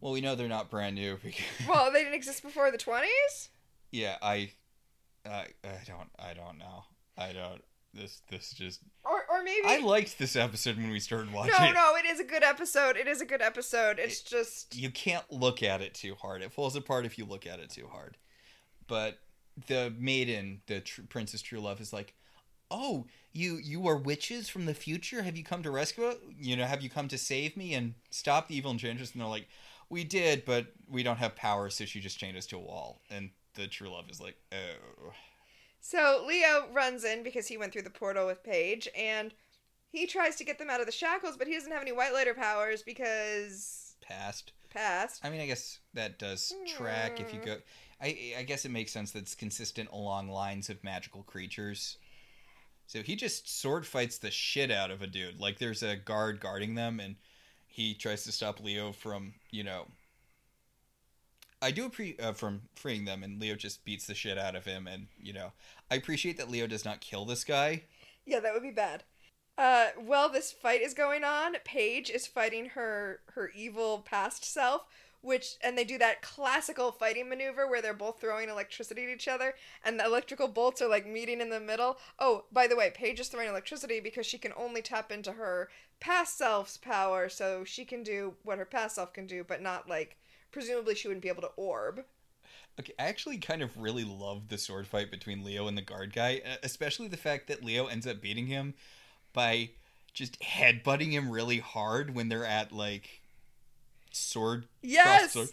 Well, 0.00 0.12
we 0.12 0.20
know 0.20 0.34
they're 0.34 0.48
not 0.48 0.70
brand 0.70 0.94
new 0.96 1.18
because 1.22 1.44
Well, 1.68 1.90
they 1.92 2.00
didn't 2.00 2.14
exist 2.14 2.42
before 2.42 2.70
the 2.70 2.78
20s? 2.78 3.48
yeah, 3.90 4.16
I, 4.22 4.50
I, 5.24 5.46
I 5.64 5.78
don't, 5.86 6.10
I 6.18 6.34
don't 6.34 6.58
know. 6.58 6.84
I 7.16 7.32
don't. 7.32 7.62
This, 7.94 8.22
this 8.28 8.50
just. 8.52 8.80
Or, 9.04 9.24
or 9.30 9.42
maybe. 9.44 9.66
I 9.66 9.78
liked 9.78 10.18
this 10.18 10.34
episode 10.34 10.76
when 10.76 10.90
we 10.90 10.98
started 10.98 11.32
watching. 11.32 11.54
no, 11.58 11.68
it. 11.68 11.72
no, 11.74 11.94
it 11.96 12.04
is 12.04 12.18
a 12.18 12.24
good 12.24 12.42
episode. 12.42 12.96
It 12.96 13.06
is 13.06 13.20
a 13.20 13.24
good 13.24 13.40
episode. 13.40 13.98
It's 14.00 14.20
just. 14.20 14.76
You 14.76 14.90
can't 14.90 15.24
look 15.30 15.62
at 15.62 15.80
it 15.80 15.94
too 15.94 16.16
hard. 16.16 16.42
It 16.42 16.52
falls 16.52 16.74
apart 16.74 17.06
if 17.06 17.16
you 17.18 17.24
look 17.24 17.46
at 17.46 17.60
it 17.60 17.70
too 17.70 17.86
hard. 17.86 18.16
But 18.88 19.20
the 19.68 19.94
maiden, 19.96 20.60
the 20.66 20.80
tr- 20.80 21.02
Princess 21.08 21.40
True 21.40 21.60
Love, 21.60 21.80
is 21.80 21.92
like, 21.92 22.14
"Oh, 22.70 23.06
you 23.32 23.56
you 23.56 23.86
are 23.88 23.96
witches 23.96 24.48
from 24.48 24.66
the 24.66 24.74
future. 24.74 25.22
Have 25.22 25.36
you 25.36 25.44
come 25.44 25.62
to 25.62 25.70
rescue? 25.70 26.14
You 26.38 26.56
know, 26.56 26.64
have 26.64 26.82
you 26.82 26.90
come 26.90 27.08
to 27.08 27.18
save 27.18 27.56
me 27.56 27.74
and 27.74 27.94
stop 28.10 28.48
the 28.48 28.56
evil 28.56 28.70
enchantress?" 28.70 29.12
And 29.12 29.20
they're 29.20 29.28
like, 29.28 29.48
"We 29.88 30.04
did, 30.04 30.44
but 30.44 30.66
we 30.88 31.02
don't 31.02 31.18
have 31.18 31.36
power, 31.36 31.70
so 31.70 31.84
she 31.84 32.00
just 32.00 32.18
chained 32.18 32.36
us 32.36 32.46
to 32.46 32.56
a 32.56 32.60
wall." 32.60 33.00
And 33.10 33.30
the 33.54 33.66
True 33.66 33.90
Love 33.90 34.10
is 34.10 34.20
like, 34.20 34.36
"Oh." 34.52 35.12
So 35.80 36.24
Leo 36.26 36.68
runs 36.72 37.04
in 37.04 37.22
because 37.22 37.46
he 37.46 37.58
went 37.58 37.72
through 37.72 37.82
the 37.82 37.90
portal 37.90 38.26
with 38.26 38.42
Paige, 38.42 38.88
and 38.96 39.34
he 39.92 40.06
tries 40.06 40.36
to 40.36 40.44
get 40.44 40.58
them 40.58 40.70
out 40.70 40.80
of 40.80 40.86
the 40.86 40.92
shackles, 40.92 41.36
but 41.36 41.46
he 41.46 41.54
doesn't 41.54 41.70
have 41.70 41.82
any 41.82 41.92
white 41.92 42.12
lighter 42.12 42.34
powers 42.34 42.82
because 42.82 43.94
Past. 44.00 44.52
past. 44.70 45.20
I 45.24 45.30
mean, 45.30 45.40
I 45.40 45.46
guess 45.46 45.78
that 45.94 46.18
does 46.18 46.52
track 46.66 47.20
if 47.20 47.32
you 47.32 47.40
hmm. 47.40 47.46
go. 47.46 47.56
I 48.00 48.34
I 48.38 48.42
guess 48.42 48.64
it 48.64 48.70
makes 48.70 48.92
sense 48.92 49.12
that 49.12 49.20
it's 49.20 49.34
consistent 49.34 49.88
along 49.90 50.28
lines 50.28 50.68
of 50.68 50.82
magical 50.84 51.22
creatures. 51.22 51.96
So 52.94 53.02
he 53.02 53.16
just 53.16 53.60
sword 53.60 53.84
fights 53.84 54.18
the 54.18 54.30
shit 54.30 54.70
out 54.70 54.92
of 54.92 55.02
a 55.02 55.08
dude. 55.08 55.40
Like 55.40 55.58
there's 55.58 55.82
a 55.82 55.96
guard 55.96 56.38
guarding 56.38 56.76
them, 56.76 57.00
and 57.00 57.16
he 57.66 57.92
tries 57.92 58.22
to 58.22 58.30
stop 58.30 58.60
Leo 58.60 58.92
from 58.92 59.34
you 59.50 59.64
know. 59.64 59.88
I 61.60 61.72
do 61.72 61.86
appreciate 61.86 62.22
uh, 62.22 62.34
from 62.34 62.62
freeing 62.76 63.04
them, 63.04 63.24
and 63.24 63.40
Leo 63.40 63.56
just 63.56 63.84
beats 63.84 64.06
the 64.06 64.14
shit 64.14 64.38
out 64.38 64.54
of 64.54 64.64
him, 64.64 64.86
and 64.86 65.08
you 65.20 65.32
know, 65.32 65.50
I 65.90 65.96
appreciate 65.96 66.36
that 66.36 66.48
Leo 66.48 66.68
does 66.68 66.84
not 66.84 67.00
kill 67.00 67.24
this 67.24 67.42
guy. 67.42 67.82
Yeah, 68.24 68.38
that 68.38 68.54
would 68.54 68.62
be 68.62 68.70
bad. 68.70 69.02
Uh, 69.58 69.88
while 69.96 70.28
this 70.28 70.52
fight 70.52 70.80
is 70.80 70.94
going 70.94 71.24
on, 71.24 71.56
Paige 71.64 72.10
is 72.10 72.28
fighting 72.28 72.66
her 72.66 73.22
her 73.34 73.50
evil 73.56 74.04
past 74.08 74.44
self, 74.44 74.86
which 75.24 75.56
and 75.62 75.76
they 75.76 75.84
do 75.84 75.96
that 75.98 76.20
classical 76.22 76.92
fighting 76.92 77.28
maneuver 77.28 77.66
where 77.66 77.80
they're 77.80 77.94
both 77.94 78.20
throwing 78.20 78.48
electricity 78.48 79.04
at 79.04 79.08
each 79.08 79.26
other, 79.26 79.54
and 79.82 79.98
the 79.98 80.04
electrical 80.04 80.48
bolts 80.48 80.82
are 80.82 80.88
like 80.88 81.06
meeting 81.06 81.40
in 81.40 81.48
the 81.48 81.58
middle. 81.58 81.98
Oh, 82.18 82.44
by 82.52 82.66
the 82.66 82.76
way, 82.76 82.92
Paige 82.94 83.20
is 83.20 83.28
throwing 83.28 83.48
electricity 83.48 84.00
because 84.00 84.26
she 84.26 84.38
can 84.38 84.52
only 84.56 84.82
tap 84.82 85.10
into 85.10 85.32
her 85.32 85.70
past 85.98 86.36
self's 86.36 86.76
power, 86.76 87.28
so 87.28 87.64
she 87.64 87.84
can 87.84 88.02
do 88.02 88.34
what 88.42 88.58
her 88.58 88.66
past 88.66 88.96
self 88.96 89.12
can 89.12 89.26
do, 89.26 89.42
but 89.42 89.62
not 89.62 89.88
like 89.88 90.18
presumably 90.52 90.94
she 90.94 91.08
wouldn't 91.08 91.22
be 91.22 91.30
able 91.30 91.42
to 91.42 91.50
orb. 91.56 92.04
Okay, 92.78 92.92
I 92.98 93.04
actually 93.04 93.38
kind 93.38 93.62
of 93.62 93.76
really 93.76 94.04
love 94.04 94.48
the 94.48 94.58
sword 94.58 94.86
fight 94.86 95.10
between 95.10 95.44
Leo 95.44 95.68
and 95.68 95.78
the 95.78 95.82
guard 95.82 96.12
guy, 96.12 96.42
especially 96.62 97.08
the 97.08 97.16
fact 97.16 97.46
that 97.48 97.64
Leo 97.64 97.86
ends 97.86 98.06
up 98.06 98.20
beating 98.20 98.46
him 98.48 98.74
by 99.32 99.70
just 100.12 100.38
headbutting 100.40 101.12
him 101.12 101.30
really 101.30 101.58
hard 101.58 102.14
when 102.14 102.28
they're 102.28 102.44
at 102.44 102.72
like 102.72 103.22
sword 104.14 104.66
Yes! 104.82 105.32
sword. 105.32 105.48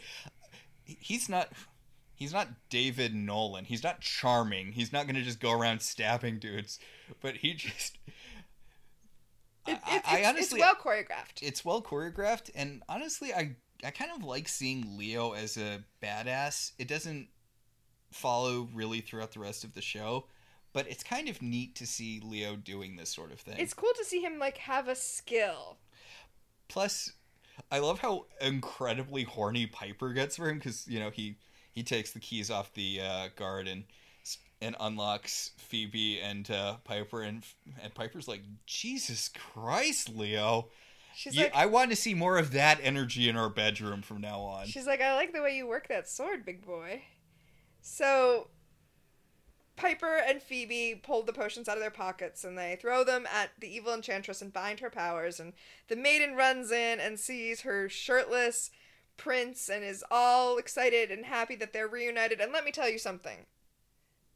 He's 0.85 1.27
not 1.29 1.49
he's 2.15 2.33
not 2.33 2.49
David 2.69 3.15
Nolan. 3.15 3.65
He's 3.65 3.83
not 3.83 4.01
charming. 4.01 4.73
He's 4.73 4.91
not 4.93 5.05
going 5.05 5.15
to 5.15 5.21
just 5.23 5.39
go 5.39 5.51
around 5.51 5.81
stabbing 5.81 6.37
dudes, 6.39 6.79
but 7.21 7.37
he 7.37 7.53
just 7.53 7.97
It, 9.67 9.79
I- 9.85 9.95
it's, 9.97 10.07
I 10.07 10.23
honestly- 10.25 10.59
it's 10.59 10.67
well 10.67 10.75
choreographed. 10.75 11.41
it's 11.41 11.63
well 11.65 11.81
choreographed 11.81 12.49
and 12.55 12.81
honestly 12.89 13.31
i 13.33 13.55
i 13.83 13.91
kind 13.91 14.11
of 14.15 14.23
like 14.23 14.47
seeing 14.47 14.97
leo 14.97 15.33
as 15.33 15.55
a 15.57 15.83
badass 16.03 16.71
it 16.79 16.87
doesn't 16.87 17.27
follow 18.11 18.67
really 18.73 19.01
throughout 19.01 19.31
the 19.31 19.39
rest 19.39 19.63
of 19.63 19.73
the 19.73 19.81
show 19.81 20.25
but 20.73 20.87
it's 20.89 21.03
kind 21.03 21.29
of 21.29 21.41
neat 21.41 21.75
to 21.75 21.85
see 21.85 22.19
leo 22.23 22.55
doing 22.55 22.95
this 22.95 23.09
sort 23.09 23.31
of 23.31 23.39
thing 23.39 23.55
It's 23.59 23.73
cool 23.73 23.91
to 23.97 24.03
see 24.05 24.21
him 24.21 24.39
like 24.39 24.57
have 24.57 24.87
a 24.87 24.95
skill. 24.95 25.77
plus 26.67 27.11
i 27.71 27.79
love 27.79 27.99
how 27.99 28.25
incredibly 28.39 29.23
horny 29.23 29.65
piper 29.67 30.13
gets 30.13 30.35
for 30.37 30.49
him 30.49 30.57
because 30.57 30.87
you 30.87 30.99
know 30.99 31.09
he 31.09 31.35
he 31.71 31.83
takes 31.83 32.11
the 32.11 32.19
keys 32.19 32.49
off 32.51 32.73
the 32.73 32.99
uh, 33.01 33.27
guard 33.35 33.67
and 33.67 33.83
and 34.61 34.75
unlocks 34.79 35.51
phoebe 35.57 36.19
and 36.19 36.51
uh, 36.51 36.75
piper 36.83 37.21
and 37.23 37.43
and 37.81 37.93
piper's 37.95 38.27
like 38.27 38.41
jesus 38.65 39.29
christ 39.29 40.09
leo 40.15 40.67
She's 41.13 41.35
You- 41.35 41.43
like, 41.43 41.55
I 41.55 41.65
want 41.65 41.89
to 41.89 41.95
see 41.97 42.13
more 42.13 42.37
of 42.37 42.51
that 42.53 42.79
energy 42.81 43.27
in 43.27 43.35
our 43.35 43.49
bedroom 43.49 44.01
from 44.01 44.21
now 44.21 44.39
on. 44.39 44.65
she's 44.65 44.87
like, 44.87 45.01
I 45.01 45.13
like 45.15 45.33
the 45.33 45.41
way 45.41 45.57
you 45.57 45.67
work 45.67 45.89
that 45.89 46.07
sword, 46.07 46.45
big 46.45 46.65
boy. 46.65 47.03
So, 47.81 48.47
Piper 49.81 50.17
and 50.17 50.43
Phoebe 50.43 50.93
pull 51.01 51.23
the 51.23 51.33
potions 51.33 51.67
out 51.67 51.75
of 51.75 51.81
their 51.81 51.89
pockets 51.89 52.43
and 52.43 52.55
they 52.55 52.77
throw 52.79 53.03
them 53.03 53.25
at 53.33 53.49
the 53.59 53.67
evil 53.67 53.95
enchantress 53.95 54.39
and 54.39 54.53
bind 54.53 54.79
her 54.79 54.91
powers. 54.91 55.39
And 55.39 55.53
the 55.87 55.95
maiden 55.95 56.35
runs 56.35 56.71
in 56.71 56.99
and 56.99 57.19
sees 57.19 57.61
her 57.61 57.89
shirtless 57.89 58.69
prince 59.17 59.69
and 59.69 59.83
is 59.83 60.03
all 60.11 60.59
excited 60.59 61.09
and 61.09 61.25
happy 61.25 61.55
that 61.55 61.73
they're 61.73 61.87
reunited. 61.87 62.39
And 62.39 62.53
let 62.53 62.63
me 62.63 62.71
tell 62.71 62.87
you 62.87 62.99
something 62.99 63.47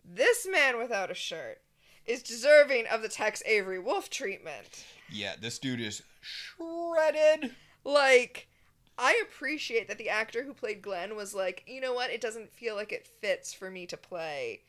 this 0.03 0.47
man 0.49 0.79
without 0.79 1.11
a 1.11 1.15
shirt 1.15 1.61
is 2.07 2.23
deserving 2.23 2.87
of 2.87 3.03
the 3.03 3.09
Tex 3.09 3.43
Avery 3.45 3.77
Wolf 3.77 4.09
treatment. 4.09 4.83
Yeah, 5.11 5.35
this 5.39 5.59
dude 5.59 5.79
is 5.79 6.01
shredded. 6.21 7.51
like 7.83 8.47
I 8.97 9.21
appreciate 9.23 9.87
that 9.89 9.99
the 9.99 10.09
actor 10.09 10.43
who 10.43 10.53
played 10.55 10.81
Glenn 10.81 11.15
was 11.15 11.35
like, 11.35 11.63
you 11.67 11.81
know 11.81 11.93
what, 11.93 12.09
it 12.09 12.21
doesn't 12.21 12.51
feel 12.51 12.73
like 12.73 12.91
it 12.91 13.05
fits 13.05 13.53
for 13.53 13.69
me 13.69 13.85
to 13.85 13.97
play 13.97 14.61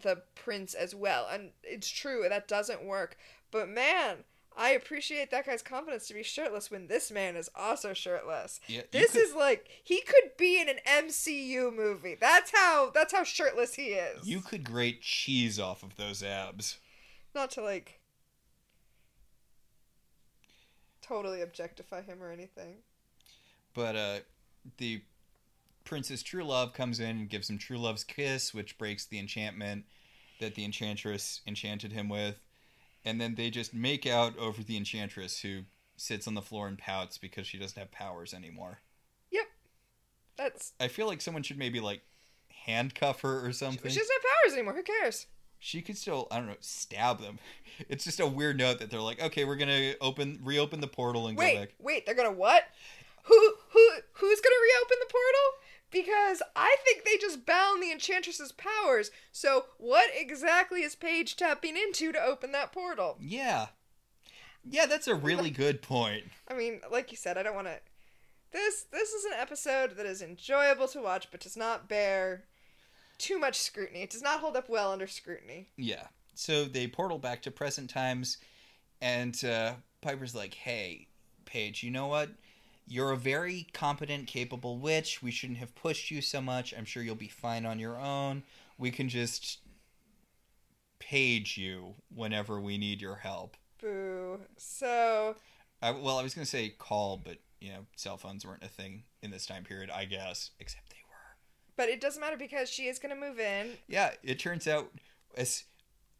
the 0.00 0.22
prince 0.34 0.74
as 0.74 0.94
well. 0.94 1.26
And 1.30 1.50
it's 1.62 1.88
true, 1.88 2.24
that 2.28 2.48
doesn't 2.48 2.84
work. 2.84 3.16
But 3.50 3.68
man, 3.68 4.18
I 4.56 4.70
appreciate 4.70 5.30
that 5.30 5.46
guy's 5.46 5.62
confidence 5.62 6.06
to 6.08 6.14
be 6.14 6.22
shirtless 6.22 6.70
when 6.70 6.86
this 6.86 7.10
man 7.10 7.36
is 7.36 7.48
also 7.54 7.94
shirtless. 7.94 8.60
Yeah, 8.66 8.82
This 8.90 9.12
could- 9.12 9.22
is 9.22 9.34
like 9.34 9.68
he 9.82 10.00
could 10.02 10.36
be 10.38 10.60
in 10.60 10.68
an 10.68 10.78
MCU 10.86 11.70
movie. 11.74 12.16
That's 12.20 12.50
how 12.54 12.90
that's 12.90 13.12
how 13.14 13.24
shirtless 13.24 13.74
he 13.74 13.88
is. 13.94 14.26
You 14.26 14.40
could 14.40 14.64
grate 14.64 15.00
cheese 15.02 15.58
off 15.58 15.82
of 15.82 15.96
those 15.96 16.22
abs. 16.22 16.78
not 17.34 17.50
to 17.52 17.62
like 17.62 17.98
totally 21.00 21.40
objectify 21.40 22.02
him 22.02 22.22
or 22.22 22.30
anything. 22.30 22.76
But 23.74 23.96
uh 23.96 24.18
the 24.78 25.02
Princess 25.84 26.22
True 26.22 26.44
Love 26.44 26.72
comes 26.72 27.00
in 27.00 27.10
and 27.10 27.28
gives 27.28 27.50
him 27.50 27.58
True 27.58 27.78
Love's 27.78 28.04
kiss, 28.04 28.52
which 28.54 28.78
breaks 28.78 29.04
the 29.04 29.18
enchantment 29.18 29.84
that 30.40 30.54
the 30.54 30.64
enchantress 30.64 31.40
enchanted 31.46 31.92
him 31.92 32.08
with. 32.08 32.36
And 33.04 33.20
then 33.20 33.34
they 33.34 33.50
just 33.50 33.74
make 33.74 34.06
out 34.06 34.38
over 34.38 34.62
the 34.62 34.76
enchantress 34.76 35.40
who 35.40 35.62
sits 35.96 36.26
on 36.26 36.34
the 36.34 36.42
floor 36.42 36.68
and 36.68 36.78
pouts 36.78 37.18
because 37.18 37.46
she 37.46 37.58
doesn't 37.58 37.78
have 37.78 37.90
powers 37.90 38.32
anymore. 38.34 38.78
Yep. 39.30 39.46
That's 40.36 40.72
I 40.80 40.88
feel 40.88 41.06
like 41.06 41.20
someone 41.20 41.42
should 41.42 41.58
maybe 41.58 41.80
like 41.80 42.02
handcuff 42.64 43.22
her 43.22 43.44
or 43.44 43.52
something. 43.52 43.90
she 43.90 43.98
doesn't 43.98 44.14
have 44.14 44.30
powers 44.44 44.54
anymore. 44.54 44.74
Who 44.74 44.82
cares? 44.82 45.26
she 45.64 45.80
could 45.80 45.96
still 45.96 46.26
I 46.32 46.38
don't 46.38 46.48
know 46.48 46.56
stab 46.60 47.20
them. 47.20 47.38
It's 47.88 48.04
just 48.04 48.20
a 48.20 48.26
weird 48.26 48.58
note 48.58 48.78
that 48.80 48.90
they're 48.90 49.00
like, 49.00 49.20
okay, 49.22 49.44
we're 49.44 49.56
gonna 49.56 49.94
open 50.00 50.38
reopen 50.42 50.80
the 50.80 50.86
portal 50.86 51.26
and 51.26 51.38
Wait, 51.38 51.54
go 51.54 51.60
back. 51.60 51.74
wait, 51.80 52.04
they're 52.04 52.14
gonna 52.14 52.30
what? 52.30 52.64
Who 53.24 53.54
who 53.72 53.88
who's 54.14 54.40
gonna 54.40 54.54
reopen 54.62 54.96
the 55.00 55.12
portal? 55.12 55.48
Because 55.90 56.42
I 56.56 56.76
think 56.84 57.04
they 57.04 57.18
just 57.18 57.44
bound 57.44 57.82
the 57.82 57.92
enchantress's 57.92 58.52
powers. 58.52 59.10
So 59.30 59.66
what 59.76 60.10
exactly 60.14 60.82
is 60.82 60.94
Paige 60.94 61.36
tapping 61.36 61.76
into 61.76 62.12
to 62.12 62.22
open 62.22 62.52
that 62.52 62.72
portal? 62.72 63.18
Yeah, 63.20 63.66
yeah, 64.64 64.86
that's 64.86 65.08
a 65.08 65.14
really 65.14 65.50
good 65.64 65.82
point. 65.82 66.24
I 66.48 66.54
mean, 66.54 66.80
like 66.90 67.10
you 67.10 67.16
said, 67.16 67.36
I 67.36 67.42
don't 67.42 67.54
want 67.54 67.68
to. 67.68 67.78
This 68.52 68.84
this 68.92 69.12
is 69.12 69.24
an 69.24 69.32
episode 69.38 69.96
that 69.96 70.06
is 70.06 70.22
enjoyable 70.22 70.88
to 70.88 71.00
watch, 71.00 71.28
but 71.30 71.40
does 71.40 71.56
not 71.56 71.88
bear 71.88 72.44
too 73.18 73.38
much 73.38 73.58
scrutiny. 73.58 74.02
It 74.02 74.10
does 74.10 74.22
not 74.22 74.40
hold 74.40 74.56
up 74.56 74.68
well 74.68 74.92
under 74.92 75.06
scrutiny. 75.06 75.68
Yeah, 75.76 76.06
so 76.34 76.64
they 76.64 76.86
portal 76.86 77.18
back 77.18 77.42
to 77.42 77.50
present 77.50 77.88
times, 77.88 78.38
and 79.00 79.42
uh, 79.44 79.74
Piper's 80.02 80.34
like, 80.34 80.54
"Hey, 80.54 81.06
Paige, 81.46 81.82
you 81.82 81.90
know 81.90 82.08
what? 82.08 82.30
You're 82.86 83.12
a 83.12 83.16
very 83.16 83.66
competent, 83.72 84.26
capable 84.26 84.78
witch. 84.78 85.22
We 85.22 85.30
shouldn't 85.30 85.58
have 85.58 85.74
pushed 85.74 86.10
you 86.10 86.20
so 86.20 86.40
much. 86.40 86.74
I'm 86.76 86.84
sure 86.84 87.02
you'll 87.02 87.14
be 87.14 87.28
fine 87.28 87.64
on 87.64 87.78
your 87.78 87.98
own. 87.98 88.42
We 88.78 88.90
can 88.90 89.08
just 89.08 89.58
page 90.98 91.56
you 91.56 91.94
whenever 92.14 92.60
we 92.60 92.78
need 92.78 93.00
your 93.00 93.16
help." 93.16 93.56
Boo. 93.80 94.40
So 94.56 95.36
I, 95.80 95.90
well, 95.90 96.18
I 96.18 96.22
was 96.22 96.34
gonna 96.34 96.46
say 96.46 96.68
call, 96.70 97.16
but 97.16 97.38
you 97.62 97.72
know, 97.72 97.86
cell 97.94 98.16
phones 98.16 98.44
weren't 98.44 98.64
a 98.64 98.68
thing 98.68 99.04
in 99.22 99.30
this 99.30 99.46
time 99.46 99.62
period, 99.62 99.88
I 99.88 100.04
guess, 100.04 100.50
except 100.58 100.90
they 100.90 100.96
were. 101.08 101.36
But 101.76 101.88
it 101.88 102.00
doesn't 102.00 102.20
matter 102.20 102.36
because 102.36 102.68
she 102.68 102.88
is 102.88 102.98
going 102.98 103.14
to 103.14 103.20
move 103.20 103.38
in. 103.38 103.74
Yeah, 103.88 104.10
it 104.24 104.40
turns 104.40 104.66
out 104.66 104.90
as 105.36 105.62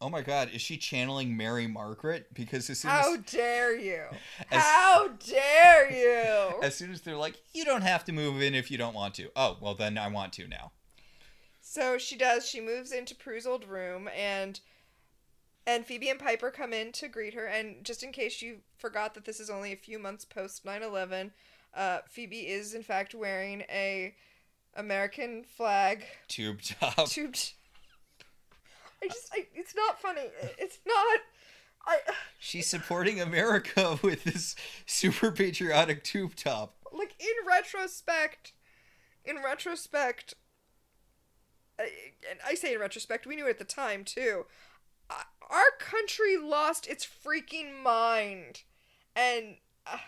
Oh 0.02 0.10
my 0.10 0.20
god, 0.20 0.50
is 0.52 0.60
she 0.60 0.76
channeling 0.76 1.36
Mary 1.36 1.68
Margaret? 1.68 2.26
Because 2.34 2.68
as 2.68 2.80
soon 2.80 2.90
How 2.90 3.14
as, 3.14 3.20
dare 3.22 3.78
you? 3.78 4.02
As- 4.50 4.60
How 4.64 5.08
dare 5.08 5.92
you? 5.92 6.60
as 6.62 6.74
soon 6.74 6.90
as 6.90 7.02
they're 7.02 7.16
like, 7.16 7.36
you 7.54 7.64
don't 7.64 7.82
have 7.82 8.04
to 8.06 8.12
move 8.12 8.42
in 8.42 8.52
if 8.52 8.68
you 8.68 8.76
don't 8.76 8.94
want 8.94 9.14
to. 9.14 9.30
Oh, 9.36 9.58
well 9.60 9.76
then 9.76 9.96
I 9.96 10.08
want 10.08 10.32
to 10.34 10.48
now. 10.48 10.72
So 11.60 11.98
she 11.98 12.16
does. 12.16 12.48
She 12.48 12.60
moves 12.60 12.90
into 12.90 13.14
Prue's 13.14 13.46
old 13.46 13.64
room, 13.68 14.08
and 14.14 14.58
and 15.68 15.86
Phoebe 15.86 16.10
and 16.10 16.18
Piper 16.18 16.50
come 16.50 16.72
in 16.72 16.90
to 16.92 17.06
greet 17.06 17.34
her. 17.34 17.46
And 17.46 17.84
just 17.84 18.02
in 18.02 18.10
case 18.10 18.42
you 18.42 18.56
forgot 18.76 19.14
that 19.14 19.24
this 19.24 19.38
is 19.38 19.50
only 19.50 19.72
a 19.72 19.76
few 19.76 20.00
months 20.00 20.24
post 20.24 20.64
9/11, 20.64 21.30
uh, 21.74 22.00
Phoebe 22.08 22.48
is 22.48 22.74
in 22.74 22.82
fact 22.82 23.14
wearing 23.14 23.60
a 23.70 24.16
American 24.74 25.44
flag 25.44 26.04
Tube 26.26 26.60
top. 26.60 27.08
tubed. 27.08 27.52
I 29.02 29.08
just, 29.08 29.28
I, 29.32 29.46
it's 29.54 29.74
not 29.74 30.00
funny. 30.00 30.22
It's 30.58 30.78
not. 30.86 31.20
I 31.86 31.98
She's 32.38 32.68
supporting 32.68 33.20
America 33.20 33.98
with 34.02 34.24
this 34.24 34.54
super 34.86 35.32
patriotic 35.32 36.04
tube 36.04 36.36
top. 36.36 36.76
like 36.92 37.14
in 37.18 37.46
retrospect. 37.46 38.52
In 39.24 39.36
retrospect, 39.44 40.34
I- 41.78 41.90
and 42.30 42.38
I 42.46 42.54
say 42.54 42.74
in 42.74 42.80
retrospect, 42.80 43.26
we 43.26 43.36
knew 43.36 43.46
it 43.46 43.50
at 43.50 43.58
the 43.58 43.64
time 43.64 44.04
too. 44.04 44.46
uh, 45.10 45.22
Our 45.50 45.70
country 45.80 46.36
lost 46.36 46.86
its 46.88 47.04
freaking 47.06 47.82
mind, 47.82 48.62
and 49.16 49.56
uh, 49.86 49.98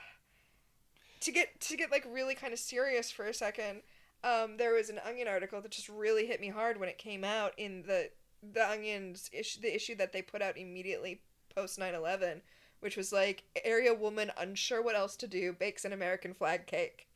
to 1.21 1.33
get 1.33 1.61
to 1.61 1.77
get 1.77 1.91
like 1.91 2.07
really 2.11 2.35
kind 2.35 2.53
of 2.53 2.59
serious 2.59 3.11
for 3.11 3.25
a 3.27 3.35
second, 3.35 3.83
um, 4.23 4.57
there 4.59 4.75
was 4.75 4.91
an 4.91 5.01
Onion 5.05 5.29
article 5.29 5.61
that 5.61 5.71
just 5.73 5.89
really 5.89 6.27
hit 6.27 6.41
me 6.41 6.49
hard 6.51 6.79
when 6.79 6.89
it 6.89 6.99
came 6.99 7.25
out 7.25 7.53
in 7.57 7.83
the 7.87 8.11
the 8.53 8.61
Onion's 8.61 9.31
issue, 9.33 9.61
the 9.61 9.75
issue 9.75 9.95
that 9.97 10.12
they 10.12 10.23
put 10.23 10.43
out 10.43 10.57
immediately 10.59 11.21
post 11.55 11.79
9-11, 11.79 12.41
which 12.81 12.97
was 12.97 13.12
like 13.12 13.45
area 13.65 13.95
woman 13.95 14.31
unsure 14.37 14.83
what 14.83 14.97
else 14.97 15.16
to 15.16 15.27
do 15.27 15.53
bakes 15.53 15.85
an 15.85 15.93
American 15.93 16.35
flag 16.35 16.66
cake. 16.66 17.07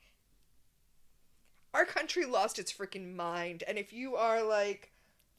Our 1.74 1.84
country 1.84 2.24
lost 2.24 2.58
its 2.58 2.72
freaking 2.72 3.14
mind, 3.14 3.62
and 3.68 3.76
if 3.78 3.92
you 3.92 4.16
are 4.16 4.42
like 4.42 4.90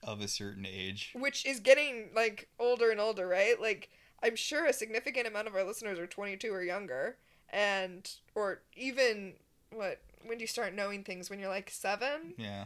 Of 0.03 0.21
a 0.21 0.27
certain 0.27 0.65
age. 0.65 1.13
which 1.15 1.45
is 1.45 1.59
getting 1.59 2.09
like 2.15 2.47
older 2.59 2.91
and 2.91 2.99
older, 2.99 3.27
right? 3.27 3.59
Like 3.59 3.89
I'm 4.21 4.35
sure 4.35 4.65
a 4.65 4.73
significant 4.73 5.27
amount 5.27 5.47
of 5.47 5.55
our 5.55 5.63
listeners 5.63 5.97
are 5.97 6.07
22 6.07 6.53
or 6.53 6.61
younger, 6.61 7.17
and 7.49 8.09
or 8.35 8.61
even 8.75 9.33
what 9.71 10.01
when 10.23 10.37
do 10.37 10.43
you 10.43 10.47
start 10.47 10.73
knowing 10.75 11.03
things 11.03 11.29
when 11.29 11.39
you're 11.39 11.49
like 11.49 11.69
7? 11.71 12.35
Yeah. 12.37 12.65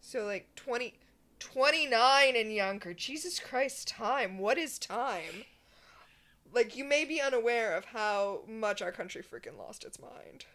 So 0.00 0.24
like 0.24 0.54
20 0.54 0.94
29 1.38 2.36
and 2.36 2.52
younger. 2.52 2.94
Jesus 2.94 3.38
Christ, 3.38 3.88
time. 3.88 4.38
What 4.38 4.58
is 4.58 4.78
time? 4.78 5.44
Like 6.52 6.76
you 6.76 6.84
may 6.84 7.04
be 7.04 7.20
unaware 7.20 7.76
of 7.76 7.86
how 7.86 8.42
much 8.48 8.80
our 8.80 8.92
country 8.92 9.22
freaking 9.22 9.58
lost 9.58 9.84
its 9.84 10.00
mind. 10.00 10.46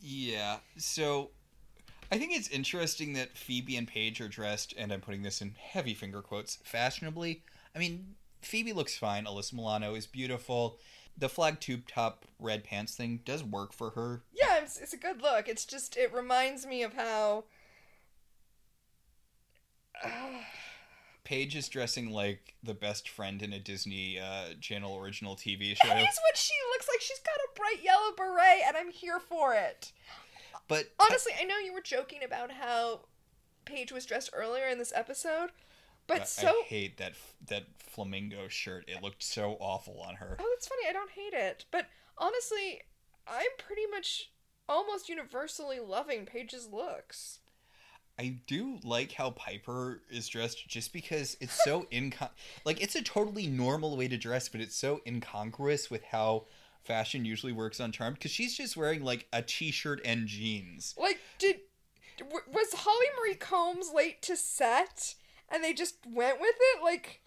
Yeah. 0.00 0.58
So 0.76 1.30
I 2.10 2.18
think 2.18 2.32
it's 2.32 2.48
interesting 2.48 3.12
that 3.14 3.36
Phoebe 3.36 3.76
and 3.76 3.86
Paige 3.86 4.20
are 4.20 4.28
dressed, 4.28 4.72
and 4.78 4.92
I'm 4.92 5.00
putting 5.00 5.22
this 5.22 5.42
in 5.42 5.54
heavy 5.58 5.94
finger 5.94 6.22
quotes, 6.22 6.58
fashionably. 6.64 7.42
I 7.74 7.78
mean, 7.78 8.14
Phoebe 8.40 8.72
looks 8.72 8.96
fine. 8.96 9.24
Alyssa 9.24 9.52
Milano 9.52 9.94
is 9.94 10.06
beautiful. 10.06 10.78
The 11.16 11.28
flag 11.28 11.60
tube 11.60 11.88
top 11.88 12.24
red 12.38 12.64
pants 12.64 12.94
thing 12.94 13.20
does 13.24 13.42
work 13.42 13.72
for 13.72 13.90
her. 13.90 14.22
Yeah, 14.32 14.58
it's, 14.62 14.78
it's 14.78 14.92
a 14.92 14.98
good 14.98 15.20
look. 15.20 15.48
It's 15.48 15.64
just 15.64 15.96
it 15.96 16.14
reminds 16.14 16.64
me 16.64 16.82
of 16.82 16.94
how 16.94 17.44
Paige 21.24 21.56
is 21.56 21.68
dressing 21.68 22.10
like 22.10 22.54
the 22.62 22.74
best 22.74 23.08
friend 23.08 23.42
in 23.42 23.52
a 23.52 23.58
Disney 23.58 24.18
uh, 24.18 24.54
Channel 24.60 24.96
original 24.98 25.36
TV 25.36 25.76
show. 25.76 25.88
That 25.88 25.98
is 26.00 26.18
what 26.22 26.36
she 26.36 26.54
looks 26.72 26.88
like. 26.88 27.00
She's 27.00 27.20
got 27.20 27.34
a 27.34 27.58
bright 27.58 27.84
yellow 27.84 28.12
beret, 28.16 28.62
and 28.66 28.76
I'm 28.76 28.90
here 28.90 29.20
for 29.20 29.52
it. 29.54 29.92
But 30.68 30.90
Honestly, 31.00 31.32
I 31.38 31.44
know 31.44 31.58
you 31.58 31.72
were 31.72 31.80
joking 31.82 32.20
about 32.24 32.50
how 32.52 33.00
Paige 33.66 33.92
was 33.92 34.06
dressed 34.06 34.30
earlier 34.32 34.68
in 34.68 34.78
this 34.78 34.92
episode, 34.94 35.50
but 36.06 36.22
I, 36.22 36.24
so 36.24 36.48
I 36.48 36.62
hate 36.66 36.96
that 36.98 37.12
that 37.48 37.64
flamingo 37.78 38.48
shirt. 38.48 38.84
It 38.88 39.02
looked 39.02 39.22
so 39.22 39.56
awful 39.60 40.00
on 40.00 40.16
her. 40.16 40.36
oh, 40.40 40.54
it's 40.56 40.68
funny. 40.68 40.82
I 40.88 40.92
don't 40.92 41.10
hate 41.10 41.34
it, 41.34 41.66
but 41.70 41.86
honestly, 42.16 42.80
I'm 43.26 43.44
pretty 43.58 43.86
much 43.90 44.30
almost 44.68 45.08
universally 45.08 45.78
loving 45.80 46.24
Paige's 46.24 46.68
looks. 46.72 47.40
I 48.18 48.38
do 48.46 48.78
like 48.82 49.12
how 49.12 49.30
Piper 49.30 50.02
is 50.10 50.28
dressed 50.28 50.66
just 50.68 50.92
because 50.92 51.36
it's 51.40 51.62
so 51.64 51.82
incon 51.92 52.30
like 52.64 52.82
it's 52.82 52.94
a 52.96 53.02
totally 53.02 53.46
normal 53.46 53.96
way 53.96 54.08
to 54.08 54.16
dress, 54.16 54.48
but 54.48 54.60
it's 54.60 54.76
so 54.76 55.00
incongruous 55.06 55.90
with 55.90 56.02
how 56.04 56.46
fashion 56.84 57.24
usually 57.24 57.52
works 57.52 57.80
on 57.80 57.92
Charmed 57.92 58.16
because 58.16 58.30
she's 58.30 58.56
just 58.56 58.76
wearing 58.76 59.04
like 59.04 59.26
a 59.32 59.42
t-shirt 59.42 60.00
and 60.04 60.26
jeans. 60.26 60.94
Like, 60.98 61.20
did 61.38 61.60
w- 62.18 62.40
was 62.50 62.72
Holly 62.72 63.06
Marie 63.20 63.34
Combs 63.34 63.92
late 63.94 64.22
to 64.22 64.36
set, 64.36 65.14
and 65.48 65.62
they 65.62 65.72
just 65.72 65.96
went 66.06 66.40
with 66.40 66.56
it? 66.58 66.82
Like, 66.82 67.20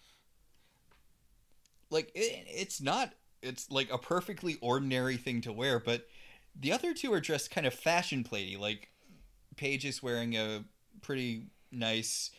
Like 1.90 2.10
it, 2.14 2.44
it's 2.48 2.80
not 2.80 3.14
it's 3.40 3.70
like 3.70 3.90
a 3.92 3.98
perfectly 3.98 4.58
ordinary 4.60 5.16
thing 5.16 5.40
to 5.42 5.52
wear, 5.52 5.78
but 5.80 6.06
the 6.58 6.72
other 6.72 6.92
two 6.92 7.12
are 7.12 7.20
dressed 7.20 7.50
kind 7.50 7.66
of 7.66 7.74
fashion 7.74 8.24
platey. 8.24 8.58
Like 8.58 8.90
Paige 9.56 9.84
is 9.84 10.02
wearing 10.02 10.36
a 10.36 10.64
pretty 11.02 11.46
nice 11.70 12.30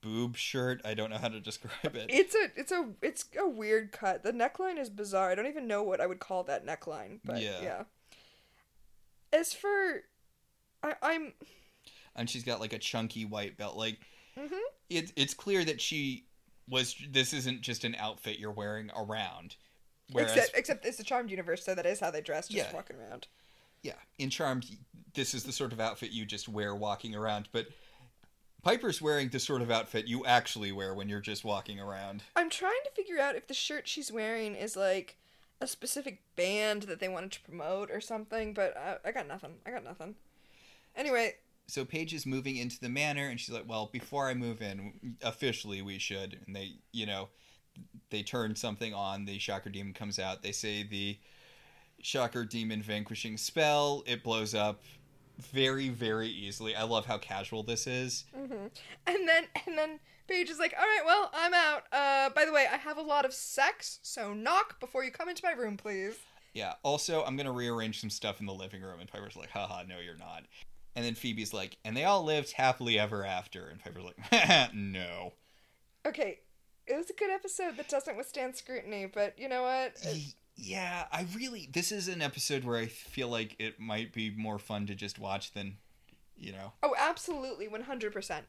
boob 0.00 0.36
shirt. 0.36 0.80
I 0.84 0.94
don't 0.94 1.10
know 1.10 1.18
how 1.18 1.28
to 1.28 1.40
describe 1.40 1.94
it. 1.94 2.06
It's 2.08 2.34
a 2.34 2.48
it's 2.56 2.72
a 2.72 2.88
it's 3.02 3.24
a 3.38 3.48
weird 3.48 3.92
cut. 3.92 4.22
The 4.22 4.32
neckline 4.32 4.78
is 4.78 4.90
bizarre. 4.90 5.30
I 5.30 5.34
don't 5.34 5.46
even 5.46 5.66
know 5.66 5.82
what 5.82 6.00
I 6.00 6.06
would 6.06 6.20
call 6.20 6.44
that 6.44 6.66
neckline, 6.66 7.20
but 7.24 7.40
yeah. 7.42 7.60
Yeah. 7.62 7.82
As 9.32 9.52
for 9.52 10.02
I, 10.82 10.94
I'm 11.02 11.32
and 12.16 12.28
she's 12.28 12.44
got 12.44 12.60
like 12.60 12.72
a 12.72 12.78
chunky 12.78 13.24
white 13.24 13.56
belt. 13.56 13.76
Like 13.76 13.98
Mhm. 14.36 14.58
it, 14.88 15.12
it's 15.16 15.34
clear 15.34 15.64
that 15.64 15.80
she 15.80 16.24
was. 16.68 16.94
This 17.10 17.32
isn't 17.32 17.60
just 17.62 17.84
an 17.84 17.94
outfit 17.96 18.38
you're 18.38 18.52
wearing 18.52 18.90
around. 18.96 19.56
Whereas, 20.12 20.30
except 20.36 20.56
except 20.56 20.86
it's 20.86 20.96
the 20.96 21.04
Charmed 21.04 21.30
universe, 21.30 21.64
so 21.64 21.74
that 21.74 21.84
is 21.84 21.98
how 22.00 22.10
they 22.12 22.20
dress, 22.20 22.48
just 22.48 22.68
Yeah. 22.68 22.72
walking 22.74 22.96
around. 22.96 23.26
Yeah, 23.82 23.94
in 24.18 24.30
Charmed, 24.30 24.66
this 25.14 25.34
is 25.34 25.44
the 25.44 25.52
sort 25.52 25.72
of 25.72 25.80
outfit 25.80 26.10
you 26.10 26.24
just 26.24 26.48
wear 26.48 26.74
walking 26.74 27.14
around. 27.14 27.48
But 27.52 27.66
Piper's 28.62 29.00
wearing 29.00 29.28
the 29.28 29.38
sort 29.38 29.62
of 29.62 29.70
outfit 29.70 30.06
you 30.06 30.24
actually 30.26 30.72
wear 30.72 30.94
when 30.94 31.08
you're 31.08 31.20
just 31.20 31.44
walking 31.44 31.80
around. 31.80 32.22
I'm 32.36 32.50
trying 32.50 32.80
to 32.84 32.90
figure 32.90 33.20
out 33.20 33.36
if 33.36 33.46
the 33.46 33.54
shirt 33.54 33.86
she's 33.88 34.10
wearing 34.12 34.54
is 34.54 34.76
like 34.76 35.16
a 35.60 35.66
specific 35.66 36.22
band 36.36 36.82
that 36.82 37.00
they 37.00 37.08
wanted 37.08 37.32
to 37.32 37.40
promote 37.42 37.90
or 37.90 38.00
something, 38.00 38.54
but 38.54 38.76
I, 38.76 39.08
I 39.08 39.12
got 39.12 39.26
nothing. 39.26 39.54
I 39.66 39.70
got 39.70 39.84
nothing. 39.84 40.14
Anyway, 40.96 41.34
So 41.66 41.84
Paige 41.84 42.14
is 42.14 42.26
moving 42.26 42.56
into 42.56 42.80
the 42.80 42.88
manor, 42.88 43.28
and 43.28 43.38
she's 43.38 43.54
like, 43.54 43.68
"Well, 43.68 43.90
before 43.92 44.28
I 44.28 44.34
move 44.34 44.62
in, 44.62 45.16
officially 45.22 45.82
we 45.82 45.98
should." 45.98 46.40
And 46.46 46.54
they, 46.54 46.74
you 46.92 47.06
know, 47.06 47.28
they 48.10 48.22
turn 48.22 48.56
something 48.56 48.94
on. 48.94 49.24
The 49.24 49.38
Shocker 49.38 49.70
Demon 49.70 49.92
comes 49.94 50.18
out. 50.18 50.42
They 50.42 50.52
say 50.52 50.82
the 50.82 51.18
Shocker 52.02 52.44
Demon 52.44 52.82
vanquishing 52.82 53.36
spell. 53.36 54.02
It 54.06 54.22
blows 54.22 54.54
up 54.54 54.82
very, 55.38 55.88
very 55.88 56.28
easily. 56.28 56.74
I 56.74 56.82
love 56.84 57.06
how 57.06 57.18
casual 57.18 57.62
this 57.62 57.86
is. 57.86 58.24
hmm 58.34 58.66
and 59.06 59.28
then 59.28 59.44
and 59.66 59.78
then 59.78 60.00
Paige 60.26 60.50
is 60.50 60.58
like, 60.58 60.74
"All 60.78 60.84
right, 60.84 61.02
well, 61.06 61.30
I'm 61.32 61.54
out. 61.54 61.84
Uh, 61.90 62.28
by 62.34 62.44
the 62.44 62.52
way, 62.52 62.66
I 62.70 62.76
have 62.76 62.98
a 62.98 63.02
lot 63.02 63.24
of 63.24 63.32
sex, 63.32 63.98
so 64.02 64.34
knock 64.34 64.78
before 64.78 65.02
you 65.02 65.10
come 65.10 65.28
into 65.28 65.42
my 65.44 65.52
room, 65.52 65.76
please." 65.76 66.16
Yeah. 66.54 66.74
Also, 66.82 67.24
I'm 67.24 67.36
gonna 67.36 67.52
rearrange 67.52 68.00
some 68.00 68.10
stuff 68.10 68.40
in 68.40 68.46
the 68.46 68.52
living 68.52 68.82
room, 68.82 69.00
and 69.00 69.08
Piper's 69.08 69.36
like, 69.36 69.50
"Haha, 69.50 69.84
no, 69.84 69.98
you're 69.98 70.16
not." 70.16 70.44
And 70.96 71.04
then 71.04 71.14
Phoebe's 71.14 71.54
like, 71.54 71.78
"And 71.84 71.96
they 71.96 72.04
all 72.04 72.24
lived 72.24 72.52
happily 72.52 72.98
ever 72.98 73.24
after." 73.24 73.68
And 73.68 73.80
Piper's 73.80 74.04
like, 74.04 74.74
"No." 74.74 75.32
Okay, 76.06 76.40
it 76.86 76.96
was 76.96 77.08
a 77.10 77.14
good 77.14 77.30
episode 77.30 77.76
that 77.76 77.88
doesn't 77.88 78.16
withstand 78.16 78.56
scrutiny, 78.56 79.06
but 79.06 79.38
you 79.38 79.48
know 79.48 79.62
what? 79.62 79.96
Yeah, 80.60 81.04
I 81.12 81.24
really. 81.36 81.68
This 81.72 81.92
is 81.92 82.08
an 82.08 82.20
episode 82.20 82.64
where 82.64 82.76
I 82.76 82.86
feel 82.86 83.28
like 83.28 83.54
it 83.60 83.78
might 83.78 84.12
be 84.12 84.30
more 84.30 84.58
fun 84.58 84.86
to 84.86 84.94
just 84.96 85.16
watch 85.16 85.52
than, 85.52 85.76
you 86.36 86.50
know. 86.50 86.72
Oh, 86.82 86.96
absolutely, 86.98 87.68
one 87.68 87.82
hundred 87.82 88.12
percent. 88.12 88.46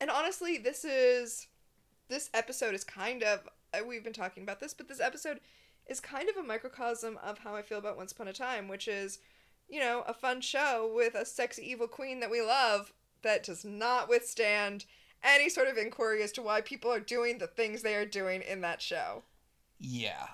And 0.00 0.10
honestly, 0.10 0.58
this 0.58 0.84
is 0.84 1.46
this 2.08 2.28
episode 2.34 2.74
is 2.74 2.82
kind 2.82 3.22
of 3.22 3.48
uh, 3.72 3.84
we've 3.86 4.02
been 4.02 4.12
talking 4.12 4.42
about 4.42 4.58
this, 4.58 4.74
but 4.74 4.88
this 4.88 5.00
episode 5.00 5.38
is 5.86 6.00
kind 6.00 6.28
of 6.28 6.36
a 6.36 6.42
microcosm 6.42 7.18
of 7.22 7.38
how 7.38 7.54
I 7.54 7.62
feel 7.62 7.78
about 7.78 7.96
Once 7.96 8.10
Upon 8.10 8.26
a 8.26 8.32
Time, 8.32 8.66
which 8.66 8.88
is, 8.88 9.20
you 9.68 9.78
know, 9.78 10.02
a 10.08 10.12
fun 10.12 10.40
show 10.40 10.92
with 10.92 11.14
a 11.14 11.24
sexy 11.24 11.70
evil 11.70 11.86
queen 11.86 12.18
that 12.18 12.32
we 12.32 12.42
love 12.42 12.92
that 13.22 13.44
does 13.44 13.64
not 13.64 14.08
withstand 14.08 14.86
any 15.22 15.48
sort 15.48 15.68
of 15.68 15.76
inquiry 15.76 16.22
as 16.22 16.32
to 16.32 16.42
why 16.42 16.60
people 16.60 16.92
are 16.92 17.00
doing 17.00 17.38
the 17.38 17.46
things 17.46 17.82
they 17.82 17.94
are 17.94 18.04
doing 18.04 18.42
in 18.42 18.60
that 18.62 18.82
show. 18.82 19.22
Yeah. 19.78 20.26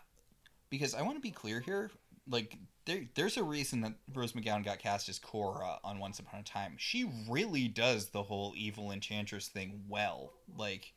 Because 0.71 0.95
I 0.95 1.03
want 1.03 1.17
to 1.17 1.21
be 1.21 1.31
clear 1.31 1.61
here. 1.61 1.91
Like, 2.29 2.57
there, 2.87 3.03
there's 3.15 3.37
a 3.37 3.43
reason 3.43 3.81
that 3.83 3.93
Rose 4.15 4.33
McGowan 4.33 4.65
got 4.65 4.79
cast 4.79 5.09
as 5.09 5.19
Cora 5.19 5.79
on 5.85 5.99
Once 5.99 6.19
Upon 6.19 6.41
a 6.41 6.43
Time. 6.45 6.75
She 6.79 7.11
really 7.29 7.69
does 7.69 8.09
the 8.09 8.23
whole 8.23 8.55
evil 8.57 8.93
enchantress 8.93 9.49
thing 9.49 9.83
well. 9.89 10.33
Like, 10.57 10.93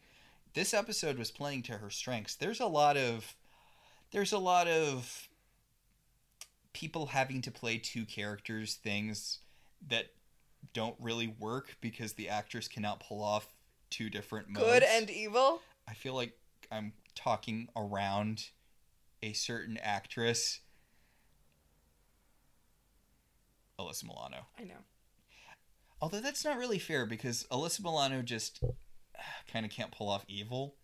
this 0.53 0.73
episode 0.73 1.17
was 1.17 1.31
playing 1.31 1.63
to 1.63 1.73
her 1.73 1.89
strengths. 1.89 2.35
There's 2.35 2.59
a 2.59 2.67
lot 2.67 2.97
of, 2.97 3.35
there's 4.11 4.31
a 4.31 4.37
lot 4.37 4.67
of 4.67 5.27
people 6.73 7.07
having 7.07 7.41
to 7.41 7.51
play 7.51 7.77
two 7.77 8.05
characters 8.05 8.75
things 8.75 9.39
that 9.87 10.07
don't 10.73 10.95
really 10.99 11.35
work 11.39 11.75
because 11.81 12.13
the 12.13 12.29
actress 12.29 12.67
cannot 12.67 12.99
pull 12.99 13.23
off 13.23 13.47
two 13.89 14.09
different 14.09 14.49
modes. 14.49 14.65
Good 14.65 14.83
and 14.83 15.09
evil. 15.09 15.61
I 15.87 15.93
feel 15.93 16.13
like 16.13 16.33
I'm 16.71 16.93
talking 17.15 17.69
around 17.75 18.45
a 19.23 19.33
certain 19.33 19.77
actress. 19.81 20.59
Alyssa 23.79 24.03
Milano. 24.03 24.45
I 24.59 24.63
know. 24.63 24.83
Although 26.01 26.19
that's 26.19 26.43
not 26.43 26.57
really 26.57 26.79
fair 26.79 27.05
because 27.05 27.47
Alyssa 27.49 27.81
Milano 27.81 28.21
just 28.21 28.59
uh, 28.63 29.21
kind 29.51 29.65
of 29.65 29.71
can't 29.71 29.91
pull 29.91 30.09
off 30.09 30.25
evil. 30.27 30.75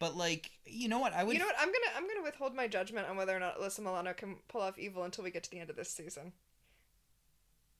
But 0.00 0.16
like, 0.16 0.50
you 0.66 0.88
know 0.88 0.98
what? 0.98 1.12
I 1.12 1.24
would 1.24 1.32
You 1.32 1.38
know 1.38 1.46
what? 1.46 1.56
I'm 1.58 1.68
gonna 1.68 1.96
I'm 1.96 2.06
gonna 2.06 2.22
withhold 2.22 2.54
my 2.54 2.66
judgment 2.66 3.08
on 3.08 3.16
whether 3.16 3.34
or 3.34 3.40
not 3.40 3.58
Alyssa 3.58 3.80
Milano 3.80 4.12
can 4.12 4.36
pull 4.48 4.60
off 4.60 4.78
evil 4.78 5.04
until 5.04 5.24
we 5.24 5.30
get 5.30 5.44
to 5.44 5.50
the 5.50 5.60
end 5.60 5.70
of 5.70 5.76
this 5.76 5.90
season. 5.90 6.32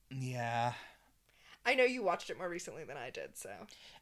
Yeah. 0.09 0.73
I 1.65 1.75
know 1.75 1.83
you 1.83 2.01
watched 2.01 2.29
it 2.29 2.37
more 2.37 2.49
recently 2.49 2.85
than 2.85 2.97
I 2.97 3.09
did, 3.09 3.37
so. 3.37 3.49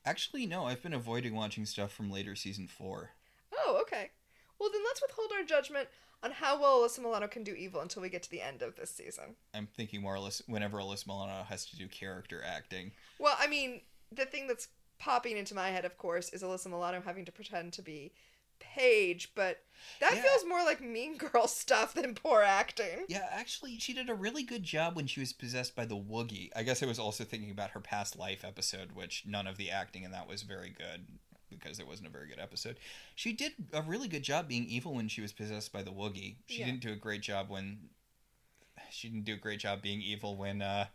Actually, 0.06 0.46
no, 0.46 0.66
I've 0.66 0.84
been 0.84 0.94
avoiding 0.94 1.36
watching 1.36 1.66
stuff 1.66 1.92
from 1.92 2.12
later 2.12 2.36
season 2.36 2.68
4. 2.68 3.10
Oh, 3.54 3.80
okay. 3.82 4.12
Well, 4.60 4.70
then 4.72 4.82
let's 4.86 5.02
withhold 5.02 5.32
our 5.38 5.44
judgment 5.44 5.88
on 6.24 6.32
how 6.32 6.60
well 6.60 6.82
Alyssa 6.82 7.00
Milano 7.00 7.28
can 7.28 7.44
do 7.44 7.54
evil 7.54 7.82
until 7.82 8.02
we 8.02 8.10
get 8.10 8.24
to 8.24 8.32
the 8.32 8.42
end 8.42 8.62
of 8.62 8.76
this 8.76 8.90
season. 8.90 9.36
I'm 9.54 9.68
thinking 9.68 10.02
more 10.02 10.16
or 10.16 10.20
less 10.20 10.42
whenever 10.48 10.78
Alyssa 10.80 11.08
Milano 11.08 11.44
has 11.44 11.66
to 11.68 11.76
do 11.76 11.88
character 11.88 12.42
acting. 12.46 12.92
Well, 13.20 13.36
I 13.40 13.48
mean, 13.48 13.82
the 14.12 14.26
thing 14.26 14.48
that's 14.48 14.68
popping 15.00 15.38
into 15.38 15.54
my 15.54 15.70
head, 15.70 15.86
of 15.86 15.98
course, 15.98 16.30
is 16.30 16.42
Alyssa 16.42 16.68
Milano 16.68 17.02
having 17.02 17.26
to 17.26 17.32
pretend 17.32 17.74
to 17.74 17.82
be 17.84 18.14
Paige, 18.60 19.34
but 19.36 19.64
that 20.00 20.16
Yeah. 20.16 20.22
feels 20.24 20.44
more 20.46 20.64
like 20.64 20.82
Mean 20.82 21.18
Girl 21.18 21.48
stuff 21.48 21.94
than 21.94 22.16
poor 22.16 22.42
acting. 22.42 23.06
Yeah, 23.08 23.28
actually, 23.32 23.78
she 23.78 23.94
did 23.94 24.10
a 24.10 24.16
really 24.16 24.42
good 24.42 24.64
job 24.64 24.96
when 24.96 25.06
she 25.06 25.20
was 25.20 25.32
possessed 25.34 25.76
by 25.76 25.86
the 25.86 25.96
Woogy. 25.96 26.50
I 26.56 26.64
guess 26.64 26.82
I 26.82 26.88
was 26.88 26.98
also 26.98 27.24
thinking 27.24 27.52
about 27.52 27.72
her 27.72 27.80
past 27.80 28.18
life 28.18 28.44
episode, 28.44 28.94
which 28.94 29.24
none 29.28 29.46
of 29.46 29.58
the 29.58 29.70
acting 29.70 30.02
in 30.02 30.10
that 30.12 30.28
was 30.28 30.42
very 30.42 30.72
good 30.72 31.20
because 31.60 31.80
it 31.80 31.88
wasn't 31.88 32.08
a 32.08 32.12
very 32.12 32.28
good 32.28 32.40
episode. 32.40 32.78
She 33.16 33.34
did 33.34 33.54
a 33.74 33.82
really 33.82 34.08
good 34.08 34.24
job 34.24 34.48
being 34.48 34.66
evil 34.66 34.94
when 34.94 35.08
she 35.08 35.22
was 35.22 35.32
possessed 35.32 35.72
by 35.74 35.84
the 35.84 35.92
Woogy. 35.92 36.36
She 36.48 36.60
Yeah. 36.60 36.68
didn't 36.68 36.82
do 36.82 36.92
a 36.92 36.96
great 36.96 37.22
job 37.22 37.50
when 37.50 37.90
she 38.92 39.10
didn't 39.10 39.26
do 39.26 39.34
a 39.34 39.38
great 39.38 39.60
job 39.60 39.82
being 39.82 40.02
evil 40.02 40.36
when 40.38 40.62
uh 40.62 40.86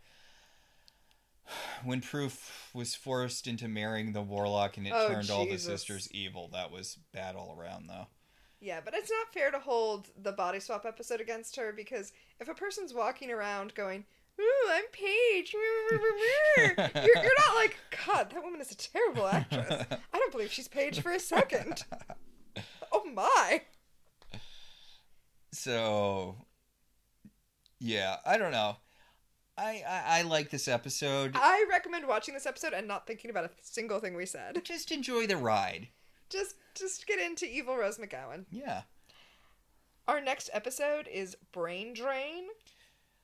when 1.83 2.01
Prue 2.01 2.31
was 2.73 2.95
forced 2.95 3.47
into 3.47 3.67
marrying 3.67 4.13
the 4.13 4.21
warlock 4.21 4.77
and 4.77 4.87
it 4.87 4.93
Oh, 4.95 5.07
turned 5.07 5.29
all 5.29 5.45
the 5.45 5.57
sisters 5.57 6.07
evil. 6.11 6.49
That 6.53 6.71
was 6.71 6.97
bad 7.11 7.35
all 7.35 7.55
around 7.59 7.87
though. 7.87 8.07
Yeah, 8.59 8.79
but 8.83 8.93
it's 8.93 9.11
not 9.11 9.33
fair 9.33 9.51
to 9.51 9.59
hold 9.59 10.07
the 10.21 10.31
body 10.31 10.61
swap 10.61 10.85
episode 10.85 11.19
against 11.19 11.57
her 11.57 11.73
because 11.73 12.13
if 12.39 12.47
a 12.47 12.53
person's 12.53 12.93
walking 12.93 13.29
around 13.29 13.75
going, 13.75 14.05
Ooh, 14.41 14.69
I'm 14.71 14.85
Paige, 14.91 15.53
you're, 15.53 16.09
you're 16.57 17.33
not 17.37 17.55
like, 17.55 17.77
God, 18.05 18.31
that 18.31 18.43
woman 18.43 18.61
is 18.61 18.71
a 18.71 18.75
terrible 18.75 19.27
actress. 19.27 19.85
I 19.91 20.17
don't 20.17 20.31
believe 20.31 20.51
she's 20.51 20.67
Paige 20.67 21.01
for 21.01 21.11
a 21.11 21.19
second. 21.19 21.83
Oh 22.91 23.05
my. 23.05 23.61
So, 25.51 26.45
yeah, 27.79 28.17
I 28.25 28.37
don't 28.37 28.51
know. 28.51 28.77
I, 29.55 29.83
I 29.87 30.03
I 30.07 30.21
like 30.23 30.49
this 30.49 30.67
episode. 30.67 31.33
I 31.35 31.65
recommend 31.69 32.07
watching 32.07 32.33
this 32.33 32.47
episode 32.47 32.73
and 32.73 32.87
not 32.87 33.05
thinking 33.05 33.29
about 33.29 33.45
a 33.45 33.51
single 33.61 33.99
thing 33.99 34.15
we 34.15 34.25
said. 34.25 34.59
Just 34.63 34.91
enjoy 34.91 35.27
the 35.27 35.37
ride. 35.37 35.89
Just 36.29 36.55
just 36.75 37.05
get 37.05 37.19
into 37.19 37.45
Evil 37.45 37.77
Rose 37.77 37.99
McGowan. 37.99 38.45
Yeah. 38.49 38.81
Our 40.07 40.19
next 40.21 40.49
episode 40.53 41.07
is 41.07 41.37
Brain 41.51 41.93
Drain, 41.93 42.45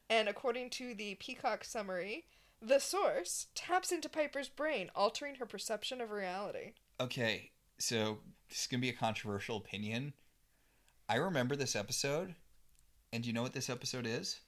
and 0.09 0.27
according 0.27 0.69
to 0.71 0.93
the 0.93 1.15
Peacock 1.15 1.63
summary, 1.63 2.25
the 2.61 2.79
source 2.79 3.47
taps 3.55 3.91
into 3.91 4.09
Piper's 4.09 4.49
brain, 4.49 4.89
altering 4.95 5.35
her 5.35 5.45
perception 5.45 6.01
of 6.01 6.11
reality. 6.11 6.73
Okay, 6.99 7.51
so 7.77 8.19
this 8.49 8.61
is 8.61 8.67
gonna 8.67 8.81
be 8.81 8.89
a 8.89 8.93
controversial 8.93 9.57
opinion. 9.57 10.13
I 11.07 11.15
remember 11.15 11.55
this 11.55 11.75
episode, 11.75 12.35
and 13.11 13.23
do 13.23 13.27
you 13.27 13.33
know 13.33 13.41
what 13.41 13.53
this 13.53 13.69
episode 13.69 14.05
is? 14.05 14.41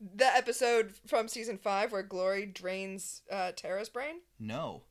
The 0.00 0.26
episode 0.26 0.94
from 1.06 1.28
season 1.28 1.58
five 1.58 1.92
where 1.92 2.02
Glory 2.02 2.46
drains 2.46 3.22
uh, 3.30 3.52
Tara's 3.52 3.90
brain. 3.90 4.20
No. 4.38 4.84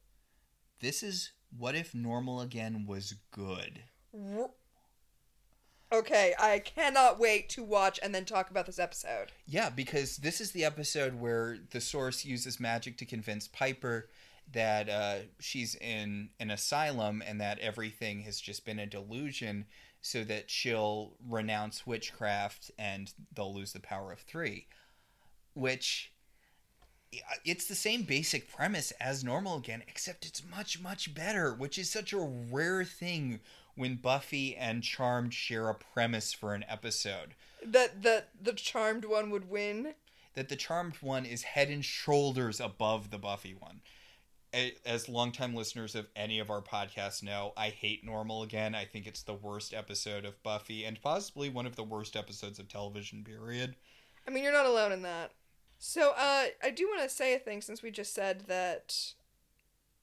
This 0.82 1.02
is 1.02 1.32
what 1.58 1.76
if 1.76 1.96
normal 1.96 2.42
again 2.42 2.86
was 2.86 3.16
good. 3.32 3.82
R- 4.14 4.52
Okay, 5.92 6.36
I 6.40 6.60
cannot 6.60 7.20
wait 7.20 7.50
to 7.50 7.64
watch 7.64 8.00
and 8.04 8.14
then 8.14 8.24
talk 8.24 8.52
about 8.52 8.68
this 8.68 8.78
episode. 8.78 9.32
Yeah, 9.48 9.72
because 9.72 10.18
this 10.18 10.40
is 10.40 10.52
the 10.52 10.64
episode 10.64 11.20
where 11.20 11.58
the 11.72 11.82
source 11.82 12.24
uses 12.24 12.60
magic 12.60 12.98
to 12.98 13.06
convince 13.06 13.48
Piper 13.48 14.08
that 14.52 14.88
uh, 14.88 15.16
she's 15.40 15.74
in 15.76 16.30
an 16.40 16.52
asylum 16.52 17.24
and 17.26 17.42
that 17.42 17.58
everything 17.60 18.22
has 18.22 18.40
just 18.40 18.66
been 18.66 18.78
a 18.78 18.86
delusion 18.86 19.66
so 20.02 20.24
that 20.24 20.52
she'll 20.52 21.14
renounce 21.28 21.88
witchcraft 21.88 22.70
and 22.78 23.12
they'll 23.36 23.54
lose 23.54 23.74
the 23.74 23.80
power 23.80 24.12
of 24.12 24.20
three. 24.20 24.68
Which. 25.54 26.12
It's 27.44 27.66
the 27.66 27.74
same 27.74 28.04
basic 28.04 28.52
premise 28.52 28.92
as 29.02 29.24
normal 29.24 29.58
again, 29.58 29.82
except 29.88 30.28
it's 30.28 30.44
much, 30.48 30.80
much 30.80 31.16
better, 31.16 31.56
which 31.56 31.80
is 31.80 31.90
such 31.90 32.14
a 32.14 32.20
rare 32.20 32.84
thing 32.84 33.40
when 33.80 33.96
Buffy 33.96 34.56
and 34.56 34.84
Charmed 34.84 35.34
share 35.34 35.70
a 35.70 35.74
premise 35.74 36.34
for 36.34 36.54
an 36.54 36.66
episode. 36.68 37.34
That 37.66 38.04
the 38.04 38.26
the 38.40 38.54
charmed 38.54 39.06
one 39.06 39.30
would 39.32 39.50
win. 39.50 39.96
that 40.36 40.50
the 40.50 40.56
charmed 40.56 40.96
one 41.02 41.26
is 41.26 41.42
head 41.44 41.70
and 41.70 41.84
shoulders 41.84 42.60
above 42.60 43.10
the 43.10 43.18
buffy 43.18 43.54
one 43.54 43.82
as 44.86 45.08
longtime 45.10 45.54
listeners 45.54 45.94
of 45.96 46.08
any 46.16 46.40
of 46.40 46.50
our 46.50 46.62
podcasts 46.62 47.22
know 47.22 47.52
i 47.58 47.70
hate 47.70 48.04
normal 48.06 48.42
again 48.44 48.74
i 48.74 48.84
think 48.86 49.06
it's 49.06 49.22
the 49.24 49.34
worst 49.34 49.74
episode 49.74 50.26
of 50.26 50.42
buffy 50.44 50.86
and 50.86 51.02
possibly 51.02 51.50
one 51.50 51.66
of 51.66 51.76
the 51.76 51.84
worst 51.84 52.16
episodes 52.16 52.58
of 52.60 52.68
television 52.68 53.24
period 53.24 53.76
I 54.28 54.32
mean, 54.32 54.44
you're 54.44 54.54
not 54.54 54.66
alone 54.68 54.92
in 54.92 55.02
that. 55.04 55.32
So, 55.80 56.12
uh, 56.16 56.46
I 56.64 56.70
do 56.76 56.88
want 56.88 57.02
to 57.02 57.10
say 57.10 57.34
a 57.34 57.40
thing 57.40 57.62
since 57.62 57.82
we 57.82 57.90
just 57.90 58.14
said 58.14 58.42
that, 58.48 58.96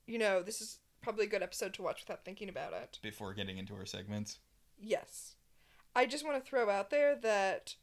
you 0.07 0.19
know, 0.19 0.43
this 0.43 0.61
is 0.61 0.78
probably 1.07 1.27
a 1.27 1.28
good 1.28 1.43
episode 1.43 1.73
to 1.73 1.83
watch 1.83 2.03
without 2.03 2.24
thinking 2.24 2.49
about 2.49 2.73
it. 2.73 2.99
before 3.01 3.33
getting 3.33 3.59
into 3.59 3.74
our 3.74 3.87
segments 3.87 4.41
Yes. 4.78 5.37
I 5.95 6.07
just 6.07 6.27
want 6.27 6.43
to 6.43 6.49
throw 6.49 6.69
out 6.69 6.91
there 6.91 7.16
that 7.16 7.77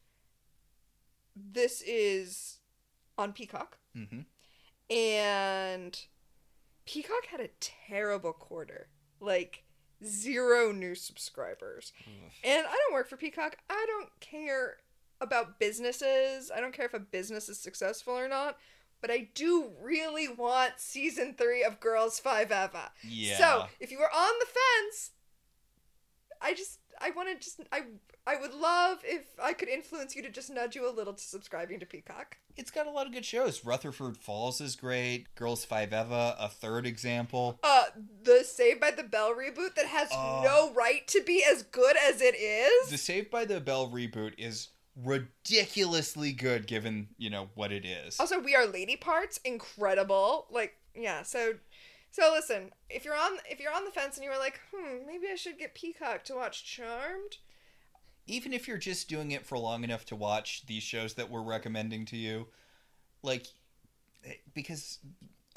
this 1.35 1.81
is 1.81 2.59
on 3.17 3.33
Peacock, 3.33 3.77
mm-hmm. 3.97 4.21
and 4.93 5.99
Peacock 6.85 7.25
had 7.31 7.39
a 7.39 7.49
terrible 7.59 8.33
quarter. 8.33 8.89
Like, 9.19 9.63
zero 10.05 10.71
new 10.71 10.93
subscribers. 10.93 11.93
And 12.43 12.65
I 12.67 12.71
don't 12.71 12.93
work 12.93 13.07
for 13.07 13.17
Peacock. 13.17 13.57
I 13.69 13.85
don't 13.87 14.09
care 14.19 14.77
about 15.21 15.59
businesses. 15.59 16.51
I 16.55 16.59
don't 16.59 16.73
care 16.73 16.85
if 16.85 16.93
a 16.93 16.99
business 16.99 17.49
is 17.49 17.59
successful 17.59 18.13
or 18.13 18.27
not. 18.27 18.57
But 19.03 19.11
I 19.11 19.27
do 19.35 19.69
really 19.81 20.29
want 20.29 20.75
season 20.77 21.35
three 21.37 21.61
of 21.61 21.81
Girls 21.81 22.19
Five 22.21 22.47
Eva. 22.53 22.89
yeah 23.03 23.37
So 23.37 23.65
if 23.81 23.91
you 23.91 23.99
were 23.99 24.09
on 24.09 24.31
the 24.39 24.45
fence, 24.45 25.11
I 26.41 26.53
just 26.53 26.79
I 27.01 27.09
want 27.11 27.27
to 27.29 27.35
just 27.43 27.59
I 27.71 27.81
I 28.25 28.37
would 28.39 28.53
love 28.53 28.99
if 29.03 29.23
I 29.43 29.51
could 29.51 29.67
influence 29.67 30.15
you 30.15 30.21
to 30.23 30.29
just 30.29 30.49
nudge 30.49 30.75
you 30.75 30.89
a 30.89 30.93
little 30.93 31.11
to 31.13 31.21
subscribing 31.21 31.81
to 31.81 31.85
Peacock. 31.85 32.37
it's 32.55 32.71
got 32.71 32.87
a 32.87 32.91
lot 32.91 33.05
of 33.07 33.11
good 33.11 33.25
shows 33.25 33.65
rutherford 33.65 34.15
falls 34.15 34.61
is 34.61 34.77
great 34.77 35.33
girls 35.35 35.65
five 35.65 35.89
eva 35.89 36.35
a 36.39 36.47
third 36.47 36.85
example 36.85 37.59
Uh, 37.61 37.83
the 38.23 38.43
Saved 38.45 38.79
by 38.79 38.91
the 38.91 39.03
Bell 39.03 39.33
reboot 39.35 39.75
that 39.75 39.87
has 39.87 40.07
Oh. 40.13 40.41
no 40.45 40.73
right 40.73 41.05
to 41.07 41.21
be 41.23 41.43
as 41.43 41.63
good 41.63 41.97
as 41.97 42.21
it 42.21 42.35
is. 42.35 42.89
the 42.89 42.97
saved 42.97 43.29
by 43.29 43.43
the 43.43 43.59
bell 43.59 43.89
reboot 43.89 44.33
is 44.37 44.69
ridiculously 44.95 46.31
good 46.33 46.67
given 46.67 47.07
you 47.17 47.29
know 47.29 47.49
what 47.55 47.71
it 47.71 47.83
is 47.85 48.19
Also, 48.19 48.39
We 48.39 48.55
Are 48.55 48.65
Lady 48.67 48.95
Parts, 48.95 49.39
incredible. 49.43 50.45
Like, 50.51 50.75
yeah. 50.95 51.23
So, 51.23 51.55
so 52.11 52.31
listen, 52.31 52.71
if 52.89 53.03
you're 53.05 53.15
on 53.15 53.37
if 53.49 53.59
you're 53.59 53.73
on 53.73 53.85
the 53.85 53.91
fence 53.91 54.17
and 54.17 54.23
you 54.23 54.29
were 54.29 54.37
like, 54.37 54.59
hmm, 54.73 55.05
maybe 55.07 55.27
I 55.31 55.35
should 55.35 55.57
get 55.57 55.73
Peacock 55.73 56.23
to 56.25 56.35
watch 56.35 56.63
Charmed. 56.63 57.37
even 58.27 58.53
if 58.53 58.67
you're 58.67 58.77
just 58.77 59.09
doing 59.09 59.31
it 59.31 59.45
for 59.45 59.57
long 59.57 59.83
enough 59.83 60.05
to 60.05 60.15
watch 60.15 60.65
these 60.67 60.83
shows 60.83 61.15
that 61.15 61.29
we're 61.29 61.41
recommending 61.41 62.05
to 62.05 62.17
you, 62.17 62.47
like, 63.23 63.47
eh, 64.25 64.33
because 64.53 64.99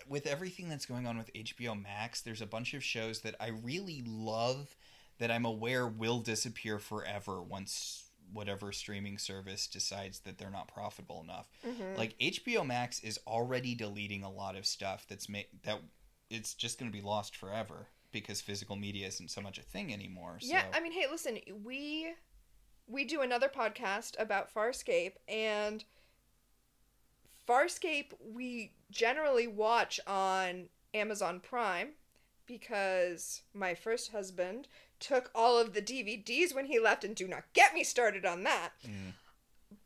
with 0.09 0.27
everything 0.27 0.69
that's 0.69 0.87
going 0.87 1.07
on 1.07 1.19
with 1.19 1.33
HBO 1.35 1.81
Max, 1.81 2.23
there's 2.23 2.41
a 2.43 2.47
bunch 2.47 2.75
of 2.75 2.83
shows 2.83 3.21
that 3.21 3.35
I 3.39 3.49
really 3.49 4.03
love 4.07 4.75
that 5.19 5.31
I'm 5.31 5.45
aware 5.45 5.87
will 5.87 6.21
disappear 6.21 6.79
forever 6.79 7.43
once 7.43 8.05
whatever 8.33 8.73
streaming 8.73 9.19
service 9.19 9.67
decides 9.67 10.21
that 10.21 10.39
they're 10.39 10.51
not 10.51 10.69
profitable 10.69 11.21
enough. 11.23 11.49
Mhm. 11.65 11.97
Like 11.97 12.15
HBO 12.19 12.65
Max 12.65 13.01
is 13.01 13.19
already 13.27 13.75
deleting 13.75 14.23
a 14.23 14.31
lot 14.31 14.57
of 14.57 14.67
stuff 14.67 15.07
that's 15.09 15.29
ma- 15.29 15.41
that 15.63 15.81
it's 16.31 16.55
just 16.55 16.79
going 16.79 16.91
to 16.91 16.97
be 16.97 17.03
lost 17.03 17.37
forever 17.37 17.89
because 18.13 18.41
physical 18.41 18.77
media 18.77 19.07
isn't 19.07 19.31
so 19.31 19.41
much 19.41 19.59
a 19.59 19.63
thing 19.63 19.93
anymore. 19.93 20.39
So. 20.41 20.49
Yeah, 20.49 20.65
I 20.73 20.81
mean, 20.81 20.93
hey, 20.93 21.07
listen, 21.11 21.39
we 21.65 22.15
we 22.87 23.05
do 23.05 23.21
another 23.21 23.49
podcast 23.49 24.19
about 24.19 24.53
Farscape, 24.53 25.15
and 25.29 25.85
Farscape 27.49 28.13
we 28.21 28.73
generally 28.91 29.47
watch 29.47 30.01
on 30.07 30.69
Amazon 30.95 31.41
Prime 31.41 31.91
because 32.47 33.43
my 33.53 33.75
first 33.75 34.13
husband 34.13 34.69
took 35.01 35.31
all 35.35 35.59
of 35.59 35.73
the 35.73 35.83
DVDs 35.83 36.55
when 36.55 36.67
he 36.67 36.79
left, 36.79 37.05
and 37.05 37.15
do 37.15 37.29
not 37.29 37.45
get 37.53 37.75
me 37.75 37.85
started 37.85 38.25
on 38.25 38.43
that. 38.45 38.71
Mm. 38.87 39.13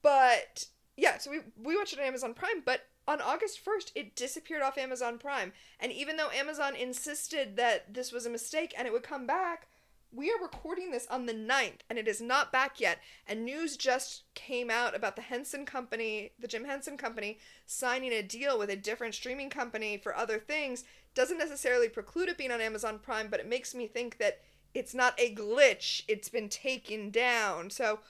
But 0.03 0.66
yeah, 0.97 1.19
so 1.19 1.31
we 1.31 1.41
we 1.62 1.77
watched 1.77 1.93
it 1.93 1.99
on 1.99 2.07
Amazon 2.07 2.35
Prime, 2.35 2.62
but 2.65 2.87
on 3.09 3.20
August 3.20 3.65
1st 3.65 3.93
it 3.95 4.15
disappeared 4.15 4.62
off 4.62 4.78
Amazon 4.78 5.19
Prime. 5.19 5.53
And 5.81 5.91
even 5.91 6.16
though 6.16 6.31
Amazon 6.31 6.77
insisted 6.77 7.57
that 7.57 7.93
this 7.93 8.12
was 8.12 8.27
a 8.27 8.31
mistake 8.31 8.74
and 8.77 8.87
it 8.87 8.93
would 8.93 9.03
come 9.03 9.27
back, 9.27 9.66
we 10.12 10.31
are 10.31 10.43
recording 10.43 10.91
this 10.91 11.07
on 11.09 11.27
the 11.27 11.32
9th 11.32 11.81
and 11.89 11.99
it 11.99 12.07
is 12.07 12.20
not 12.20 12.53
back 12.53 12.81
yet. 12.81 12.99
And 13.27 13.45
news 13.45 13.77
just 13.77 14.23
came 14.35 14.70
out 14.70 14.95
about 14.95 15.16
the 15.16 15.23
Henson 15.23 15.65
Company, 15.65 16.32
the 16.39 16.49
Jim 16.49 16.65
Henson 16.65 16.97
Company, 16.97 17.39
signing 17.66 18.12
a 18.12 18.23
deal 18.23 18.59
with 18.59 18.70
a 18.70 18.77
different 18.77 19.15
streaming 19.15 19.51
company 19.51 19.97
for 19.97 20.16
other 20.16 20.39
things. 20.39 20.85
Doesn't 21.15 21.39
necessarily 21.39 21.89
preclude 21.89 22.28
it 22.28 22.39
being 22.39 22.53
on 22.53 22.61
Amazon 22.61 22.99
Prime, 22.99 23.28
but 23.28 23.41
it 23.41 23.49
makes 23.49 23.74
me 23.74 23.87
think 23.87 24.19
that 24.19 24.41
it's 24.74 24.94
not 24.94 25.18
a 25.18 25.34
glitch, 25.34 26.02
it's 26.09 26.28
been 26.28 26.48
taken 26.48 27.10
down. 27.10 27.70
So 27.70 28.01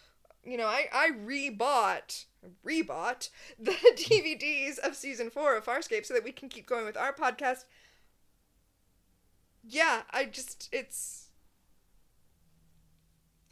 you 0.44 0.56
know, 0.56 0.66
I, 0.66 0.86
I 0.92 1.10
rebought 1.10 2.24
rebought 2.66 3.28
the 3.58 3.72
DVDs 3.72 4.78
of 4.78 4.96
season 4.96 5.30
four 5.30 5.56
of 5.56 5.64
Farscape 5.64 6.06
so 6.06 6.14
that 6.14 6.24
we 6.24 6.32
can 6.32 6.48
keep 6.48 6.66
going 6.66 6.84
with 6.86 6.96
our 6.96 7.12
podcast. 7.12 7.64
Yeah, 9.62 10.02
I 10.10 10.24
just 10.24 10.68
it's. 10.72 11.28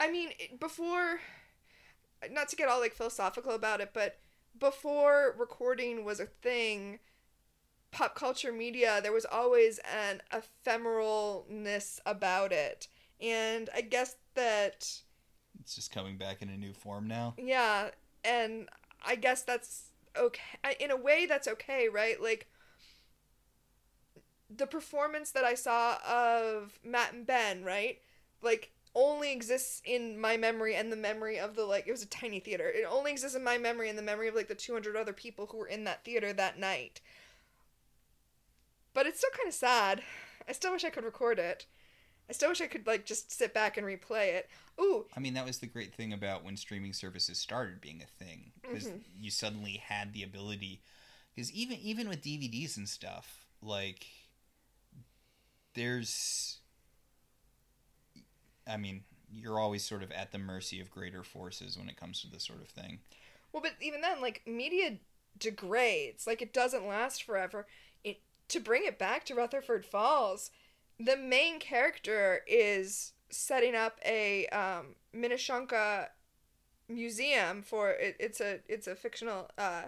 I 0.00 0.10
mean, 0.10 0.30
before, 0.60 1.20
not 2.30 2.48
to 2.48 2.56
get 2.56 2.68
all 2.68 2.80
like 2.80 2.94
philosophical 2.94 3.52
about 3.52 3.80
it, 3.80 3.90
but 3.92 4.18
before 4.58 5.34
recording 5.36 6.04
was 6.04 6.20
a 6.20 6.26
thing, 6.26 7.00
pop 7.90 8.14
culture 8.14 8.52
media 8.52 9.00
there 9.02 9.12
was 9.12 9.26
always 9.26 9.80
an 9.80 10.22
ephemeralness 10.32 12.00
about 12.06 12.52
it, 12.52 12.88
and 13.20 13.68
I 13.74 13.80
guess 13.82 14.16
that 14.34 15.02
It's 15.60 15.74
just 15.74 15.90
coming 15.92 16.16
back 16.16 16.42
in 16.42 16.48
a 16.48 16.56
new 16.56 16.72
form 16.72 17.06
now. 17.06 17.36
yeah, 17.36 17.90
and 18.24 18.68
I 19.04 19.14
guess 19.16 19.42
that's 19.42 19.90
okay. 20.16 20.42
In 20.80 20.90
a 20.90 20.96
way, 20.96 21.26
that's 21.26 21.48
okay, 21.48 21.88
right? 21.88 22.20
Like, 22.20 22.48
the 24.50 24.66
performance 24.66 25.30
that 25.32 25.44
I 25.44 25.54
saw 25.54 25.98
of 26.06 26.78
Matt 26.84 27.12
and 27.12 27.26
Ben, 27.26 27.64
right? 27.64 27.98
Like, 28.42 28.72
only 28.94 29.32
exists 29.32 29.82
in 29.84 30.18
my 30.20 30.36
memory 30.36 30.74
and 30.74 30.90
the 30.90 30.96
memory 30.96 31.38
of 31.38 31.54
the, 31.54 31.64
like, 31.64 31.86
it 31.86 31.92
was 31.92 32.02
a 32.02 32.06
tiny 32.06 32.40
theater. 32.40 32.68
It 32.68 32.84
only 32.88 33.10
exists 33.12 33.36
in 33.36 33.44
my 33.44 33.58
memory 33.58 33.88
and 33.88 33.98
the 33.98 34.02
memory 34.02 34.28
of, 34.28 34.34
like, 34.34 34.48
the 34.48 34.54
200 34.54 34.96
other 34.96 35.12
people 35.12 35.46
who 35.46 35.58
were 35.58 35.66
in 35.66 35.84
that 35.84 36.04
theater 36.04 36.32
that 36.32 36.58
night. 36.58 37.00
But 38.92 39.06
it's 39.06 39.16
still 39.18 39.30
kind 39.30 39.48
of 39.48 39.54
sad. 39.54 40.02
I 40.46 40.52
still 40.52 40.72
wish 40.72 40.84
I 40.84 40.90
could 40.90 41.04
record 41.04 41.38
it. 41.38 41.66
I 42.28 42.32
still 42.32 42.50
wish 42.50 42.60
I 42.60 42.66
could, 42.66 42.86
like, 42.86 43.06
just 43.06 43.32
sit 43.32 43.54
back 43.54 43.76
and 43.76 43.86
replay 43.86 44.34
it. 44.34 44.48
Ooh, 44.80 45.06
I 45.16 45.20
mean, 45.20 45.34
that 45.34 45.46
was 45.46 45.58
the 45.58 45.66
great 45.66 45.94
thing 45.94 46.12
about 46.12 46.44
when 46.44 46.56
streaming 46.56 46.92
services 46.92 47.38
started 47.38 47.80
being 47.80 48.02
a 48.02 48.06
thing, 48.24 48.52
because 48.62 48.90
Mhm. 48.90 49.02
you 49.18 49.30
suddenly 49.30 49.76
had 49.78 50.12
the 50.12 50.22
ability. 50.22 50.82
Because 51.34 51.52
even 51.52 51.78
even 51.78 52.08
with 52.08 52.22
DVDs 52.22 52.76
and 52.76 52.88
stuff, 52.88 53.46
like 53.62 54.06
there's, 55.74 56.58
I 58.66 58.76
mean, 58.76 59.04
you're 59.30 59.58
always 59.58 59.84
sort 59.84 60.02
of 60.02 60.12
at 60.12 60.32
the 60.32 60.38
mercy 60.38 60.80
of 60.80 60.90
greater 60.90 61.22
forces 61.22 61.76
when 61.78 61.88
it 61.88 61.96
comes 61.96 62.20
to 62.22 62.28
this 62.30 62.44
sort 62.44 62.60
of 62.60 62.68
thing. 62.68 63.00
Well, 63.52 63.62
but 63.62 63.74
even 63.80 64.00
then, 64.00 64.20
like 64.20 64.42
media 64.46 64.98
degrades. 65.38 66.26
Like 66.26 66.42
it 66.42 66.52
doesn't 66.52 66.86
last 66.86 67.22
forever. 67.22 67.66
It 68.04 68.20
to 68.48 68.60
bring 68.60 68.84
it 68.84 68.98
back 68.98 69.24
to 69.26 69.34
Rutherford 69.34 69.84
Falls, 69.86 70.50
the 70.98 71.16
main 71.16 71.58
character 71.58 72.42
is 72.46 73.12
setting 73.30 73.74
up 73.74 73.98
a 74.04 74.46
um, 74.48 74.94
museum 76.88 77.62
for 77.62 77.90
it, 77.90 78.16
it's 78.18 78.40
a 78.40 78.60
it's 78.66 78.86
a 78.86 78.94
fictional 78.94 79.50
uh 79.58 79.82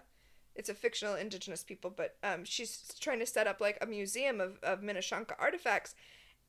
it's 0.54 0.68
a 0.68 0.74
fictional 0.74 1.14
indigenous 1.14 1.64
people 1.64 1.90
but 1.94 2.16
um 2.22 2.44
she's 2.44 2.92
trying 3.00 3.18
to 3.18 3.24
set 3.24 3.46
up 3.46 3.58
like 3.58 3.78
a 3.80 3.86
museum 3.86 4.38
of 4.40 4.58
of 4.62 4.82
Minishonka 4.82 5.32
artifacts 5.38 5.94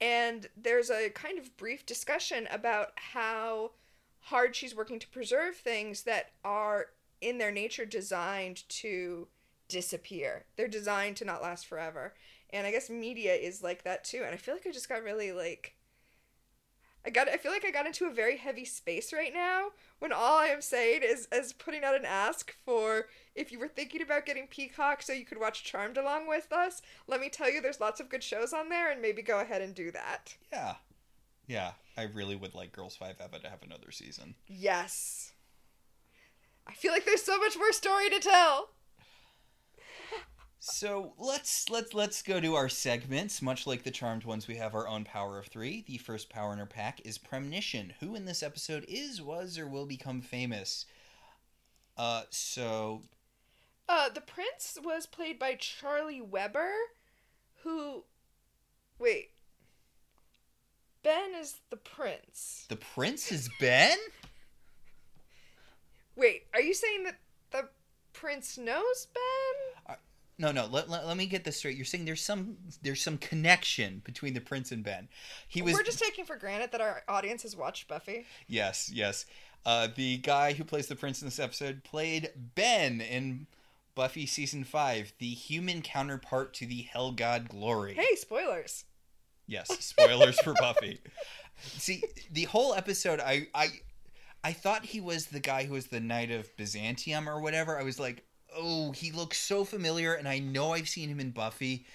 and 0.02 0.50
there's 0.58 0.90
a 0.90 1.10
kind 1.12 1.38
of 1.38 1.56
brief 1.56 1.86
discussion 1.86 2.48
about 2.52 2.92
how 2.96 3.72
hard 4.26 4.56
she's 4.56 4.76
working 4.76 5.00
to 5.00 5.08
preserve 5.08 5.56
things 5.56 6.04
that 6.04 6.32
are 6.44 6.88
in 7.22 7.38
their 7.38 7.52
nature 7.52 7.86
designed 7.86 8.68
to 8.68 9.28
disappear. 9.68 10.46
They're 10.56 10.68
designed 10.68 11.18
to 11.18 11.26
not 11.26 11.42
last 11.42 11.68
forever. 11.68 12.14
And 12.53 12.68
I 12.68 12.72
guess 12.72 12.90
media 12.90 13.34
is 13.34 13.64
like 13.64 13.84
that 13.84 14.03
too. 14.03 14.23
And 14.26 14.34
I 14.34 14.38
feel 14.38 14.53
like 14.53 14.68
I 14.68 14.72
just 14.72 14.90
got 14.90 15.03
really 15.03 15.32
like 15.32 15.76
I 17.06 17.10
got 17.10 17.30
I 17.30 17.38
feel 17.38 17.52
like 17.52 17.65
I 17.65 17.72
got 17.72 17.88
into 17.88 18.06
a 18.06 18.14
very 18.14 18.38
heavy 18.38 18.65
space 18.65 19.11
right 19.11 19.34
now 19.34 19.69
when 19.99 20.11
all 20.11 20.38
I 20.38 20.48
am 20.48 20.61
saying 20.61 21.02
is 21.03 21.28
is 21.32 21.53
putting 21.53 21.84
out 21.84 21.95
an 21.95 22.06
ask 22.06 22.56
for 22.64 23.07
if 23.36 23.52
you 23.52 23.60
were 23.60 23.68
thinking 23.68 24.02
about 24.02 24.26
getting 24.26 24.48
Peacock 24.48 25.02
so 25.02 25.14
you 25.14 25.26
could 25.26 25.40
watch 25.40 25.64
Charmed 25.64 25.98
along 25.98 26.28
with 26.28 26.52
us, 26.52 26.82
let 27.07 27.19
me 27.19 27.30
tell 27.30 27.52
you 27.52 27.61
there's 27.61 27.80
lots 27.80 27.99
of 27.99 28.10
good 28.10 28.23
shows 28.23 28.53
on 28.53 28.69
there 28.69 28.91
and 28.91 29.02
maybe 29.02 29.22
go 29.22 29.40
ahead 29.40 29.61
and 29.61 29.73
do 29.73 29.91
that. 29.91 30.36
Yeah, 30.52 30.76
yeah. 31.48 31.72
I 31.98 32.03
really 32.03 32.36
would 32.36 32.53
like 32.53 32.72
Girls 32.72 32.95
Five 32.95 33.15
Eva 33.23 33.40
to 33.40 33.49
have 33.49 33.64
another 33.64 33.91
season. 33.91 34.36
Yes. 34.48 35.32
I 36.68 36.73
feel 36.73 36.91
like 36.91 37.06
there's 37.06 37.23
so 37.23 37.40
much 37.40 37.57
more 37.57 37.73
story 37.73 38.10
to 38.10 38.19
tell. 38.19 38.69
So 40.64 41.14
let's 41.18 41.70
let's 41.72 41.96
let's 41.96 42.22
go 42.22 42.40
to 42.40 42.54
our 42.54 42.70
segments. 42.70 43.42
Much 43.42 43.66
like 43.66 43.82
the 43.82 43.90
charmed 43.90 44.26
ones, 44.26 44.48
we 44.48 44.58
have 44.58 44.76
our 44.76 44.88
own 44.88 45.04
power 45.04 45.40
of 45.40 45.48
three. 45.48 45.84
The 45.88 45.98
first 45.98 46.30
power 46.30 46.54
in 46.54 46.60
our 46.60 46.68
pack 46.68 47.02
is 47.04 47.18
premonition. 47.18 47.94
Who 48.00 48.14
in 48.14 48.26
this 48.26 48.44
episode 48.44 48.86
is, 48.88 49.24
was, 49.24 49.58
or 49.58 49.68
will 49.68 49.88
become 49.88 50.22
famous? 50.22 50.86
Uh, 51.98 52.24
so 52.30 53.02
Uh, 53.90 54.10
the 54.10 54.22
prince 54.22 54.78
was 54.84 55.08
played 55.08 55.40
by 55.40 55.56
Charlie 55.56 56.22
Weber, 56.22 56.72
who. 57.64 58.04
Wait. 59.00 59.32
Ben 61.02 61.32
is 61.34 61.56
the 61.72 61.78
prince. 61.78 62.68
the 62.70 62.76
prince 62.76 63.32
is 63.32 63.50
Ben. 63.60 63.98
Wait, 66.16 66.44
are 66.54 66.62
you 66.62 66.76
saying 66.76 67.04
that 67.06 67.18
the 67.50 67.68
prince 68.14 68.60
knows 68.60 69.08
Ben? 69.12 69.96
No, 70.41 70.51
no. 70.51 70.65
Let, 70.65 70.89
let, 70.89 71.05
let 71.05 71.18
me 71.18 71.27
get 71.27 71.43
this 71.43 71.57
straight. 71.57 71.76
You're 71.76 71.85
saying 71.85 72.05
there's 72.05 72.23
some 72.23 72.57
there's 72.81 73.01
some 73.01 73.19
connection 73.19 74.01
between 74.03 74.34
the 74.34 74.41
prince 74.41 74.72
and 74.72 74.84
Ben. 74.84 75.07
He 75.47 75.61
was 75.61 75.76
We're 75.76 75.84
just 75.84 75.99
taking 75.99 76.26
for 76.26 76.35
granted 76.35 76.72
that 76.72 76.81
our 76.81 77.03
audience 77.07 77.43
has 77.43 77.55
watched 77.55 77.88
Buffy. 77.88 78.26
yes, 78.47 78.89
yes. 78.91 79.27
Uh, 79.63 79.88
the 79.95 80.18
guy 80.18 80.53
who 80.53 80.63
plays 80.63 80.88
the 80.88 80.95
prince 80.95 81.22
in 81.22 81.27
this 81.27 81.38
episode 81.38 81.84
played 81.84 82.31
Ben 82.55 82.99
in 83.01 83.45
Buffy 83.93 84.26
season 84.26 84.63
five, 84.63 85.13
the 85.19 85.30
human 85.30 85.84
counterpart 85.84 86.55
to 86.55 86.65
the 86.65 86.88
Hell 86.91 87.11
God 87.11 87.47
Glory. 87.47 87.93
Hey, 87.93 88.15
spoilers. 88.15 88.85
Yes, 89.45 89.68
spoilers 89.85 90.39
for 90.39 90.55
Buffy. 90.55 91.01
See, 91.61 92.01
the 92.31 92.45
whole 92.45 92.73
episode, 92.73 93.19
I, 93.19 93.47
I, 93.53 93.68
I 94.43 94.53
thought 94.53 94.85
he 94.85 95.01
was 95.01 95.27
the 95.27 95.39
guy 95.39 95.65
who 95.65 95.73
was 95.73 95.88
the 95.88 95.99
Knight 95.99 96.31
of 96.31 96.55
Byzantium 96.57 97.30
or 97.30 97.39
whatever. 97.39 97.77
I 97.77 97.84
was 97.84 97.99
like, 97.99 98.23
oh, 98.56 98.91
he 98.91 99.11
looks 99.11 99.38
so 99.38 99.64
familiar, 99.65 100.14
and 100.14 100.28
I 100.28 100.40
know 100.40 100.73
I've 100.73 100.90
seen 100.90 101.10
him 101.10 101.19
in 101.19 101.32
Buffy, 101.32 101.86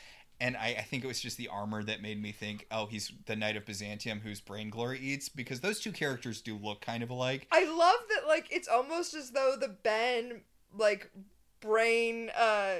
and 0.40 0.56
I, 0.56 0.76
I 0.78 0.82
think 0.82 1.04
it 1.04 1.06
was 1.06 1.20
just 1.20 1.36
the 1.36 1.48
armor 1.48 1.82
that 1.84 2.02
made 2.02 2.20
me 2.20 2.32
think, 2.32 2.66
oh, 2.70 2.86
he's 2.86 3.12
the 3.26 3.36
Knight 3.36 3.56
of 3.56 3.64
Byzantium 3.66 4.20
whose 4.20 4.40
brain 4.40 4.70
glory 4.70 4.98
eats, 5.00 5.28
because 5.28 5.60
those 5.60 5.80
two 5.80 5.92
characters 5.92 6.40
do 6.40 6.56
look 6.56 6.80
kind 6.80 7.02
of 7.02 7.10
alike. 7.10 7.46
I 7.52 7.64
love 7.64 7.96
that, 8.10 8.26
like, 8.28 8.46
it's 8.50 8.68
almost 8.68 9.14
as 9.14 9.30
though 9.30 9.56
the 9.58 9.68
Ben, 9.68 10.42
like, 10.74 11.10
brain, 11.60 12.30
uh, 12.38 12.76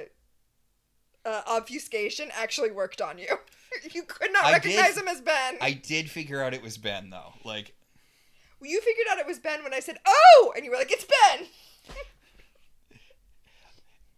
uh, 1.25 1.41
obfuscation 1.47 2.29
actually 2.33 2.71
worked 2.71 3.01
on 3.01 3.17
you. 3.17 3.27
you 3.91 4.03
could 4.03 4.31
not 4.31 4.45
I 4.45 4.51
recognize 4.53 4.93
did- 4.95 5.01
him 5.03 5.07
as 5.09 5.21
Ben. 5.21 5.57
I 5.61 5.73
did 5.73 6.09
figure 6.09 6.41
out 6.41 6.53
it 6.53 6.61
was 6.63 6.77
Ben 6.77 7.09
though. 7.09 7.33
Like, 7.43 7.73
well, 8.61 8.69
You 8.71 8.79
figured 8.81 9.07
out 9.11 9.17
it 9.19 9.27
was 9.27 9.37
Ben 9.39 9.61
when 9.63 9.73
I 9.73 9.81
said, 9.81 9.97
"Oh," 10.07 10.53
and 10.55 10.63
you 10.63 10.71
were 10.71 10.77
like, 10.77 10.91
"It's 10.91 11.05
Ben." 11.05 11.47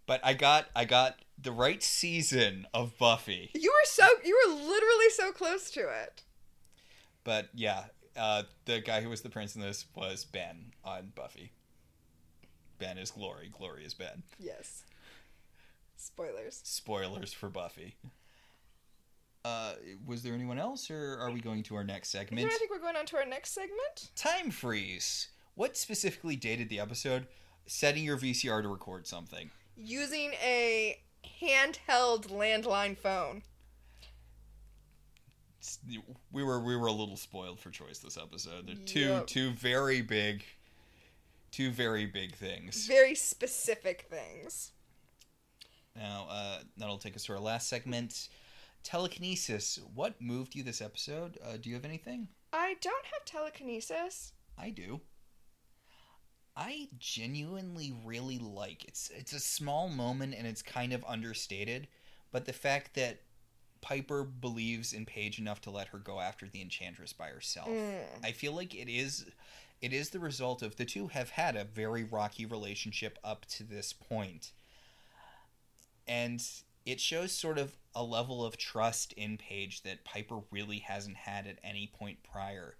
but 0.09 0.19
I 0.25 0.33
got 0.33 0.65
I 0.75 0.83
got 0.85 1.19
the 1.41 1.51
right 1.53 1.81
season 1.81 2.67
of 2.73 2.97
Buffy. 2.97 3.49
You 3.53 3.71
were 3.71 3.85
so 3.85 4.05
you 4.25 4.37
were 4.45 4.53
literally 4.55 5.09
so 5.11 5.31
close 5.31 5.71
to 5.71 5.81
it. 5.81 6.23
But 7.23 7.47
yeah, 7.53 7.85
Uh, 8.17 8.43
the 8.65 8.81
guy 8.81 9.01
who 9.01 9.09
was 9.09 9.21
the 9.21 9.29
prince 9.29 9.55
in 9.55 9.61
this 9.61 9.85
was 9.95 10.25
Ben 10.25 10.73
on 10.83 11.13
Buffy. 11.15 11.51
Ben 12.79 12.97
is 12.97 13.11
Glory. 13.11 13.49
Glory 13.57 13.85
is 13.85 13.93
Ben. 13.93 14.23
Yes. 14.39 14.83
Spoilers. 15.95 16.59
Spoilers 16.63 17.31
for 17.33 17.49
Buffy. 17.49 17.95
Uh, 19.45 19.73
was 20.05 20.23
there 20.23 20.33
anyone 20.33 20.59
else, 20.59 20.89
or 20.91 21.17
are 21.19 21.31
we 21.31 21.39
going 21.39 21.63
to 21.63 21.75
our 21.75 21.83
next 21.83 22.13
You 22.13 22.19
segment? 22.19 22.47
know, 22.47 22.53
I 22.53 22.57
think 22.57 22.71
we're 22.71 22.79
going 22.79 22.95
on 22.97 23.05
to 23.07 23.17
our 23.17 23.25
next 23.25 23.51
segment. 23.53 24.09
Time 24.15 24.51
freeze. 24.51 25.29
What 25.55 25.77
specifically 25.77 26.35
dated 26.35 26.67
the 26.69 26.79
episode? 26.79 27.27
Setting 27.67 28.03
your 28.03 28.17
VCR 28.17 28.61
to 28.63 28.67
record 28.67 29.07
something. 29.07 29.51
Using 29.81 30.33
a 30.43 30.99
handheld 31.41 32.27
landline 32.27 32.97
phone. 32.97 33.43
We 36.31 36.43
were 36.43 36.59
we 36.59 36.75
were 36.75 36.87
a 36.87 36.91
little 36.91 37.17
spoiled 37.17 37.59
for 37.59 37.69
choice 37.69 37.99
this 37.99 38.17
episode. 38.17 38.67
They're 38.67 38.75
two 38.85 38.99
Yep. 38.99 39.27
two 39.27 39.51
very 39.51 40.01
big, 40.01 40.43
two 41.51 41.71
very 41.71 42.05
big 42.05 42.35
things. 42.35 42.85
Very 42.87 43.15
specific 43.15 44.07
things. 44.09 44.71
Now, 45.95 46.27
uh, 46.29 46.59
that'll 46.77 46.97
take 46.97 47.15
us 47.15 47.25
to 47.25 47.33
our 47.33 47.39
last 47.39 47.67
segment. 47.67 48.29
Telekinesis. 48.83 49.79
What 49.93 50.21
moved 50.21 50.55
you 50.55 50.63
this 50.63 50.81
episode? 50.81 51.37
Uh, 51.43 51.57
do 51.57 51.69
you 51.69 51.75
have 51.75 51.83
anything? 51.85 52.29
I 52.53 52.75
don't 52.79 53.05
have 53.13 53.25
telekinesis. 53.25 54.31
I 54.57 54.69
do. 54.69 55.01
I 56.55 56.89
genuinely 56.97 57.93
really 58.03 58.37
like 58.37 58.83
it's 58.85 59.09
it's 59.15 59.33
a 59.33 59.39
small 59.39 59.89
moment 59.89 60.35
and 60.37 60.45
it's 60.45 60.61
kind 60.61 60.93
of 60.93 61.05
understated, 61.07 61.87
but 62.31 62.45
the 62.45 62.53
fact 62.53 62.95
that 62.95 63.21
Piper 63.81 64.23
believes 64.23 64.91
in 64.93 65.05
Paige 65.05 65.39
enough 65.39 65.61
to 65.61 65.71
let 65.71 65.87
her 65.89 65.97
go 65.97 66.19
after 66.19 66.47
the 66.47 66.61
enchantress 66.61 67.13
by 67.13 67.29
herself. 67.29 67.69
Mm. 67.69 68.01
I 68.23 68.31
feel 68.31 68.53
like 68.53 68.75
it 68.75 68.89
is 68.89 69.25
it 69.81 69.93
is 69.93 70.09
the 70.09 70.19
result 70.19 70.61
of 70.61 70.75
the 70.75 70.85
two 70.85 71.07
have 71.07 71.31
had 71.31 71.55
a 71.55 71.63
very 71.63 72.03
rocky 72.03 72.45
relationship 72.45 73.17
up 73.23 73.45
to 73.45 73.63
this 73.63 73.93
point. 73.93 74.51
And 76.07 76.43
it 76.85 76.99
shows 76.99 77.31
sort 77.31 77.57
of 77.57 77.77
a 77.95 78.03
level 78.03 78.43
of 78.43 78.57
trust 78.57 79.13
in 79.13 79.37
Paige 79.37 79.83
that 79.83 80.03
Piper 80.03 80.39
really 80.51 80.79
hasn't 80.79 81.17
had 81.17 81.47
at 81.47 81.59
any 81.63 81.87
point 81.87 82.17
prior. 82.23 82.75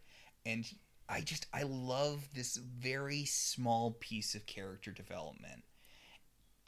And 0.45 0.65
I 1.09 1.21
just 1.21 1.47
I 1.51 1.63
love 1.63 2.29
this 2.35 2.55
very 2.55 3.25
small 3.25 3.97
piece 3.99 4.35
of 4.35 4.45
character 4.45 4.91
development. 4.91 5.63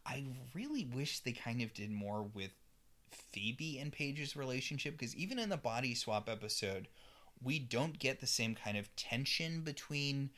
I 0.05 0.25
really 0.55 0.85
wish 0.85 1.19
they 1.19 1.31
kind 1.31 1.61
of 1.61 1.73
did 1.73 1.91
more 1.91 2.23
with 2.23 2.51
Phoebe 3.11 3.77
and 3.77 3.91
Paige's 3.91 4.35
relationship 4.35 4.97
because 4.97 5.15
even 5.15 5.37
in 5.37 5.49
the 5.49 5.57
body 5.57 5.93
swap 5.93 6.27
episode, 6.27 6.87
we 7.43 7.59
don't 7.59 7.99
get 7.99 8.19
the 8.19 8.27
same 8.27 8.55
kind 8.55 8.77
of 8.77 8.93
tension 8.95 9.61
between 9.61 10.31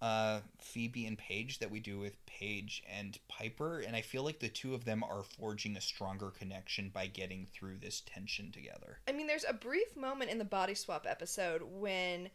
uh, 0.00 0.40
Phoebe 0.58 1.06
and 1.06 1.16
Paige 1.16 1.60
that 1.60 1.70
we 1.70 1.78
do 1.78 1.98
with 1.98 2.24
Paige 2.26 2.82
and 2.92 3.18
Piper, 3.28 3.80
and 3.80 3.94
I 3.94 4.00
feel 4.00 4.24
like 4.24 4.40
the 4.40 4.48
two 4.48 4.74
of 4.74 4.84
them 4.84 5.04
are 5.04 5.22
forging 5.22 5.76
a 5.76 5.80
stronger 5.80 6.30
connection 6.30 6.90
by 6.92 7.06
getting 7.06 7.46
through 7.46 7.78
this 7.78 8.02
tension 8.04 8.50
together. 8.50 8.98
I 9.06 9.12
mean, 9.12 9.28
there's 9.28 9.44
a 9.48 9.52
brief 9.52 9.94
moment 9.94 10.30
in 10.30 10.38
the 10.38 10.44
body 10.44 10.74
swap 10.74 11.06
episode 11.08 11.62
when 11.62 12.30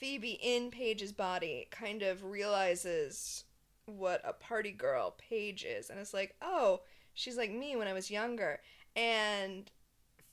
Phoebe 0.00 0.38
in 0.42 0.70
Paige's 0.70 1.12
body 1.12 1.68
kind 1.70 2.02
of 2.02 2.24
realizes 2.24 3.44
what 3.86 4.20
a 4.24 4.32
party 4.32 4.72
girl 4.72 5.14
Paige 5.18 5.64
is, 5.64 5.90
and 5.90 6.00
it's 6.00 6.14
like, 6.14 6.34
oh, 6.42 6.80
she's 7.14 7.36
like 7.36 7.52
me 7.52 7.76
when 7.76 7.86
I 7.86 7.92
was 7.92 8.10
younger, 8.10 8.60
and 8.96 9.70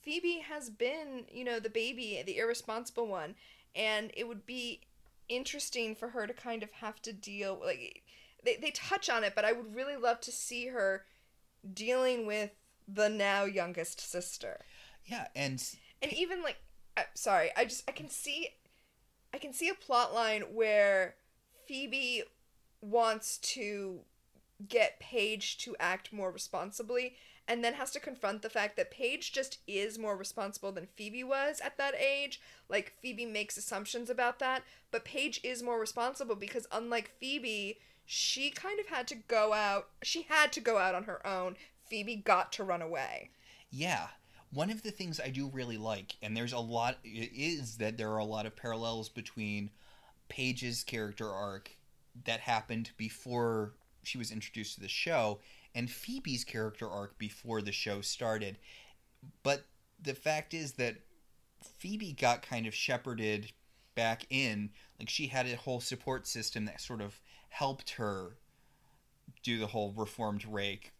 Phoebe 0.02 0.40
has 0.48 0.70
been, 0.70 1.26
you 1.30 1.44
know, 1.44 1.60
the 1.60 1.70
baby, 1.70 2.22
the 2.24 2.38
irresponsible 2.38 3.06
one, 3.06 3.34
and 3.76 4.10
it 4.16 4.26
would 4.26 4.46
be 4.46 4.80
interesting 5.28 5.94
for 5.94 6.08
her 6.08 6.26
to 6.26 6.32
kind 6.32 6.62
of 6.62 6.72
have 6.72 7.02
to 7.02 7.12
deal 7.12 7.60
like 7.62 8.02
they, 8.42 8.56
they 8.56 8.70
touch 8.70 9.10
on 9.10 9.22
it 9.22 9.34
but 9.36 9.44
i 9.44 9.52
would 9.52 9.74
really 9.74 9.94
love 9.94 10.18
to 10.22 10.32
see 10.32 10.68
her 10.68 11.04
dealing 11.74 12.24
with 12.24 12.50
the 12.88 13.08
now 13.08 13.44
youngest 13.44 14.00
sister. 14.00 14.58
Yeah, 15.04 15.28
and 15.36 15.62
and 16.02 16.12
even 16.12 16.42
like 16.42 16.56
sorry 17.14 17.50
i 17.56 17.64
just 17.64 17.84
i 17.88 17.92
can 17.92 18.08
see 18.08 18.48
i 19.32 19.38
can 19.38 19.52
see 19.52 19.68
a 19.68 19.74
plot 19.74 20.12
line 20.12 20.42
where 20.52 21.14
phoebe 21.66 22.22
wants 22.80 23.38
to 23.38 24.00
get 24.68 24.98
paige 24.98 25.58
to 25.58 25.76
act 25.78 26.12
more 26.12 26.30
responsibly 26.30 27.14
and 27.46 27.64
then 27.64 27.74
has 27.74 27.90
to 27.90 28.00
confront 28.00 28.42
the 28.42 28.50
fact 28.50 28.76
that 28.76 28.90
paige 28.90 29.32
just 29.32 29.58
is 29.66 29.98
more 29.98 30.16
responsible 30.16 30.72
than 30.72 30.88
phoebe 30.96 31.24
was 31.24 31.60
at 31.60 31.78
that 31.78 31.94
age. 31.94 32.40
Like 32.68 32.92
phoebe 33.00 33.24
makes 33.24 33.56
assumptions 33.56 34.10
about 34.10 34.38
that 34.40 34.62
but 34.90 35.04
paige 35.04 35.40
is 35.42 35.62
more 35.62 35.80
responsible 35.80 36.36
because 36.36 36.66
unlike 36.70 37.12
phoebe 37.18 37.78
she 38.04 38.50
kind 38.50 38.80
of 38.80 38.86
had 38.86 39.06
to 39.08 39.14
go 39.14 39.52
out 39.52 39.88
she 40.02 40.22
had 40.22 40.52
to 40.52 40.60
go 40.60 40.78
out 40.78 40.94
on 40.94 41.04
her 41.04 41.26
own. 41.26 41.56
Phoebe 41.86 42.16
got 42.16 42.52
to 42.52 42.64
run 42.64 42.82
away. 42.82 43.30
Yeah. 43.70 44.08
One 44.50 44.70
of 44.70 44.82
the 44.82 44.90
things 44.90 45.20
I 45.20 45.28
do 45.28 45.48
really 45.48 45.76
like, 45.76 46.16
and 46.22 46.36
there's 46.36 46.52
a 46.52 46.58
lot, 46.58 46.98
is 47.04 47.76
that 47.76 47.98
there 47.98 48.10
are 48.12 48.18
a 48.18 48.24
lot 48.24 48.46
of 48.46 48.56
parallels 48.56 49.08
between 49.08 49.70
Paige's 50.28 50.84
character 50.84 51.30
arc 51.30 51.70
that 52.24 52.40
happened 52.40 52.90
before 52.96 53.74
she 54.02 54.18
was 54.18 54.30
introduced 54.30 54.74
to 54.74 54.80
the 54.80 54.88
show 54.88 55.40
and 55.74 55.90
Phoebe's 55.90 56.44
character 56.44 56.88
arc 56.88 57.18
before 57.18 57.60
the 57.62 57.72
show 57.72 58.00
started. 58.00 58.58
But 59.42 59.66
the 60.02 60.14
fact 60.14 60.54
is 60.54 60.72
that 60.72 60.96
Phoebe 61.78 62.12
got 62.12 62.42
kind 62.42 62.66
of 62.66 62.74
shepherded 62.74 63.52
back 63.94 64.24
in. 64.30 64.70
Like 64.98 65.08
she 65.08 65.26
had 65.26 65.46
a 65.46 65.56
whole 65.56 65.80
support 65.80 66.26
system 66.26 66.64
that 66.64 66.80
sort 66.80 67.00
of 67.00 67.20
helped 67.50 67.90
her 67.90 68.38
do 69.42 69.58
the 69.58 69.66
whole 69.66 69.92
reformed 69.92 70.44
rake 70.44 70.92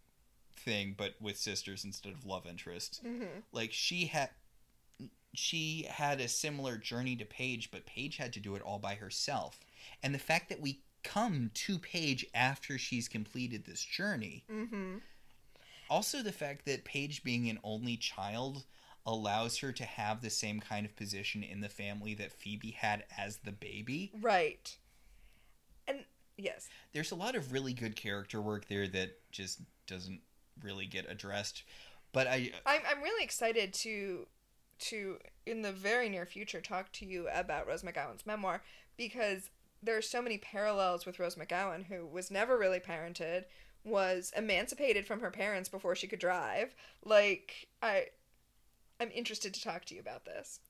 thing, 0.59 0.95
but 0.97 1.15
with 1.21 1.37
sisters 1.37 1.85
instead 1.85 2.13
of 2.13 2.27
love 2.27 2.47
interests. 2.47 3.01
mm-hmm. 3.05 3.25
Like 3.53 3.73
she 3.73 4.07
had 4.07 4.31
she 5.35 5.87
had 5.89 6.21
a 6.21 6.29
similar 6.29 6.77
journey 6.77 7.15
to 7.17 7.25
Paige, 7.25 7.71
but 7.71 7.87
Paige 7.87 8.17
had 8.17 8.33
to 8.33 8.41
do 8.41 8.55
it 8.55 8.63
all 8.63 8.79
by 8.79 8.95
herself. 8.95 9.61
And 10.03 10.15
the 10.15 10.19
fact 10.19 10.49
that 10.49 10.61
we 10.61 10.81
come 11.05 11.51
to 11.55 11.79
Paige 11.79 12.27
after 12.35 12.79
she's 12.79 13.09
completed 13.09 13.65
this 13.65 13.83
journey, 13.83 14.45
Mm-hmm. 14.51 14.97
also 15.91 16.23
the 16.23 16.33
fact 16.33 16.65
that 16.67 16.85
Paige 16.85 17.23
being 17.23 17.49
an 17.49 17.59
only 17.63 17.97
child 17.97 18.65
allows 19.07 19.59
her 19.59 19.73
to 19.73 19.85
have 19.85 20.21
the 20.21 20.31
same 20.31 20.61
kind 20.61 20.85
of 20.85 20.97
position 20.97 21.43
in 21.43 21.61
the 21.61 21.69
family 21.69 22.15
that 22.15 22.33
Phoebe 22.33 22.73
had 22.73 23.05
as 23.17 23.39
the 23.39 23.53
baby. 23.53 24.11
Right. 24.21 24.77
And 25.87 26.05
yes. 26.37 26.69
There's 26.93 27.13
a 27.13 27.17
lot 27.17 27.35
of 27.35 27.53
really 27.53 27.73
good 27.75 27.97
character 27.97 28.41
work 28.43 28.67
there 28.69 28.89
that 28.89 29.19
just 29.31 29.61
doesn't 29.87 30.21
really 30.63 30.87
get 30.87 31.11
addressed. 31.11 31.63
But 32.13 32.27
I 32.27 32.53
I'm 32.67 32.83
I'm 32.89 33.03
really 33.03 33.25
excited 33.25 33.73
to 33.75 34.27
to 34.79 35.19
in 35.47 35.63
the 35.63 35.73
very 35.73 36.09
near 36.09 36.27
future 36.27 36.61
talk 36.61 36.93
to 36.93 37.07
you 37.07 37.29
about 37.33 37.67
Rose 37.67 37.83
McGowan's 37.83 38.27
memoir 38.27 38.63
because 38.97 39.51
there 39.83 39.97
are 39.97 40.03
so 40.03 40.23
many 40.23 40.39
parallels 40.39 41.07
with 41.07 41.19
Rose 41.19 41.37
McGowan 41.37 41.87
who 41.87 42.07
was 42.07 42.31
never 42.31 42.59
really 42.59 42.81
parented, 42.81 43.45
was 43.85 44.33
emancipated 44.37 45.07
from 45.07 45.21
her 45.21 45.31
parents 45.31 45.69
before 45.69 45.95
she 45.95 46.07
could 46.07 46.19
drive. 46.19 46.75
Like 47.05 47.69
I 47.83 48.07
I'm 49.01 49.11
interested 49.15 49.55
to 49.55 49.63
talk 49.63 49.85
to 49.87 49.95
you 49.95 50.01
about 50.01 50.25
this. 50.25 50.61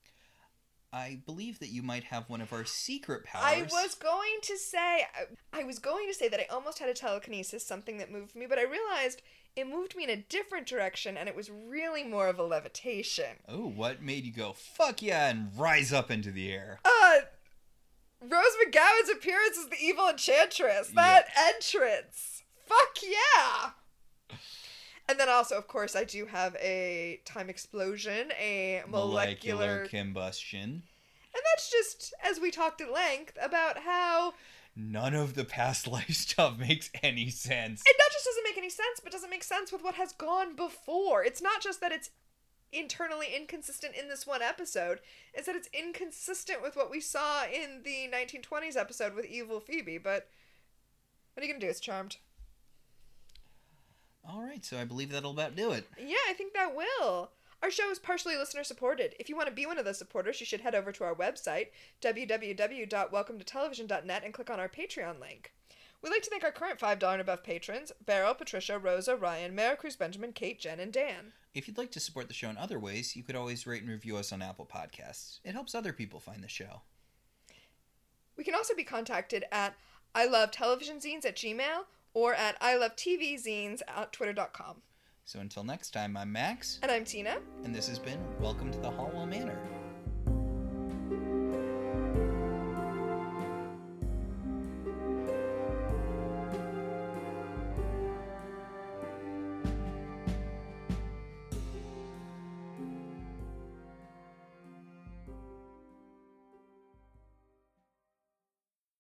I 0.91 1.21
believe 1.27 1.59
that 1.59 1.69
you 1.69 1.83
might 1.83 2.05
have 2.05 2.31
one 2.31 2.41
of 2.41 2.53
our 2.53 2.65
secret 2.65 3.25
powers. 3.25 3.45
I 3.45 3.63
was 3.71 3.95
going 3.95 4.39
to 4.43 4.57
say 4.57 5.07
I, 5.53 5.61
I 5.61 5.65
was 5.65 5.79
going 5.79 6.09
to 6.09 6.15
say 6.15 6.29
that 6.29 6.41
I 6.41 6.47
almost 6.51 6.79
had 6.79 6.89
a 6.89 6.95
telekinesis, 6.95 7.65
something 7.67 7.99
that 7.99 8.11
moved 8.11 8.35
me, 8.35 8.47
but 8.47 8.59
I 8.59 8.63
realized 8.63 9.23
it 9.59 9.67
moved 9.67 9.97
me 9.97 10.05
in 10.05 10.11
a 10.11 10.17
different 10.17 10.67
direction 10.67 11.17
and 11.17 11.29
it 11.29 11.35
was 11.35 11.51
really 11.51 12.05
more 12.05 12.29
of 12.29 12.39
a 12.39 12.45
levitation. 12.45 13.37
Oh, 13.49 13.67
what 13.69 14.01
made 14.01 14.25
you 14.25 14.33
go 14.33 14.53
fuck 14.53 15.03
yeah 15.03 15.29
and 15.29 15.51
rise 15.57 15.93
up 15.93 16.11
into 16.11 16.31
the 16.31 16.53
air? 16.53 16.79
Uh 16.85 17.21
Rose 18.21 18.57
McGowan's 18.65 19.11
appearance 19.11 19.59
as 19.59 19.69
the 19.69 19.77
evil 19.81 20.09
enchantress. 20.09 20.89
That 20.95 21.27
entrance. 21.37 22.43
Fuck 22.67 22.99
yeah. 23.03 23.71
And 25.09 25.19
then 25.19 25.29
also, 25.29 25.57
of 25.57 25.67
course, 25.69 25.97
I 25.97 26.05
do 26.05 26.27
have 26.27 26.55
a 26.57 27.21
time 27.25 27.49
explosion, 27.49 28.31
a 28.39 28.83
molecular, 28.89 29.87
combustion. 29.87 30.61
and 30.61 31.43
that's 31.55 31.71
just 31.71 32.13
as 32.23 32.41
we 32.41 32.51
talked 32.51 32.81
at 32.81 32.93
length 32.93 33.39
about 33.41 33.79
how 33.79 34.35
None 34.81 35.15
of 35.15 35.35
the 35.35 35.45
past 35.45 35.87
life 35.89 36.11
stuff 36.11 36.57
makes 36.57 36.89
any 37.03 37.31
sense. 37.31 37.83
it 37.85 37.97
not 37.99 38.13
just 38.13 38.25
doesn't 38.25 38.45
make 38.45 38.57
any 38.57 38.71
sense, 38.71 39.01
but 39.03 39.13
doesn't 39.13 39.29
make 39.29 39.43
sense 39.43 39.73
with 39.73 39.83
what 39.83 39.97
has 39.97 40.13
gone 40.13 40.55
before. 40.55 41.25
It's 41.25 41.43
not 41.43 41.61
just 41.61 41.81
that 41.81 41.91
it's 41.91 42.11
internally 42.73 43.27
inconsistent 43.35 43.97
in 43.97 44.09
this 44.09 44.27
one 44.27 44.43
episode, 44.43 45.01
it's 45.35 45.47
that 45.47 45.57
it's 45.57 45.69
inconsistent 45.73 46.63
with 46.63 46.77
what 46.77 46.91
we 46.91 47.01
saw 47.01 47.45
in 47.45 47.83
the 47.83 48.09
1920s 48.15 48.77
episode 48.77 49.15
with 49.15 49.25
Evil 49.25 49.59
Phoebe, 49.59 49.99
but 49.99 50.29
what 51.35 51.43
are 51.43 51.47
you 51.47 51.53
gonna 51.53 51.65
do? 51.65 51.71
It's 51.71 51.81
charmed. 51.81 52.19
All 54.29 54.43
right, 54.43 54.65
so 54.65 54.79
I 54.79 54.85
believe 54.85 55.11
that'll 55.11 55.31
about 55.31 55.57
do 55.57 55.73
it. 55.73 55.89
Yeah, 55.99 56.17
I 56.29 56.35
think 56.35 56.53
that 56.53 56.77
will. 56.77 57.31
Our 57.63 57.71
show 57.71 57.91
is 57.91 57.99
partially 57.99 58.37
listener 58.37 58.63
supported. 58.63 59.15
If 59.19 59.29
you 59.29 59.37
want 59.37 59.49
to 59.49 59.55
be 59.55 59.67
one 59.67 59.79
of 59.79 59.85
those 59.85 59.99
supporters, 59.99 60.39
you 60.41 60.47
should 60.47 60.61
head 60.61 60.77
over 60.77 60.93
to 60.93 61.05
our 61.05 61.15
website, 61.15 61.67
www.welcometotelevision.net, 62.01 64.25
and 64.25 64.33
click 64.33 64.51
on 64.51 64.61
our 64.61 64.69
Patreon 64.69 65.21
link. 65.21 65.53
We'd 66.01 66.11
like 66.11 66.23
to 66.23 66.31
thank 66.31 66.45
our 66.45 66.53
current 66.53 66.79
$5 66.79 67.13
and 67.13 67.21
above 67.21 67.43
patrons 67.43 67.91
Beryl, 68.05 68.35
Patricia, 68.35 68.79
Rosa, 68.79 69.17
Ryan, 69.17 69.57
Maricruz, 69.57 69.99
Benjamin, 69.99 70.33
Kate, 70.33 70.61
Jen, 70.61 70.79
and 70.79 70.93
Dan. 70.93 71.33
If 71.55 71.67
you'd 71.67 71.79
like 71.79 71.91
to 71.93 72.01
support 72.01 72.29
the 72.29 72.35
show 72.35 72.49
in 72.49 72.57
other 72.57 72.79
ways, 72.79 73.17
you 73.17 73.25
could 73.25 73.35
always 73.35 73.67
rate 73.67 73.83
and 73.83 73.91
review 73.91 74.17
us 74.17 74.33
on 74.33 74.41
Apple 74.41 74.71
Podcasts. 74.73 75.41
It 75.45 75.55
helps 75.55 75.75
other 75.75 75.93
people 75.93 76.21
find 76.21 76.45
the 76.45 76.49
show. 76.49 76.83
We 78.37 78.45
can 78.45 78.55
also 78.55 78.77
be 78.77 78.85
contacted 78.85 79.45
at 79.51 79.75
I 80.15 80.27
love 80.27 80.53
television 80.53 80.99
zines 80.99 81.27
at 81.27 81.37
Gmail 81.37 81.87
or 82.15 82.35
at 82.35 82.57
I 82.61 82.77
love 82.77 82.95
TV 82.95 83.35
zines 83.35 83.81
at 83.89 84.13
twitter.com. 84.13 84.83
So 85.29 85.41
until 85.41 85.63
next 85.63 85.91
time, 85.91 86.17
I'm 86.17 86.33
Max, 86.33 86.79
And 86.83 86.91
I'm 86.91 87.05
Tina. 87.05 87.37
and 87.63 87.75
this 87.75 87.87
has 87.87 87.99
been 87.99 88.19
Welcome 88.41 88.73
to 88.73 88.79
the 88.79 88.91
Halliwell 88.91 89.27
Manor. 89.27 89.59